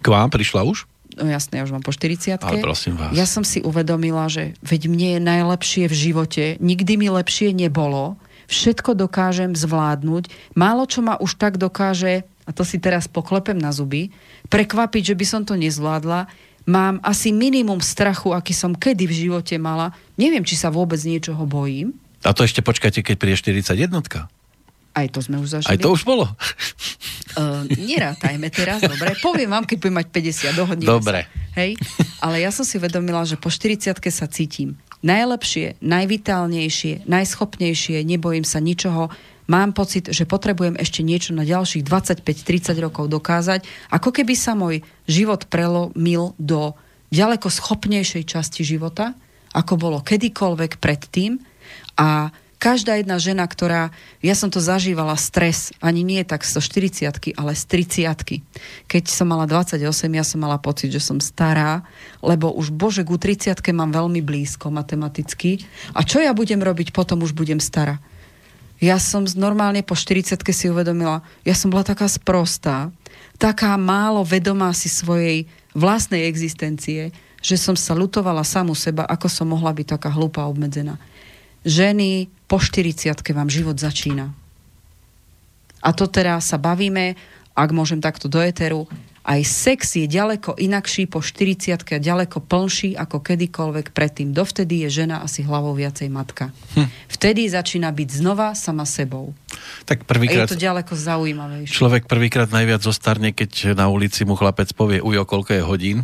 K 0.00 0.06
vám 0.08 0.32
prišla 0.32 0.64
už? 0.64 0.88
No 1.12 1.28
jasné, 1.28 1.60
ja 1.60 1.68
už 1.68 1.76
mám 1.76 1.84
po 1.84 1.92
40 1.92 2.40
Ale 2.40 2.64
prosím 2.64 2.96
vás. 2.96 3.12
Ja 3.12 3.28
som 3.28 3.44
si 3.44 3.60
uvedomila, 3.60 4.32
že 4.32 4.56
veď 4.64 4.88
mne 4.88 5.08
je 5.16 5.20
najlepšie 5.20 5.84
v 5.92 5.94
živote, 5.94 6.44
nikdy 6.56 6.96
mi 6.96 7.12
lepšie 7.12 7.52
nebolo, 7.52 8.16
všetko 8.48 8.96
dokážem 8.96 9.52
zvládnuť, 9.52 10.56
málo 10.56 10.88
čo 10.88 11.04
ma 11.04 11.20
už 11.20 11.36
tak 11.36 11.60
dokáže, 11.60 12.24
a 12.48 12.50
to 12.50 12.64
si 12.64 12.80
teraz 12.80 13.12
poklepem 13.12 13.60
na 13.60 13.76
zuby, 13.76 14.08
prekvapiť, 14.48 15.12
že 15.12 15.18
by 15.18 15.24
som 15.28 15.42
to 15.44 15.52
nezvládla, 15.56 16.32
mám 16.68 17.02
asi 17.02 17.34
minimum 17.34 17.82
strachu, 17.82 18.32
aký 18.32 18.54
som 18.54 18.76
kedy 18.76 19.04
v 19.08 19.14
živote 19.28 19.54
mala. 19.58 19.94
Neviem, 20.18 20.46
či 20.46 20.54
sa 20.54 20.68
vôbec 20.70 20.98
niečoho 21.02 21.42
bojím. 21.46 21.94
A 22.22 22.30
to 22.30 22.46
ešte 22.46 22.62
počkajte, 22.62 23.02
keď 23.02 23.16
príde 23.18 23.36
41 23.38 24.30
aj 24.92 25.08
to 25.08 25.24
sme 25.24 25.40
už 25.40 25.48
zažili. 25.56 25.72
Aj 25.72 25.80
to 25.80 25.88
už 25.88 26.04
bolo? 26.04 26.28
Uh, 27.32 27.64
nerátajme 27.90 28.52
teraz, 28.52 28.84
dobre. 28.84 29.16
Poviem 29.24 29.48
vám, 29.48 29.64
keď 29.64 29.76
budem 29.80 29.96
mať 30.04 30.08
50, 30.52 30.52
dohodneme 30.52 30.88
Dobre. 30.88 31.20
Sa. 31.24 31.56
Hej? 31.64 31.80
Ale 32.20 32.44
ja 32.44 32.52
som 32.52 32.64
si 32.68 32.76
vedomila, 32.76 33.24
že 33.24 33.40
po 33.40 33.48
40 33.48 33.96
sa 34.12 34.28
cítim 34.28 34.76
najlepšie, 35.02 35.82
najvitálnejšie, 35.82 37.10
najschopnejšie, 37.10 38.06
nebojím 38.06 38.46
sa 38.46 38.62
ničoho. 38.62 39.10
Mám 39.50 39.74
pocit, 39.74 40.06
že 40.10 40.22
potrebujem 40.22 40.78
ešte 40.78 41.02
niečo 41.02 41.34
na 41.34 41.42
ďalších 41.42 41.82
25-30 41.82 42.78
rokov 42.78 43.10
dokázať, 43.10 43.66
ako 43.90 44.14
keby 44.14 44.34
sa 44.38 44.54
môj 44.54 44.86
život 45.10 45.50
prelomil 45.50 46.38
do 46.38 46.78
ďaleko 47.10 47.50
schopnejšej 47.50 48.24
časti 48.24 48.62
života, 48.62 49.18
ako 49.52 49.76
bolo 49.76 49.98
kedykoľvek 50.00 50.78
predtým. 50.78 51.42
A 51.98 52.32
každá 52.62 52.96
jedna 53.02 53.18
žena, 53.18 53.42
ktorá, 53.44 53.90
ja 54.22 54.38
som 54.38 54.46
to 54.46 54.62
zažívala 54.62 55.18
stres, 55.18 55.74
ani 55.82 56.06
nie 56.06 56.22
tak 56.22 56.46
zo 56.46 56.62
40 56.62 57.34
ale 57.34 57.52
z 57.58 57.62
30 57.66 58.86
Keď 58.86 59.04
som 59.10 59.26
mala 59.26 59.50
28, 59.50 59.82
ja 60.14 60.22
som 60.22 60.38
mala 60.38 60.62
pocit, 60.62 60.94
že 60.94 61.02
som 61.02 61.18
stará, 61.18 61.82
lebo 62.22 62.54
už 62.54 62.70
bože, 62.70 63.02
ku 63.02 63.18
30 63.18 63.58
mám 63.74 63.90
veľmi 63.90 64.22
blízko 64.22 64.70
matematicky. 64.70 65.66
A 65.92 66.06
čo 66.06 66.22
ja 66.22 66.30
budem 66.30 66.62
robiť, 66.62 66.94
potom 66.94 67.26
už 67.26 67.34
budem 67.34 67.58
stará. 67.58 67.98
Ja 68.82 68.98
som 68.98 69.22
normálne 69.38 69.86
po 69.86 69.94
40 69.94 70.42
si 70.50 70.66
uvedomila, 70.66 71.22
ja 71.46 71.54
som 71.54 71.70
bola 71.70 71.86
taká 71.86 72.10
sprostá, 72.10 72.90
taká 73.38 73.78
málo 73.78 74.26
vedomá 74.26 74.74
si 74.74 74.90
svojej 74.90 75.46
vlastnej 75.70 76.26
existencie, 76.26 77.14
že 77.38 77.54
som 77.54 77.78
sa 77.78 77.94
lutovala 77.94 78.42
samu 78.42 78.74
seba, 78.74 79.06
ako 79.06 79.30
som 79.30 79.46
mohla 79.54 79.70
byť 79.70 79.86
taká 79.86 80.10
hlúpa 80.10 80.50
obmedzená. 80.50 80.98
Ženy, 81.62 82.26
po 82.50 82.58
40 82.58 83.14
vám 83.30 83.46
život 83.46 83.78
začína. 83.78 84.34
A 85.78 85.90
to 85.94 86.10
teraz 86.10 86.50
sa 86.50 86.58
bavíme, 86.58 87.14
ak 87.54 87.70
môžem 87.70 88.02
takto 88.02 88.26
do 88.26 88.42
eteru, 88.42 88.90
aj 89.22 89.40
sex 89.46 89.94
je 89.94 90.06
ďaleko 90.10 90.58
inakší 90.58 91.06
po 91.06 91.22
40 91.22 91.78
a 91.78 91.98
ďaleko 92.02 92.42
plnší 92.42 92.98
ako 92.98 93.22
kedykoľvek 93.22 93.94
predtým. 93.94 94.34
Dovtedy 94.34 94.82
je 94.86 95.02
žena 95.02 95.22
asi 95.22 95.46
hlavou 95.46 95.78
viacej 95.78 96.10
matka. 96.10 96.50
Hm. 96.74 96.90
Vtedy 97.06 97.46
začína 97.46 97.94
byť 97.94 98.08
znova 98.18 98.58
sama 98.58 98.82
sebou. 98.82 99.30
Tak 99.86 100.02
prvýkrát... 100.10 100.50
je 100.50 100.58
to 100.58 100.58
ďaleko 100.58 100.92
zaujímavejšie. 100.98 101.70
Človek 101.70 102.10
prvýkrát 102.10 102.50
najviac 102.50 102.82
zostarne, 102.82 103.30
keď 103.30 103.78
na 103.78 103.86
ulici 103.86 104.26
mu 104.26 104.34
chlapec 104.34 104.74
povie, 104.74 104.98
ujo, 104.98 105.22
koľko 105.22 105.50
je 105.54 105.62
hodín. 105.62 105.98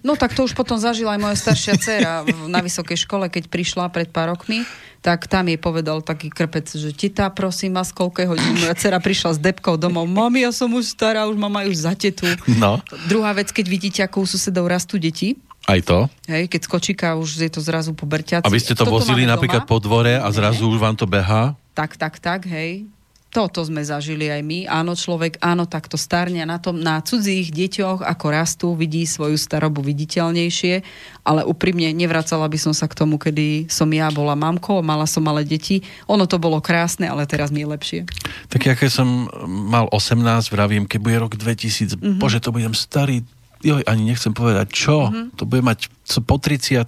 No 0.00 0.16
tak 0.16 0.32
to 0.32 0.48
už 0.48 0.56
potom 0.56 0.80
zažila 0.80 1.16
aj 1.16 1.20
moja 1.20 1.36
staršia 1.36 1.74
dcera 1.76 2.24
na 2.48 2.60
vysokej 2.64 3.04
škole, 3.04 3.28
keď 3.28 3.52
prišla 3.52 3.92
pred 3.92 4.08
pár 4.08 4.32
rokmi 4.32 4.64
tak 5.00 5.32
tam 5.32 5.48
jej 5.48 5.56
povedal 5.56 6.04
taký 6.04 6.28
krpec, 6.28 6.68
že 6.76 6.92
tita, 6.92 7.32
prosím 7.32 7.72
vás, 7.72 7.88
koľko 7.88 8.36
hodín. 8.36 8.60
Moja 8.60 8.76
dcera 8.76 9.00
prišla 9.00 9.36
s 9.36 9.38
depkou 9.40 9.80
domov. 9.80 10.04
Mami, 10.04 10.44
ja 10.44 10.52
som 10.52 10.68
už 10.76 10.92
stará, 10.92 11.24
už 11.24 11.40
mama 11.40 11.64
už 11.64 11.88
za 11.88 11.96
tetu. 11.96 12.28
No. 12.60 12.76
Druhá 13.08 13.32
vec, 13.32 13.48
keď 13.48 13.66
vidíte, 13.66 14.00
ako 14.04 14.20
u 14.20 14.26
susedov 14.28 14.68
rastú 14.68 15.00
deti, 15.00 15.40
aj 15.68 15.80
to? 15.86 15.98
Hej, 16.26 16.48
keď 16.48 16.60
skočíka, 16.66 17.06
už 17.20 17.46
je 17.46 17.50
to 17.52 17.60
zrazu 17.60 17.92
poberťací. 17.92 18.44
A 18.44 18.52
vy 18.52 18.60
ste 18.60 18.72
to 18.72 18.84
Toto 18.88 18.96
vozili 18.96 19.28
napríklad 19.28 19.64
doma. 19.64 19.70
po 19.70 19.76
dvore 19.78 20.16
a 20.16 20.28
zrazu 20.32 20.66
už 20.66 20.80
vám 20.80 20.96
to 20.96 21.04
behá? 21.04 21.54
Tak, 21.76 22.00
tak, 22.00 22.16
tak, 22.18 22.48
hej. 22.48 22.88
Toto 23.30 23.62
sme 23.62 23.78
zažili 23.86 24.26
aj 24.26 24.42
my. 24.42 24.58
Áno, 24.66 24.98
človek, 24.98 25.38
áno, 25.38 25.62
takto 25.62 25.94
starne 25.94 26.42
na 26.42 26.58
tom, 26.58 26.82
na 26.82 26.98
cudzích 26.98 27.54
deťoch, 27.54 28.02
ako 28.02 28.26
rastú, 28.26 28.68
vidí 28.74 29.06
svoju 29.06 29.38
starobu 29.38 29.86
viditeľnejšie, 29.86 30.82
ale 31.22 31.46
úprimne 31.46 31.94
nevracala 31.94 32.50
by 32.50 32.58
som 32.58 32.74
sa 32.74 32.90
k 32.90 32.98
tomu, 32.98 33.22
kedy 33.22 33.70
som 33.70 33.86
ja 33.94 34.10
bola 34.10 34.34
mamkou, 34.34 34.82
mala 34.82 35.06
som 35.06 35.22
malé 35.22 35.46
deti. 35.46 35.86
Ono 36.10 36.26
to 36.26 36.42
bolo 36.42 36.58
krásne, 36.58 37.06
ale 37.06 37.22
teraz 37.30 37.54
mi 37.54 37.62
je 37.62 37.70
lepšie. 37.70 38.00
Tak 38.50 38.66
ja 38.66 38.74
keď 38.74 38.90
som 38.90 39.30
mal 39.46 39.86
18, 39.94 40.50
vravím, 40.50 40.90
keď 40.90 40.98
bude 40.98 41.16
rok 41.22 41.32
2000, 41.38 42.02
mm-hmm. 42.02 42.18
bože, 42.18 42.42
to 42.42 42.50
budem 42.50 42.74
starý, 42.74 43.22
joj, 43.62 43.86
ani 43.86 44.10
nechcem 44.10 44.34
povedať, 44.34 44.74
čo? 44.74 45.06
Mm-hmm. 45.06 45.38
To 45.38 45.46
bude 45.46 45.62
mať 45.62 45.86
po 46.26 46.34
30 46.34 46.82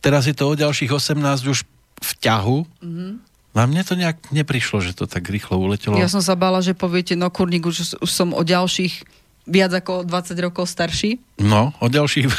Teraz 0.00 0.24
je 0.24 0.32
to 0.32 0.48
o 0.48 0.56
ďalších 0.56 0.88
18 0.88 1.20
už 1.52 1.68
v 2.00 2.10
ťahu. 2.24 2.58
Mm-hmm 2.80 3.29
a 3.50 3.66
mne 3.66 3.82
to 3.82 3.98
nejak 3.98 4.30
neprišlo, 4.30 4.78
že 4.78 4.94
to 4.94 5.10
tak 5.10 5.26
rýchlo 5.26 5.58
uletelo. 5.58 5.98
Ja 5.98 6.06
som 6.06 6.22
sa 6.22 6.38
bála, 6.38 6.62
že 6.62 6.70
poviete, 6.70 7.18
no 7.18 7.26
kurník, 7.34 7.66
už, 7.66 7.98
už 7.98 8.10
som 8.10 8.30
o 8.30 8.42
ďalších 8.46 9.02
viac 9.50 9.74
ako 9.74 10.06
20 10.06 10.38
rokov 10.38 10.70
starší. 10.70 11.18
No, 11.42 11.74
o 11.82 11.86
ďalších... 11.90 12.30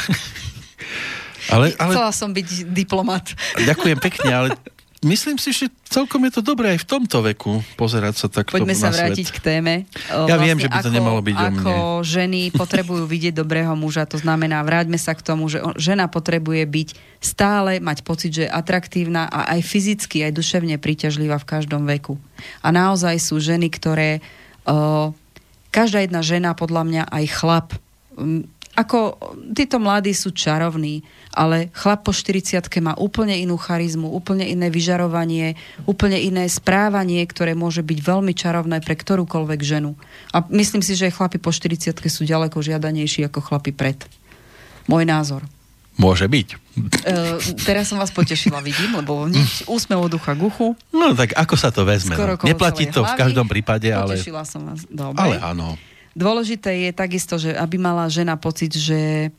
ale, 1.54 1.76
ale... 1.76 1.92
Chcela 1.92 2.12
som 2.16 2.32
byť 2.32 2.72
diplomat. 2.72 3.36
Ďakujem 3.60 3.98
pekne, 4.00 4.30
ale 4.32 4.48
myslím 5.02 5.36
si, 5.36 5.50
že 5.52 5.66
celkom 5.90 6.22
je 6.26 6.38
to 6.38 6.42
dobré 6.42 6.74
aj 6.74 6.82
v 6.82 6.88
tomto 6.88 7.18
veku 7.26 7.60
pozerať 7.76 8.14
sa 8.16 8.26
takto 8.30 8.54
Poďme 8.54 8.78
sa 8.78 8.88
vrátiť 8.88 9.26
svet. 9.28 9.36
k 9.36 9.38
téme. 9.42 9.74
Ja 10.08 10.24
vlastne 10.24 10.44
viem, 10.46 10.58
že 10.62 10.68
by 10.70 10.78
to 10.78 10.90
ako, 10.90 10.96
nemalo 10.96 11.20
byť 11.20 11.36
o 11.36 11.42
mne. 11.42 11.60
Ako 11.60 11.74
ženy 12.06 12.40
potrebujú 12.54 13.04
vidieť 13.04 13.34
dobrého 13.34 13.74
muža, 13.74 14.06
to 14.06 14.16
znamená, 14.16 14.62
vráťme 14.62 14.96
sa 14.96 15.12
k 15.12 15.22
tomu, 15.22 15.50
že 15.50 15.60
žena 15.76 16.06
potrebuje 16.06 16.62
byť 16.64 16.88
stále, 17.20 17.82
mať 17.82 17.98
pocit, 18.06 18.30
že 18.32 18.46
je 18.46 18.50
atraktívna 18.50 19.28
a 19.28 19.52
aj 19.52 19.60
fyzicky, 19.66 20.24
aj 20.24 20.32
duševne 20.32 20.78
príťažlivá 20.78 21.36
v 21.42 21.48
každom 21.50 21.84
veku. 21.84 22.16
A 22.62 22.70
naozaj 22.72 23.18
sú 23.18 23.42
ženy, 23.42 23.68
ktoré... 23.68 24.22
Uh, 24.62 25.10
každá 25.72 26.04
jedna 26.04 26.20
žena, 26.20 26.52
podľa 26.52 26.82
mňa 26.84 27.02
aj 27.08 27.24
chlap, 27.32 27.68
ako 28.72 29.20
títo 29.52 29.76
mladí 29.76 30.16
sú 30.16 30.32
čarovní, 30.32 31.04
ale 31.32 31.68
chlap 31.76 32.08
po 32.08 32.12
40 32.12 32.64
má 32.80 32.96
úplne 32.96 33.36
inú 33.36 33.60
charizmu, 33.60 34.08
úplne 34.08 34.48
iné 34.48 34.72
vyžarovanie, 34.72 35.60
úplne 35.84 36.16
iné 36.16 36.48
správanie, 36.48 37.20
ktoré 37.28 37.52
môže 37.52 37.84
byť 37.84 37.98
veľmi 38.00 38.32
čarovné 38.32 38.80
pre 38.80 38.96
ktorúkoľvek 38.96 39.60
ženu. 39.60 39.92
A 40.32 40.40
myslím 40.48 40.80
si, 40.80 40.96
že 40.96 41.12
chlapi 41.12 41.36
po 41.36 41.52
40 41.52 41.92
sú 42.08 42.22
ďaleko 42.24 42.64
žiadanejší 42.64 43.28
ako 43.28 43.44
chlapi 43.44 43.76
pred. 43.76 44.00
Môj 44.88 45.04
názor. 45.04 45.44
Môže 46.00 46.24
byť. 46.24 46.48
Uh, 47.04 47.36
teraz 47.68 47.92
som 47.92 48.00
vás 48.00 48.08
potešila, 48.08 48.64
vidím, 48.64 48.96
lebo 48.96 49.28
nič 49.28 49.68
úsmev 49.68 50.08
od 50.08 50.16
ducha 50.16 50.32
k 50.32 50.40
uchu. 50.48 50.72
No 50.88 51.12
tak 51.12 51.36
ako 51.36 51.54
sa 51.60 51.68
to 51.68 51.84
vezme? 51.84 52.16
No? 52.16 52.40
Neplatí 52.40 52.88
to 52.88 53.04
hlavy. 53.04 53.12
v 53.12 53.20
každom 53.20 53.44
prípade, 53.44 53.92
ale... 53.92 54.16
Potešila 54.16 54.48
som 54.48 54.72
vás, 54.72 54.88
dobre. 54.88 55.20
Ale 55.20 55.36
áno. 55.44 55.76
Dôležité 56.12 56.88
je 56.88 56.90
takisto, 56.92 57.40
že 57.40 57.56
aby 57.56 57.80
mala 57.80 58.08
žena 58.12 58.36
pocit, 58.36 58.72
že 58.76 59.32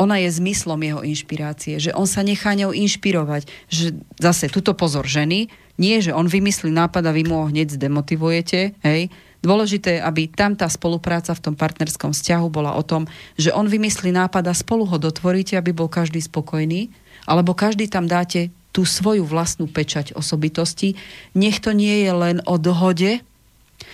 ona 0.00 0.18
je 0.18 0.34
zmyslom 0.34 0.80
jeho 0.82 1.00
inšpirácie, 1.04 1.78
že 1.78 1.94
on 1.94 2.08
sa 2.08 2.24
nechá 2.26 2.56
ňou 2.56 2.74
inšpirovať. 2.74 3.46
Že 3.68 4.02
zase, 4.18 4.50
tuto 4.50 4.74
pozor 4.74 5.06
ženy, 5.06 5.52
nie, 5.78 5.96
že 6.02 6.16
on 6.16 6.26
vymyslí 6.26 6.72
nápad 6.74 7.06
a 7.06 7.14
vy 7.14 7.22
mu 7.28 7.38
ho 7.38 7.46
hneď 7.48 7.76
zdemotivujete, 7.76 8.76
hej. 8.82 9.12
Dôležité, 9.42 9.98
aby 9.98 10.30
tam 10.30 10.54
tá 10.54 10.70
spolupráca 10.70 11.34
v 11.34 11.42
tom 11.50 11.54
partnerskom 11.58 12.14
vzťahu 12.14 12.46
bola 12.46 12.78
o 12.78 12.82
tom, 12.86 13.10
že 13.34 13.50
on 13.50 13.66
vymyslí 13.66 14.14
nápad 14.14 14.46
a 14.46 14.54
spolu 14.54 14.86
ho 14.86 15.02
dotvoríte, 15.02 15.58
aby 15.58 15.74
bol 15.74 15.90
každý 15.90 16.22
spokojný, 16.22 16.94
alebo 17.26 17.50
každý 17.50 17.90
tam 17.90 18.06
dáte 18.06 18.54
tú 18.70 18.86
svoju 18.86 19.26
vlastnú 19.26 19.66
pečať 19.66 20.14
osobitosti. 20.14 20.94
Nech 21.34 21.58
to 21.58 21.74
nie 21.74 22.06
je 22.06 22.12
len 22.14 22.38
o 22.46 22.54
dohode, 22.54 23.20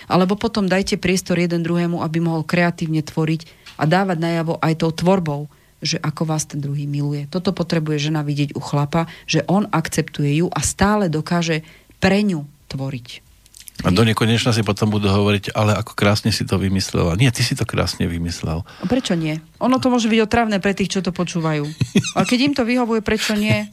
alebo 0.07 0.39
potom 0.39 0.69
dajte 0.69 1.01
priestor 1.01 1.41
jeden 1.41 1.65
druhému, 1.65 1.99
aby 1.99 2.23
mohol 2.23 2.47
kreatívne 2.47 3.03
tvoriť 3.03 3.41
a 3.75 3.83
dávať 3.83 4.17
najavo 4.19 4.61
aj 4.61 4.73
tou 4.79 4.91
tvorbou, 4.95 5.51
že 5.79 5.99
ako 5.99 6.27
vás 6.27 6.43
ten 6.47 6.59
druhý 6.59 6.85
miluje. 6.85 7.27
Toto 7.31 7.55
potrebuje 7.55 8.11
žena 8.11 8.23
vidieť 8.23 8.55
u 8.55 8.61
chlapa, 8.61 9.07
že 9.27 9.47
on 9.47 9.67
akceptuje 9.71 10.43
ju 10.43 10.47
a 10.51 10.59
stále 10.59 11.07
dokáže 11.07 11.63
pre 12.03 12.23
ňu 12.23 12.43
tvoriť. 12.67 13.27
A 13.79 13.95
do 13.95 14.03
nekonečna 14.03 14.51
si 14.51 14.59
potom 14.59 14.91
budú 14.91 15.07
hovoriť, 15.07 15.55
ale 15.55 15.71
ako 15.71 15.95
krásne 15.95 16.35
si 16.35 16.43
to 16.43 16.59
vymyslela. 16.59 17.15
Nie, 17.15 17.31
ty 17.31 17.47
si 17.47 17.55
to 17.55 17.63
krásne 17.63 18.11
vymyslel. 18.11 18.67
A 18.67 18.85
prečo 18.91 19.15
nie? 19.15 19.39
Ono 19.63 19.79
to 19.79 19.87
môže 19.87 20.11
byť 20.11 20.19
otravné 20.19 20.59
pre 20.59 20.75
tých, 20.75 20.99
čo 20.99 20.99
to 20.99 21.15
počúvajú. 21.15 21.63
A 22.19 22.27
keď 22.27 22.39
im 22.43 22.53
to 22.59 22.67
vyhovuje, 22.67 22.99
prečo 22.99 23.39
nie? 23.39 23.55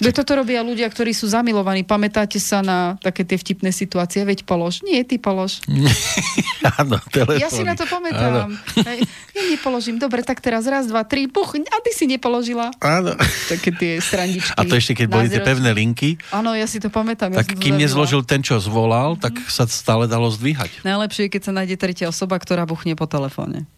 Veď 0.00 0.22
toto 0.22 0.38
robia 0.38 0.62
ľudia, 0.62 0.86
ktorí 0.86 1.12
sú 1.12 1.26
zamilovaní. 1.30 1.82
Pamätáte 1.82 2.38
sa 2.38 2.62
na 2.62 2.96
také 3.02 3.26
tie 3.26 3.38
vtipné 3.38 3.70
situácie? 3.74 4.22
Veď 4.22 4.46
polož. 4.46 4.82
Nie, 4.86 5.02
ty 5.02 5.18
polož. 5.18 5.60
Áno, 6.80 6.96
telefóny. 7.12 7.42
Ja 7.42 7.50
si 7.52 7.62
na 7.66 7.76
to 7.76 7.84
pamätám. 7.84 8.56
Hej, 8.80 9.04
ja 9.36 9.42
nepoložím. 9.52 10.00
Dobre, 10.00 10.24
tak 10.24 10.40
teraz 10.40 10.64
raz, 10.64 10.88
dva, 10.88 11.04
tri, 11.04 11.28
puch, 11.28 11.58
a 11.58 11.76
ty 11.84 11.90
si 11.92 12.08
nepoložila. 12.08 12.72
Áno. 12.80 13.12
Také 13.50 13.70
tie 13.74 13.92
srandičky. 14.00 14.56
A 14.56 14.62
to 14.64 14.74
ešte, 14.78 14.96
keď 14.96 15.06
boli 15.10 15.26
tie 15.28 15.44
pevné 15.44 15.76
linky. 15.76 16.16
Áno, 16.32 16.56
ja 16.56 16.64
si 16.64 16.80
to 16.80 16.88
pamätám. 16.88 17.34
Ja 17.34 17.44
tak 17.44 17.58
kým 17.58 17.76
nezložil 17.76 18.24
ten, 18.24 18.40
čo 18.40 18.56
zvolal, 18.62 19.20
tak 19.20 19.36
sa 19.50 19.68
stále 19.68 20.08
dalo 20.08 20.32
zdvíhať. 20.32 20.86
Najlepšie 20.86 21.28
je, 21.28 21.30
keď 21.32 21.42
sa 21.44 21.52
nájde 21.52 21.76
tretia 21.76 22.06
osoba, 22.08 22.40
ktorá 22.40 22.64
buchne 22.64 22.96
po 22.96 23.04
telefóne. 23.04 23.68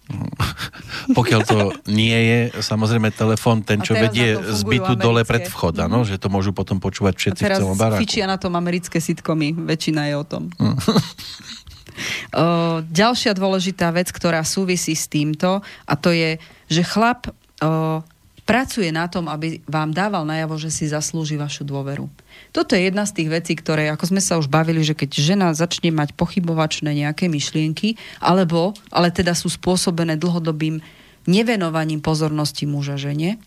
Pokiaľ 1.18 1.40
to 1.43 1.59
nie 1.90 2.14
je, 2.14 2.40
samozrejme, 2.62 3.10
telefón, 3.10 3.66
ten, 3.66 3.82
čo 3.82 3.98
vedie 3.98 4.39
z 4.39 4.62
bytu 4.62 4.94
dole 4.94 5.27
pred 5.27 5.51
mm-hmm. 5.87 6.11
že 6.11 6.17
to 6.19 6.29
môžu 6.29 6.51
potom 6.51 6.83
počúvať 6.83 7.15
všetci 7.15 7.43
v 7.43 7.51
celom 7.63 7.79
baráku. 7.79 8.03
fičia 8.03 8.27
na 8.27 8.37
tom 8.37 8.55
americké 8.59 8.99
sitcomy, 8.99 9.55
väčšina 9.55 10.11
je 10.11 10.15
o 10.19 10.25
tom. 10.27 10.43
Mm. 10.59 10.77
o, 10.77 12.45
ďalšia 12.83 13.33
dôležitá 13.37 13.95
vec, 13.95 14.11
ktorá 14.11 14.43
súvisí 14.43 14.99
s 14.99 15.07
týmto, 15.07 15.63
a 15.65 15.95
to 15.95 16.11
je, 16.11 16.43
že 16.67 16.83
chlap 16.83 17.31
o, 17.31 18.03
pracuje 18.47 18.95
na 18.95 19.11
tom, 19.11 19.27
aby 19.27 19.59
vám 19.67 19.91
dával 19.91 20.23
najavo, 20.23 20.55
že 20.55 20.71
si 20.71 20.87
zaslúži 20.87 21.35
vašu 21.35 21.67
dôveru. 21.67 22.07
Toto 22.55 22.79
je 22.79 22.87
jedna 22.87 23.03
z 23.03 23.21
tých 23.21 23.29
vecí, 23.29 23.53
ktoré, 23.59 23.91
ako 23.91 24.15
sme 24.15 24.23
sa 24.23 24.39
už 24.39 24.47
bavili, 24.47 24.87
že 24.87 24.95
keď 24.95 25.11
žena 25.19 25.47
začne 25.51 25.91
mať 25.91 26.15
pochybovačné 26.15 26.95
nejaké 26.95 27.27
myšlienky, 27.27 27.99
alebo, 28.23 28.73
ale 28.95 29.11
teda 29.11 29.35
sú 29.35 29.51
spôsobené 29.51 30.15
dlhodobým 30.15 30.79
nevenovaním 31.27 31.99
pozornosti 31.99 32.71
muža 32.71 32.95
žene, 32.95 33.43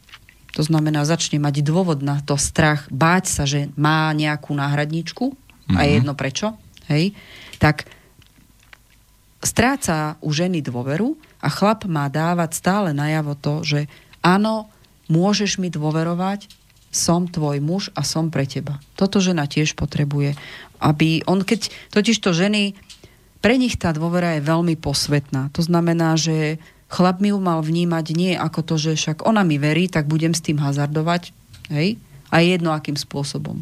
to 0.60 0.68
znamená, 0.68 1.07
začne 1.07 1.40
mať 1.40 1.64
dôvod 1.64 2.03
na 2.03 2.19
to 2.19 2.36
strach, 2.36 2.91
báť 2.91 3.31
sa, 3.31 3.48
že 3.48 3.72
má 3.80 4.11
nejakú 4.11 4.52
náhradničku, 4.52 5.31
mm-hmm. 5.31 5.77
a 5.80 5.88
je 5.88 5.91
mhm. 5.95 5.98
jedno 6.03 6.14
prečo, 6.19 6.48
hej, 6.91 7.15
tak 7.64 7.88
stráca 9.40 10.19
u 10.19 10.36
ženy 10.36 10.60
dôveru 10.60 11.15
a 11.40 11.48
chlap 11.48 11.88
má 11.88 12.11
dávať 12.11 12.60
stále 12.60 12.91
najavo 12.91 13.40
to, 13.40 13.64
že 13.64 13.80
áno, 14.19 14.68
môžeš 15.07 15.64
mi 15.64 15.72
dôverovať, 15.72 16.52
som 16.91 17.30
tvoj 17.30 17.64
muž 17.64 17.94
a 17.95 18.03
som 18.03 18.27
pre 18.27 18.44
teba. 18.44 18.84
Toto 18.99 19.23
žena 19.23 19.48
tiež 19.48 19.77
potrebuje. 19.80 20.36
Aby 20.81 21.22
on, 21.30 21.45
keď 21.45 21.69
totiž 21.94 22.18
to 22.19 22.34
ženy, 22.34 22.73
pre 23.40 23.56
nich 23.56 23.77
tá 23.77 23.94
dôvera 23.94 24.36
je 24.36 24.44
veľmi 24.44 24.76
posvetná. 24.76 25.53
To 25.53 25.61
znamená, 25.64 26.18
že 26.18 26.57
chlap 26.90 27.22
mi 27.22 27.30
ju 27.30 27.38
mal 27.38 27.61
vnímať 27.61 28.06
nie 28.18 28.34
ako 28.34 28.66
to, 28.66 28.76
že 28.82 28.98
však 28.98 29.18
ona 29.24 29.45
mi 29.45 29.61
verí, 29.61 29.88
tak 29.88 30.10
budem 30.10 30.34
s 30.34 30.41
tým 30.41 30.57
hazardovať. 30.57 31.32
Hej? 31.70 32.02
A 32.34 32.41
jedno 32.41 32.74
akým 32.74 32.98
spôsobom. 32.98 33.61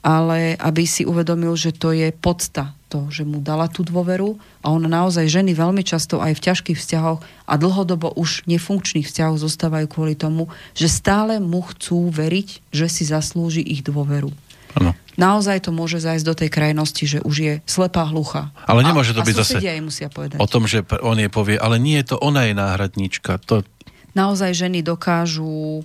ale 0.00 0.56
aby 0.56 0.88
si 0.88 1.04
uvedomil, 1.04 1.52
že 1.60 1.76
to 1.76 1.92
je 1.92 2.08
podsta 2.08 2.72
to, 2.88 3.06
že 3.12 3.22
mu 3.22 3.38
dala 3.38 3.68
tú 3.68 3.84
dôveru 3.84 4.34
a 4.64 4.72
on 4.72 4.82
naozaj 4.82 5.28
ženy 5.28 5.52
veľmi 5.54 5.84
často 5.84 6.18
aj 6.18 6.40
v 6.40 6.44
ťažkých 6.50 6.78
vzťahoch 6.80 7.20
a 7.20 7.54
dlhodobo 7.54 8.16
už 8.16 8.48
nefunkčných 8.48 9.06
vzťahoch 9.06 9.38
zostávajú 9.38 9.86
kvôli 9.86 10.16
tomu, 10.16 10.48
že 10.72 10.90
stále 10.90 11.38
mu 11.38 11.62
chcú 11.62 12.10
veriť, 12.10 12.72
že 12.72 12.86
si 12.88 13.04
zaslúži 13.06 13.62
ich 13.62 13.84
dôveru. 13.84 14.32
Ano. 14.74 14.96
Naozaj 15.20 15.68
to 15.68 15.70
môže 15.70 16.00
zájsť 16.00 16.24
do 16.24 16.34
tej 16.34 16.48
krajnosti, 16.48 17.04
že 17.04 17.18
už 17.20 17.36
je 17.36 17.54
slepá 17.68 18.08
hlucha. 18.08 18.48
Ale 18.64 18.80
nemôže 18.80 19.12
to 19.12 19.20
a, 19.20 19.26
byť 19.28 19.36
a 19.36 19.40
zase 19.44 19.56
musia 19.84 20.08
povedať. 20.08 20.40
o 20.40 20.46
tom, 20.48 20.64
že 20.64 20.80
on 21.04 21.20
jej 21.20 21.28
povie, 21.28 21.60
ale 21.60 21.76
nie 21.76 22.00
je 22.00 22.14
to 22.14 22.16
ona 22.16 22.48
je 22.48 22.56
náhradníčka. 22.56 23.36
To... 23.52 23.60
Naozaj 24.16 24.56
ženy 24.56 24.80
dokážu 24.80 25.84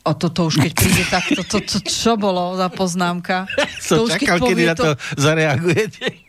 O 0.00 0.16
toto 0.16 0.48
už 0.48 0.64
keď 0.64 0.72
príde 0.72 1.04
takto, 1.12 1.44
to, 1.44 1.60
to, 1.60 1.76
to, 1.76 1.78
čo 1.84 2.16
bolo 2.16 2.56
za 2.56 2.72
poznámka? 2.72 3.44
Som 3.84 4.08
to 4.08 4.08
už 4.08 4.10
čakal, 4.16 4.36
kedy 4.40 4.62
na 4.64 4.72
to, 4.72 4.84
to 4.88 4.92
zareagujete. 5.20 6.19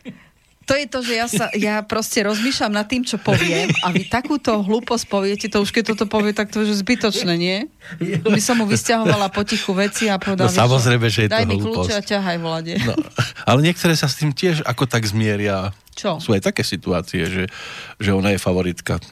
To 0.71 0.79
je 0.79 0.87
to, 0.87 0.99
že 1.03 1.13
ja, 1.19 1.27
sa, 1.27 1.45
ja 1.51 1.75
proste 1.83 2.23
rozmýšľam 2.23 2.71
nad 2.71 2.87
tým, 2.87 3.03
čo 3.03 3.19
poviem 3.19 3.67
a 3.83 3.91
vy 3.91 4.07
takúto 4.07 4.63
hlúposť 4.63 5.05
poviete, 5.11 5.45
to 5.51 5.59
už 5.59 5.75
keď 5.75 5.91
toto 5.91 6.07
povie, 6.07 6.31
tak 6.31 6.47
to 6.47 6.63
už 6.63 6.71
je 6.71 6.77
zbytočné, 6.79 7.33
nie? 7.35 7.67
By 8.23 8.39
som 8.39 8.55
mu 8.55 8.63
vysťahovala 8.63 9.27
potichu 9.35 9.75
veci 9.75 10.07
a 10.07 10.15
povedala, 10.15 10.47
no, 10.47 10.55
samozrejme, 10.55 11.07
že 11.11 11.27
je 11.27 11.29
daj 11.29 11.43
to 11.43 11.49
mi 11.51 11.59
kľúče 11.59 11.91
a 11.91 11.99
ťahaj 11.99 12.37
vlade. 12.39 12.79
No, 12.87 12.95
ale 13.43 13.59
niektoré 13.67 13.99
sa 13.99 14.07
s 14.07 14.15
tým 14.15 14.31
tiež 14.31 14.63
ako 14.63 14.87
tak 14.87 15.03
zmieria. 15.03 15.75
Čo? 15.91 16.23
Sú 16.23 16.31
aj 16.31 16.39
také 16.39 16.63
situácie, 16.63 17.27
že, 17.27 17.43
že 17.99 18.09
ona 18.15 18.31
je 18.31 18.39
favoritka 18.39 19.03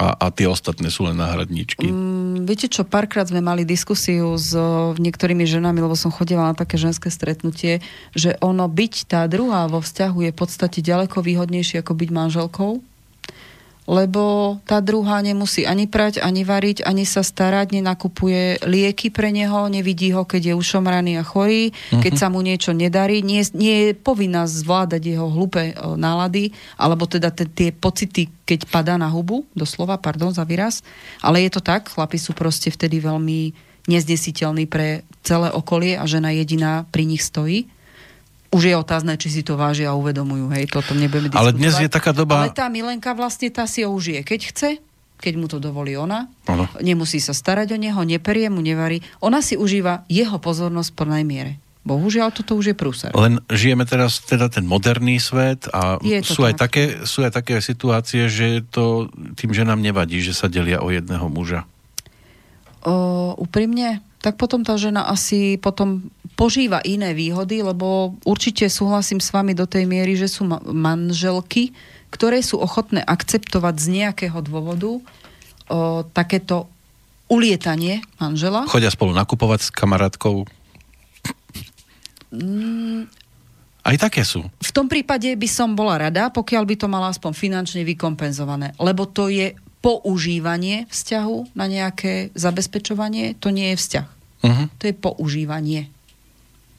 a, 0.00 0.16
a 0.16 0.26
tie 0.32 0.48
ostatné 0.48 0.88
sú 0.88 1.04
len 1.04 1.20
náhradníčky. 1.20 1.92
Mm, 1.92 2.48
viete 2.48 2.72
čo, 2.72 2.88
párkrát 2.88 3.28
sme 3.28 3.44
mali 3.44 3.68
diskusiu 3.68 4.32
s 4.40 4.56
niektorými 4.96 5.44
ženami, 5.44 5.76
lebo 5.84 5.92
som 5.92 6.08
chodila 6.08 6.48
na 6.48 6.56
také 6.56 6.80
ženské 6.80 7.12
stretnutie, 7.12 7.84
že 8.16 8.40
ono 8.40 8.64
byť 8.64 8.94
tá 9.04 9.28
druhá 9.28 9.68
vo 9.68 9.84
vzťahu 9.84 10.24
je 10.24 10.30
v 10.32 10.38
podstate 10.40 10.80
ďaleko 10.80 11.20
výhodnejšie 11.20 11.84
ako 11.84 11.92
byť 11.92 12.08
manželkou 12.08 12.80
lebo 13.90 14.54
tá 14.62 14.78
druhá 14.78 15.18
nemusí 15.18 15.66
ani 15.66 15.90
prať, 15.90 16.22
ani 16.22 16.46
variť, 16.46 16.86
ani 16.86 17.02
sa 17.02 17.26
starať, 17.26 17.74
nenakupuje 17.74 18.62
lieky 18.62 19.10
pre 19.10 19.34
neho, 19.34 19.66
nevidí 19.66 20.14
ho, 20.14 20.22
keď 20.22 20.54
je 20.54 20.54
ušomraný 20.54 21.18
a 21.18 21.26
chorý, 21.26 21.74
keď 21.90 22.12
sa 22.14 22.30
mu 22.30 22.38
niečo 22.38 22.70
nedarí, 22.70 23.18
nie, 23.26 23.42
nie 23.50 23.90
je 23.90 23.98
povinná 23.98 24.46
zvládať 24.46 25.02
jeho 25.02 25.26
hlúpe 25.26 25.74
nálady, 25.98 26.54
alebo 26.78 27.10
teda 27.10 27.34
t- 27.34 27.50
tie 27.50 27.74
pocity, 27.74 28.30
keď 28.46 28.70
padá 28.70 28.94
na 28.94 29.10
hubu, 29.10 29.42
doslova, 29.58 29.98
pardon 29.98 30.30
za 30.30 30.46
výraz, 30.46 30.86
ale 31.18 31.42
je 31.42 31.50
to 31.50 31.58
tak, 31.58 31.90
chlapi 31.90 32.14
sú 32.14 32.30
proste 32.30 32.70
vtedy 32.70 33.02
veľmi 33.02 33.50
neznesiteľní 33.90 34.70
pre 34.70 35.02
celé 35.26 35.50
okolie 35.50 35.98
a 35.98 36.06
žena 36.06 36.30
jediná 36.30 36.86
pri 36.94 37.10
nich 37.10 37.26
stojí 37.26 37.66
už 38.50 38.62
je 38.66 38.74
otázne, 38.74 39.14
či 39.14 39.30
si 39.30 39.42
to 39.46 39.54
vážia 39.54 39.94
a 39.94 39.98
uvedomujú, 39.98 40.50
hej, 40.50 40.66
toto 40.66 40.94
nebudeme 40.94 41.30
diskutovať. 41.30 41.54
Ale 41.54 41.54
dnes 41.54 41.74
je 41.78 41.90
taká 41.90 42.10
doba... 42.10 42.46
Ale 42.46 42.50
tá 42.50 42.66
Milenka 42.66 43.14
vlastne 43.14 43.46
tá 43.54 43.64
si 43.70 43.86
ho 43.86 43.94
užije, 43.94 44.26
keď 44.26 44.40
chce, 44.50 44.70
keď 45.22 45.34
mu 45.38 45.46
to 45.46 45.62
dovolí 45.62 45.94
ona. 45.94 46.26
Ano. 46.50 46.66
Nemusí 46.82 47.22
sa 47.22 47.30
starať 47.30 47.76
o 47.76 47.78
neho, 47.78 48.00
neperie 48.02 48.50
mu, 48.50 48.58
nevarí. 48.58 49.06
Ona 49.22 49.38
si 49.38 49.54
užíva 49.54 50.02
jeho 50.10 50.42
pozornosť 50.42 50.88
v 50.90 50.96
plnej 50.98 51.24
miere. 51.24 51.52
Bohužiaľ, 51.80 52.28
toto 52.28 52.60
už 52.60 52.72
je 52.72 52.76
prúser. 52.76 53.08
Len 53.16 53.40
žijeme 53.48 53.88
teraz 53.88 54.20
teda 54.20 54.52
ten 54.52 54.68
moderný 54.68 55.16
svet 55.16 55.64
a 55.72 55.96
sú, 56.20 56.44
tak. 56.44 56.48
aj 56.52 56.54
také, 56.60 56.84
sú 57.08 57.24
aj 57.24 57.32
také 57.32 57.64
situácie, 57.64 58.28
že 58.28 58.60
to 58.68 59.08
tým, 59.38 59.56
že 59.56 59.64
nám 59.64 59.80
nevadí, 59.80 60.20
že 60.20 60.36
sa 60.36 60.50
delia 60.50 60.84
o 60.84 60.92
jedného 60.92 61.24
muža. 61.32 61.64
O, 62.84 63.32
úprimne? 63.40 64.04
Tak 64.20 64.36
potom 64.36 64.60
tá 64.60 64.76
žena 64.76 65.08
asi 65.08 65.56
potom 65.56 66.12
požíva 66.36 66.84
iné 66.84 67.16
výhody, 67.16 67.64
lebo 67.64 68.16
určite 68.24 68.68
súhlasím 68.68 69.20
s 69.20 69.32
vami 69.32 69.56
do 69.56 69.64
tej 69.64 69.88
miery, 69.88 70.16
že 70.16 70.28
sú 70.28 70.44
manželky, 70.68 71.72
ktoré 72.12 72.44
sú 72.44 72.60
ochotné 72.60 73.00
akceptovať 73.00 73.74
z 73.80 73.86
nejakého 74.00 74.38
dôvodu 74.44 75.00
o, 75.00 75.00
takéto 76.12 76.68
ulietanie 77.30 78.02
manžela. 78.18 78.66
Chodia 78.68 78.92
spolu 78.92 79.14
nakupovať 79.14 79.68
s 79.68 79.70
kamarátkou. 79.70 80.44
Mm, 82.34 83.06
aj 83.86 83.96
také 83.96 84.22
sú. 84.26 84.44
V 84.60 84.70
tom 84.74 84.90
prípade 84.90 85.32
by 85.32 85.48
som 85.48 85.72
bola 85.72 85.96
rada, 85.96 86.28
pokiaľ 86.28 86.62
by 86.68 86.74
to 86.76 86.86
mala 86.90 87.08
aspoň 87.08 87.32
finančne 87.32 87.82
vykompenzované. 87.86 88.76
Lebo 88.76 89.08
to 89.08 89.32
je 89.32 89.56
používanie 89.80 90.84
vzťahu 90.92 91.56
na 91.56 91.66
nejaké 91.66 92.32
zabezpečovanie, 92.36 93.36
to 93.36 93.48
nie 93.48 93.72
je 93.74 93.76
vzťah. 93.80 94.08
Uh-huh. 94.40 94.66
To 94.80 94.82
je 94.84 94.94
používanie. 94.96 95.88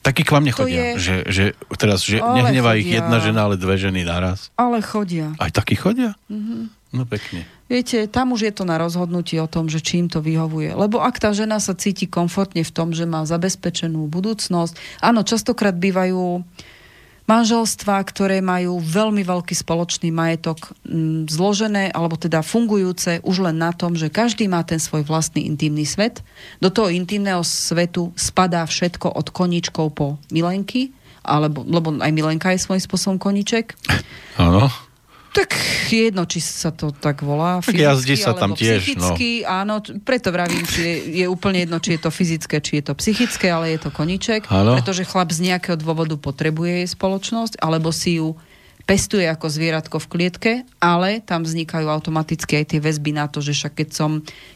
Takí 0.02 0.26
k 0.26 0.34
vám 0.34 0.42
nechodia, 0.42 0.98
je... 0.98 0.98
že, 0.98 1.16
že 1.30 1.44
teraz 1.78 2.02
že 2.02 2.18
nehnevá 2.18 2.74
ich 2.74 2.90
jedna 2.90 3.22
žena, 3.22 3.46
ale 3.46 3.54
dve 3.54 3.78
ženy 3.78 4.02
naraz. 4.02 4.50
Ale 4.58 4.82
chodia. 4.82 5.30
Aj 5.38 5.54
takí 5.54 5.78
chodia? 5.78 6.18
Mm-hmm. 6.26 6.62
No 6.98 7.06
pekne. 7.06 7.46
Viete, 7.70 8.10
tam 8.10 8.34
už 8.34 8.50
je 8.50 8.52
to 8.52 8.66
na 8.66 8.76
rozhodnutí 8.82 9.38
o 9.38 9.46
tom, 9.46 9.70
že 9.70 9.78
čím 9.78 10.10
to 10.10 10.18
vyhovuje. 10.18 10.74
Lebo 10.74 11.00
ak 11.00 11.22
tá 11.22 11.30
žena 11.30 11.62
sa 11.62 11.72
cíti 11.72 12.10
komfortne 12.10 12.66
v 12.66 12.74
tom, 12.74 12.90
že 12.90 13.06
má 13.06 13.22
zabezpečenú 13.24 14.10
budúcnosť, 14.10 15.00
áno, 15.00 15.22
častokrát 15.22 15.72
bývajú 15.78 16.42
manželstvá, 17.26 18.02
ktoré 18.02 18.42
majú 18.42 18.82
veľmi 18.82 19.22
veľký 19.22 19.54
spoločný 19.54 20.10
majetok 20.10 20.74
m, 20.84 21.24
zložené, 21.26 21.94
alebo 21.94 22.18
teda 22.18 22.42
fungujúce 22.42 23.22
už 23.22 23.46
len 23.46 23.62
na 23.62 23.70
tom, 23.70 23.94
že 23.94 24.12
každý 24.12 24.50
má 24.50 24.62
ten 24.66 24.82
svoj 24.82 25.06
vlastný 25.06 25.46
intimný 25.46 25.86
svet. 25.86 26.20
Do 26.58 26.68
toho 26.68 26.90
intimného 26.90 27.40
svetu 27.46 28.10
spadá 28.18 28.66
všetko 28.66 29.14
od 29.14 29.30
koničkov 29.30 29.86
po 29.94 30.06
milenky, 30.34 30.90
alebo, 31.22 31.62
lebo 31.62 31.94
aj 32.02 32.12
milenka 32.12 32.50
je 32.50 32.62
svojím 32.62 32.82
spôsobom 32.82 33.18
koniček. 33.22 33.78
Áno. 34.36 34.66
Tak 35.32 35.56
jedno, 35.88 36.28
či 36.28 36.44
sa 36.44 36.68
to 36.76 36.92
tak 36.92 37.24
volá. 37.24 37.64
Tak 37.64 37.72
jazdí 37.72 38.20
sa 38.20 38.36
tam 38.36 38.52
tiež. 38.52 39.00
No. 39.00 39.16
áno, 39.48 39.80
preto 40.04 40.28
vravím, 40.28 40.60
či 40.68 40.80
je, 40.84 40.94
je 41.24 41.26
úplne 41.26 41.64
jedno, 41.64 41.80
či 41.80 41.96
je 41.96 42.00
to 42.04 42.10
fyzické, 42.12 42.60
či 42.60 42.84
je 42.84 42.92
to 42.92 42.94
psychické, 43.00 43.48
ale 43.48 43.72
je 43.72 43.80
to 43.80 43.88
koniček. 43.88 44.52
Áno. 44.52 44.76
Pretože 44.76 45.08
chlap 45.08 45.32
z 45.32 45.48
nejakého 45.48 45.80
dôvodu 45.80 46.20
potrebuje 46.20 46.84
jej 46.84 46.88
spoločnosť, 46.92 47.64
alebo 47.64 47.88
si 47.96 48.20
ju 48.20 48.36
pestuje 48.82 49.24
ako 49.26 49.46
zvieratko 49.46 49.96
v 50.02 50.10
klietke, 50.10 50.52
ale 50.82 51.22
tam 51.22 51.46
vznikajú 51.46 51.86
automaticky 51.86 52.62
aj 52.62 52.74
tie 52.74 52.80
väzby 52.82 53.14
na 53.14 53.30
to, 53.30 53.38
že 53.38 53.54
však 53.54 53.72
keď 53.78 53.88
som, 53.94 54.10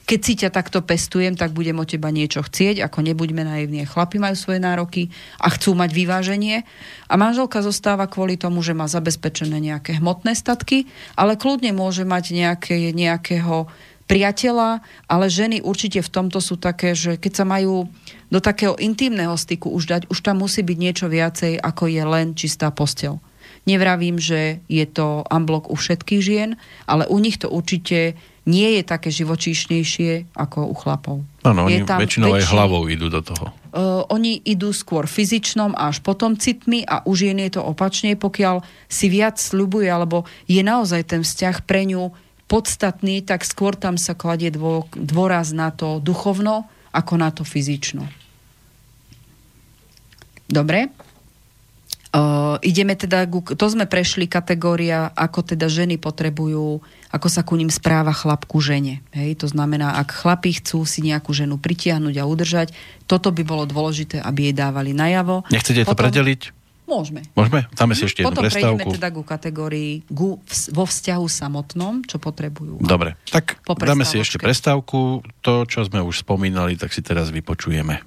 keď 0.05 0.21
si 0.23 0.33
ťa 0.43 0.51
takto 0.51 0.83
pestujem, 0.83 1.39
tak 1.39 1.55
budem 1.55 1.79
od 1.79 1.87
teba 1.87 2.11
niečo 2.11 2.43
chcieť, 2.43 2.83
ako 2.83 3.07
nebuďme 3.07 3.47
naivní. 3.47 3.87
Chlapi 3.87 4.19
majú 4.19 4.35
svoje 4.35 4.59
nároky 4.59 5.15
a 5.39 5.47
chcú 5.55 5.79
mať 5.79 5.91
vyváženie 5.95 6.67
a 7.07 7.15
manželka 7.15 7.63
zostáva 7.63 8.11
kvôli 8.11 8.35
tomu, 8.35 8.61
že 8.67 8.75
má 8.75 8.91
zabezpečené 8.91 9.63
nejaké 9.63 10.03
hmotné 10.03 10.35
statky, 10.35 10.91
ale 11.15 11.39
kľudne 11.39 11.71
môže 11.71 12.03
mať 12.03 12.35
nejaké, 12.35 12.91
nejakého 12.91 13.71
priateľa, 14.07 14.87
ale 15.11 15.27
ženy 15.27 15.63
určite 15.63 15.99
v 15.99 16.11
tomto 16.11 16.39
sú 16.39 16.55
také, 16.55 16.95
že 16.95 17.19
keď 17.19 17.43
sa 17.43 17.45
majú 17.45 17.91
do 18.31 18.39
takého 18.39 18.79
intimného 18.79 19.35
styku 19.35 19.71
už 19.71 19.85
dať, 19.87 20.03
už 20.11 20.19
tam 20.23 20.43
musí 20.43 20.63
byť 20.63 20.79
niečo 20.79 21.07
viacej, 21.11 21.59
ako 21.59 21.91
je 21.91 22.03
len 22.07 22.27
čistá 22.39 22.71
postel. 22.71 23.19
Nevravím, 23.67 24.23
že 24.23 24.63
je 24.71 24.87
to 24.87 25.27
unblock 25.27 25.67
u 25.67 25.77
všetkých 25.77 26.23
žien, 26.23 26.51
ale 26.87 27.05
u 27.11 27.19
nich 27.19 27.37
to 27.43 27.51
určite 27.51 28.15
nie 28.47 28.79
je 28.79 28.83
také 28.87 29.11
živočíšnejšie 29.11 30.39
ako 30.39 30.71
u 30.71 30.75
chlapov. 30.79 31.17
Áno, 31.43 31.67
oni 31.67 31.83
väčšinou 31.83 32.31
väčší, 32.31 32.47
aj 32.47 32.53
hlavou 32.55 32.87
idú 32.87 33.11
do 33.11 33.19
toho. 33.19 33.51
Uh, 33.75 34.07
oni 34.07 34.39
idú 34.47 34.71
skôr 34.71 35.11
fyzičnom 35.11 35.75
a 35.75 35.91
až 35.91 35.99
potom 36.01 36.39
citmi 36.39 36.87
a 36.87 37.03
u 37.03 37.13
žien 37.19 37.43
je 37.43 37.59
to 37.59 37.63
opačne, 37.67 38.15
pokiaľ 38.15 38.63
si 38.87 39.11
viac 39.11 39.37
sľubuje, 39.43 39.91
alebo 39.91 40.31
je 40.47 40.63
naozaj 40.63 41.11
ten 41.11 41.27
vzťah 41.27 41.67
pre 41.67 41.91
ňu 41.91 42.15
podstatný, 42.47 43.27
tak 43.27 43.43
skôr 43.43 43.75
tam 43.75 43.99
sa 43.99 44.15
kladie 44.15 44.55
dvo, 44.55 44.87
dôraz 44.95 45.51
na 45.51 45.75
to 45.75 45.99
duchovno, 45.99 46.71
ako 46.95 47.19
na 47.19 47.35
to 47.35 47.43
fyzično. 47.43 48.07
Dobre? 50.47 50.95
Uh, 52.17 52.57
ideme 52.65 52.97
teda, 52.97 53.29
to 53.29 53.67
sme 53.69 53.85
prešli 53.85 54.25
kategória, 54.25 55.13
ako 55.13 55.53
teda 55.53 55.69
ženy 55.69 56.01
potrebujú, 56.01 56.81
ako 57.13 57.29
sa 57.29 57.45
ku 57.45 57.61
ním 57.61 57.69
správa 57.69 58.17
chlap 58.17 58.49
ku 58.49 58.57
žene. 58.57 59.05
Hej? 59.13 59.45
To 59.45 59.53
znamená, 59.53 60.01
ak 60.01 60.25
chlapi 60.25 60.57
chcú 60.57 60.89
si 60.89 61.05
nejakú 61.05 61.37
ženu 61.37 61.61
pritiahnuť 61.61 62.17
a 62.17 62.25
udržať, 62.25 62.73
toto 63.05 63.29
by 63.37 63.45
bolo 63.45 63.69
dôležité, 63.69 64.25
aby 64.25 64.49
jej 64.49 64.55
dávali 64.57 64.97
najavo. 64.97 65.45
Nechcete 65.53 65.85
Potom, 65.85 65.93
to 65.93 66.03
predeliť? 66.09 66.41
Môžeme. 66.87 67.21
Môžeme? 67.35 67.67
Dáme 67.75 67.99
si 67.99 68.07
ešte 68.07 68.23
Potom 68.23 68.47
jednu 68.47 68.55
prestávku. 68.55 68.79
Potom 68.79 68.97
teda 68.97 69.09
ku 69.11 69.23
kategórii 69.27 69.93
gu, 70.07 70.39
vo 70.71 70.85
vzťahu 70.87 71.27
samotnom, 71.27 72.07
čo 72.07 72.23
potrebujú. 72.23 72.79
Dobre, 72.79 73.19
tak 73.29 73.59
dáme 73.67 74.07
si 74.07 74.23
ešte 74.23 74.39
prestávku. 74.39 75.21
To, 75.43 75.67
čo 75.67 75.83
sme 75.83 75.99
už 76.01 76.23
spomínali, 76.23 76.79
tak 76.79 76.95
si 76.95 77.03
teraz 77.03 77.35
vypočujeme. 77.35 78.07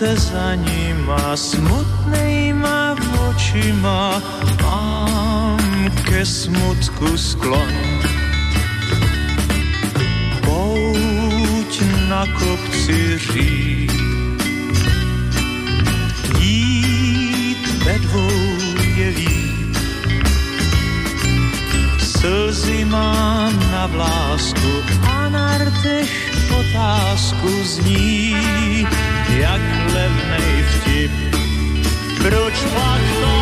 Se 0.00 0.16
za 0.16 0.54
nima 0.54 1.36
smutnejma 1.36 2.96
očima, 3.28 4.16
mám 4.64 5.60
ke 6.08 6.24
smutku 6.24 7.20
sklon. 7.20 7.68
Pouť 10.40 11.72
na 12.08 12.24
kopci 12.32 13.20
řík, 13.28 13.92
jít 16.40 17.64
ve 17.84 17.98
dvou 17.98 18.40
je. 18.96 19.12
Slzy 22.00 22.84
mám 22.84 23.52
na 23.72 23.84
vlásku 23.86 24.72
a 25.12 25.28
na 25.28 25.58
rtech 25.58 26.08
otázku 26.48 27.48
zní, 27.64 28.36
jak 29.40 29.60
levnej 29.94 30.62
vtip. 30.62 31.12
Proč 32.22 32.54
pak 32.74 33.02
to 33.20 33.39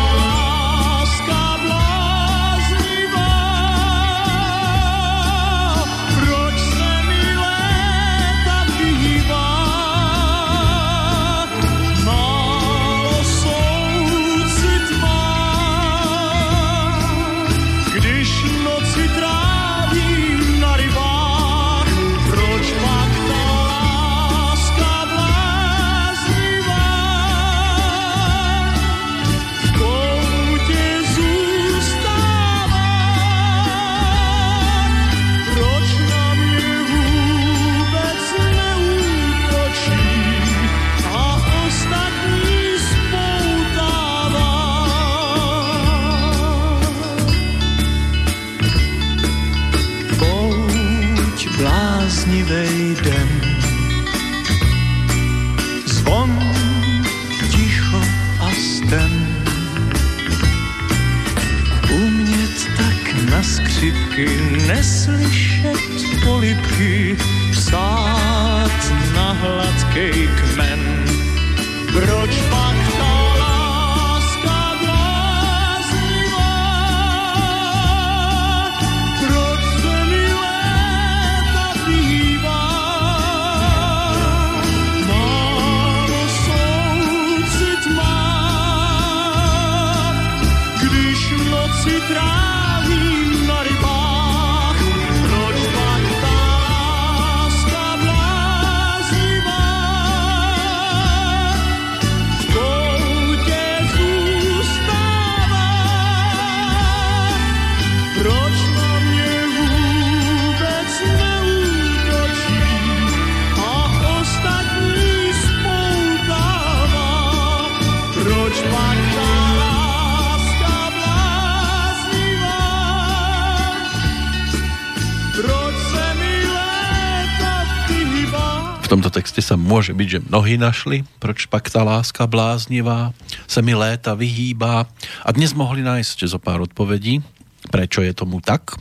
môže 129.69 129.93
byť, 129.93 130.07
že 130.09 130.25
mnohí 130.25 130.57
našli, 130.57 131.05
proč 131.21 131.45
pak 131.45 131.69
tá 131.69 131.85
láska 131.85 132.25
bláznivá 132.25 133.13
sa 133.45 133.61
mi 133.61 133.77
léta 133.77 134.17
vyhýbá. 134.17 134.89
A 135.21 135.29
dnes 135.29 135.53
mohli 135.53 135.85
nájsť 135.85 136.25
zo 136.25 136.41
pár 136.41 136.65
odpovedí, 136.65 137.21
prečo 137.69 138.01
je 138.01 138.09
tomu 138.17 138.41
tak. 138.41 138.73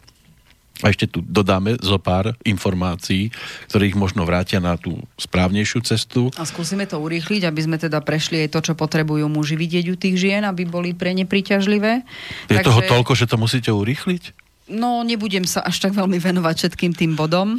A 0.78 0.94
ešte 0.94 1.10
tu 1.10 1.18
dodáme 1.26 1.74
zo 1.82 1.98
pár 1.98 2.38
informácií, 2.46 3.34
ktoré 3.66 3.90
ich 3.90 3.98
možno 3.98 4.22
vrátia 4.22 4.62
na 4.62 4.78
tú 4.78 4.94
správnejšiu 5.18 5.82
cestu. 5.82 6.30
A 6.38 6.46
skúsime 6.46 6.86
to 6.86 7.02
urýchliť, 7.02 7.50
aby 7.50 7.60
sme 7.66 7.76
teda 7.82 7.98
prešli 7.98 8.46
aj 8.46 8.54
to, 8.54 8.60
čo 8.62 8.78
potrebujú 8.78 9.26
muži 9.26 9.58
vidieť 9.58 9.84
u 9.90 9.96
tých 9.98 10.16
žien, 10.16 10.46
aby 10.46 10.62
boli 10.70 10.94
pre 10.94 11.10
ne 11.18 11.26
príťažlivé. 11.26 12.06
Je 12.46 12.62
toho 12.62 12.78
toľko, 12.86 13.12
že 13.18 13.26
to 13.26 13.36
musíte 13.36 13.74
urýchliť? 13.74 14.47
No, 14.68 15.00
nebudem 15.00 15.48
sa 15.48 15.64
až 15.64 15.80
tak 15.80 15.96
veľmi 15.96 16.20
venovať 16.20 16.54
všetkým 16.60 16.92
tým 16.92 17.16
bodom, 17.16 17.56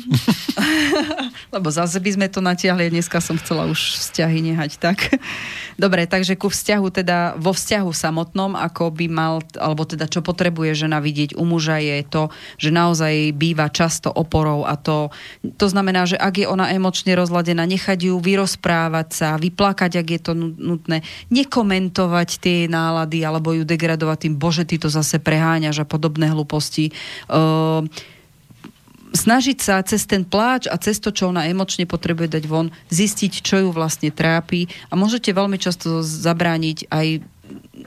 lebo 1.55 1.67
zase 1.73 1.97
by 1.97 2.09
sme 2.13 2.27
to 2.29 2.37
natiahli. 2.37 2.93
Dneska 2.93 3.17
som 3.17 3.33
chcela 3.41 3.65
už 3.65 3.97
vzťahy 3.97 4.45
nehať 4.53 4.77
tak. 4.77 5.17
Dobre, 5.73 6.05
takže 6.05 6.37
ku 6.37 6.53
vzťahu, 6.53 6.87
teda 6.93 7.33
vo 7.41 7.49
vzťahu 7.49 7.89
samotnom, 7.89 8.53
ako 8.53 8.93
by 8.93 9.07
mal, 9.09 9.41
alebo 9.57 9.89
teda 9.89 10.05
čo 10.05 10.21
potrebuje 10.21 10.85
žena 10.85 11.01
vidieť 11.01 11.33
u 11.33 11.43
muža 11.49 11.81
je 11.81 12.05
to, 12.05 12.23
že 12.61 12.69
naozaj 12.69 13.33
býva 13.33 13.73
často 13.73 14.13
oporou 14.13 14.69
a 14.69 14.77
to, 14.77 15.09
to 15.57 15.65
znamená, 15.65 16.05
že 16.05 16.19
ak 16.19 16.45
je 16.45 16.51
ona 16.51 16.69
emočne 16.69 17.17
rozladená, 17.17 17.65
nechať 17.65 18.11
ju 18.11 18.21
vyrozprávať 18.21 19.07
sa, 19.09 19.29
vyplakať, 19.41 19.97
ak 19.97 20.07
je 20.13 20.19
to 20.21 20.33
nutné, 20.37 21.01
nekomentovať 21.33 22.29
tie 22.37 22.57
nálady 22.69 23.25
alebo 23.25 23.55
ju 23.57 23.65
degradovať 23.65 24.29
tým, 24.29 24.35
bože, 24.37 24.67
ty 24.69 24.77
to 24.77 24.91
zase 24.91 25.17
preháňaš 25.17 25.81
a 25.81 25.89
podobné 25.89 26.29
hlúposti. 26.29 26.91
Uh, 27.27 27.85
snažiť 29.13 29.57
sa 29.57 29.81
cez 29.81 30.05
ten 30.05 30.21
pláč 30.21 30.69
a 30.69 30.77
cez 30.77 31.01
to, 31.01 31.09
čo 31.09 31.33
ona 31.33 31.49
emočne 31.49 31.89
potrebuje 31.89 32.29
dať 32.39 32.43
von, 32.45 32.69
zistiť, 32.93 33.41
čo 33.41 33.55
ju 33.65 33.69
vlastne 33.73 34.13
trápi 34.13 34.69
a 34.89 34.93
môžete 34.93 35.33
veľmi 35.33 35.57
často 35.57 36.05
zabrániť 36.05 36.89
aj 36.93 37.07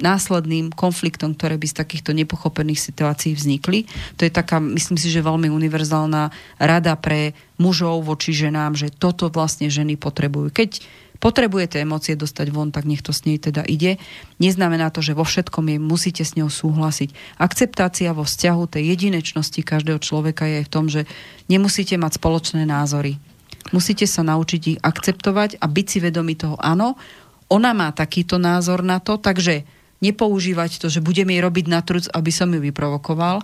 následným 0.02 0.74
konfliktom, 0.74 1.38
ktoré 1.38 1.54
by 1.54 1.66
z 1.70 1.78
takýchto 1.78 2.10
nepochopených 2.16 2.80
situácií 2.80 3.38
vznikli. 3.38 3.86
To 4.18 4.26
je 4.26 4.32
taká, 4.32 4.58
myslím 4.58 4.98
si, 4.98 5.06
že 5.12 5.22
veľmi 5.22 5.46
univerzálna 5.52 6.34
rada 6.58 6.94
pre 6.98 7.36
mužov 7.62 8.02
voči 8.02 8.34
ženám, 8.34 8.74
že 8.74 8.90
toto 8.90 9.30
vlastne 9.30 9.70
ženy 9.70 9.94
potrebujú. 9.94 10.50
Keď 10.50 10.70
potrebujete 11.22 11.78
emócie 11.78 12.18
dostať 12.18 12.50
von, 12.50 12.74
tak 12.74 12.82
nech 12.82 12.98
to 12.98 13.14
s 13.14 13.22
nej 13.22 13.38
teda 13.38 13.62
ide. 13.62 14.02
Neznamená 14.42 14.90
to, 14.90 14.98
že 14.98 15.14
vo 15.14 15.22
všetkom 15.22 15.70
jej 15.70 15.78
musíte 15.78 16.26
s 16.26 16.34
ňou 16.34 16.50
súhlasiť. 16.50 17.38
Akceptácia 17.38 18.10
vo 18.10 18.26
vzťahu 18.26 18.62
tej 18.66 18.82
jedinečnosti 18.90 19.62
každého 19.62 20.02
človeka 20.02 20.50
je 20.50 20.66
v 20.66 20.72
tom, 20.72 20.90
že 20.90 21.06
nemusíte 21.46 21.94
mať 21.94 22.18
spoločné 22.18 22.66
názory. 22.66 23.22
Musíte 23.70 24.10
sa 24.10 24.26
naučiť 24.26 24.62
ich 24.74 24.78
akceptovať 24.82 25.62
a 25.62 25.70
byť 25.70 25.86
si 25.86 25.98
vedomí 26.02 26.34
toho, 26.34 26.58
áno, 26.58 26.98
ona 27.46 27.70
má 27.70 27.94
takýto 27.94 28.42
názor 28.42 28.82
na 28.82 28.98
to, 28.98 29.22
takže 29.22 29.62
nepoužívať 30.02 30.82
to, 30.82 30.90
že 30.90 30.98
budem 30.98 31.30
jej 31.30 31.38
robiť 31.38 31.66
na 31.70 31.78
truc, 31.78 32.10
aby 32.10 32.34
som 32.34 32.50
ju 32.50 32.58
vyprovokoval. 32.58 33.38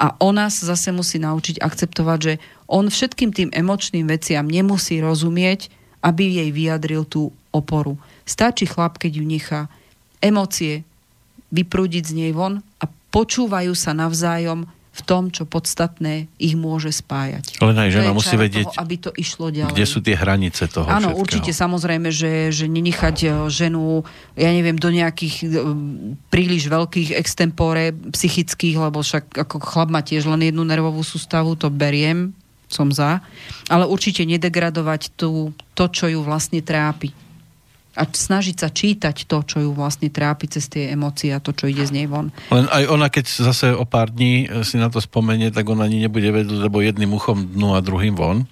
A 0.00 0.16
ona 0.24 0.48
sa 0.48 0.72
zase 0.72 0.88
musí 0.88 1.20
naučiť 1.20 1.60
akceptovať, 1.60 2.18
že 2.24 2.34
on 2.64 2.88
všetkým 2.88 3.36
tým 3.36 3.52
emočným 3.52 4.08
veciam 4.08 4.48
nemusí 4.48 5.04
rozumieť, 5.04 5.68
aby 6.02 6.42
jej 6.42 6.50
vyjadril 6.54 7.04
tú 7.04 7.34
oporu. 7.50 7.98
Stačí 8.28 8.68
chlap, 8.68 9.00
keď 9.00 9.18
ju 9.18 9.24
nechá 9.24 9.60
emócie 10.20 10.84
vyprúdiť 11.48 12.04
z 12.04 12.12
nej 12.12 12.32
von 12.36 12.60
a 12.80 12.84
počúvajú 13.08 13.72
sa 13.72 13.96
navzájom 13.96 14.68
v 14.98 15.02
tom, 15.06 15.30
čo 15.30 15.46
podstatné 15.46 16.26
ich 16.42 16.58
môže 16.58 16.90
spájať. 16.90 17.62
Len 17.62 17.78
aj 17.78 17.90
žena 17.94 18.10
musí 18.10 18.34
vedieť, 18.34 18.66
toho, 18.66 18.82
aby 18.82 18.94
to 18.98 19.10
išlo 19.14 19.54
ďalej. 19.54 19.70
kde 19.70 19.86
sú 19.86 20.02
tie 20.02 20.18
hranice 20.18 20.66
toho 20.66 20.90
Áno, 20.90 21.14
všetkého. 21.14 21.22
určite, 21.22 21.50
samozrejme, 21.54 22.10
že, 22.10 22.50
že 22.50 22.66
nenechať 22.66 23.16
e, 23.22 23.28
ženu, 23.46 24.02
ja 24.34 24.50
neviem, 24.50 24.74
do 24.74 24.90
nejakých 24.90 25.34
e, 25.38 25.46
príliš 26.34 26.66
veľkých 26.66 27.14
extempore 27.14 27.94
psychických, 28.10 28.90
lebo 28.90 28.98
však 28.98 29.38
ako 29.38 29.62
chlap 29.62 29.88
má 29.94 30.02
tiež 30.02 30.26
len 30.26 30.50
jednu 30.50 30.66
nervovú 30.66 31.06
sústavu, 31.06 31.54
to 31.54 31.70
beriem, 31.70 32.34
som 32.68 32.92
za, 32.92 33.24
ale 33.72 33.88
určite 33.88 34.22
nedegradovať 34.28 35.16
tú, 35.16 35.56
to, 35.72 35.84
čo 35.88 36.06
ju 36.12 36.20
vlastne 36.22 36.60
trápi. 36.60 37.10
A 37.98 38.06
snažiť 38.06 38.56
sa 38.62 38.70
čítať 38.70 39.26
to, 39.26 39.42
čo 39.42 39.58
ju 39.58 39.70
vlastne 39.74 40.06
trápi 40.06 40.46
cez 40.46 40.70
tie 40.70 40.94
emócie 40.94 41.34
a 41.34 41.42
to, 41.42 41.50
čo 41.50 41.66
ide 41.66 41.82
z 41.82 41.98
nej 41.98 42.06
von. 42.06 42.30
Len 42.54 42.70
aj 42.70 42.84
ona, 42.86 43.10
keď 43.10 43.26
zase 43.26 43.74
o 43.74 43.82
pár 43.82 44.14
dní 44.14 44.46
si 44.62 44.78
na 44.78 44.86
to 44.86 45.02
spomenie, 45.02 45.50
tak 45.50 45.66
ona 45.66 45.90
ani 45.90 46.06
nebude 46.06 46.30
vedieť, 46.30 46.62
lebo 46.62 46.78
jedným 46.78 47.10
uchom 47.10 47.42
dnu 47.58 47.74
a 47.74 47.82
druhým 47.82 48.14
von. 48.14 48.46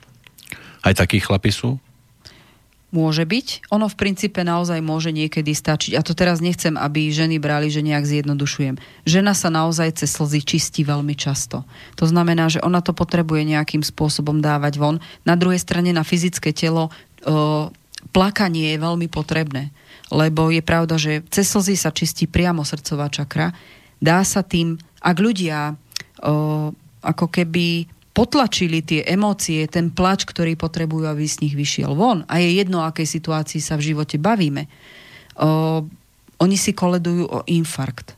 Aj 0.83 0.91
takí 0.99 1.23
chlapi 1.23 1.55
sú. 1.55 1.79
Môže 2.97 3.29
byť. 3.29 3.69
Ono 3.77 3.93
v 3.93 3.99
princípe 4.01 4.41
naozaj 4.41 4.81
môže 4.81 5.13
niekedy 5.13 5.53
stačiť. 5.53 5.93
A 5.93 6.01
to 6.01 6.17
teraz 6.17 6.41
nechcem, 6.41 6.81
aby 6.81 7.13
ženy 7.13 7.37
brali, 7.37 7.69
že 7.69 7.85
nejak 7.85 8.09
zjednodušujem. 8.09 8.81
Žena 9.05 9.37
sa 9.37 9.53
naozaj 9.53 10.01
cez 10.01 10.17
slzy 10.17 10.41
čistí 10.41 10.81
veľmi 10.81 11.13
často. 11.13 11.69
To 12.01 12.09
znamená, 12.09 12.49
že 12.49 12.65
ona 12.65 12.81
to 12.81 12.97
potrebuje 12.97 13.45
nejakým 13.45 13.85
spôsobom 13.85 14.41
dávať 14.41 14.81
von. 14.81 14.97
Na 15.29 15.37
druhej 15.37 15.61
strane 15.61 15.93
na 15.93 16.09
fyzické 16.09 16.57
telo 16.57 16.89
o, 16.89 17.69
plakanie 18.17 18.73
je 18.73 18.81
veľmi 18.81 19.13
potrebné. 19.13 19.77
Lebo 20.09 20.49
je 20.49 20.65
pravda, 20.65 20.97
že 20.97 21.21
cez 21.29 21.53
slzy 21.53 21.77
sa 21.77 21.93
čistí 21.93 22.25
priamo 22.25 22.65
srdcová 22.65 23.13
čakra. 23.13 23.53
Dá 24.01 24.25
sa 24.25 24.41
tým, 24.41 24.81
ak 25.05 25.17
ľudia 25.21 25.77
o, 26.25 26.73
ako 27.05 27.27
keby 27.29 27.93
potlačili 28.17 28.81
tie 28.81 29.05
emócie, 29.05 29.69
ten 29.69 29.93
plač, 29.93 30.25
ktorý 30.25 30.57
potrebujú, 30.57 31.05
aby 31.05 31.29
z 31.29 31.45
nich 31.45 31.53
vyšiel 31.53 31.93
von. 31.93 32.25
A 32.33 32.41
je 32.41 32.57
jedno, 32.57 32.81
o 32.81 32.89
akej 32.89 33.05
situácii 33.05 33.61
sa 33.61 33.77
v 33.77 33.93
živote 33.93 34.17
bavíme. 34.17 34.65
O, 35.37 35.85
oni 36.41 36.57
si 36.57 36.73
koledujú 36.73 37.29
o 37.29 37.45
infarkt. 37.45 38.17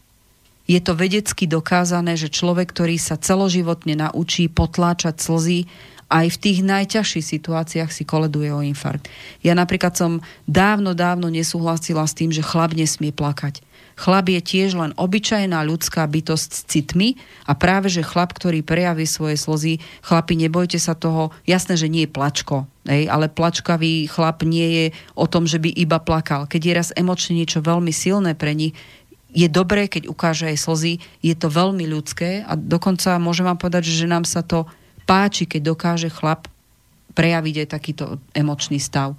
Je 0.70 0.79
to 0.79 0.95
vedecky 0.95 1.51
dokázané, 1.51 2.15
že 2.15 2.31
človek, 2.31 2.70
ktorý 2.70 2.95
sa 2.95 3.19
celoživotne 3.19 3.99
naučí 3.99 4.47
potláčať 4.47 5.19
slzy, 5.19 5.66
aj 6.09 6.27
v 6.31 6.41
tých 6.41 6.59
najťažších 6.65 7.27
situáciách 7.27 7.91
si 7.93 8.07
koleduje 8.07 8.49
o 8.49 8.65
infarkt. 8.65 9.12
Ja 9.45 9.53
napríklad 9.53 9.93
som 9.93 10.25
dávno, 10.49 10.97
dávno 10.97 11.29
nesúhlasila 11.29 12.09
s 12.09 12.16
tým, 12.16 12.33
že 12.33 12.41
chlap 12.41 12.73
nesmie 12.73 13.12
plakať. 13.12 13.61
Chlap 13.99 14.31
je 14.31 14.39
tiež 14.39 14.79
len 14.79 14.95
obyčajná 14.95 15.59
ľudská 15.66 16.07
bytosť 16.07 16.51
s 16.55 16.62
citmi 16.70 17.19
a 17.51 17.59
práve, 17.59 17.91
že 17.91 18.07
chlap, 18.07 18.31
ktorý 18.31 18.62
prejaví 18.62 19.03
svoje 19.11 19.35
slzy, 19.35 19.83
chlapi, 20.07 20.39
nebojte 20.39 20.79
sa 20.79 20.95
toho, 20.95 21.35
jasné, 21.43 21.75
že 21.75 21.91
nie 21.91 22.07
je 22.07 22.15
plačko, 22.15 22.70
hej, 22.87 23.11
ale 23.11 23.27
plačkavý 23.27 24.07
chlap 24.07 24.47
nie 24.47 24.69
je 24.70 24.87
o 25.19 25.27
tom, 25.27 25.51
že 25.51 25.59
by 25.59 25.75
iba 25.75 25.99
plakal. 25.99 26.47
Keď 26.47 26.61
je 26.62 26.73
raz 26.79 26.89
emočne 26.95 27.43
niečo 27.43 27.59
veľmi 27.59 27.91
silné 27.91 28.39
pre 28.39 28.55
nich, 28.55 28.79
je 29.35 29.51
dobré, 29.51 29.91
keď 29.91 30.09
ukáže 30.09 30.47
aj 30.47 30.57
slzy, 30.62 30.93
je 31.20 31.35
to 31.35 31.51
veľmi 31.51 31.85
ľudské 31.85 32.47
a 32.47 32.57
dokonca 32.57 33.19
môžem 33.20 33.51
vám 33.51 33.61
povedať, 33.61 33.91
že 33.91 34.09
nám 34.09 34.25
sa 34.25 34.47
to 34.47 34.65
páči, 35.05 35.45
keď 35.45 35.75
dokáže 35.75 36.09
chlap 36.09 36.47
prejaviť 37.19 37.66
aj 37.66 37.69
takýto 37.69 38.05
emočný 38.31 38.79
stav 38.79 39.19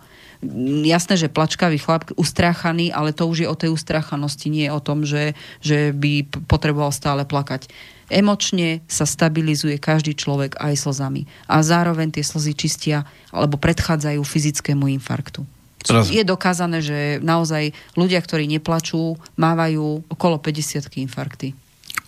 jasné, 0.87 1.19
že 1.19 1.27
plačkavý 1.31 1.77
chlap, 1.79 2.11
ustráchaný, 2.15 2.95
ale 2.95 3.11
to 3.11 3.27
už 3.27 3.43
je 3.43 3.47
o 3.51 3.59
tej 3.59 3.75
ustráchanosti, 3.75 4.47
nie 4.47 4.71
o 4.71 4.79
tom, 4.79 5.03
že, 5.03 5.35
že 5.59 5.91
by 5.91 6.27
potreboval 6.47 6.95
stále 6.95 7.27
plakať. 7.27 7.67
Emočne 8.09 8.81
sa 8.89 9.05
stabilizuje 9.05 9.77
každý 9.77 10.17
človek 10.17 10.57
aj 10.57 10.81
slzami. 10.81 11.29
A 11.45 11.61
zároveň 11.61 12.09
tie 12.09 12.25
slzy 12.25 12.57
čistia 12.57 13.05
alebo 13.29 13.61
predchádzajú 13.61 14.21
fyzickému 14.25 14.89
infarktu. 14.97 15.45
Teraz... 15.85 16.11
Je 16.11 16.25
dokázané, 16.27 16.83
že 16.83 17.23
naozaj 17.23 17.71
ľudia, 17.95 18.19
ktorí 18.19 18.49
neplačú, 18.49 19.15
mávajú 19.39 20.03
okolo 20.11 20.35
50 20.41 20.89
infarkty. 21.05 21.55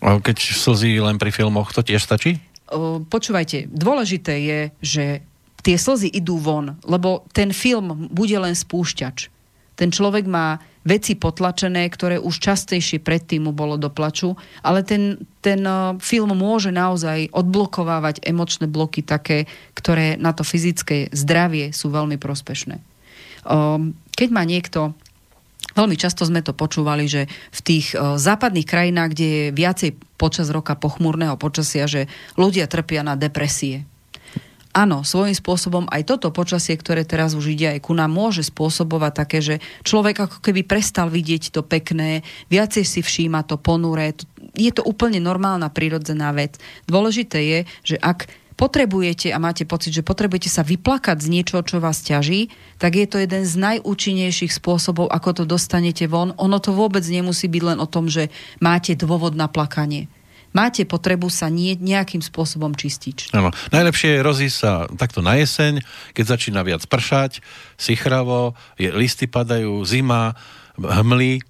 A 0.02 0.18
keď 0.18 0.42
slzy 0.42 0.98
len 0.98 1.16
pri 1.16 1.30
filmoch, 1.30 1.70
to 1.70 1.80
tiež 1.80 2.02
stačí? 2.02 2.42
Počúvajte, 3.08 3.68
dôležité 3.70 4.34
je, 4.42 4.60
že 4.80 5.04
tie 5.62 5.78
slzy 5.78 6.10
idú 6.10 6.38
von, 6.42 6.76
lebo 6.82 7.26
ten 7.30 7.54
film 7.54 8.10
bude 8.10 8.34
len 8.34 8.54
spúšťač. 8.54 9.30
Ten 9.78 9.88
človek 9.88 10.28
má 10.28 10.60
veci 10.82 11.14
potlačené, 11.14 11.86
ktoré 11.86 12.18
už 12.18 12.42
častejšie 12.42 12.98
predtým 12.98 13.46
mu 13.46 13.52
bolo 13.54 13.78
do 13.78 13.86
plaču, 13.86 14.34
ale 14.60 14.82
ten, 14.82 15.22
ten 15.38 15.62
uh, 15.62 15.94
film 16.02 16.34
môže 16.34 16.74
naozaj 16.74 17.30
odblokovávať 17.30 18.26
emočné 18.26 18.66
bloky 18.66 19.06
také, 19.06 19.46
ktoré 19.78 20.18
na 20.18 20.34
to 20.34 20.42
fyzické 20.42 21.08
zdravie 21.14 21.70
sú 21.70 21.88
veľmi 21.94 22.18
prospešné. 22.18 22.82
Um, 23.46 23.94
keď 24.14 24.28
má 24.30 24.42
niekto 24.42 24.94
Veľmi 25.72 25.96
často 25.96 26.28
sme 26.28 26.44
to 26.44 26.52
počúvali, 26.52 27.08
že 27.08 27.32
v 27.48 27.60
tých 27.64 27.96
uh, 27.96 28.20
západných 28.20 28.68
krajinách, 28.68 29.16
kde 29.16 29.24
je 29.24 29.44
viacej 29.56 29.90
počas 30.20 30.52
roka 30.52 30.76
pochmúrneho 30.76 31.40
počasia, 31.40 31.88
že 31.88 32.12
ľudia 32.36 32.68
trpia 32.68 33.00
na 33.00 33.16
depresie 33.16 33.88
áno, 34.72 35.04
svojím 35.04 35.36
spôsobom 35.36 35.84
aj 35.92 36.08
toto 36.08 36.32
počasie, 36.32 36.74
ktoré 36.74 37.04
teraz 37.04 37.36
už 37.36 37.52
ide 37.52 37.76
aj 37.76 37.80
ku 37.84 37.92
nám, 37.92 38.12
môže 38.12 38.44
spôsobovať 38.44 39.12
také, 39.12 39.38
že 39.44 39.54
človek 39.84 40.28
ako 40.28 40.38
keby 40.40 40.64
prestal 40.64 41.12
vidieť 41.12 41.52
to 41.52 41.60
pekné, 41.60 42.24
viacej 42.48 42.84
si 42.84 43.00
všíma 43.04 43.44
to 43.44 43.60
ponuré. 43.60 44.16
Je 44.56 44.72
to 44.72 44.84
úplne 44.84 45.20
normálna, 45.20 45.72
prirodzená 45.72 46.32
vec. 46.32 46.56
Dôležité 46.88 47.38
je, 47.40 47.58
že 47.84 47.96
ak 48.00 48.28
potrebujete 48.56 49.32
a 49.32 49.40
máte 49.40 49.64
pocit, 49.64 49.96
že 49.96 50.04
potrebujete 50.04 50.52
sa 50.52 50.60
vyplakať 50.60 51.24
z 51.24 51.28
niečoho, 51.32 51.64
čo 51.64 51.80
vás 51.80 52.04
ťaží, 52.04 52.52
tak 52.76 52.96
je 52.96 53.06
to 53.08 53.16
jeden 53.20 53.48
z 53.48 53.54
najúčinnejších 53.56 54.52
spôsobov, 54.52 55.08
ako 55.08 55.42
to 55.42 55.44
dostanete 55.48 56.04
von. 56.04 56.36
Ono 56.36 56.58
to 56.60 56.76
vôbec 56.76 57.02
nemusí 57.04 57.48
byť 57.48 57.62
len 57.64 57.78
o 57.80 57.88
tom, 57.88 58.12
že 58.12 58.28
máte 58.60 58.92
dôvod 58.92 59.32
na 59.36 59.48
plakanie 59.48 60.08
máte 60.52 60.84
potrebu 60.84 61.28
sa 61.28 61.52
nie, 61.52 61.74
nejakým 61.76 62.20
spôsobom 62.20 62.72
čistiť. 62.76 63.36
Ano. 63.36 63.52
Najlepšie 63.72 64.20
je 64.20 64.24
rozísť 64.24 64.56
sa 64.56 64.72
takto 64.96 65.20
na 65.24 65.36
jeseň, 65.40 65.80
keď 66.16 66.24
začína 66.38 66.60
viac 66.64 66.84
pršať, 66.86 67.44
sichravo, 67.76 68.56
je, 68.76 68.92
listy 68.92 69.28
padajú, 69.28 69.82
zima, 69.84 70.36
hmly 70.78 71.44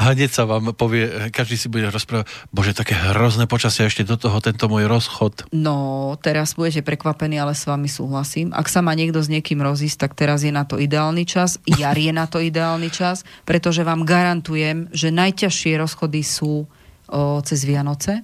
a 0.00 0.16
hneď 0.16 0.32
sa 0.32 0.48
vám 0.48 0.72
povie, 0.72 1.28
každý 1.28 1.60
si 1.60 1.68
bude 1.68 1.84
rozprávať, 1.92 2.24
bože, 2.54 2.72
také 2.72 2.96
hrozné 2.96 3.44
počasie, 3.44 3.84
ešte 3.84 4.06
do 4.06 4.16
toho 4.16 4.40
tento 4.40 4.64
môj 4.70 4.88
rozchod. 4.88 5.44
No, 5.52 6.16
teraz 6.24 6.56
budete 6.56 6.80
prekvapení, 6.80 7.36
ale 7.36 7.52
s 7.52 7.68
vami 7.68 7.84
súhlasím. 7.84 8.48
Ak 8.56 8.72
sa 8.72 8.80
má 8.80 8.96
niekto 8.96 9.20
s 9.20 9.28
niekým 9.28 9.60
rozísť, 9.60 10.08
tak 10.08 10.12
teraz 10.16 10.40
je 10.40 10.54
na 10.54 10.64
to 10.64 10.80
ideálny 10.80 11.28
čas, 11.28 11.60
jar 11.68 11.98
je 12.00 12.16
na 12.16 12.24
to 12.24 12.40
ideálny 12.40 12.88
čas, 12.88 13.28
pretože 13.44 13.84
vám 13.84 14.08
garantujem, 14.08 14.88
že 14.94 15.12
najťažšie 15.12 15.76
rozchody 15.76 16.24
sú 16.24 16.64
o, 17.10 17.42
cez 17.42 17.66
Vianoce. 17.66 18.22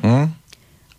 Hm? 0.00 0.26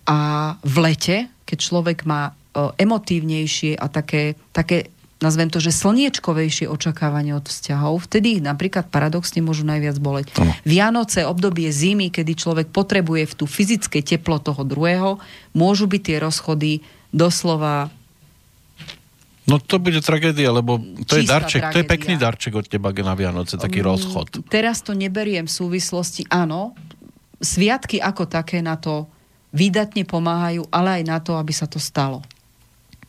A 0.06 0.18
v 0.62 0.76
lete, 0.84 1.18
keď 1.48 1.58
človek 1.58 2.04
má 2.04 2.36
o, 2.54 2.76
emotívnejšie 2.76 3.80
a 3.80 3.88
také, 3.88 4.36
také 4.52 4.92
nazvem 5.22 5.48
to, 5.54 5.62
že 5.62 5.72
slniečkovejšie 5.72 6.66
očakávanie 6.68 7.38
od 7.38 7.46
vzťahov, 7.46 8.10
vtedy 8.10 8.42
ich 8.42 8.44
napríklad 8.44 8.90
paradoxne 8.90 9.40
môžu 9.46 9.64
najviac 9.64 10.02
boleť. 10.02 10.34
Ano. 10.42 10.52
Vianoce, 10.66 11.24
obdobie 11.24 11.70
zimy, 11.70 12.10
kedy 12.10 12.34
človek 12.34 12.68
potrebuje 12.74 13.30
v 13.30 13.38
tú 13.38 13.46
fyzické 13.46 14.02
teplo 14.02 14.42
toho 14.42 14.66
druhého, 14.66 15.22
môžu 15.54 15.86
byť 15.86 16.02
tie 16.02 16.18
rozchody 16.18 16.72
doslova 17.14 17.94
No 19.50 19.58
to 19.58 19.82
bude 19.82 19.98
tragédia, 20.06 20.54
lebo 20.54 20.78
to 21.10 21.18
je 21.18 21.26
darček, 21.26 21.66
tragédia. 21.66 21.74
to 21.74 21.80
je 21.82 21.88
pekný 21.90 22.16
darček 22.22 22.54
od 22.54 22.66
teba 22.70 22.94
na 22.94 23.18
Vianoce, 23.18 23.58
taký 23.58 23.82
um, 23.82 23.94
rozchod. 23.94 24.46
Teraz 24.46 24.86
to 24.86 24.94
neberiem 24.94 25.50
v 25.50 25.54
súvislosti, 25.54 26.30
áno, 26.30 26.78
sviatky 27.42 27.98
ako 27.98 28.30
také 28.30 28.62
na 28.62 28.78
to 28.78 29.10
výdatne 29.50 30.06
pomáhajú, 30.06 30.70
ale 30.70 31.02
aj 31.02 31.04
na 31.10 31.18
to, 31.18 31.36
aby 31.42 31.50
sa 31.52 31.66
to 31.66 31.82
stalo. 31.82 32.22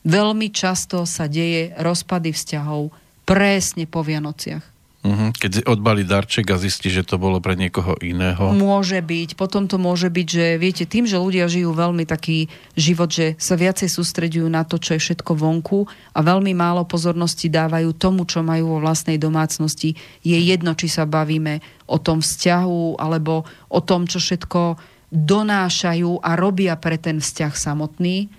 Veľmi 0.03 0.51
často 0.51 1.05
sa 1.07 1.31
deje 1.31 1.77
rozpady 1.79 2.35
vzťahov 2.35 2.91
presne 3.29 3.87
po 3.87 4.03
Vianociach. 4.03 4.72
Uh-huh. 5.03 5.35
Keď 5.35 5.67
odbalí 5.67 6.07
darček 6.07 6.47
a 6.55 6.57
zistí, 6.63 6.87
že 6.87 7.03
to 7.03 7.19
bolo 7.19 7.43
pre 7.43 7.59
niekoho 7.59 7.99
iného. 7.99 8.55
Môže 8.55 9.03
byť. 9.03 9.35
Potom 9.35 9.67
to 9.67 9.75
môže 9.75 10.07
byť, 10.07 10.27
že 10.31 10.47
viete, 10.63 10.87
tým, 10.87 11.11
že 11.11 11.19
ľudia 11.19 11.51
žijú 11.51 11.75
veľmi 11.75 12.07
taký 12.07 12.47
život, 12.79 13.11
že 13.11 13.35
sa 13.35 13.59
viacej 13.59 13.91
sústredujú 13.91 14.47
na 14.47 14.63
to, 14.63 14.79
čo 14.79 14.95
je 14.95 15.03
všetko 15.03 15.35
vonku 15.35 15.91
a 16.15 16.19
veľmi 16.23 16.55
málo 16.55 16.87
pozornosti 16.87 17.51
dávajú 17.51 17.91
tomu, 17.99 18.23
čo 18.31 18.47
majú 18.47 18.79
vo 18.79 18.83
vlastnej 18.87 19.19
domácnosti. 19.19 19.99
Je 20.23 20.39
jedno, 20.39 20.79
či 20.79 20.87
sa 20.87 21.03
bavíme 21.03 21.59
o 21.91 21.99
tom 21.99 22.23
vzťahu 22.23 23.03
alebo 23.03 23.43
o 23.75 23.81
tom, 23.83 24.07
čo 24.07 24.23
všetko 24.23 24.79
donášajú 25.11 26.23
a 26.23 26.31
robia 26.39 26.79
pre 26.79 26.95
ten 26.95 27.19
vzťah 27.19 27.53
samotný. 27.59 28.31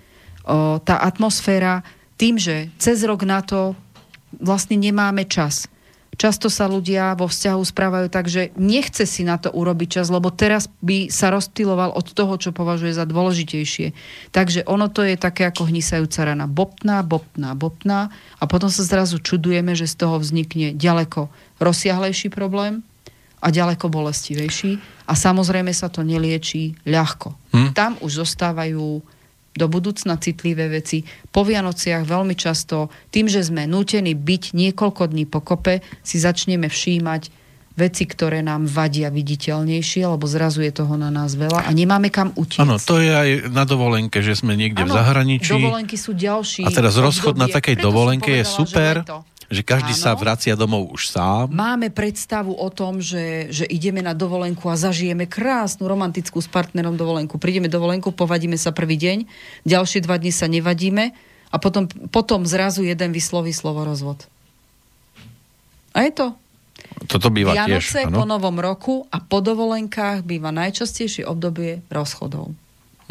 O, 0.48 0.80
tá 0.80 0.96
atmosféra, 1.04 1.84
tým, 2.16 2.40
že 2.40 2.72
cez 2.80 3.04
rok 3.04 3.20
na 3.28 3.44
to 3.44 3.76
vlastne 4.40 4.80
nemáme 4.80 5.28
čas 5.28 5.68
Často 6.14 6.46
sa 6.46 6.70
ľudia 6.70 7.14
vo 7.18 7.26
vzťahu 7.26 7.62
správajú 7.62 8.06
tak, 8.10 8.30
že 8.30 8.54
nechce 8.54 9.04
si 9.04 9.26
na 9.26 9.38
to 9.38 9.50
urobiť 9.50 10.00
čas, 10.00 10.06
lebo 10.10 10.30
teraz 10.30 10.70
by 10.82 11.10
sa 11.10 11.30
rozptiloval 11.34 11.94
od 11.94 12.06
toho, 12.14 12.34
čo 12.38 12.54
považuje 12.54 12.94
za 12.94 13.06
dôležitejšie. 13.06 13.92
Takže 14.30 14.66
ono 14.66 14.90
to 14.90 15.02
je 15.02 15.18
také 15.18 15.46
ako 15.46 15.68
hnisajúca 15.68 16.34
rana. 16.34 16.46
Bopná, 16.46 17.02
bopná, 17.02 17.52
bopná 17.58 18.14
a 18.38 18.44
potom 18.46 18.70
sa 18.70 18.86
zrazu 18.86 19.18
čudujeme, 19.18 19.74
že 19.74 19.90
z 19.90 20.06
toho 20.06 20.16
vznikne 20.22 20.74
ďaleko 20.74 21.30
rozsiahlejší 21.58 22.30
problém 22.30 22.86
a 23.44 23.52
ďaleko 23.52 23.92
bolestivejší 23.92 24.80
a 25.04 25.12
samozrejme 25.12 25.68
sa 25.76 25.92
to 25.92 26.00
neliečí 26.00 26.80
ľahko. 26.88 27.36
Hm? 27.52 27.70
Tam 27.76 27.92
už 28.00 28.24
zostávajú 28.24 29.04
do 29.54 29.66
budúcna 29.70 30.18
citlivé 30.18 30.66
veci. 30.66 31.06
Po 31.30 31.46
Vianociach 31.46 32.02
veľmi 32.02 32.34
často, 32.34 32.90
tým, 33.14 33.30
že 33.30 33.46
sme 33.46 33.70
nútení 33.70 34.12
byť 34.18 34.52
niekoľko 34.52 35.14
dní 35.14 35.24
pokope, 35.30 35.80
si 36.02 36.18
začneme 36.18 36.66
všímať 36.66 37.46
veci, 37.74 38.06
ktoré 38.06 38.38
nám 38.38 38.70
vadia 38.70 39.10
viditeľnejšie, 39.10 40.06
lebo 40.06 40.30
zrazu 40.30 40.62
je 40.62 40.70
toho 40.70 40.94
na 40.94 41.10
nás 41.10 41.34
veľa 41.34 41.66
a 41.66 41.70
nemáme 41.74 42.06
kam 42.06 42.30
utiecť. 42.38 42.62
Áno, 42.62 42.78
to 42.78 43.02
je 43.02 43.10
aj 43.10 43.30
na 43.50 43.66
dovolenke, 43.66 44.22
že 44.22 44.38
sme 44.38 44.54
niekde 44.54 44.86
v 44.86 44.94
Áno, 44.94 44.98
zahraničí. 45.02 45.50
Dovolenky 45.50 45.98
sú 45.98 46.14
ďalší. 46.14 46.62
A 46.62 46.70
teraz 46.70 46.94
rozchod 46.94 47.34
na 47.34 47.50
takej 47.50 47.74
Preto 47.74 47.90
dovolenke 47.90 48.30
je 48.30 48.46
povedala, 48.46 48.58
super, 48.62 48.94
že 48.94 49.02
leto. 49.02 49.18
Že 49.54 49.62
každý 49.62 49.94
sa 49.94 50.12
Áno. 50.12 50.20
vracia 50.20 50.52
domov 50.52 50.90
už 50.90 51.08
sám. 51.08 51.48
Máme 51.48 51.88
predstavu 51.88 52.52
o 52.52 52.68
tom, 52.68 52.98
že, 52.98 53.48
že 53.48 53.64
ideme 53.64 54.02
na 54.02 54.12
dovolenku 54.12 54.66
a 54.66 54.74
zažijeme 54.74 55.24
krásnu 55.24 55.86
romantickú 55.86 56.42
s 56.42 56.46
partnerom 56.46 56.94
dovolenku. 56.94 57.38
Prídeme 57.38 57.70
dovolenku, 57.70 58.10
povadíme 58.10 58.58
sa 58.58 58.74
prvý 58.74 58.98
deň, 58.98 59.18
ďalšie 59.62 60.02
dva 60.02 60.18
dni 60.18 60.32
sa 60.34 60.50
nevadíme 60.50 61.14
a 61.48 61.56
potom, 61.56 61.86
potom 62.10 62.42
zrazu 62.42 62.82
jeden 62.82 63.14
vysloví 63.14 63.54
slovo 63.54 63.86
rozvod. 63.86 64.26
A 65.94 66.02
je 66.02 66.12
to. 66.12 66.26
Toto 67.06 67.30
býva 67.30 67.54
Vianoce 67.54 68.02
tiež. 68.02 68.10
po 68.10 68.26
Áno? 68.26 68.34
novom 68.34 68.58
roku 68.58 69.06
a 69.08 69.22
po 69.22 69.38
dovolenkách 69.38 70.26
býva 70.26 70.50
najčastejšie 70.50 71.22
obdobie 71.22 71.86
rozchodov. 71.88 72.50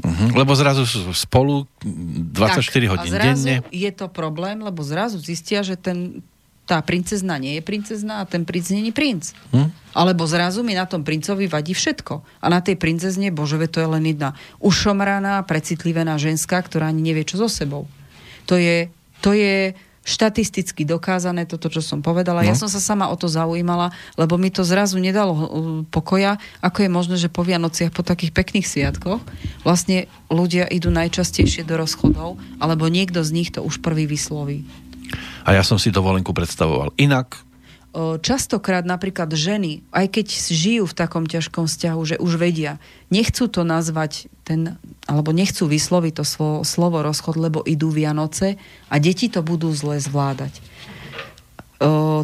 Mhm. 0.03 0.35
Lebo 0.35 0.51
zrazu 0.51 0.83
sú 0.83 1.15
spolu 1.15 1.63
24 1.79 2.59
Tak, 2.59 2.91
hodín 2.91 3.11
a 3.11 3.15
zrazu 3.15 3.47
denne. 3.47 3.55
je 3.71 3.91
to 3.95 4.11
problém, 4.11 4.59
lebo 4.59 4.83
zrazu 4.83 5.15
zistia, 5.15 5.63
že 5.63 5.79
ten, 5.79 6.19
tá 6.63 6.79
princezna 6.79 7.35
nie 7.35 7.59
je 7.59 7.63
princezna 7.63 8.23
a 8.23 8.27
ten 8.27 8.47
princ 8.47 8.71
nie 8.71 8.87
je 8.87 8.95
princ. 8.95 9.35
Hm? 9.51 9.67
Alebo 9.91 10.23
zrazu 10.23 10.63
mi 10.63 10.73
na 10.73 10.87
tom 10.87 11.03
princovi 11.03 11.51
vadí 11.51 11.75
všetko. 11.75 12.23
A 12.39 12.45
na 12.47 12.63
tej 12.63 12.79
princezne, 12.79 13.29
bože, 13.35 13.59
to 13.67 13.83
je 13.83 13.87
len 13.87 14.03
jedna 14.07 14.33
ušomraná, 14.63 15.43
precitlivená 15.43 16.15
ženská, 16.15 16.63
ktorá 16.63 16.89
ani 16.89 17.03
nevie, 17.03 17.27
čo 17.27 17.35
so 17.35 17.51
sebou. 17.51 17.85
To 18.47 18.55
je, 18.55 18.87
to 19.19 19.35
je 19.35 19.75
štatisticky 20.03 20.83
dokázané, 20.83 21.47
toto, 21.47 21.71
čo 21.71 21.79
som 21.79 22.03
povedala. 22.03 22.43
No. 22.43 22.47
Ja 22.51 22.55
som 22.59 22.67
sa 22.67 22.83
sama 22.83 23.07
o 23.07 23.15
to 23.15 23.31
zaujímala, 23.31 23.95
lebo 24.19 24.35
mi 24.35 24.51
to 24.51 24.67
zrazu 24.67 24.99
nedalo 24.99 25.31
uh, 25.31 25.45
pokoja, 25.87 26.35
ako 26.59 26.83
je 26.83 26.89
možné, 26.91 27.15
že 27.15 27.31
po 27.31 27.47
Vianociach, 27.47 27.95
po 27.95 28.03
takých 28.03 28.35
pekných 28.35 28.67
sviatkoch, 28.67 29.23
vlastne 29.63 30.11
ľudia 30.27 30.67
idú 30.67 30.91
najčastejšie 30.91 31.63
do 31.63 31.79
rozchodov, 31.79 32.35
alebo 32.59 32.91
niekto 32.91 33.23
z 33.23 33.31
nich 33.31 33.49
to 33.55 33.63
už 33.63 33.79
prvý 33.79 34.03
vysloví. 34.03 34.67
A 35.43 35.55
ja 35.55 35.63
som 35.63 35.75
si 35.75 35.91
dovolenku 35.91 36.31
predstavoval 36.31 36.95
inak. 36.95 37.39
Častokrát 38.25 38.89
napríklad 38.89 39.29
ženy, 39.29 39.85
aj 39.93 40.17
keď 40.17 40.25
žijú 40.49 40.89
v 40.89 40.97
takom 40.97 41.29
ťažkom 41.29 41.69
vzťahu, 41.69 42.01
že 42.01 42.15
už 42.17 42.41
vedia, 42.41 42.81
nechcú 43.13 43.45
to 43.45 43.61
nazvať 43.61 44.33
ten, 44.41 44.81
alebo 45.05 45.29
nechcú 45.29 45.69
vysloviť 45.69 46.13
to 46.17 46.25
slovo, 46.25 46.57
slovo 46.65 47.05
rozchod, 47.05 47.37
lebo 47.37 47.61
idú 47.61 47.93
Vianoce 47.93 48.57
a 48.89 48.97
deti 48.97 49.29
to 49.29 49.45
budú 49.45 49.69
zle 49.77 50.01
zvládať. 50.01 50.57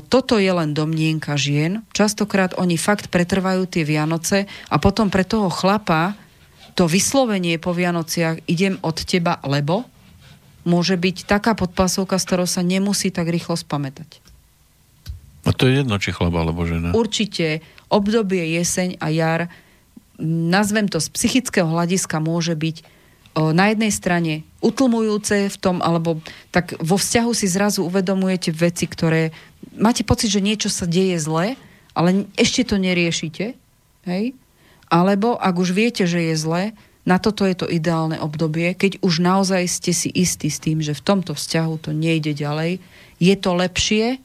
Toto 0.10 0.42
je 0.42 0.50
len 0.50 0.74
domnienka 0.74 1.38
žien. 1.38 1.86
Častokrát 1.94 2.58
oni 2.58 2.80
fakt 2.80 3.14
pretrvajú 3.14 3.70
tie 3.70 3.86
Vianoce 3.86 4.50
a 4.74 4.82
potom 4.82 5.14
pre 5.14 5.22
toho 5.22 5.54
chlapa 5.54 6.18
to 6.74 6.88
vyslovenie 6.90 7.60
po 7.60 7.76
Vianociach 7.76 8.42
idem 8.50 8.80
od 8.82 9.04
teba, 9.04 9.38
lebo 9.46 9.86
môže 10.70 10.94
byť 10.94 11.26
taká 11.26 11.58
podpasovka, 11.58 12.22
z 12.22 12.26
ktorou 12.30 12.46
sa 12.46 12.62
nemusí 12.62 13.10
tak 13.10 13.34
rýchlo 13.34 13.58
spamätať. 13.58 14.22
No 15.50 15.52
to 15.58 15.66
je 15.66 15.82
jedno, 15.82 15.98
či 15.98 16.14
chlap 16.14 16.38
alebo 16.38 16.70
žena. 16.70 16.94
Určite 16.94 17.66
obdobie 17.90 18.54
jeseň 18.54 19.02
a 19.02 19.10
jar, 19.10 19.42
nazvem 20.22 20.86
to 20.86 21.02
z 21.02 21.10
psychického 21.10 21.66
hľadiska, 21.66 22.22
môže 22.22 22.54
byť 22.54 22.86
o, 23.34 23.50
na 23.50 23.74
jednej 23.74 23.90
strane 23.90 24.34
utlmujúce 24.62 25.50
v 25.50 25.58
tom, 25.58 25.82
alebo 25.82 26.22
tak 26.54 26.78
vo 26.78 27.02
vzťahu 27.02 27.32
si 27.34 27.50
zrazu 27.50 27.82
uvedomujete 27.82 28.54
veci, 28.54 28.86
ktoré 28.86 29.34
máte 29.74 30.06
pocit, 30.06 30.30
že 30.30 30.44
niečo 30.44 30.70
sa 30.70 30.86
deje 30.86 31.18
zle, 31.18 31.58
ale 31.98 32.30
ešte 32.38 32.68
to 32.68 32.76
neriešite. 32.78 33.58
Hej? 34.06 34.38
Alebo 34.92 35.34
ak 35.40 35.56
už 35.58 35.74
viete, 35.74 36.06
že 36.06 36.30
je 36.30 36.36
zle, 36.38 36.64
na 37.10 37.18
toto 37.18 37.42
je 37.50 37.58
to 37.58 37.66
ideálne 37.66 38.22
obdobie, 38.22 38.78
keď 38.78 39.02
už 39.02 39.18
naozaj 39.18 39.66
ste 39.66 39.98
si 39.98 40.14
istí 40.14 40.54
s 40.54 40.62
tým, 40.62 40.78
že 40.78 40.94
v 40.94 41.02
tomto 41.02 41.34
vzťahu 41.34 41.74
to 41.82 41.90
nejde 41.90 42.38
ďalej. 42.38 42.78
Je 43.18 43.34
to 43.34 43.58
lepšie, 43.58 44.22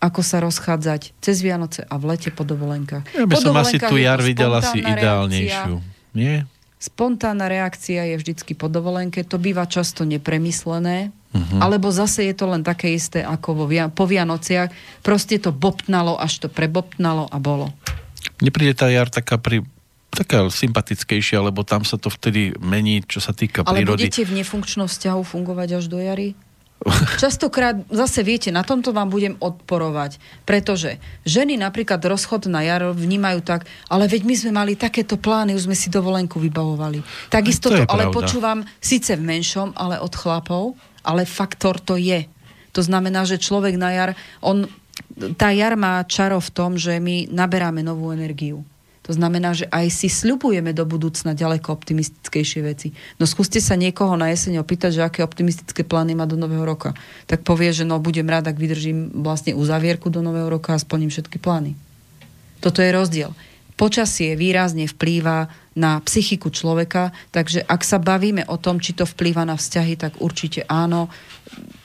ako 0.00 0.20
sa 0.24 0.40
rozchádzať 0.40 1.12
cez 1.20 1.36
Vianoce 1.44 1.84
a 1.84 1.94
v 2.00 2.16
lete 2.16 2.32
po 2.32 2.48
dovolenkách. 2.48 3.04
Ja 3.12 3.28
by 3.28 3.34
po 3.36 3.40
som 3.44 3.52
asi 3.60 3.76
tu 3.76 4.00
jar 4.00 4.24
videl 4.24 4.48
asi 4.56 4.80
spontánna 4.80 4.96
ideálnejšiu. 4.96 5.74
reakcia. 5.76 6.16
Nie? 6.16 6.34
Spontánna 6.76 7.46
reakcia 7.48 8.08
je 8.08 8.16
vždycky 8.16 8.56
po 8.56 8.72
dovolenke, 8.72 9.20
to 9.24 9.36
býva 9.36 9.68
často 9.68 10.08
nepremyslené, 10.08 11.12
Mhm. 11.36 11.60
alebo 11.60 11.92
zase 11.92 12.24
je 12.32 12.34
to 12.36 12.48
len 12.48 12.64
také 12.64 12.96
isté 12.96 13.20
ako 13.20 13.64
vo 13.64 13.64
po 13.92 14.04
Vianociach. 14.08 14.72
Proste 15.04 15.36
to 15.36 15.52
bobtnalo, 15.52 16.16
až 16.16 16.40
to 16.40 16.48
prebobtnalo 16.48 17.28
a 17.28 17.36
bolo. 17.36 17.68
Mne 18.40 18.50
príde 18.52 18.72
tá 18.72 18.88
jar 18.88 19.12
taká 19.12 19.36
pri 19.36 19.60
taká 20.16 20.48
sympatickejšia, 20.48 21.44
lebo 21.44 21.60
tam 21.60 21.84
sa 21.84 22.00
to 22.00 22.08
vtedy 22.08 22.56
mení, 22.56 23.04
čo 23.04 23.20
sa 23.20 23.36
týka 23.36 23.60
Ale 23.68 23.84
prírody. 23.84 24.08
budete 24.08 24.24
v 24.24 24.40
nefunkčnom 24.40 24.88
vzťahu 24.88 25.20
fungovať 25.20 25.68
až 25.76 25.84
do 25.92 26.00
jary? 26.00 26.32
Častokrát, 27.16 27.88
zase 27.88 28.20
viete, 28.20 28.52
na 28.52 28.60
tomto 28.60 28.92
vám 28.92 29.08
budem 29.08 29.34
odporovať, 29.40 30.20
pretože 30.44 31.00
ženy 31.24 31.56
napríklad 31.56 31.98
rozchod 32.04 32.52
na 32.52 32.62
jar 32.62 32.92
vnímajú 32.92 33.40
tak, 33.42 33.64
ale 33.88 34.04
veď 34.06 34.22
my 34.28 34.34
sme 34.36 34.52
mali 34.52 34.72
takéto 34.76 35.16
plány, 35.16 35.56
už 35.56 35.66
sme 35.66 35.74
si 35.74 35.88
dovolenku 35.88 36.36
vybavovali. 36.36 37.00
Takisto 37.32 37.72
To 37.72 37.80
to, 37.80 37.82
ale 37.88 38.06
pravda. 38.06 38.14
počúvam 38.14 38.58
síce 38.78 39.16
v 39.16 39.24
menšom, 39.24 39.72
ale 39.72 39.98
od 39.98 40.12
chlapov, 40.14 40.76
ale 41.00 41.24
faktor 41.24 41.80
to 41.80 41.96
je. 41.96 42.28
To 42.76 42.84
znamená, 42.84 43.24
že 43.24 43.40
človek 43.40 43.80
na 43.80 43.90
jar, 43.96 44.10
on, 44.44 44.68
tá 45.40 45.50
jar 45.56 45.80
má 45.80 46.04
čaro 46.04 46.38
v 46.38 46.50
tom, 46.52 46.76
že 46.76 47.00
my 47.00 47.32
naberáme 47.32 47.80
novú 47.80 48.12
energiu. 48.12 48.62
To 49.06 49.14
znamená, 49.14 49.54
že 49.54 49.70
aj 49.70 49.86
si 49.94 50.10
sľubujeme 50.10 50.74
do 50.74 50.82
budúcna 50.82 51.30
ďaleko 51.30 51.70
optimistickejšie 51.70 52.60
veci. 52.66 52.90
No 53.22 53.24
skúste 53.30 53.62
sa 53.62 53.78
niekoho 53.78 54.18
na 54.18 54.34
jeseň 54.34 54.58
opýtať, 54.58 54.98
že 54.98 55.06
aké 55.06 55.22
optimistické 55.22 55.86
plány 55.86 56.18
má 56.18 56.26
do 56.26 56.34
nového 56.34 56.66
roka. 56.66 56.90
Tak 57.30 57.46
povie, 57.46 57.70
že 57.70 57.86
no 57.86 58.02
budem 58.02 58.26
rád, 58.26 58.50
ak 58.50 58.58
vydržím 58.58 59.14
vlastne 59.22 59.54
uzavierku 59.54 60.10
do 60.10 60.26
nového 60.26 60.50
roka 60.50 60.74
a 60.74 60.82
splním 60.82 61.14
všetky 61.14 61.38
plány. 61.38 61.78
Toto 62.58 62.82
je 62.82 62.90
rozdiel. 62.90 63.30
Počasie 63.78 64.34
výrazne 64.34 64.90
vplýva 64.90 65.52
na 65.76 66.00
psychiku 66.02 66.48
človeka, 66.48 67.12
takže 67.30 67.62
ak 67.62 67.84
sa 67.84 68.00
bavíme 68.00 68.48
o 68.48 68.56
tom, 68.58 68.82
či 68.82 68.96
to 68.96 69.06
vplýva 69.06 69.46
na 69.46 69.54
vzťahy, 69.54 69.94
tak 70.00 70.18
určite 70.18 70.64
áno. 70.66 71.12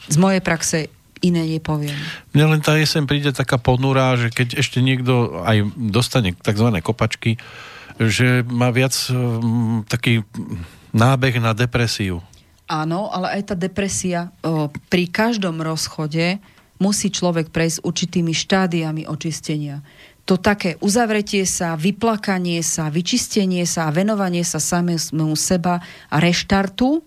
Z 0.07 0.15
mojej 0.17 0.41
praxe 0.41 0.89
iné 1.21 1.45
nepoviem. 1.45 1.95
Mne 2.33 2.57
len 2.57 2.61
tá 2.61 2.75
jeseň 2.75 3.05
príde 3.05 3.31
taká 3.31 3.61
ponurá, 3.61 4.17
že 4.17 4.33
keď 4.33 4.59
ešte 4.59 4.81
niekto 4.81 5.41
aj 5.45 5.69
dostane 5.77 6.33
tzv. 6.33 6.67
kopačky, 6.81 7.37
že 8.01 8.41
má 8.49 8.73
viac 8.73 8.93
um, 9.13 9.85
taký 9.85 10.25
nábeh 10.91 11.37
na 11.37 11.53
depresiu. 11.53 12.25
Áno, 12.71 13.11
ale 13.11 13.39
aj 13.39 13.51
tá 13.51 13.55
depresia 13.55 14.31
o, 14.41 14.71
pri 14.87 15.11
každom 15.11 15.59
rozchode 15.59 16.39
musí 16.79 17.11
človek 17.11 17.51
prejsť 17.51 17.83
určitými 17.83 18.31
štádiami 18.31 19.03
očistenia. 19.05 19.83
To 20.23 20.39
také 20.39 20.79
uzavretie 20.79 21.43
sa, 21.43 21.75
vyplakanie 21.75 22.63
sa, 22.63 22.87
vyčistenie 22.87 23.67
sa 23.67 23.91
a 23.91 23.93
venovanie 23.93 24.47
sa 24.47 24.63
samému 24.63 25.35
seba 25.35 25.83
a 26.07 26.15
reštartu, 26.23 27.03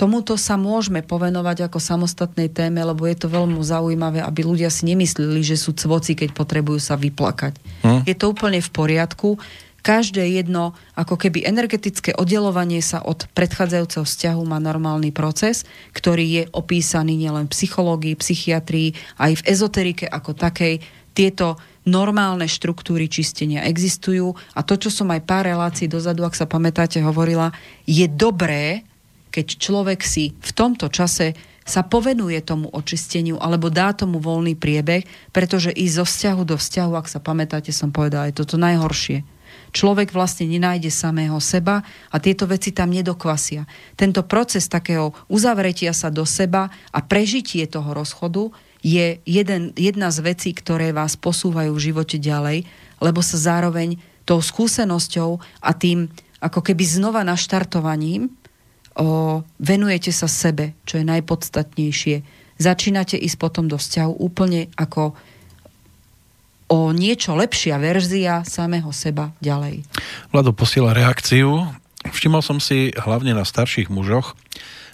tomuto 0.00 0.40
sa 0.40 0.56
môžeme 0.56 1.04
povenovať 1.04 1.68
ako 1.68 1.76
samostatnej 1.76 2.48
téme, 2.48 2.80
lebo 2.80 3.04
je 3.04 3.20
to 3.20 3.28
veľmi 3.28 3.60
zaujímavé, 3.60 4.24
aby 4.24 4.40
ľudia 4.48 4.72
si 4.72 4.88
nemysleli, 4.88 5.44
že 5.44 5.60
sú 5.60 5.76
cvoci, 5.76 6.16
keď 6.16 6.32
potrebujú 6.32 6.80
sa 6.80 6.96
vyplakať. 6.96 7.60
Hm. 7.84 8.08
Je 8.08 8.16
to 8.16 8.32
úplne 8.32 8.64
v 8.64 8.70
poriadku. 8.72 9.36
Každé 9.84 10.24
jedno, 10.40 10.72
ako 10.96 11.20
keby 11.20 11.44
energetické 11.44 12.16
oddelovanie 12.16 12.80
sa 12.80 13.04
od 13.04 13.28
predchádzajúceho 13.32 14.04
vzťahu 14.04 14.42
má 14.44 14.56
normálny 14.56 15.12
proces, 15.12 15.68
ktorý 15.92 16.24
je 16.24 16.42
opísaný 16.52 17.16
nielen 17.16 17.48
v 17.48 17.52
psychológii, 17.52 18.16
psychiatrii, 18.16 18.96
aj 19.20 19.40
v 19.40 19.46
ezoterike 19.52 20.08
ako 20.08 20.32
takej. 20.36 20.84
Tieto 21.16 21.60
normálne 21.88 22.44
štruktúry 22.44 23.08
čistenia 23.08 23.64
existujú 23.64 24.36
a 24.52 24.60
to, 24.60 24.76
čo 24.76 24.92
som 24.92 25.08
aj 25.12 25.24
pár 25.24 25.48
relácií 25.48 25.88
dozadu, 25.88 26.28
ak 26.28 26.36
sa 26.36 26.44
pamätáte, 26.44 27.00
hovorila, 27.00 27.52
je 27.88 28.04
dobré, 28.04 28.84
keď 29.30 29.46
človek 29.58 30.02
si 30.02 30.34
v 30.38 30.50
tomto 30.52 30.90
čase 30.90 31.38
sa 31.64 31.86
povenuje 31.86 32.42
tomu 32.42 32.66
očisteniu 32.66 33.38
alebo 33.38 33.70
dá 33.70 33.94
tomu 33.94 34.18
voľný 34.18 34.58
priebeh, 34.58 35.06
pretože 35.30 35.70
i 35.70 35.86
zo 35.86 36.02
vzťahu 36.02 36.42
do 36.42 36.56
vzťahu, 36.58 36.92
ak 36.98 37.06
sa 37.06 37.22
pamätáte, 37.22 37.70
som 37.70 37.94
povedala, 37.94 38.26
je 38.26 38.42
toto 38.42 38.58
najhoršie. 38.58 39.22
Človek 39.70 40.10
vlastne 40.10 40.50
nenájde 40.50 40.90
samého 40.90 41.38
seba 41.38 41.86
a 42.10 42.16
tieto 42.18 42.50
veci 42.50 42.74
tam 42.74 42.90
nedokvasia. 42.90 43.66
Tento 43.94 44.26
proces 44.26 44.66
takého 44.66 45.14
uzavretia 45.30 45.94
sa 45.94 46.10
do 46.10 46.26
seba 46.26 46.74
a 46.90 46.98
prežitie 47.06 47.70
toho 47.70 47.94
rozchodu 47.94 48.50
je 48.82 49.22
jeden, 49.22 49.70
jedna 49.78 50.10
z 50.10 50.18
vecí, 50.26 50.50
ktoré 50.50 50.90
vás 50.90 51.14
posúvajú 51.14 51.70
v 51.70 51.84
živote 51.92 52.18
ďalej, 52.18 52.66
lebo 52.98 53.20
sa 53.22 53.38
zároveň 53.38 54.00
tou 54.26 54.42
skúsenosťou 54.42 55.38
a 55.62 55.70
tým 55.74 56.10
ako 56.40 56.64
keby 56.64 56.82
znova 56.82 57.22
naštartovaním 57.22 58.32
o, 58.96 59.42
venujete 59.60 60.10
sa 60.10 60.26
sebe, 60.26 60.74
čo 60.88 60.98
je 60.98 61.04
najpodstatnejšie. 61.06 62.16
Začínate 62.60 63.16
ísť 63.16 63.36
potom 63.40 63.66
do 63.70 63.80
vzťahu 63.80 64.12
úplne 64.20 64.68
ako 64.76 65.16
o 66.70 66.94
niečo 66.94 67.34
lepšia 67.34 67.82
verzia 67.82 68.46
samého 68.46 68.94
seba 68.94 69.34
ďalej. 69.42 69.82
Vlado 70.30 70.54
posiela 70.54 70.94
reakciu. 70.94 71.66
Všimol 72.06 72.40
som 72.40 72.62
si 72.62 72.94
hlavne 72.94 73.34
na 73.36 73.44
starších 73.44 73.90
mužoch, 73.90 74.38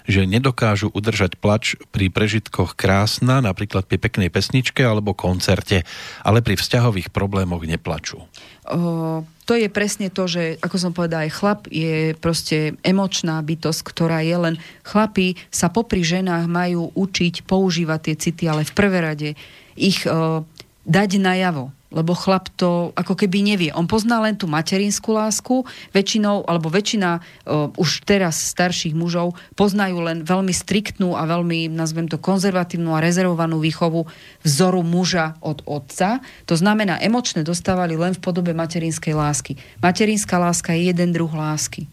že 0.07 0.23
nedokážu 0.23 0.89
udržať 0.89 1.35
plač 1.37 1.75
pri 1.91 2.07
prežitkoch 2.07 2.73
krásna, 2.73 3.43
napríklad 3.43 3.85
pri 3.85 3.99
peknej 3.99 4.31
pesničke 4.31 4.81
alebo 4.81 5.11
koncerte, 5.11 5.83
ale 6.23 6.39
pri 6.41 6.55
vzťahových 6.55 7.11
problémoch 7.11 7.67
neplačú. 7.67 8.23
O, 8.23 9.21
to 9.43 9.53
je 9.55 9.67
presne 9.67 10.07
to, 10.07 10.27
že, 10.27 10.59
ako 10.63 10.75
som 10.79 10.91
povedala, 10.95 11.27
aj 11.27 11.35
chlap 11.35 11.61
je 11.67 12.15
proste 12.17 12.79
emočná 12.81 13.39
bytosť, 13.43 13.81
ktorá 13.83 14.23
je 14.23 14.35
len... 14.35 14.55
Chlapi 14.87 15.35
sa 15.51 15.67
popri 15.67 16.01
ženách 16.01 16.47
majú 16.47 16.95
učiť 16.95 17.43
používať 17.43 17.99
tie 18.07 18.15
city, 18.15 18.43
ale 18.47 18.63
v 18.63 18.75
prvé 18.75 18.97
rade 19.03 19.29
ich 19.75 20.07
o, 20.07 20.47
dať 20.87 21.09
najavo 21.19 21.76
lebo 21.87 22.11
chlap 22.11 22.51
to 22.59 22.91
ako 22.99 23.15
keby 23.15 23.43
nevie. 23.43 23.71
On 23.71 23.87
pozná 23.87 24.19
len 24.19 24.35
tú 24.35 24.45
materinskú 24.45 25.15
lásku, 25.15 25.63
väčšinou, 25.95 26.43
alebo 26.43 26.67
väčšina 26.67 27.19
uh, 27.19 27.71
už 27.79 28.03
teraz 28.03 28.35
starších 28.51 28.91
mužov 28.91 29.39
poznajú 29.55 30.03
len 30.03 30.27
veľmi 30.27 30.51
striktnú 30.51 31.15
a 31.15 31.23
veľmi, 31.23 31.71
nazvem 31.71 32.11
to, 32.11 32.19
konzervatívnu 32.19 32.91
a 32.91 33.03
rezervovanú 33.03 33.63
výchovu 33.63 34.03
vzoru 34.43 34.83
muža 34.83 35.39
od 35.39 35.63
otca. 35.63 36.19
To 36.47 36.55
znamená, 36.59 36.99
emočné 36.99 37.47
dostávali 37.47 37.95
len 37.95 38.11
v 38.15 38.23
podobe 38.23 38.51
materinskej 38.51 39.15
lásky. 39.15 39.55
Materinská 39.79 40.35
láska 40.35 40.75
je 40.75 40.91
jeden 40.91 41.15
druh 41.15 41.31
lásky. 41.31 41.87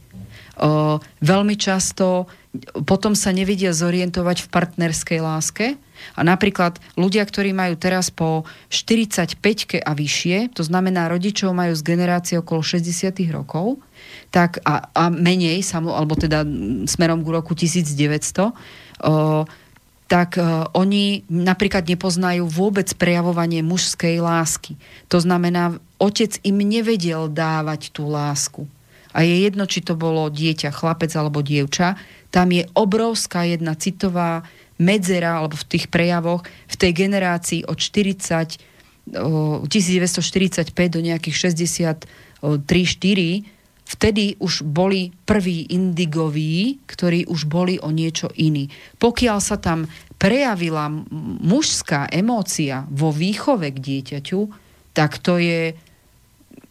Uh, 0.54 1.02
veľmi 1.18 1.58
často 1.58 2.30
potom 2.86 3.18
sa 3.18 3.34
nevedia 3.34 3.74
zorientovať 3.74 4.46
v 4.46 4.50
partnerskej 4.50 5.18
láske, 5.18 5.66
a 6.12 6.20
napríklad 6.20 6.76
ľudia, 7.01 7.24
ktorí 7.24 7.56
majú 7.56 7.81
teraz 7.81 8.12
po 8.12 8.44
45 8.68 9.40
a 9.81 9.93
vyššie, 9.97 10.52
to 10.52 10.62
znamená 10.62 11.09
rodičov 11.09 11.56
majú 11.56 11.72
z 11.72 11.82
generácie 11.82 12.36
okolo 12.36 12.60
60 12.60 13.16
rokov, 13.32 13.81
tak 14.28 14.60
a, 14.68 14.93
a 14.93 15.09
menej, 15.09 15.64
samo, 15.64 15.97
alebo 15.97 16.14
teda 16.18 16.44
smerom 16.85 17.24
k 17.24 17.28
roku 17.32 17.56
1900, 17.56 18.52
o, 19.05 19.48
tak 20.05 20.36
o, 20.36 20.68
oni 20.76 21.24
napríklad 21.32 21.89
nepoznajú 21.89 22.44
vôbec 22.44 22.90
prejavovanie 22.94 23.64
mužskej 23.64 24.20
lásky. 24.20 24.76
To 25.09 25.18
znamená, 25.18 25.81
otec 25.97 26.36
im 26.44 26.60
nevedel 26.60 27.32
dávať 27.32 27.94
tú 27.94 28.10
lásku. 28.10 28.68
A 29.14 29.22
je 29.22 29.47
jedno, 29.47 29.64
či 29.64 29.78
to 29.78 29.94
bolo 29.94 30.26
dieťa, 30.26 30.74
chlapec 30.74 31.14
alebo 31.14 31.39
dievča, 31.39 31.94
tam 32.35 32.51
je 32.51 32.66
obrovská 32.74 33.47
jedna 33.47 33.78
citová 33.78 34.43
medzera 34.78 35.38
alebo 35.38 35.55
v 35.55 35.66
tých 35.70 35.86
prejavoch 35.86 36.42
v 36.70 36.76
tej 36.76 36.92
generácii 36.92 37.60
od 37.66 37.78
40 37.78 38.74
1945 39.05 39.68
do 40.88 41.01
nejakých 41.05 41.36
63-4 41.52 42.48
vtedy 43.84 44.24
už 44.40 44.64
boli 44.64 45.12
prví 45.28 45.68
indigoví, 45.68 46.80
ktorí 46.88 47.28
už 47.28 47.44
boli 47.44 47.76
o 47.76 47.92
niečo 47.92 48.32
iní. 48.32 48.72
Pokiaľ 48.96 49.38
sa 49.44 49.60
tam 49.60 49.84
prejavila 50.16 50.88
mužská 51.44 52.09
emócia 52.09 52.88
vo 52.88 53.12
výchove 53.12 53.76
k 53.76 53.78
dieťaťu, 53.78 54.40
tak 54.96 55.20
to 55.20 55.36
je 55.36 55.76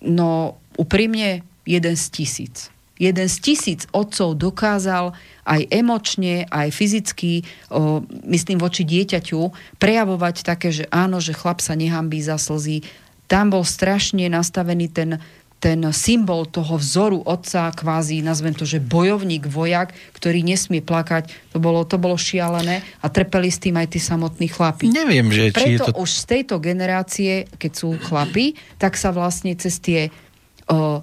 no 0.01 0.57
úprimne 0.73 1.45
jeden 1.69 1.95
z 1.95 2.05
tisíc 2.09 2.72
jeden 2.97 3.27
z 3.29 3.35
tisíc 3.41 3.81
otcov 3.89 4.37
dokázal 4.37 5.17
aj 5.43 5.61
emočne, 5.73 6.45
aj 6.47 6.69
fyzicky, 6.71 7.43
o, 7.67 8.05
myslím 8.29 8.61
voči 8.61 8.85
dieťaťu, 8.85 9.41
prejavovať 9.81 10.35
také, 10.45 10.71
že 10.71 10.85
áno, 10.93 11.19
že 11.19 11.35
chlap 11.35 11.59
sa 11.59 11.75
nehambí 11.75 12.21
za 12.23 12.39
slzy. 12.39 12.85
Tam 13.27 13.49
bol 13.49 13.65
strašne 13.65 14.29
nastavený 14.29 14.87
ten, 14.93 15.17
ten 15.63 15.79
symbol 15.95 16.43
toho 16.43 16.75
vzoru 16.75 17.23
otca, 17.23 17.71
kvázi, 17.71 18.19
nazvem 18.19 18.51
to, 18.51 18.67
že 18.67 18.83
bojovník, 18.83 19.47
vojak, 19.47 19.95
ktorý 20.11 20.43
nesmie 20.43 20.83
plakať, 20.83 21.31
to 21.55 21.57
bolo, 21.63 21.87
to 21.87 21.95
bolo 21.95 22.19
šialené 22.19 22.83
a 22.99 23.07
trpeli 23.07 23.47
s 23.47 23.63
tým 23.63 23.79
aj 23.79 23.95
tí 23.95 23.99
samotní 24.03 24.51
chlapi. 24.51 24.91
Neviem, 24.91 25.31
že 25.31 25.55
Preto 25.55 25.63
či 25.63 25.67
je 25.75 25.79
to... 25.79 25.91
už 26.03 26.09
z 26.11 26.23
tejto 26.27 26.55
generácie, 26.59 27.47
keď 27.55 27.71
sú 27.79 27.95
chlapi, 27.95 28.59
tak 28.75 28.99
sa 28.99 29.15
vlastne 29.15 29.55
cez 29.55 29.79
tie 29.79 30.11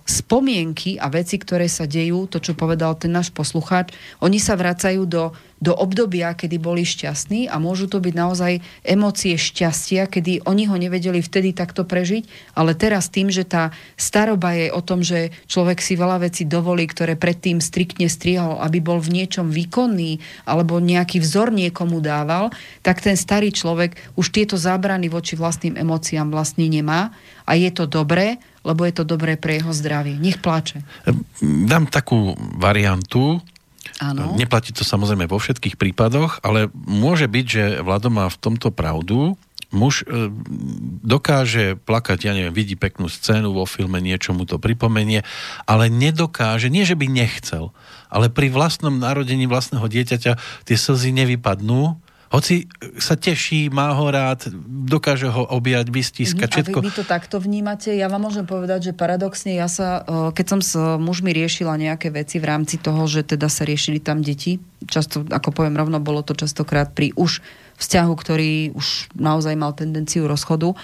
spomienky 0.07 0.97
a 0.97 1.13
veci, 1.13 1.37
ktoré 1.37 1.69
sa 1.69 1.85
dejú, 1.85 2.27
to, 2.27 2.41
čo 2.41 2.57
povedal 2.57 2.97
ten 2.97 3.13
náš 3.13 3.29
poslucháč, 3.29 3.93
oni 4.25 4.41
sa 4.41 4.57
vracajú 4.57 5.05
do, 5.05 5.33
do 5.61 5.77
obdobia, 5.77 6.33
kedy 6.33 6.57
boli 6.57 6.89
šťastní 6.89 7.53
a 7.53 7.61
môžu 7.61 7.85
to 7.85 8.01
byť 8.01 8.15
naozaj 8.17 8.53
emócie 8.81 9.37
šťastia, 9.37 10.09
kedy 10.09 10.49
oni 10.49 10.65
ho 10.65 10.77
nevedeli 10.81 11.21
vtedy 11.21 11.53
takto 11.53 11.85
prežiť, 11.85 12.57
ale 12.57 12.73
teraz 12.73 13.13
tým, 13.13 13.29
že 13.29 13.45
tá 13.45 13.69
staroba 14.01 14.57
je 14.57 14.73
o 14.73 14.81
tom, 14.81 15.05
že 15.05 15.37
človek 15.47 15.85
si 15.85 16.01
veľa 16.01 16.25
vecí 16.25 16.49
dovolí, 16.49 16.89
ktoré 16.89 17.13
predtým 17.15 17.61
striktne 17.61 18.09
strihal, 18.09 18.57
aby 18.65 18.81
bol 18.81 19.05
v 19.05 19.21
niečom 19.21 19.53
výkonný 19.53 20.25
alebo 20.49 20.81
nejaký 20.81 21.21
vzor 21.21 21.53
niekomu 21.53 22.01
dával, 22.01 22.49
tak 22.81 23.05
ten 23.05 23.21
starý 23.21 23.53
človek 23.53 24.01
už 24.17 24.33
tieto 24.33 24.57
zábrany 24.57 25.13
voči 25.13 25.37
vlastným 25.37 25.77
emóciám 25.77 26.33
vlastne 26.33 26.65
nemá 26.73 27.13
a 27.45 27.53
je 27.53 27.69
to 27.69 27.85
dobré, 27.85 28.41
lebo 28.65 28.89
je 28.89 28.95
to 28.97 29.05
dobré 29.05 29.37
pre 29.37 29.61
jeho 29.61 29.73
zdravie. 29.77 30.17
Nech 30.17 30.41
plače. 30.41 30.81
Dám 31.45 31.89
takú 31.89 32.33
variantu, 32.57 33.45
Áno. 34.01 34.33
Neplatí 34.33 34.73
to 34.73 34.81
samozrejme 34.81 35.29
vo 35.29 35.37
všetkých 35.37 35.77
prípadoch, 35.77 36.41
ale 36.41 36.73
môže 36.73 37.29
byť, 37.29 37.47
že 37.47 37.65
Vlado 37.85 38.09
má 38.09 38.33
v 38.33 38.41
tomto 38.41 38.73
pravdu. 38.73 39.37
Muž 39.71 40.03
e, 40.03 40.33
dokáže 41.05 41.79
plakať, 41.87 42.27
ja 42.27 42.33
neviem, 42.35 42.51
vidí 42.51 42.75
peknú 42.75 43.07
scénu 43.07 43.55
vo 43.55 43.69
filme, 43.69 44.03
niečo 44.03 44.35
mu 44.35 44.43
to 44.49 44.59
pripomenie, 44.59 45.23
ale 45.63 45.87
nedokáže, 45.87 46.73
nie 46.73 46.83
že 46.83 46.99
by 46.99 47.07
nechcel, 47.07 47.71
ale 48.11 48.33
pri 48.33 48.51
vlastnom 48.51 48.99
narodení 48.99 49.47
vlastného 49.47 49.87
dieťaťa 49.87 50.33
tie 50.67 50.77
slzy 50.77 51.15
nevypadnú, 51.15 52.03
hoci 52.31 52.71
sa 53.03 53.19
teší, 53.19 53.75
má 53.75 53.91
ho 53.91 54.07
rád, 54.07 54.47
dokáže 54.87 55.27
ho 55.27 55.51
objať, 55.51 55.91
vystískať, 55.91 56.47
Mhm, 56.47 56.55
všetko. 56.55 56.79
A 56.79 56.83
vy, 56.83 56.87
vy 56.87 56.93
to 56.95 57.03
takto 57.03 57.37
vnímate? 57.43 57.91
Ja 57.91 58.07
vám 58.07 58.31
môžem 58.31 58.47
povedať, 58.47 58.91
že 58.91 58.93
paradoxne 58.95 59.59
ja 59.59 59.67
sa, 59.67 60.07
e, 60.07 60.31
keď 60.31 60.47
som 60.47 60.61
s 60.63 60.79
mužmi 60.79 61.35
riešila 61.35 61.75
nejaké 61.75 62.15
veci 62.15 62.39
v 62.39 62.47
rámci 62.47 62.79
toho, 62.79 63.03
že 63.11 63.27
teda 63.27 63.51
sa 63.51 63.67
riešili 63.67 63.99
tam 63.99 64.23
deti, 64.23 64.63
často, 64.87 65.27
ako 65.27 65.51
poviem 65.51 65.75
rovno, 65.75 65.99
bolo 65.99 66.23
to 66.23 66.39
častokrát 66.39 66.95
pri 66.95 67.11
už 67.19 67.43
vzťahu, 67.83 68.13
ktorý 68.15 68.79
už 68.79 69.11
naozaj 69.19 69.59
mal 69.59 69.75
tendenciu 69.75 70.29
rozchodu. 70.29 70.77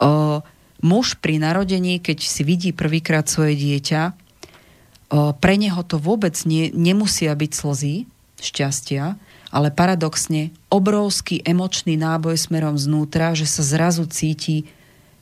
Uh, 0.00 0.40
muž 0.80 1.20
pri 1.20 1.36
narodení, 1.36 2.00
keď 2.00 2.24
si 2.24 2.42
vidí 2.42 2.72
prvýkrát 2.72 3.28
svoje 3.28 3.52
dieťa, 3.54 4.02
uh, 4.10 5.36
pre 5.36 5.54
neho 5.60 5.84
to 5.84 6.00
vôbec 6.00 6.34
nie, 6.48 6.72
nemusia 6.72 7.36
byť 7.36 7.52
slzy 7.52 7.94
šťastia, 8.40 9.20
ale 9.48 9.72
paradoxne 9.72 10.52
obrovský 10.68 11.40
emočný 11.44 11.96
náboj 11.96 12.36
smerom 12.36 12.76
znútra, 12.76 13.32
že 13.32 13.48
sa 13.48 13.64
zrazu 13.64 14.04
cíti 14.08 14.68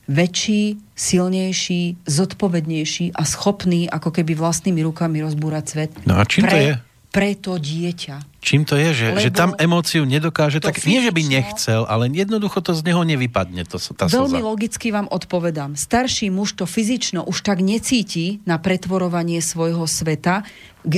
väčší, 0.07 0.79
silnejší, 0.95 1.99
zodpovednejší 2.07 3.15
a 3.15 3.23
schopný 3.27 3.91
ako 3.91 4.15
keby 4.15 4.39
vlastnými 4.39 4.87
rukami 4.87 5.19
rozbúrať 5.23 5.65
svet. 5.67 5.91
No 6.07 6.19
a 6.19 6.23
čím 6.23 6.47
to 6.47 6.55
pre, 6.55 6.63
je? 6.63 6.75
Pre 7.17 7.33
to 7.41 7.57
dieťa. 7.57 8.45
Čím 8.45 8.69
to 8.69 8.77
je, 8.77 8.93
že, 8.93 9.07
Lebo 9.17 9.25
že 9.25 9.31
tam 9.33 9.57
emóciu 9.57 10.05
nedokáže, 10.05 10.61
tak 10.61 10.85
nie, 10.85 11.01
že 11.01 11.11
by 11.11 11.25
fyzično- 11.25 11.33
nechcel, 11.33 11.83
ale 11.89 12.13
jednoducho 12.13 12.61
to 12.61 12.77
z 12.77 12.85
neho 12.85 13.01
nevypadne, 13.09 13.65
to, 13.65 13.81
tá 13.81 14.05
Veľmi 14.07 14.39
slza. 14.39 14.49
logicky 14.53 14.93
vám 14.93 15.09
odpovedám. 15.09 15.81
Starší 15.81 16.29
muž 16.29 16.61
to 16.61 16.69
fyzično 16.69 17.25
už 17.25 17.41
tak 17.41 17.65
necíti 17.65 18.45
na 18.45 18.61
pretvorovanie 18.61 19.41
svojho 19.41 19.89
sveta, 19.89 20.45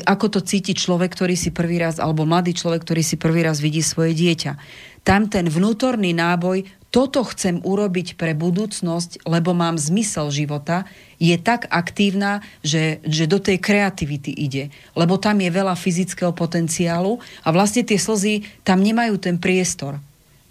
ako 0.05 0.27
to 0.29 0.41
cíti 0.43 0.75
človek, 0.75 1.15
ktorý 1.15 1.39
si 1.39 1.55
prvý 1.55 1.81
raz, 1.81 2.03
alebo 2.03 2.27
mladý 2.29 2.53
človek, 2.53 2.83
ktorý 2.83 3.01
si 3.07 3.17
prvý 3.17 3.47
raz 3.47 3.63
vidí 3.63 3.81
svoje 3.81 4.13
dieťa. 4.13 4.53
Tam 5.07 5.31
ten 5.31 5.49
vnútorný 5.49 6.13
náboj, 6.13 6.69
toto 6.89 7.21
chcem 7.29 7.61
urobiť 7.61 8.17
pre 8.17 8.33
budúcnosť, 8.33 9.29
lebo 9.29 9.53
mám 9.53 9.77
zmysel 9.77 10.33
života, 10.33 10.89
je 11.21 11.37
tak 11.37 11.69
aktívna, 11.69 12.41
že, 12.65 13.05
že 13.05 13.29
do 13.29 13.37
tej 13.37 13.61
kreativity 13.61 14.33
ide. 14.33 14.73
Lebo 14.97 15.21
tam 15.21 15.37
je 15.45 15.53
veľa 15.53 15.77
fyzického 15.77 16.33
potenciálu 16.33 17.21
a 17.45 17.49
vlastne 17.53 17.85
tie 17.85 18.01
slzy 18.01 18.49
tam 18.65 18.81
nemajú 18.81 19.21
ten 19.21 19.37
priestor. 19.37 20.01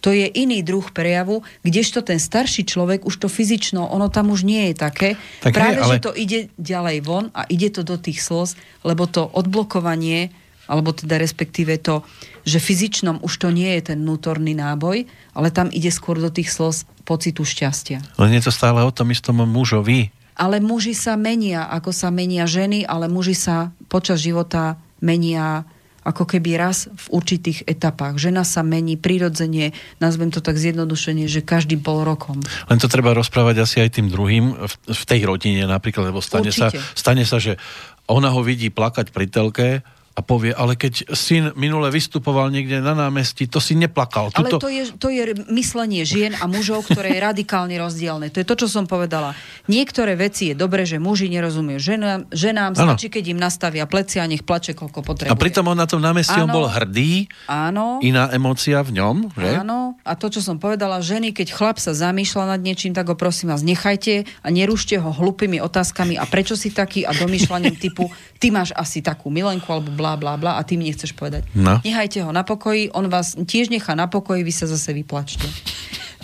To 0.06 0.14
je 0.14 0.30
iný 0.30 0.62
druh 0.62 0.86
prejavu, 0.94 1.42
kdežto 1.66 2.06
ten 2.06 2.22
starší 2.22 2.70
človek 2.70 3.10
už 3.10 3.18
to 3.18 3.28
fyzično, 3.28 3.82
ono 3.82 4.14
tam 4.14 4.30
už 4.30 4.46
nie 4.46 4.70
je 4.72 4.76
také. 4.78 5.10
Tak 5.42 5.58
Práve, 5.58 5.74
nie, 5.74 5.82
ale- 5.82 5.94
že 5.98 6.06
to 6.06 6.14
ide 6.14 6.40
ďalej 6.62 6.98
von 7.02 7.34
a 7.34 7.50
ide 7.50 7.74
to 7.74 7.82
do 7.82 7.98
tých 7.98 8.22
slz, 8.22 8.54
lebo 8.86 9.10
to 9.10 9.26
odblokovanie, 9.26 10.30
alebo 10.68 10.94
teda 10.94 11.18
respektíve 11.18 11.80
to, 11.80 12.04
že 12.44 12.62
fyzičnom 12.62 13.24
už 13.24 13.34
to 13.42 13.50
nie 13.50 13.80
je 13.80 13.92
ten 13.92 14.00
vnútorný 14.04 14.54
náboj, 14.54 15.08
ale 15.34 15.48
tam 15.50 15.72
ide 15.72 15.90
skôr 15.90 16.20
do 16.20 16.32
tých 16.32 16.52
slz 16.52 16.88
pocitu 17.08 17.48
šťastia. 17.48 18.04
Len 18.20 18.36
je 18.36 18.44
to 18.44 18.52
stále 18.52 18.84
o 18.84 18.92
tom 18.92 19.10
istom 19.16 19.40
mužovi. 19.48 20.12
Ale 20.38 20.62
muži 20.62 20.94
sa 20.94 21.18
menia, 21.18 21.66
ako 21.66 21.90
sa 21.90 22.14
menia 22.14 22.46
ženy, 22.46 22.86
ale 22.86 23.10
muži 23.10 23.34
sa 23.34 23.74
počas 23.90 24.22
života 24.22 24.78
menia 25.02 25.66
ako 26.08 26.24
keby 26.24 26.56
raz 26.56 26.88
v 26.88 27.06
určitých 27.20 27.68
etapách. 27.68 28.16
Žena 28.16 28.48
sa 28.48 28.64
mení 28.64 28.96
prirodzene, 28.96 29.76
nazvem 30.00 30.32
to 30.32 30.40
tak 30.40 30.56
zjednodušene, 30.56 31.28
že 31.28 31.44
každým 31.44 31.84
pol 31.84 32.08
rokom. 32.08 32.40
Len 32.72 32.80
to 32.80 32.88
treba 32.88 33.12
rozprávať 33.12 33.68
asi 33.68 33.84
aj 33.84 34.00
tým 34.00 34.08
druhým 34.08 34.56
v, 34.56 34.74
v 34.88 35.04
tej 35.04 35.28
rodine 35.28 35.68
napríklad, 35.68 36.16
lebo 36.16 36.24
stane 36.24 36.56
sa, 36.56 36.72
stane 36.96 37.28
sa, 37.28 37.44
že 37.44 37.60
ona 38.08 38.32
ho 38.32 38.40
vidí 38.40 38.72
plakať 38.72 39.12
pri 39.12 39.28
telke 39.28 39.84
a 40.18 40.26
povie, 40.26 40.50
ale 40.50 40.74
keď 40.74 41.14
syn 41.14 41.54
minule 41.54 41.94
vystupoval 41.94 42.50
niekde 42.50 42.82
na 42.82 42.98
námestí, 42.98 43.46
to 43.46 43.62
si 43.62 43.78
neplakal. 43.78 44.34
Ale 44.34 44.50
Tuto... 44.50 44.66
to 44.66 44.70
je, 44.74 44.84
to 44.98 45.14
je 45.14 45.46
myslenie 45.54 46.02
žien 46.10 46.34
a 46.34 46.50
mužov, 46.50 46.90
ktoré 46.90 47.14
je 47.14 47.22
radikálne 47.22 47.78
rozdielne. 47.78 48.34
To 48.34 48.42
je 48.42 48.48
to, 48.50 48.66
čo 48.66 48.68
som 48.68 48.90
povedala. 48.90 49.38
Niektoré 49.70 50.18
veci 50.18 50.50
je 50.50 50.56
dobré, 50.58 50.90
že 50.90 50.98
muži 50.98 51.30
nerozumejú 51.30 51.78
ženám, 51.78 52.34
ženám 52.34 52.72
Áno. 52.74 52.98
stačí, 52.98 53.14
keď 53.14 53.38
im 53.38 53.40
nastavia 53.40 53.86
plecia 53.86 54.26
a 54.26 54.28
nech 54.28 54.42
plače, 54.42 54.74
koľko 54.74 55.06
potrebuje. 55.06 55.30
A 55.30 55.38
pritom 55.38 55.70
on 55.70 55.78
na 55.78 55.86
tom 55.86 56.02
námestí 56.02 56.34
on 56.42 56.50
bol 56.50 56.66
hrdý, 56.66 57.30
Áno. 57.46 58.02
iná 58.02 58.34
emócia 58.34 58.82
v 58.82 58.98
ňom, 58.98 59.38
že? 59.38 59.62
Áno, 59.62 60.02
a 60.02 60.18
to, 60.18 60.34
čo 60.34 60.42
som 60.42 60.58
povedala, 60.58 60.98
ženy, 60.98 61.30
keď 61.30 61.54
chlap 61.54 61.78
sa 61.78 61.94
zamýšľa 61.94 62.58
nad 62.58 62.62
niečím, 62.66 62.98
tak 62.98 63.06
ho 63.06 63.14
prosím 63.14 63.54
vás, 63.54 63.62
nechajte 63.62 64.26
a 64.42 64.48
nerušte 64.50 64.98
ho 64.98 65.14
hlupými 65.14 65.62
otázkami 65.62 66.18
a 66.18 66.26
prečo 66.26 66.58
si 66.58 66.74
taký 66.74 67.06
a 67.06 67.14
domýšľaním 67.14 67.78
typu, 67.78 68.10
ty 68.42 68.50
máš 68.50 68.74
asi 68.74 69.06
takú 69.06 69.30
milenku 69.30 69.70
alebo 69.70 69.94
blá, 69.94 70.07
blá, 70.16 70.40
blá 70.40 70.56
a 70.56 70.64
ty 70.64 70.80
mi 70.80 70.88
nechceš 70.88 71.12
povedať. 71.18 71.44
No. 71.58 71.82
Nechajte 71.84 72.24
ho 72.24 72.32
na 72.32 72.48
pokoji, 72.48 72.94
on 72.96 73.12
vás 73.12 73.36
tiež 73.36 73.68
nechá 73.74 73.98
na 73.98 74.08
pokoji, 74.08 74.46
vy 74.48 74.54
sa 74.54 74.70
zase 74.70 74.96
vyplačte. 74.96 75.50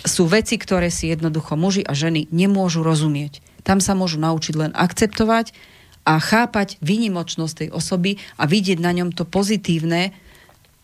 Sú 0.06 0.24
veci, 0.30 0.56
ktoré 0.56 0.88
si 0.88 1.12
jednoducho 1.12 1.58
muži 1.58 1.84
a 1.84 1.92
ženy 1.92 2.30
nemôžu 2.32 2.80
rozumieť. 2.80 3.44
Tam 3.64 3.80
sa 3.80 3.92
môžu 3.92 4.20
naučiť 4.20 4.54
len 4.56 4.72
akceptovať 4.72 5.52
a 6.04 6.20
chápať 6.20 6.76
výnimočnosť 6.84 7.54
tej 7.64 7.68
osoby 7.72 8.20
a 8.36 8.44
vidieť 8.44 8.78
na 8.80 8.92
ňom 8.92 9.16
to 9.16 9.24
pozitívne, 9.24 10.12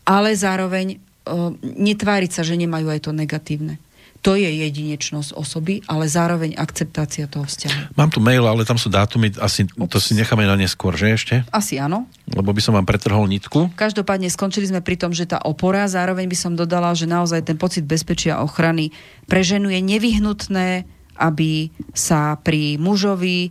ale 0.05 0.29
zároveň 0.33 0.97
uh, 0.97 1.53
netváriť 1.61 2.31
sa, 2.33 2.41
že 2.41 2.57
nemajú 2.57 2.89
aj 2.89 3.05
to 3.05 3.11
negatívne. 3.13 3.77
To 4.21 4.37
je 4.37 4.45
jedinečnosť 4.45 5.33
osoby, 5.33 5.81
ale 5.89 6.05
zároveň 6.05 6.53
akceptácia 6.53 7.25
toho 7.25 7.49
vzťahu. 7.49 7.97
Mám 7.97 8.13
tu 8.13 8.21
mail, 8.21 8.45
ale 8.45 8.61
tam 8.69 8.77
sú 8.77 8.85
dátumy, 8.85 9.33
asi 9.41 9.65
to 9.65 9.97
si 9.97 10.13
necháme 10.13 10.45
na 10.45 10.53
neskôr, 10.53 10.93
že 10.93 11.09
ešte? 11.09 11.35
Asi 11.49 11.81
áno. 11.81 12.05
Lebo 12.29 12.53
by 12.53 12.61
som 12.61 12.77
vám 12.77 12.85
pretrhol 12.85 13.25
nitku. 13.25 13.73
Každopádne 13.73 14.29
skončili 14.29 14.69
sme 14.69 14.85
pri 14.85 14.93
tom, 14.93 15.09
že 15.09 15.25
tá 15.25 15.41
opora, 15.41 15.89
zároveň 15.89 16.29
by 16.29 16.37
som 16.37 16.53
dodala, 16.53 16.93
že 16.93 17.09
naozaj 17.09 17.49
ten 17.49 17.57
pocit 17.57 17.81
bezpečia 17.81 18.37
a 18.37 18.45
ochrany 18.45 18.93
pre 19.25 19.41
ženu 19.41 19.73
je 19.73 19.81
nevyhnutné, 19.81 20.85
aby 21.17 21.73
sa 21.97 22.37
pri 22.37 22.77
mužovi 22.77 23.49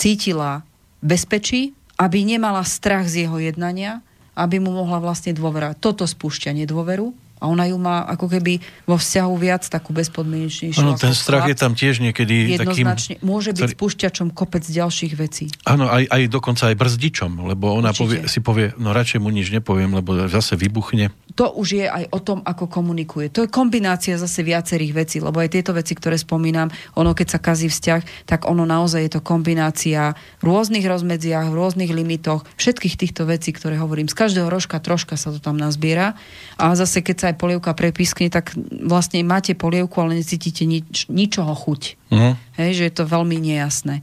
cítila 0.00 0.64
bezpečí, 1.04 1.76
aby 2.00 2.24
nemala 2.24 2.64
strach 2.64 3.04
z 3.04 3.28
jeho 3.28 3.36
jednania, 3.36 4.00
aby 4.32 4.58
mu 4.58 4.72
mohla 4.72 4.96
vlastne 4.96 5.36
dôverať. 5.36 5.76
Toto 5.76 6.08
spúšťa 6.08 6.56
nedôveru 6.56 7.12
a 7.44 7.52
ona 7.52 7.68
ju 7.68 7.76
má 7.76 8.08
ako 8.08 8.32
keby 8.32 8.64
vo 8.88 8.96
vzťahu 8.96 9.34
viac 9.36 9.68
takú 9.68 9.92
bezpodmienečnejšiu. 9.92 10.80
Áno, 10.80 10.96
ten 10.96 11.12
strach 11.12 11.44
je 11.44 11.52
tam 11.52 11.76
tiež 11.76 12.00
niekedy 12.00 12.56
takým... 12.56 12.88
Jednoznačne. 12.88 13.20
Môže 13.20 13.52
byť 13.52 13.60
ktorý- 13.60 13.76
spúšťačom 13.76 14.32
kopec 14.32 14.64
ďalších 14.64 15.12
vecí. 15.20 15.52
Áno, 15.68 15.92
aj, 15.92 16.08
aj 16.08 16.22
dokonca 16.32 16.72
aj 16.72 16.76
brzdičom, 16.80 17.44
lebo 17.44 17.76
ona 17.76 17.92
Určite. 17.92 18.00
povie, 18.00 18.18
si 18.24 18.40
povie, 18.40 18.72
no 18.80 18.96
radšej 18.96 19.20
mu 19.20 19.28
nič 19.28 19.52
nepoviem, 19.52 19.92
lebo 19.92 20.24
zase 20.24 20.56
vybuchne. 20.56 21.12
to 21.34 21.50
už 21.50 21.68
je 21.82 21.86
aj 21.90 22.14
o 22.14 22.22
tom, 22.22 22.38
ako 22.46 22.70
komunikuje. 22.70 23.26
To 23.34 23.42
je 23.44 23.50
kombinácia 23.50 24.14
zase 24.14 24.46
viacerých 24.46 24.92
vecí, 24.94 25.16
lebo 25.18 25.42
aj 25.42 25.50
tieto 25.50 25.74
veci, 25.74 25.98
ktoré 25.98 26.14
spomínam, 26.14 26.70
ono 26.94 27.10
keď 27.10 27.26
sa 27.36 27.38
kazí 27.42 27.66
vzťah, 27.66 28.30
tak 28.30 28.46
ono 28.46 28.62
naozaj 28.62 29.02
je 29.02 29.12
to 29.18 29.20
kombinácia 29.20 30.14
v 30.38 30.44
rôznych 30.46 30.86
rozmedziach, 30.86 31.50
v 31.50 31.58
rôznych 31.58 31.90
limitoch, 31.90 32.46
všetkých 32.54 32.94
týchto 32.94 33.26
vecí, 33.26 33.50
ktoré 33.50 33.82
hovorím. 33.82 34.06
Z 34.06 34.14
každého 34.14 34.46
rožka 34.46 34.78
troška 34.78 35.18
sa 35.18 35.34
to 35.34 35.42
tam 35.42 35.58
nazbiera. 35.58 36.14
A 36.54 36.78
zase 36.78 37.02
keď 37.02 37.16
sa 37.18 37.26
aj 37.33 37.33
polievka 37.34 37.76
prepiskne, 37.76 38.30
tak 38.30 38.54
vlastne 38.82 39.22
máte 39.26 39.52
polievku, 39.52 40.00
ale 40.00 40.18
necítite 40.18 40.64
nič, 40.64 41.06
ničoho 41.12 41.52
chuť. 41.52 41.82
Mhm. 42.10 42.30
Hej, 42.58 42.70
že 42.78 42.84
je 42.88 42.94
to 42.94 43.04
veľmi 43.04 43.36
nejasné. 43.38 44.00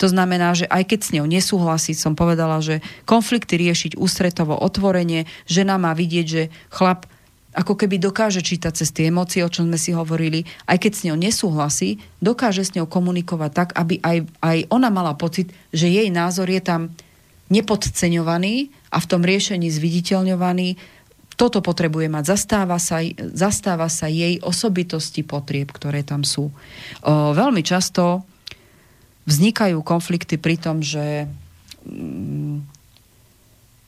To 0.00 0.08
znamená, 0.08 0.56
že 0.56 0.64
aj 0.64 0.88
keď 0.88 1.00
s 1.04 1.12
ňou 1.12 1.26
nesúhlasí, 1.28 1.92
som 1.92 2.16
povedala, 2.16 2.64
že 2.64 2.80
konflikty 3.04 3.60
riešiť 3.60 4.00
ústretovo 4.00 4.56
otvorenie, 4.56 5.28
žena 5.44 5.76
má 5.76 5.92
vidieť, 5.92 6.26
že 6.26 6.42
chlap 6.72 7.04
ako 7.50 7.74
keby 7.74 7.98
dokáže 7.98 8.40
čítať 8.46 8.72
cez 8.78 8.94
tie 8.94 9.10
emócie, 9.10 9.42
o 9.42 9.50
čom 9.50 9.66
sme 9.66 9.76
si 9.76 9.90
hovorili, 9.90 10.46
aj 10.70 10.86
keď 10.86 10.92
s 10.94 11.04
ňou 11.10 11.18
nesúhlasí, 11.18 11.98
dokáže 12.22 12.62
s 12.62 12.74
ňou 12.78 12.86
komunikovať 12.86 13.50
tak, 13.50 13.68
aby 13.74 13.98
aj, 14.00 14.18
aj 14.38 14.58
ona 14.70 14.88
mala 14.88 15.18
pocit, 15.18 15.50
že 15.74 15.90
jej 15.90 16.08
názor 16.08 16.46
je 16.46 16.62
tam 16.62 16.94
nepodceňovaný 17.50 18.70
a 18.94 19.02
v 19.02 19.08
tom 19.10 19.26
riešení 19.26 19.66
zviditeľňovaný. 19.66 20.78
Toto 21.40 21.64
potrebuje 21.64 22.12
mať. 22.12 22.36
Zastáva 22.36 22.76
sa, 22.76 23.00
zastáva 23.32 23.88
sa 23.88 24.12
jej 24.12 24.36
osobitosti 24.44 25.24
potrieb, 25.24 25.72
ktoré 25.72 26.04
tam 26.04 26.20
sú. 26.20 26.52
O, 26.52 27.32
veľmi 27.32 27.64
často 27.64 28.28
vznikajú 29.24 29.80
konflikty 29.80 30.36
pri 30.36 30.60
tom, 30.60 30.84
že 30.84 31.24
mm, 31.88 32.60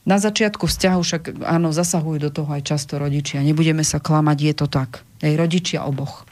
na 0.03 0.17
začiatku 0.17 0.65
vzťahu 0.65 0.99
však 0.99 1.23
áno, 1.45 1.69
zasahujú 1.69 2.17
do 2.17 2.31
toho 2.33 2.49
aj 2.51 2.65
často 2.65 2.97
rodičia. 2.97 3.45
Nebudeme 3.45 3.85
sa 3.85 4.01
klamať, 4.01 4.37
je 4.41 4.53
to 4.57 4.67
tak. 4.67 5.05
Aj 5.21 5.33
rodičia 5.37 5.85
oboch. 5.85 6.25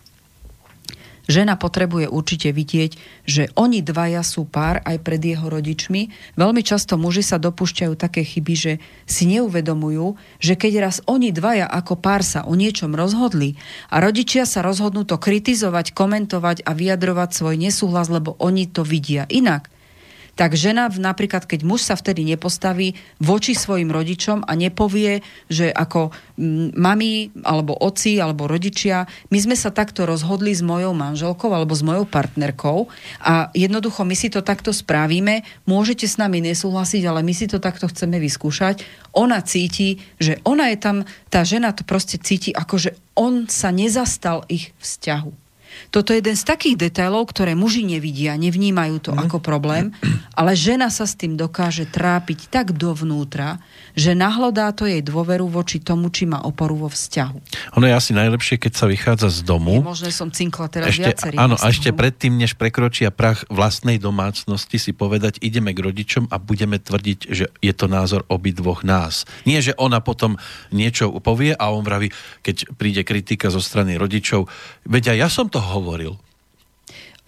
Žena 1.29 1.57
potrebuje 1.57 2.09
určite 2.09 2.49
vidieť, 2.49 2.91
že 3.27 3.53
oni 3.53 3.85
dvaja 3.85 4.25
sú 4.25 4.47
pár 4.47 4.81
aj 4.81 5.01
pred 5.05 5.21
jeho 5.21 5.49
rodičmi. 5.49 6.33
Veľmi 6.39 6.61
často 6.65 6.97
muži 6.97 7.21
sa 7.21 7.37
dopúšťajú 7.37 7.93
také 7.99 8.25
chyby, 8.25 8.53
že 8.57 8.73
si 9.05 9.29
neuvedomujú, 9.29 10.17
že 10.41 10.57
keď 10.57 10.89
raz 10.89 10.97
oni 11.05 11.29
dvaja 11.29 11.67
ako 11.69 11.99
pár 11.99 12.25
sa 12.25 12.47
o 12.47 12.57
niečom 12.57 12.97
rozhodli 12.97 13.59
a 13.93 14.01
rodičia 14.01 14.49
sa 14.49 14.63
rozhodnú 14.65 15.05
to 15.05 15.19
kritizovať, 15.19 15.93
komentovať 15.93 16.63
a 16.65 16.71
vyjadrovať 16.73 17.29
svoj 17.35 17.55
nesúhlas, 17.59 18.09
lebo 18.09 18.33
oni 18.39 18.69
to 18.69 18.81
vidia 18.81 19.27
inak 19.29 19.69
tak 20.35 20.55
žena 20.55 20.87
napríklad, 20.87 21.43
keď 21.43 21.61
muž 21.67 21.83
sa 21.83 21.99
vtedy 21.99 22.23
nepostaví 22.23 22.95
voči 23.19 23.53
svojim 23.53 23.91
rodičom 23.91 24.47
a 24.47 24.51
nepovie, 24.55 25.21
že 25.51 25.67
ako 25.69 26.09
mm, 26.39 26.73
mami 26.75 27.29
alebo 27.43 27.75
oci 27.75 28.17
alebo 28.17 28.47
rodičia, 28.47 29.05
my 29.29 29.37
sme 29.37 29.55
sa 29.59 29.69
takto 29.69 30.07
rozhodli 30.07 30.55
s 30.55 30.63
mojou 30.63 30.95
manželkou 30.95 31.51
alebo 31.51 31.75
s 31.75 31.83
mojou 31.83 32.07
partnerkou 32.07 32.87
a 33.21 33.51
jednoducho 33.51 34.07
my 34.07 34.15
si 34.15 34.31
to 34.31 34.39
takto 34.41 34.71
spravíme, 34.71 35.43
môžete 35.67 36.07
s 36.07 36.15
nami 36.15 36.39
nesúhlasiť, 36.41 37.03
ale 37.05 37.21
my 37.21 37.33
si 37.35 37.45
to 37.51 37.59
takto 37.59 37.91
chceme 37.91 38.17
vyskúšať. 38.17 38.83
Ona 39.11 39.43
cíti, 39.43 39.99
že 40.17 40.39
ona 40.47 40.71
je 40.71 40.77
tam, 40.79 40.97
tá 41.27 41.43
žena 41.43 41.75
to 41.75 41.83
proste 41.83 42.17
cíti, 42.23 42.55
ako 42.55 42.75
že 42.79 42.91
on 43.19 43.45
sa 43.51 43.69
nezastal 43.75 44.47
ich 44.47 44.71
vzťahu. 44.79 45.50
Toto 45.89 46.13
je 46.13 46.21
jeden 46.21 46.37
z 46.37 46.43
takých 46.45 46.75
detailov, 46.77 47.33
ktoré 47.33 47.57
muži 47.57 47.81
nevidia, 47.81 48.37
nevnímajú 48.37 48.95
to 49.01 49.11
ako 49.17 49.41
problém, 49.41 49.95
ale 50.37 50.53
žena 50.53 50.93
sa 50.93 51.09
s 51.09 51.17
tým 51.17 51.33
dokáže 51.33 51.89
trápiť 51.89 52.53
tak 52.53 52.77
dovnútra, 52.77 53.57
že 53.97 54.15
nahlodá 54.15 54.71
to 54.71 54.87
jej 54.87 55.03
dôveru 55.03 55.49
voči 55.49 55.81
tomu, 55.81 56.13
či 56.13 56.29
má 56.29 56.39
oporu 56.43 56.87
vo 56.87 56.89
vzťahu. 56.91 57.37
Ono 57.79 57.85
je 57.87 57.93
asi 57.95 58.11
najlepšie, 58.15 58.55
keď 58.61 58.71
sa 58.77 58.85
vychádza 58.87 59.27
z 59.31 59.39
Je 59.43 59.47
domu. 59.47 59.83
možné, 59.83 60.13
som 60.13 60.31
cinkla 60.31 60.71
teraz 60.71 60.93
Ešte, 60.93 61.35
áno, 61.35 61.59
a 61.59 61.65
ešte 61.67 61.91
predtým, 61.91 62.37
než 62.39 62.55
prekročia 62.55 63.11
prach 63.11 63.43
vlastnej 63.51 63.99
domácnosti, 63.99 64.79
si 64.79 64.91
povedať, 64.95 65.39
ideme 65.43 65.75
k 65.75 65.83
rodičom 65.83 66.31
a 66.31 66.39
budeme 66.39 66.79
tvrdiť, 66.79 67.19
že 67.31 67.45
je 67.59 67.73
to 67.75 67.85
názor 67.91 68.23
obidvoch 68.31 68.87
nás. 68.87 69.27
Nie, 69.43 69.59
že 69.59 69.75
ona 69.75 69.99
potom 69.99 70.39
niečo 70.71 71.11
povie 71.19 71.51
a 71.55 71.71
on 71.71 71.83
vraví, 71.83 72.09
keď 72.41 72.75
príde 72.79 73.03
kritika 73.03 73.51
zo 73.51 73.59
strany 73.59 73.99
rodičov, 73.99 74.47
veď 74.87 75.19
ja 75.19 75.27
som 75.27 75.51
to 75.51 75.59
hovoril. 75.71 76.19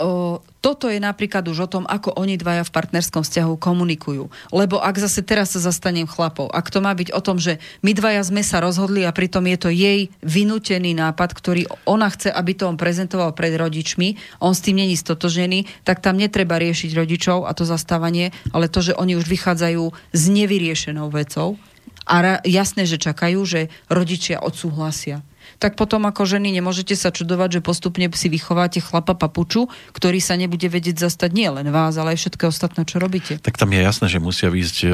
o, 0.03 0.41
toto 0.59 0.89
je 0.89 0.97
napríklad 0.97 1.45
už 1.45 1.67
o 1.67 1.71
tom, 1.71 1.83
ako 1.85 2.17
oni 2.17 2.35
dvaja 2.35 2.65
v 2.65 2.73
partnerskom 2.73 3.21
vzťahu 3.23 3.53
komunikujú. 3.61 4.27
Lebo 4.49 4.81
ak 4.81 4.99
zase 4.99 5.21
teraz 5.21 5.53
sa 5.53 5.61
zastanem 5.61 6.09
chlapov, 6.09 6.49
ak 6.49 6.67
to 6.73 6.81
má 6.81 6.91
byť 6.95 7.13
o 7.13 7.21
tom, 7.21 7.37
že 7.37 7.61
my 7.85 7.93
dvaja 7.93 8.25
sme 8.25 8.41
sa 8.41 8.59
rozhodli 8.59 9.05
a 9.05 9.15
pritom 9.15 9.45
je 9.47 9.57
to 9.59 9.69
jej 9.69 10.09
vynútený 10.25 10.97
nápad, 10.97 11.29
ktorý 11.35 11.69
ona 11.85 12.09
chce, 12.09 12.33
aby 12.33 12.51
to 12.57 12.67
on 12.67 12.79
prezentoval 12.79 13.35
pred 13.37 13.53
rodičmi, 13.53 14.17
on 14.41 14.57
s 14.57 14.63
tým 14.65 14.81
není 14.81 14.97
stotožený, 14.97 15.85
tak 15.85 16.01
tam 16.01 16.17
netreba 16.17 16.57
riešiť 16.57 16.91
rodičov 16.97 17.45
a 17.45 17.51
to 17.53 17.63
zastávanie, 17.63 18.33
ale 18.51 18.71
to, 18.71 18.81
že 18.81 18.97
oni 18.97 19.15
už 19.15 19.29
vychádzajú 19.29 19.83
s 20.15 20.23
nevyriešenou 20.27 21.13
vecou 21.13 21.55
a 22.03 22.15
ra- 22.19 22.41
jasné, 22.43 22.83
že 22.83 22.99
čakajú, 22.99 23.39
že 23.47 23.71
rodičia 23.87 24.43
odsúhlasia 24.43 25.23
tak 25.59 25.77
potom 25.77 26.05
ako 26.09 26.25
ženy 26.25 26.53
nemôžete 26.53 26.93
sa 26.93 27.09
čudovať, 27.09 27.59
že 27.59 27.65
postupne 27.65 28.05
si 28.13 28.27
vychováte 28.29 28.79
chlapa 28.79 29.17
papuču, 29.17 29.69
ktorý 29.93 30.19
sa 30.21 30.37
nebude 30.37 30.65
vedieť 30.69 31.03
zastať 31.09 31.29
nie 31.33 31.49
len 31.49 31.67
vás, 31.69 31.97
ale 31.97 32.15
aj 32.15 32.25
všetko 32.25 32.43
ostatné, 32.49 32.85
čo 32.85 33.01
robíte. 33.01 33.41
Tak 33.41 33.57
tam 33.57 33.73
je 33.73 33.81
jasné, 33.81 34.05
že 34.09 34.19
musia 34.23 34.49
výjsť 34.49 34.77
e, 34.83 34.87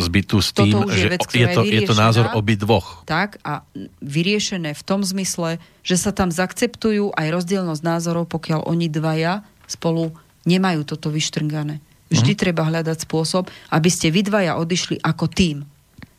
z 0.00 0.06
bytu 0.08 0.36
s 0.40 0.50
tým, 0.52 0.76
je 0.88 0.96
že 0.96 1.08
vec, 1.12 1.20
je, 1.28 1.46
to, 1.52 1.62
je 1.64 1.80
to 1.84 1.94
názor 1.96 2.32
obidvoch. 2.36 3.04
Tak 3.08 3.40
a 3.44 3.64
vyriešené 4.00 4.76
v 4.76 4.82
tom 4.84 5.04
zmysle, 5.04 5.62
že 5.82 5.96
sa 5.96 6.12
tam 6.12 6.28
zakceptujú 6.28 7.16
aj 7.16 7.26
rozdielnosť 7.32 7.82
názorov, 7.82 8.28
pokiaľ 8.28 8.68
oni 8.68 8.92
dvaja 8.92 9.46
spolu 9.68 10.12
nemajú 10.48 10.84
toto 10.88 11.12
vyštrngané. 11.12 11.84
Vždy 12.08 12.32
treba 12.40 12.64
hľadať 12.64 13.04
spôsob, 13.04 13.52
aby 13.68 13.88
ste 13.92 14.08
vy 14.08 14.24
dvaja 14.24 14.56
odišli 14.56 15.04
ako 15.04 15.28
tým. 15.28 15.68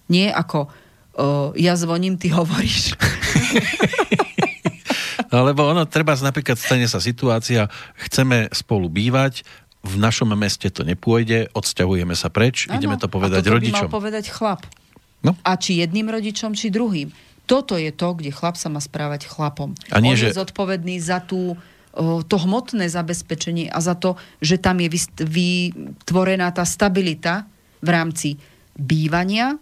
Nie 0.10 0.30
ako 0.30 0.70
o, 1.16 1.54
ja 1.56 1.74
zvoním, 1.74 2.18
ty 2.18 2.30
hovoríš. 2.30 2.94
No, 5.30 5.46
lebo 5.46 5.62
ono, 5.62 5.86
treba 5.86 6.18
napríklad 6.18 6.58
stane 6.58 6.90
sa 6.90 6.98
situácia, 6.98 7.70
chceme 8.02 8.50
spolu 8.50 8.90
bývať, 8.90 9.46
v 9.86 9.96
našom 10.02 10.34
meste 10.34 10.74
to 10.74 10.82
nepôjde, 10.82 11.54
odsťahujeme 11.54 12.18
sa 12.18 12.34
preč, 12.34 12.66
Áno, 12.66 12.82
ideme 12.82 12.98
to 12.98 13.06
a 13.06 13.14
povedať 13.14 13.46
toto 13.46 13.62
rodičom. 13.62 13.88
by 13.88 13.94
mal 13.94 13.94
povedať 13.94 14.26
chlap. 14.34 14.66
No. 15.22 15.38
A 15.46 15.54
či 15.56 15.86
jedným 15.86 16.10
rodičom, 16.10 16.58
či 16.58 16.74
druhým. 16.74 17.14
Toto 17.46 17.78
je 17.78 17.94
to, 17.94 18.18
kde 18.18 18.34
chlap 18.34 18.58
sa 18.58 18.74
má 18.74 18.82
správať 18.82 19.30
chlapom. 19.30 19.78
A 19.94 20.02
nie, 20.02 20.14
On 20.14 20.18
je 20.18 20.34
že- 20.34 20.38
zodpovedný 20.38 20.98
za 20.98 21.22
tú 21.22 21.54
to 22.26 22.38
hmotné 22.38 22.86
zabezpečenie 22.86 23.66
a 23.70 23.82
za 23.82 23.98
to, 23.98 24.14
že 24.40 24.62
tam 24.62 24.78
je 24.78 24.94
vytvorená 25.20 26.54
tá 26.54 26.62
stabilita 26.64 27.50
v 27.82 27.90
rámci 27.90 28.30
bývania, 28.78 29.58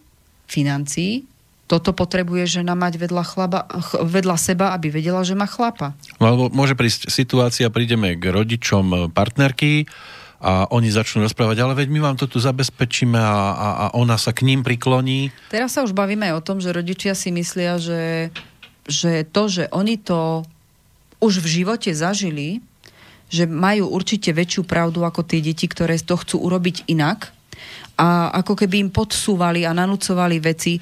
financií. 0.46 1.24
Toto 1.68 1.92
potrebuje 1.92 2.64
žena 2.64 2.80
mať 2.80 2.96
vedľa, 2.96 3.24
chlaba, 3.28 3.60
ch- 3.68 4.00
vedľa 4.00 4.38
seba, 4.40 4.72
aby 4.72 4.88
vedela, 4.88 5.20
že 5.28 5.36
má 5.36 5.44
chlapa. 5.44 5.92
No, 6.18 6.32
alebo 6.32 6.44
môže 6.48 6.80
prísť 6.80 7.12
situácia, 7.12 7.68
prídeme 7.68 8.16
k 8.16 8.32
rodičom 8.32 9.12
partnerky 9.12 9.84
a 10.40 10.70
oni 10.72 10.88
začnú 10.88 11.28
rozprávať, 11.28 11.60
ale 11.60 11.74
veď 11.76 11.88
my 11.92 12.00
vám 12.00 12.16
to 12.16 12.30
tu 12.30 12.40
zabezpečíme 12.40 13.20
a, 13.20 13.38
a, 13.52 13.68
a 13.68 13.86
ona 14.00 14.16
sa 14.16 14.32
k 14.32 14.48
ním 14.48 14.64
prikloní. 14.64 15.34
Teraz 15.52 15.76
sa 15.76 15.84
už 15.84 15.92
bavíme 15.92 16.30
aj 16.32 16.40
o 16.40 16.46
tom, 16.46 16.58
že 16.64 16.72
rodičia 16.72 17.18
si 17.18 17.34
myslia, 17.34 17.82
že, 17.82 18.32
že 18.86 19.28
to, 19.28 19.50
že 19.50 19.68
oni 19.74 19.98
to 19.98 20.46
už 21.20 21.42
v 21.42 21.48
živote 21.62 21.90
zažili, 21.92 22.62
že 23.28 23.44
majú 23.44 23.92
určite 23.92 24.32
väčšiu 24.32 24.64
pravdu 24.64 25.04
ako 25.04 25.26
tie 25.26 25.44
deti, 25.44 25.68
ktoré 25.68 26.00
to 26.00 26.16
chcú 26.16 26.40
urobiť 26.48 26.88
inak 26.88 27.34
a 27.98 28.30
ako 28.40 28.54
keby 28.56 28.88
im 28.88 28.92
podsúvali 28.94 29.66
a 29.66 29.74
nanúcovali 29.74 30.38
veci. 30.40 30.80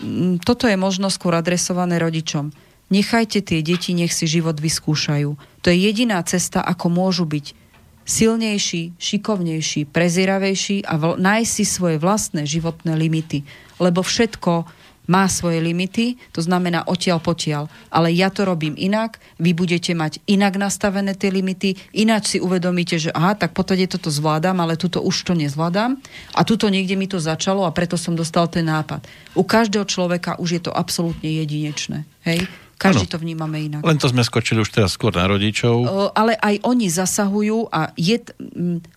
Mm, 0.00 0.42
Toto 0.42 0.66
je 0.66 0.74
možno 0.74 1.10
skôr 1.10 1.34
adresované 1.38 1.98
rodičom. 2.02 2.50
Nechajte 2.92 3.40
tie 3.40 3.64
deti, 3.64 3.96
nech 3.96 4.12
si 4.12 4.28
život 4.28 4.60
vyskúšajú. 4.60 5.30
To 5.64 5.66
je 5.72 5.76
jediná 5.78 6.20
cesta, 6.22 6.60
ako 6.60 6.92
môžu 6.92 7.24
byť 7.24 7.56
silnejší, 8.04 8.92
šikovnejší, 9.00 9.88
prezieravejší 9.88 10.84
a 10.84 10.94
vl- 11.00 11.16
nájsť 11.16 11.50
si 11.50 11.64
svoje 11.64 11.96
vlastné 11.96 12.44
životné 12.44 12.92
limity. 12.92 13.48
Lebo 13.80 14.04
všetko 14.04 14.68
má 15.10 15.28
svoje 15.28 15.60
limity, 15.60 16.16
to 16.32 16.40
znamená 16.40 16.84
odtiaľ 16.88 17.20
potiaľ. 17.20 17.68
Ale 17.92 18.12
ja 18.12 18.32
to 18.32 18.48
robím 18.48 18.74
inak, 18.76 19.20
vy 19.36 19.52
budete 19.52 19.92
mať 19.92 20.24
inak 20.24 20.56
nastavené 20.56 21.12
tie 21.12 21.28
limity, 21.28 21.76
ináč 21.92 22.36
si 22.36 22.38
uvedomíte, 22.40 22.96
že 22.96 23.12
aha, 23.12 23.36
tak 23.36 23.52
potade 23.52 23.84
toto 23.88 24.08
zvládam, 24.08 24.60
ale 24.64 24.80
tuto 24.80 25.04
už 25.04 25.28
to 25.28 25.32
nezvládam 25.36 26.00
a 26.32 26.40
tuto 26.42 26.72
niekde 26.72 26.96
mi 26.96 27.04
to 27.04 27.20
začalo 27.20 27.68
a 27.68 27.74
preto 27.74 28.00
som 28.00 28.16
dostal 28.16 28.48
ten 28.48 28.64
nápad. 28.64 29.04
U 29.36 29.44
každého 29.44 29.84
človeka 29.84 30.40
už 30.40 30.48
je 30.58 30.62
to 30.64 30.72
absolútne 30.72 31.28
jedinečné. 31.28 32.08
Hej? 32.24 32.48
Každý 32.74 33.06
Áno. 33.06 33.12
to 33.14 33.22
vnímame 33.22 33.58
inak. 33.70 33.86
Len 33.86 33.98
to 34.02 34.10
sme 34.10 34.26
skočili 34.26 34.58
už 34.58 34.74
teraz 34.74 34.98
skôr 34.98 35.14
na 35.14 35.30
rodičov. 35.30 35.74
O, 35.86 36.10
ale 36.10 36.34
aj 36.34 36.58
oni 36.66 36.90
zasahujú 36.90 37.70
a 37.70 37.94
je, 37.94 38.18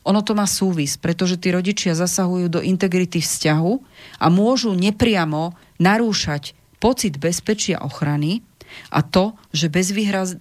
ono 0.01 0.21
to 0.25 0.33
má 0.33 0.49
súvis, 0.49 0.97
pretože 0.97 1.37
tí 1.37 1.53
rodičia 1.53 1.93
zasahujú 1.93 2.49
do 2.49 2.59
integrity 2.59 3.21
vzťahu 3.21 3.73
a 4.17 4.25
môžu 4.33 4.73
nepriamo 4.73 5.53
narúšať 5.77 6.53
pocit 6.77 7.17
bezpečia 7.17 7.81
ochrany 7.81 8.45
a 8.93 9.01
to, 9.01 9.33
že, 9.55 9.71
bezvýhraz, 9.71 10.37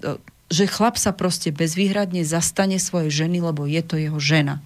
že 0.53 0.65
chlap 0.69 1.01
sa 1.01 1.17
proste 1.17 1.55
bezvýhradne 1.55 2.27
zastane 2.27 2.77
svojej 2.77 3.25
ženy, 3.25 3.41
lebo 3.41 3.65
je 3.65 3.83
to 3.83 3.97
jeho 3.97 4.19
žena. 4.21 4.61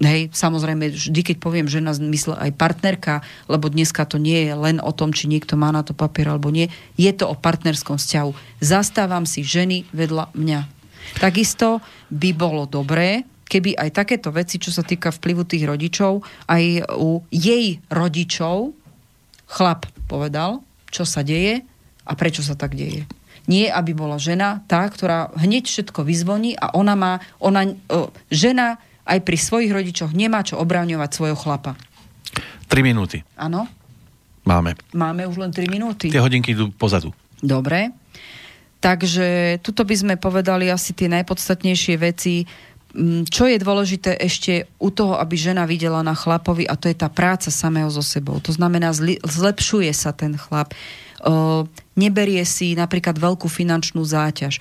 Hej, 0.00 0.32
samozrejme, 0.36 0.92
vždy, 0.92 1.20
keď 1.32 1.36
poviem 1.40 1.64
žena, 1.64 1.96
mysle 1.96 2.36
aj 2.36 2.56
partnerka, 2.60 3.24
lebo 3.48 3.72
dneska 3.72 4.04
to 4.04 4.20
nie 4.20 4.48
je 4.48 4.52
len 4.52 4.76
o 4.80 4.92
tom, 4.92 5.16
či 5.16 5.28
niekto 5.28 5.56
má 5.56 5.72
na 5.72 5.80
to 5.80 5.96
papier 5.96 6.28
alebo 6.28 6.52
nie, 6.52 6.68
je 7.00 7.12
to 7.12 7.24
o 7.28 7.36
partnerskom 7.36 7.96
vzťahu. 7.96 8.60
Zastávam 8.60 9.24
si 9.24 9.40
ženy 9.40 9.88
vedľa 9.96 10.32
mňa. 10.36 10.60
Takisto 11.16 11.80
by 12.12 12.30
bolo 12.36 12.68
dobré, 12.68 13.24
keby 13.50 13.74
aj 13.74 13.90
takéto 13.96 14.30
veci, 14.30 14.62
čo 14.62 14.70
sa 14.70 14.86
týka 14.86 15.10
vplyvu 15.10 15.42
tých 15.42 15.66
rodičov, 15.66 16.22
aj 16.46 16.86
u 16.94 17.26
jej 17.34 17.82
rodičov 17.90 18.79
chlap 19.50 19.90
povedal, 20.06 20.62
čo 20.94 21.02
sa 21.02 21.26
deje 21.26 21.66
a 22.06 22.12
prečo 22.14 22.46
sa 22.46 22.54
tak 22.54 22.78
deje. 22.78 23.06
Nie, 23.50 23.66
aby 23.74 23.98
bola 23.98 24.14
žena 24.14 24.62
tá, 24.70 24.86
ktorá 24.86 25.34
hneď 25.34 25.66
všetko 25.66 26.06
vyzvoní 26.06 26.54
a 26.54 26.70
ona 26.70 26.94
má, 26.94 27.12
ona, 27.42 27.66
o, 27.90 28.14
žena 28.30 28.78
aj 29.02 29.26
pri 29.26 29.36
svojich 29.40 29.74
rodičoch 29.74 30.14
nemá 30.14 30.46
čo 30.46 30.54
obráňovať 30.62 31.10
svojho 31.10 31.34
chlapa. 31.34 31.74
3 32.70 32.86
minúty 32.86 33.26
Áno? 33.34 33.66
máme. 34.46 34.78
Máme 34.94 35.26
už 35.26 35.42
len 35.42 35.50
3 35.50 35.66
minúty. 35.66 36.14
Tie 36.14 36.22
hodinky 36.22 36.54
idú 36.54 36.70
pozadu. 36.70 37.10
Dobre. 37.42 37.90
Takže 38.80 39.60
tuto 39.60 39.84
by 39.84 39.92
sme 39.92 40.14
povedali 40.16 40.72
asi 40.72 40.96
tie 40.96 41.10
najpodstatnejšie 41.10 42.00
veci. 42.00 42.48
Mm, 42.90 43.22
Čo 43.30 43.46
je 43.46 43.62
dôležité 43.62 44.18
ešte 44.18 44.66
u 44.82 44.90
toho, 44.90 45.14
aby 45.14 45.38
žena 45.38 45.62
videla 45.62 46.02
na 46.02 46.18
chlapovi, 46.18 46.66
a 46.66 46.74
to 46.74 46.90
je 46.90 46.98
tá 46.98 47.06
práca 47.06 47.46
samého 47.52 47.86
so 47.86 48.02
sebou. 48.02 48.42
To 48.42 48.50
znamená, 48.50 48.90
zlepšuje 49.22 49.94
sa 49.94 50.10
ten 50.10 50.34
chlap. 50.34 50.74
Neberie 52.00 52.40
si 52.48 52.72
napríklad 52.72 53.20
veľkú 53.20 53.44
finančnú 53.44 54.00
záťaž. 54.00 54.56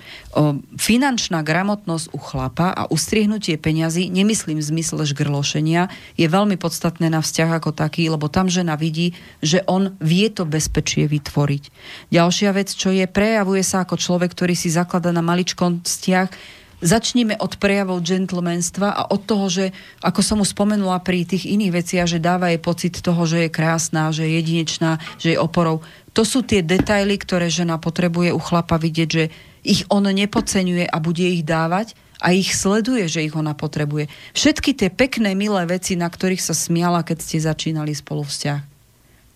Finančná 0.76 1.40
gramotnosť 1.40 2.12
u 2.12 2.20
chlapa 2.20 2.76
a 2.76 2.84
ustriehnutie 2.92 3.56
peňazí, 3.56 4.12
nemyslím 4.12 4.60
v 4.60 4.68
zmysle 4.68 5.08
žgrlošenia, 5.08 5.88
je 6.20 6.28
veľmi 6.28 6.60
podstatné 6.60 7.08
na 7.08 7.24
vzťah 7.24 7.64
ako 7.64 7.72
taký, 7.72 8.12
lebo 8.12 8.28
tam 8.28 8.52
žena 8.52 8.76
vidí, 8.76 9.16
že 9.40 9.64
on 9.72 9.96
vie 10.04 10.28
to 10.28 10.44
bezpečie 10.44 11.08
vytvoriť. 11.08 11.64
Ďalšia 12.12 12.52
vec, 12.52 12.76
čo 12.76 12.92
je, 12.92 13.08
prejavuje 13.08 13.64
sa 13.64 13.88
ako 13.88 13.96
človek, 13.96 14.36
ktorý 14.36 14.52
si 14.52 14.68
zaklada 14.68 15.16
na 15.16 15.24
maličkostiach, 15.24 16.59
Začníme 16.80 17.36
od 17.44 17.60
prejavov 17.60 18.00
gentlemanstva 18.08 18.96
a 18.96 19.04
od 19.12 19.28
toho, 19.28 19.52
že, 19.52 19.66
ako 20.00 20.22
som 20.24 20.40
už 20.40 20.56
spomenula 20.56 21.04
pri 21.04 21.28
tých 21.28 21.44
iných 21.44 21.76
veciach, 21.76 22.08
že 22.08 22.24
dáva 22.24 22.56
jej 22.56 22.62
pocit 22.64 23.04
toho, 23.04 23.28
že 23.28 23.48
je 23.48 23.50
krásna, 23.52 24.16
že 24.16 24.24
je 24.24 24.40
jedinečná, 24.40 24.96
že 25.20 25.36
je 25.36 25.38
oporou. 25.44 25.84
To 26.16 26.24
sú 26.24 26.40
tie 26.40 26.64
detaily, 26.64 27.20
ktoré 27.20 27.52
žena 27.52 27.76
potrebuje 27.76 28.32
u 28.32 28.40
chlapa 28.40 28.80
vidieť, 28.80 29.10
že 29.12 29.28
ich 29.68 29.84
on 29.92 30.08
nepodceňuje 30.08 30.88
a 30.88 30.98
bude 31.04 31.28
ich 31.28 31.44
dávať 31.44 32.00
a 32.24 32.32
ich 32.32 32.56
sleduje, 32.56 33.12
že 33.12 33.28
ich 33.28 33.36
ona 33.36 33.52
potrebuje. 33.52 34.08
Všetky 34.32 34.72
tie 34.72 34.88
pekné, 34.88 35.36
milé 35.36 35.68
veci, 35.68 36.00
na 36.00 36.08
ktorých 36.08 36.40
sa 36.40 36.56
smiala, 36.56 37.04
keď 37.04 37.18
ste 37.20 37.44
začínali 37.44 37.92
spolu 37.92 38.24
vzťah. 38.24 38.60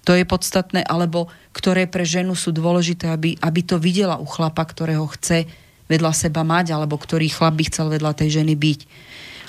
To 0.03 0.11
je 0.15 0.28
podstatné, 0.28 0.84
alebo 0.84 1.32
ktoré 1.56 1.88
pre 1.88 2.03
ženu 2.03 2.36
sú 2.36 2.52
dôležité, 2.52 3.07
aby, 3.07 3.40
aby 3.40 3.61
to 3.64 3.80
videla 3.80 4.20
u 4.20 4.28
chlapa, 4.28 4.68
ktorého 4.68 5.07
chce 5.15 5.48
vedľa 5.94 6.11
seba 6.18 6.41
mať, 6.41 6.74
alebo 6.74 6.98
ktorý 6.98 7.30
chlap 7.30 7.53
by 7.53 7.64
chcel 7.70 7.94
vedľa 7.94 8.18
tej 8.18 8.41
ženy 8.41 8.57
byť. 8.57 8.80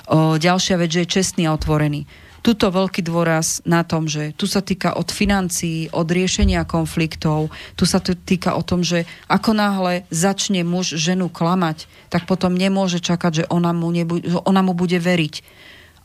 O, 0.05 0.37
ďalšia 0.37 0.77
vec, 0.77 0.93
že 0.93 1.01
je 1.01 1.13
čestný 1.17 1.49
a 1.49 1.57
otvorený. 1.57 2.05
Tuto 2.45 2.69
veľký 2.69 3.01
dôraz 3.01 3.65
na 3.65 3.81
tom, 3.81 4.05
že 4.05 4.29
tu 4.37 4.45
sa 4.45 4.61
týka 4.61 4.93
od 4.93 5.09
financií, 5.09 5.89
od 5.89 6.05
riešenia 6.05 6.61
konfliktov, 6.69 7.49
tu 7.73 7.89
sa 7.89 7.97
týka 7.97 8.53
o 8.53 8.61
tom, 8.61 8.85
že 8.85 9.09
ako 9.25 9.57
náhle 9.57 10.05
začne 10.13 10.61
muž 10.61 10.93
ženu 10.93 11.25
klamať, 11.33 11.89
tak 12.13 12.29
potom 12.29 12.53
nemôže 12.53 13.01
čakať, 13.01 13.31
že 13.33 13.45
ona 13.49 13.73
mu, 13.73 13.89
nebu- 13.89 14.21
že 14.21 14.37
ona 14.45 14.61
mu 14.61 14.77
bude 14.77 15.01
veriť. 15.01 15.41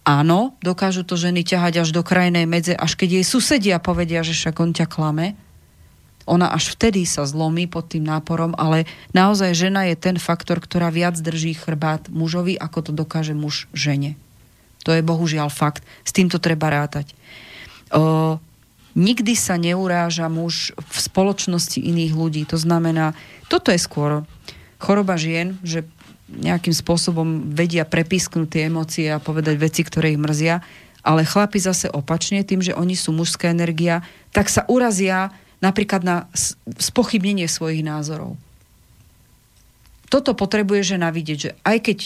Áno, 0.08 0.56
dokážu 0.64 1.04
to 1.04 1.20
ženy 1.20 1.44
ťahať 1.44 1.84
až 1.84 1.92
do 1.92 2.00
krajnej 2.00 2.48
medze, 2.48 2.72
až 2.72 2.96
keď 2.96 3.20
jej 3.20 3.26
susedia 3.28 3.76
povedia, 3.76 4.24
že 4.24 4.32
však 4.32 4.56
on 4.64 4.72
ťa 4.72 4.88
klame, 4.88 5.36
ona 6.28 6.52
až 6.52 6.76
vtedy 6.76 7.08
sa 7.08 7.24
zlomí 7.24 7.66
pod 7.66 7.90
tým 7.92 8.04
náporom, 8.04 8.52
ale 8.56 8.84
naozaj 9.16 9.56
žena 9.56 9.88
je 9.88 9.96
ten 9.96 10.16
faktor, 10.20 10.60
ktorá 10.60 10.92
viac 10.92 11.16
drží 11.16 11.56
chrbát 11.56 12.06
mužovi, 12.12 12.56
ako 12.60 12.90
to 12.90 12.92
dokáže 12.92 13.32
muž 13.32 13.66
žene. 13.72 14.16
To 14.84 14.96
je 14.96 15.04
bohužiaľ 15.04 15.52
fakt. 15.52 15.84
S 16.04 16.12
týmto 16.16 16.40
treba 16.40 16.72
rátať. 16.72 17.12
O, 17.92 18.40
nikdy 18.96 19.36
sa 19.36 19.60
neuráža 19.60 20.28
muž 20.32 20.72
v 20.76 20.96
spoločnosti 20.96 21.80
iných 21.80 22.12
ľudí. 22.16 22.42
To 22.48 22.56
znamená, 22.56 23.12
toto 23.52 23.68
je 23.74 23.80
skôr 23.80 24.24
choroba 24.80 25.20
žien, 25.20 25.60
že 25.60 25.84
nejakým 26.30 26.72
spôsobom 26.72 27.50
vedia 27.50 27.82
prepisknúť 27.82 28.48
tie 28.48 28.62
emócie 28.70 29.10
a 29.10 29.18
povedať 29.18 29.58
veci, 29.58 29.82
ktoré 29.82 30.14
ich 30.14 30.22
mrzia, 30.22 30.62
ale 31.02 31.26
chlapi 31.26 31.58
zase 31.58 31.90
opačne, 31.90 32.46
tým, 32.46 32.62
že 32.62 32.76
oni 32.76 32.94
sú 32.94 33.10
mužská 33.10 33.50
energia, 33.50 34.06
tak 34.30 34.46
sa 34.46 34.62
urazia 34.70 35.34
napríklad 35.60 36.02
na 36.04 36.16
spochybnenie 36.80 37.48
svojich 37.48 37.84
názorov. 37.84 38.36
Toto 40.10 40.34
potrebuje 40.34 40.96
žena 40.96 41.14
vidieť, 41.14 41.38
že 41.38 41.50
aj 41.62 41.78
keď 41.86 41.98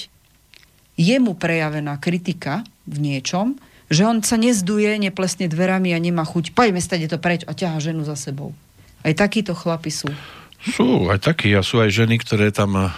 je 0.94 1.16
mu 1.18 1.34
prejavená 1.34 1.96
kritika 1.98 2.62
v 2.84 3.00
niečom, 3.00 3.56
že 3.88 4.04
on 4.04 4.20
sa 4.20 4.36
nezduje, 4.36 5.00
neplesne 5.00 5.48
dverami 5.48 5.96
a 5.96 5.98
nemá 5.98 6.22
chuť, 6.26 6.52
poďme 6.52 6.80
stade 6.82 7.06
to 7.08 7.16
preč 7.16 7.42
a 7.48 7.56
ťaha 7.56 7.80
ženu 7.80 8.04
za 8.04 8.14
sebou. 8.18 8.52
Aj 9.04 9.12
takíto 9.12 9.52
chlapi 9.52 9.92
sú. 9.92 10.08
Sú 10.64 11.12
aj 11.12 11.20
takí 11.20 11.52
a 11.52 11.60
sú 11.60 11.84
aj 11.84 11.92
ženy, 11.92 12.16
ktoré 12.24 12.48
tam 12.48 12.72
uh, 12.72 12.88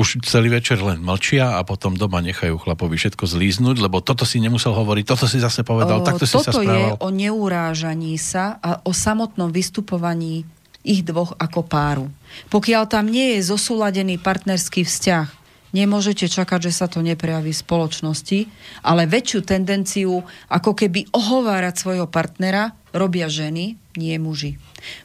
už 0.00 0.24
celý 0.24 0.48
večer 0.48 0.80
len 0.80 1.04
mlčia 1.04 1.60
a 1.60 1.60
potom 1.60 1.92
doma 1.92 2.24
nechajú 2.24 2.56
chlapovi 2.56 2.96
všetko 2.96 3.28
zlíznuť, 3.28 3.84
lebo 3.84 4.00
toto 4.00 4.24
si 4.24 4.40
nemusel 4.40 4.72
hovoriť, 4.72 5.04
toto 5.04 5.28
si 5.28 5.36
zase 5.36 5.60
povedal, 5.60 6.00
O, 6.00 6.06
takto 6.08 6.24
si 6.24 6.40
sa 6.40 6.48
toto 6.48 6.64
je 6.64 6.72
správal. 6.72 6.96
o 6.96 7.08
neurážaní 7.12 8.16
sa 8.16 8.56
a 8.64 8.80
o 8.88 8.96
samotnom 8.96 9.52
vystupovaní 9.52 10.48
ich 10.82 11.04
dvoch 11.04 11.36
ako 11.36 11.60
páru. 11.62 12.06
Pokiaľ 12.48 12.88
tam 12.88 13.12
nie 13.12 13.38
je 13.38 13.44
zosúladený 13.44 14.18
partnerský 14.18 14.82
vzťah, 14.82 15.28
nemôžete 15.76 16.28
čakať, 16.28 16.68
že 16.68 16.72
sa 16.72 16.86
to 16.88 17.04
neprejaví 17.04 17.52
v 17.52 17.62
spoločnosti, 17.62 18.40
ale 18.84 19.08
väčšiu 19.08 19.40
tendenciu 19.44 20.24
ako 20.48 20.72
keby 20.72 21.12
ohovárať 21.12 21.74
svojho 21.76 22.06
partnera 22.08 22.72
robia 22.92 23.28
ženy, 23.28 23.76
nie 23.96 24.16
muži. 24.16 24.56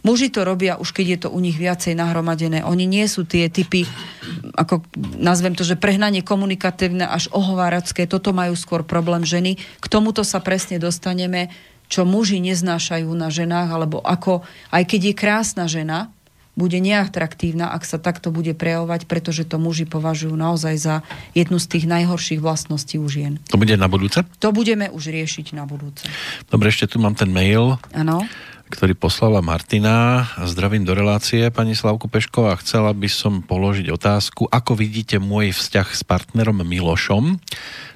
Muži 0.01 0.29
to 0.29 0.43
robia 0.43 0.77
už 0.77 0.93
keď 0.93 1.05
je 1.07 1.19
to 1.27 1.29
u 1.33 1.39
nich 1.41 1.57
viacej 1.57 1.97
nahromadené. 1.97 2.63
Oni 2.63 2.85
nie 2.85 3.05
sú 3.05 3.23
tie 3.23 3.49
typy, 3.49 3.85
ako 4.57 4.85
nazvem 5.17 5.53
to, 5.53 5.65
že 5.65 5.79
prehnanie 5.79 6.21
komunikatívne 6.21 7.05
až 7.05 7.29
ohováracké, 7.33 8.05
toto 8.09 8.31
majú 8.31 8.53
skôr 8.53 8.83
problém 8.83 9.23
ženy. 9.23 9.57
K 9.79 9.87
tomuto 9.87 10.21
sa 10.25 10.41
presne 10.41 10.77
dostaneme, 10.77 11.51
čo 11.87 12.03
muži 12.03 12.43
neznášajú 12.43 13.07
na 13.15 13.31
ženách, 13.31 13.69
alebo 13.71 13.97
ako, 14.03 14.43
aj 14.75 14.83
keď 14.83 15.01
je 15.11 15.13
krásna 15.15 15.65
žena, 15.71 16.11
bude 16.57 16.81
neatraktívna, 16.81 17.69
ak 17.69 17.85
sa 17.85 18.01
takto 18.01 18.33
bude 18.33 18.57
prejavovať, 18.57 19.05
pretože 19.05 19.45
to 19.45 19.61
muži 19.61 19.85
považujú 19.85 20.33
naozaj 20.33 20.75
za 20.81 20.95
jednu 21.37 21.61
z 21.61 21.69
tých 21.69 21.85
najhorších 21.85 22.41
vlastností 22.41 22.97
u 22.97 23.05
žien. 23.05 23.37
To 23.53 23.61
bude 23.61 23.77
na 23.77 23.85
budúce? 23.85 24.25
To 24.41 24.49
budeme 24.49 24.89
už 24.89 25.13
riešiť 25.13 25.53
na 25.53 25.69
budúce. 25.69 26.09
Dobre, 26.49 26.73
ešte 26.73 26.89
tu 26.89 26.97
mám 26.97 27.13
ten 27.13 27.29
mail, 27.29 27.77
Áno? 27.93 28.25
Ktorý 28.67 28.99
poslala 28.99 29.39
Martina. 29.39 30.27
Zdravím 30.43 30.83
do 30.83 30.91
relácie, 30.91 31.47
pani 31.49 31.71
Slavku 31.71 32.11
Pešková. 32.11 32.59
Chcela 32.59 32.91
by 32.91 33.07
som 33.07 33.39
položiť 33.39 33.87
otázku, 33.87 34.51
ako 34.51 34.75
vidíte 34.75 35.23
môj 35.23 35.55
vzťah 35.55 35.87
s 35.95 36.03
partnerom 36.03 36.59
Milošom 36.67 37.39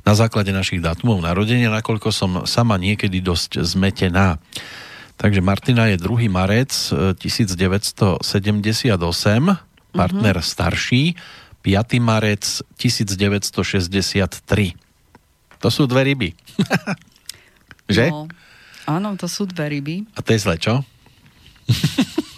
na 0.07 0.13
základe 0.15 0.55
našich 0.55 0.79
dátumov 0.79 1.19
narodenia, 1.19 1.67
nakoľko 1.69 2.09
som 2.15 2.31
sama 2.47 2.79
niekedy 2.79 3.19
dosť 3.19 3.59
zmetená. 3.67 4.39
Takže 5.19 5.43
Martina 5.43 5.91
je 5.91 6.01
2. 6.01 6.31
marec 6.31 6.71
e, 6.89 7.13
1978, 7.19 8.25
partner 9.93 10.35
starší, 10.41 11.03
5. 11.61 12.01
marec 12.01 12.43
1963. 12.79 14.73
To 15.61 15.67
sú 15.69 15.85
dve 15.85 16.01
ryby. 16.09 16.33
že? 17.95 18.09
No, 18.09 18.25
áno, 18.87 19.13
to 19.17 19.27
sú 19.29 19.45
dve 19.45 19.77
ryby. 19.77 19.95
A 20.15 20.23
to 20.23 20.33
je 20.33 20.39
zle, 20.41 20.55
čo? 20.57 20.81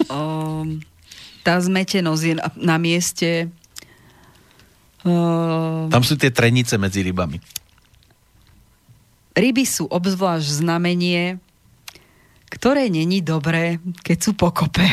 Um, 0.09 0.79
tá 1.45 1.59
zmetenosť 1.59 2.23
je 2.23 2.33
na, 2.39 2.47
na 2.55 2.77
mieste. 2.79 3.51
Um, 5.03 5.91
Tam 5.91 6.03
sú 6.03 6.15
tie 6.15 6.31
trenice 6.31 6.79
medzi 6.79 7.03
rybami. 7.03 7.43
ryby 9.35 9.67
sú 9.67 9.89
obzvlášť 9.91 10.63
znamenie, 10.63 11.41
ktoré 12.47 12.87
není 12.87 13.19
dobré, 13.19 13.83
keď 14.05 14.17
sú 14.23 14.31
pokope. 14.37 14.85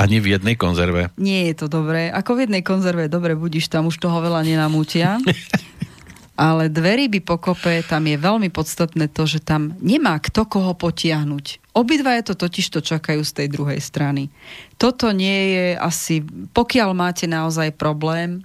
Ani 0.00 0.18
v 0.18 0.34
jednej 0.34 0.56
konzerve. 0.56 1.12
Nie 1.20 1.52
je 1.52 1.62
to 1.62 1.66
dobré. 1.70 2.10
Ako 2.10 2.34
v 2.34 2.48
jednej 2.48 2.64
konzerve, 2.64 3.06
dobre, 3.12 3.36
budíš 3.38 3.68
tam, 3.70 3.86
už 3.86 4.00
toho 4.00 4.18
veľa 4.18 4.42
nenamútia. 4.42 5.20
Ale 6.32 6.72
dve 6.72 6.96
ryby 6.96 7.20
pokope, 7.20 7.84
tam 7.84 8.08
je 8.08 8.16
veľmi 8.16 8.48
podstatné 8.48 9.12
to, 9.12 9.28
že 9.28 9.44
tam 9.44 9.76
nemá 9.84 10.16
kto 10.16 10.48
koho 10.48 10.72
potiahnuť. 10.72 11.76
Obidva 11.76 12.16
je 12.16 12.32
to 12.32 12.34
totiž 12.36 12.72
to 12.72 12.80
čakajú 12.80 13.20
z 13.20 13.32
tej 13.36 13.48
druhej 13.52 13.80
strany. 13.84 14.32
Toto 14.80 15.12
nie 15.12 15.52
je 15.52 15.66
asi, 15.76 16.24
pokiaľ 16.56 16.90
máte 16.96 17.28
naozaj 17.28 17.76
problém 17.76 18.40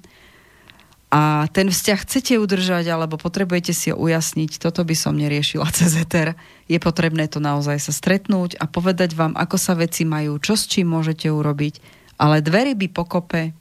a 1.07 1.47
ten 1.55 1.71
vzťah 1.71 1.99
chcete 2.03 2.35
udržať 2.35 2.91
alebo 2.91 3.15
potrebujete 3.15 3.71
si 3.71 3.95
ho 3.95 3.95
ujasniť, 3.95 4.59
toto 4.59 4.83
by 4.83 4.95
som 4.95 5.15
neriešila 5.15 5.71
cez 5.77 5.95
Ether. 5.95 6.35
Je 6.67 6.75
potrebné 6.83 7.31
to 7.31 7.39
naozaj 7.39 7.79
sa 7.79 7.95
stretnúť 7.95 8.59
a 8.59 8.67
povedať 8.67 9.15
vám, 9.15 9.31
ako 9.39 9.55
sa 9.55 9.79
veci 9.79 10.03
majú, 10.03 10.35
čo 10.43 10.59
s 10.59 10.67
čím 10.67 10.91
môžete 10.91 11.31
urobiť. 11.31 11.79
Ale 12.19 12.43
dve 12.43 12.73
ryby 12.73 12.91
pokope, 12.91 13.55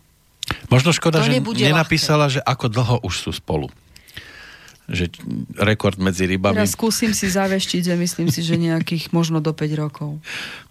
Možno 0.71 0.95
škoda, 0.95 1.27
že 1.27 1.43
nenapísala, 1.43 2.31
že 2.31 2.39
ako 2.39 2.71
dlho 2.71 2.97
už 3.03 3.15
sú 3.19 3.31
spolu. 3.35 3.67
Že 4.87 5.11
rekord 5.59 5.99
medzi 5.99 6.31
rybami. 6.31 6.63
Teraz 6.63 6.79
skúsim 6.79 7.11
si 7.11 7.27
zaveštiť, 7.27 7.91
že 7.91 7.95
myslím 7.99 8.31
si, 8.31 8.39
že 8.47 8.55
nejakých 8.55 9.11
možno 9.11 9.43
do 9.43 9.51
5 9.51 9.83
rokov. 9.83 10.23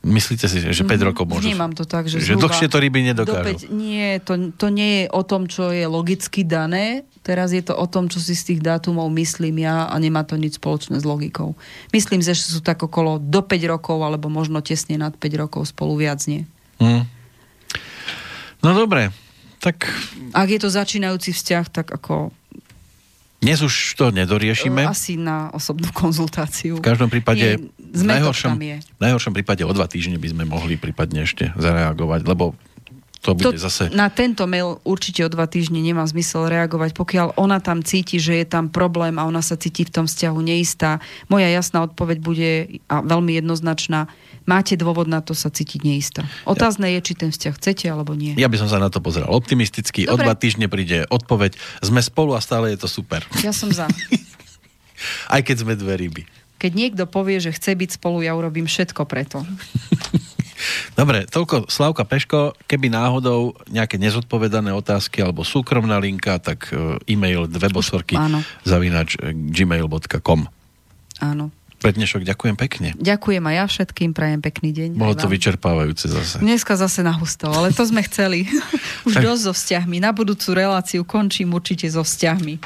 Myslíte 0.08 0.48
si, 0.48 0.64
že 0.64 0.84
5 0.88 1.08
rokov 1.12 1.28
môžu? 1.28 1.44
Vnímam 1.44 1.76
to 1.76 1.84
tak, 1.84 2.08
že, 2.08 2.24
že 2.24 2.32
zhruba 2.32 2.48
dlhšie 2.48 2.68
to 2.72 2.78
ryby 2.80 3.04
do 3.04 3.08
nedokážu. 3.12 3.68
5, 3.68 3.76
nie, 3.76 4.24
to, 4.24 4.56
to 4.56 4.72
nie 4.72 5.04
je 5.04 5.06
o 5.12 5.22
tom, 5.28 5.52
čo 5.52 5.68
je 5.68 5.84
logicky 5.84 6.48
dané, 6.48 7.04
teraz 7.28 7.52
je 7.52 7.60
to 7.60 7.76
o 7.76 7.84
tom, 7.92 8.08
čo 8.08 8.24
si 8.24 8.40
z 8.40 8.56
tých 8.56 8.60
dátumov 8.64 9.12
myslím 9.12 9.68
ja 9.68 9.92
a 9.92 9.96
nemá 10.00 10.24
to 10.24 10.40
nič 10.40 10.64
spoločné 10.64 11.02
s 11.02 11.06
logikou. 11.06 11.60
Myslím, 11.92 12.24
že 12.24 12.40
sú 12.40 12.64
tak 12.64 12.80
okolo 12.88 13.20
do 13.20 13.44
5 13.44 13.52
rokov, 13.68 14.00
alebo 14.00 14.32
možno 14.32 14.64
tesne 14.64 14.96
nad 14.96 15.12
5 15.12 15.42
rokov 15.44 15.76
spolu 15.76 16.00
viac 16.00 16.24
nie. 16.32 16.48
Hm. 16.80 17.04
No 18.64 18.72
dobre, 18.72 19.12
tak 19.66 19.90
Ak 20.30 20.46
je 20.46 20.62
to 20.62 20.70
začínajúci 20.70 21.34
vzťah, 21.34 21.66
tak 21.74 21.90
ako 21.90 22.30
dnes 23.44 23.60
už 23.62 23.74
to 24.00 24.10
nedoriešime. 24.10 24.88
asi 24.88 25.20
na 25.20 25.52
osobnú 25.52 25.92
konzultáciu. 25.92 26.80
V 26.80 26.86
každom 26.86 27.12
prípade, 27.12 27.60
Nie, 27.60 27.62
v 27.78 28.04
najhoršom, 28.04 28.58
je. 28.58 28.78
v 28.82 29.02
najhoršom 29.02 29.34
prípade 29.36 29.62
o 29.68 29.72
dva 29.76 29.86
týždne 29.86 30.18
by 30.18 30.28
sme 30.34 30.44
mohli 30.50 30.76
prípadne 30.80 31.28
ešte 31.28 31.54
zareagovať, 31.60 32.26
lebo 32.26 32.58
to 33.26 33.34
bude 33.34 33.58
zase... 33.58 33.90
Na 33.90 34.14
tento 34.14 34.46
mail 34.46 34.78
určite 34.86 35.26
o 35.26 35.30
dva 35.34 35.50
týždne 35.50 35.82
nemá 35.82 36.06
zmysel 36.06 36.46
reagovať, 36.46 36.94
pokiaľ 36.94 37.28
ona 37.42 37.58
tam 37.58 37.82
cíti, 37.82 38.22
že 38.22 38.38
je 38.38 38.46
tam 38.46 38.70
problém 38.70 39.18
a 39.18 39.26
ona 39.26 39.42
sa 39.42 39.58
cíti 39.58 39.82
v 39.82 39.90
tom 39.90 40.06
vzťahu 40.06 40.38
neistá. 40.46 41.02
Moja 41.26 41.50
jasná 41.50 41.82
odpoveď 41.90 42.18
bude 42.22 42.52
a 42.86 43.02
veľmi 43.02 43.42
jednoznačná. 43.42 44.06
Máte 44.46 44.78
dôvod 44.78 45.10
na 45.10 45.26
to 45.26 45.34
sa 45.34 45.50
cítiť 45.50 45.82
neistá. 45.82 46.22
Otázne 46.46 46.94
je, 46.94 47.00
či 47.02 47.14
ten 47.18 47.34
vzťah 47.34 47.54
chcete 47.58 47.86
alebo 47.90 48.14
nie. 48.14 48.38
Ja 48.38 48.46
by 48.46 48.62
som 48.62 48.70
sa 48.70 48.78
na 48.78 48.94
to 48.94 49.02
pozeral 49.02 49.34
optimisticky. 49.34 50.06
O 50.06 50.14
Dobre. 50.14 50.30
dva 50.30 50.34
týždne 50.38 50.70
príde 50.70 51.10
odpoveď. 51.10 51.58
Sme 51.82 52.06
spolu 52.06 52.38
a 52.38 52.42
stále 52.46 52.78
je 52.78 52.86
to 52.86 52.90
super. 52.90 53.26
Ja 53.42 53.50
som 53.50 53.74
za. 53.74 53.90
Aj 55.34 55.42
keď 55.42 55.66
sme 55.66 55.74
dve 55.74 55.98
ryby. 55.98 56.24
Keď 56.62 56.72
niekto 56.72 57.04
povie, 57.10 57.42
že 57.42 57.52
chce 57.52 57.74
byť 57.74 57.98
spolu, 58.00 58.24
ja 58.24 58.38
urobím 58.38 58.70
všetko 58.70 59.04
preto. 59.10 59.42
Dobre, 61.00 61.28
toľko 61.28 61.68
Slavka 61.68 62.08
Peško. 62.08 62.56
Keby 62.70 62.88
náhodou 62.88 63.58
nejaké 63.68 64.00
nezodpovedané 64.00 64.72
otázky 64.72 65.20
alebo 65.20 65.44
súkromná 65.44 66.00
linka, 66.00 66.40
tak 66.40 66.72
e, 66.72 66.96
e-mail 67.12 67.52
dvebosorky 67.52 68.16
áno. 68.16 68.40
zavinač 68.64 69.20
gmail.com. 69.52 70.48
Áno. 71.20 71.52
Pre 71.86 71.94
dnešok 71.94 72.26
ďakujem 72.26 72.58
pekne. 72.58 72.90
Ďakujem 72.98 73.46
aj 73.46 73.56
ja 73.62 73.66
všetkým, 73.70 74.10
prajem 74.18 74.42
pekný 74.42 74.74
deň. 74.74 74.90
Bolo 74.98 75.14
to 75.14 75.30
vyčerpávajúce 75.30 76.10
zase. 76.10 76.42
Dneska 76.42 76.74
zase 76.74 77.06
na 77.06 77.14
husto, 77.14 77.46
ale 77.46 77.70
to 77.70 77.86
sme 77.86 78.02
chceli. 78.02 78.50
Už 79.08 79.14
Tak- 79.14 79.22
dosť 79.22 79.42
so 79.46 79.54
vzťahmi. 79.54 80.02
Na 80.02 80.10
budúcu 80.10 80.58
reláciu 80.58 81.06
končím 81.06 81.54
určite 81.54 81.86
so 81.86 82.02
vzťahmi. 82.02 82.58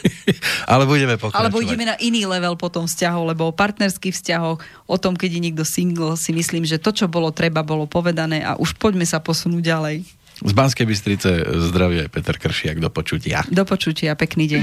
Ale 0.72 0.88
budeme 0.88 1.20
pokračovať. 1.20 1.44
Alebo 1.44 1.60
ideme 1.60 1.84
na 1.84 2.00
iný 2.00 2.24
level 2.24 2.56
potom 2.56 2.88
vzťahov, 2.88 3.36
lebo 3.36 3.44
o 3.44 3.52
partnerských 3.52 4.16
vzťahoch, 4.16 4.56
o 4.88 4.96
tom, 4.96 5.12
keď 5.12 5.36
je 5.36 5.40
niekto 5.44 5.64
single, 5.68 6.16
si 6.16 6.32
myslím, 6.32 6.64
že 6.64 6.80
to, 6.80 6.88
čo 6.88 7.04
bolo 7.04 7.28
treba, 7.36 7.60
bolo 7.60 7.84
povedané 7.84 8.40
a 8.40 8.56
už 8.56 8.80
poďme 8.80 9.04
sa 9.04 9.20
posunúť 9.20 9.60
ďalej. 9.60 10.08
Z 10.40 10.52
Banskej 10.56 10.88
Bystrice 10.88 11.30
zdravie 11.68 12.08
Peter 12.08 12.40
Kršiak 12.40 12.80
do 12.80 12.88
počutia. 12.88 13.44
Do 13.52 13.68
počutia, 13.68 14.16
pekný 14.16 14.56
deň. 14.56 14.62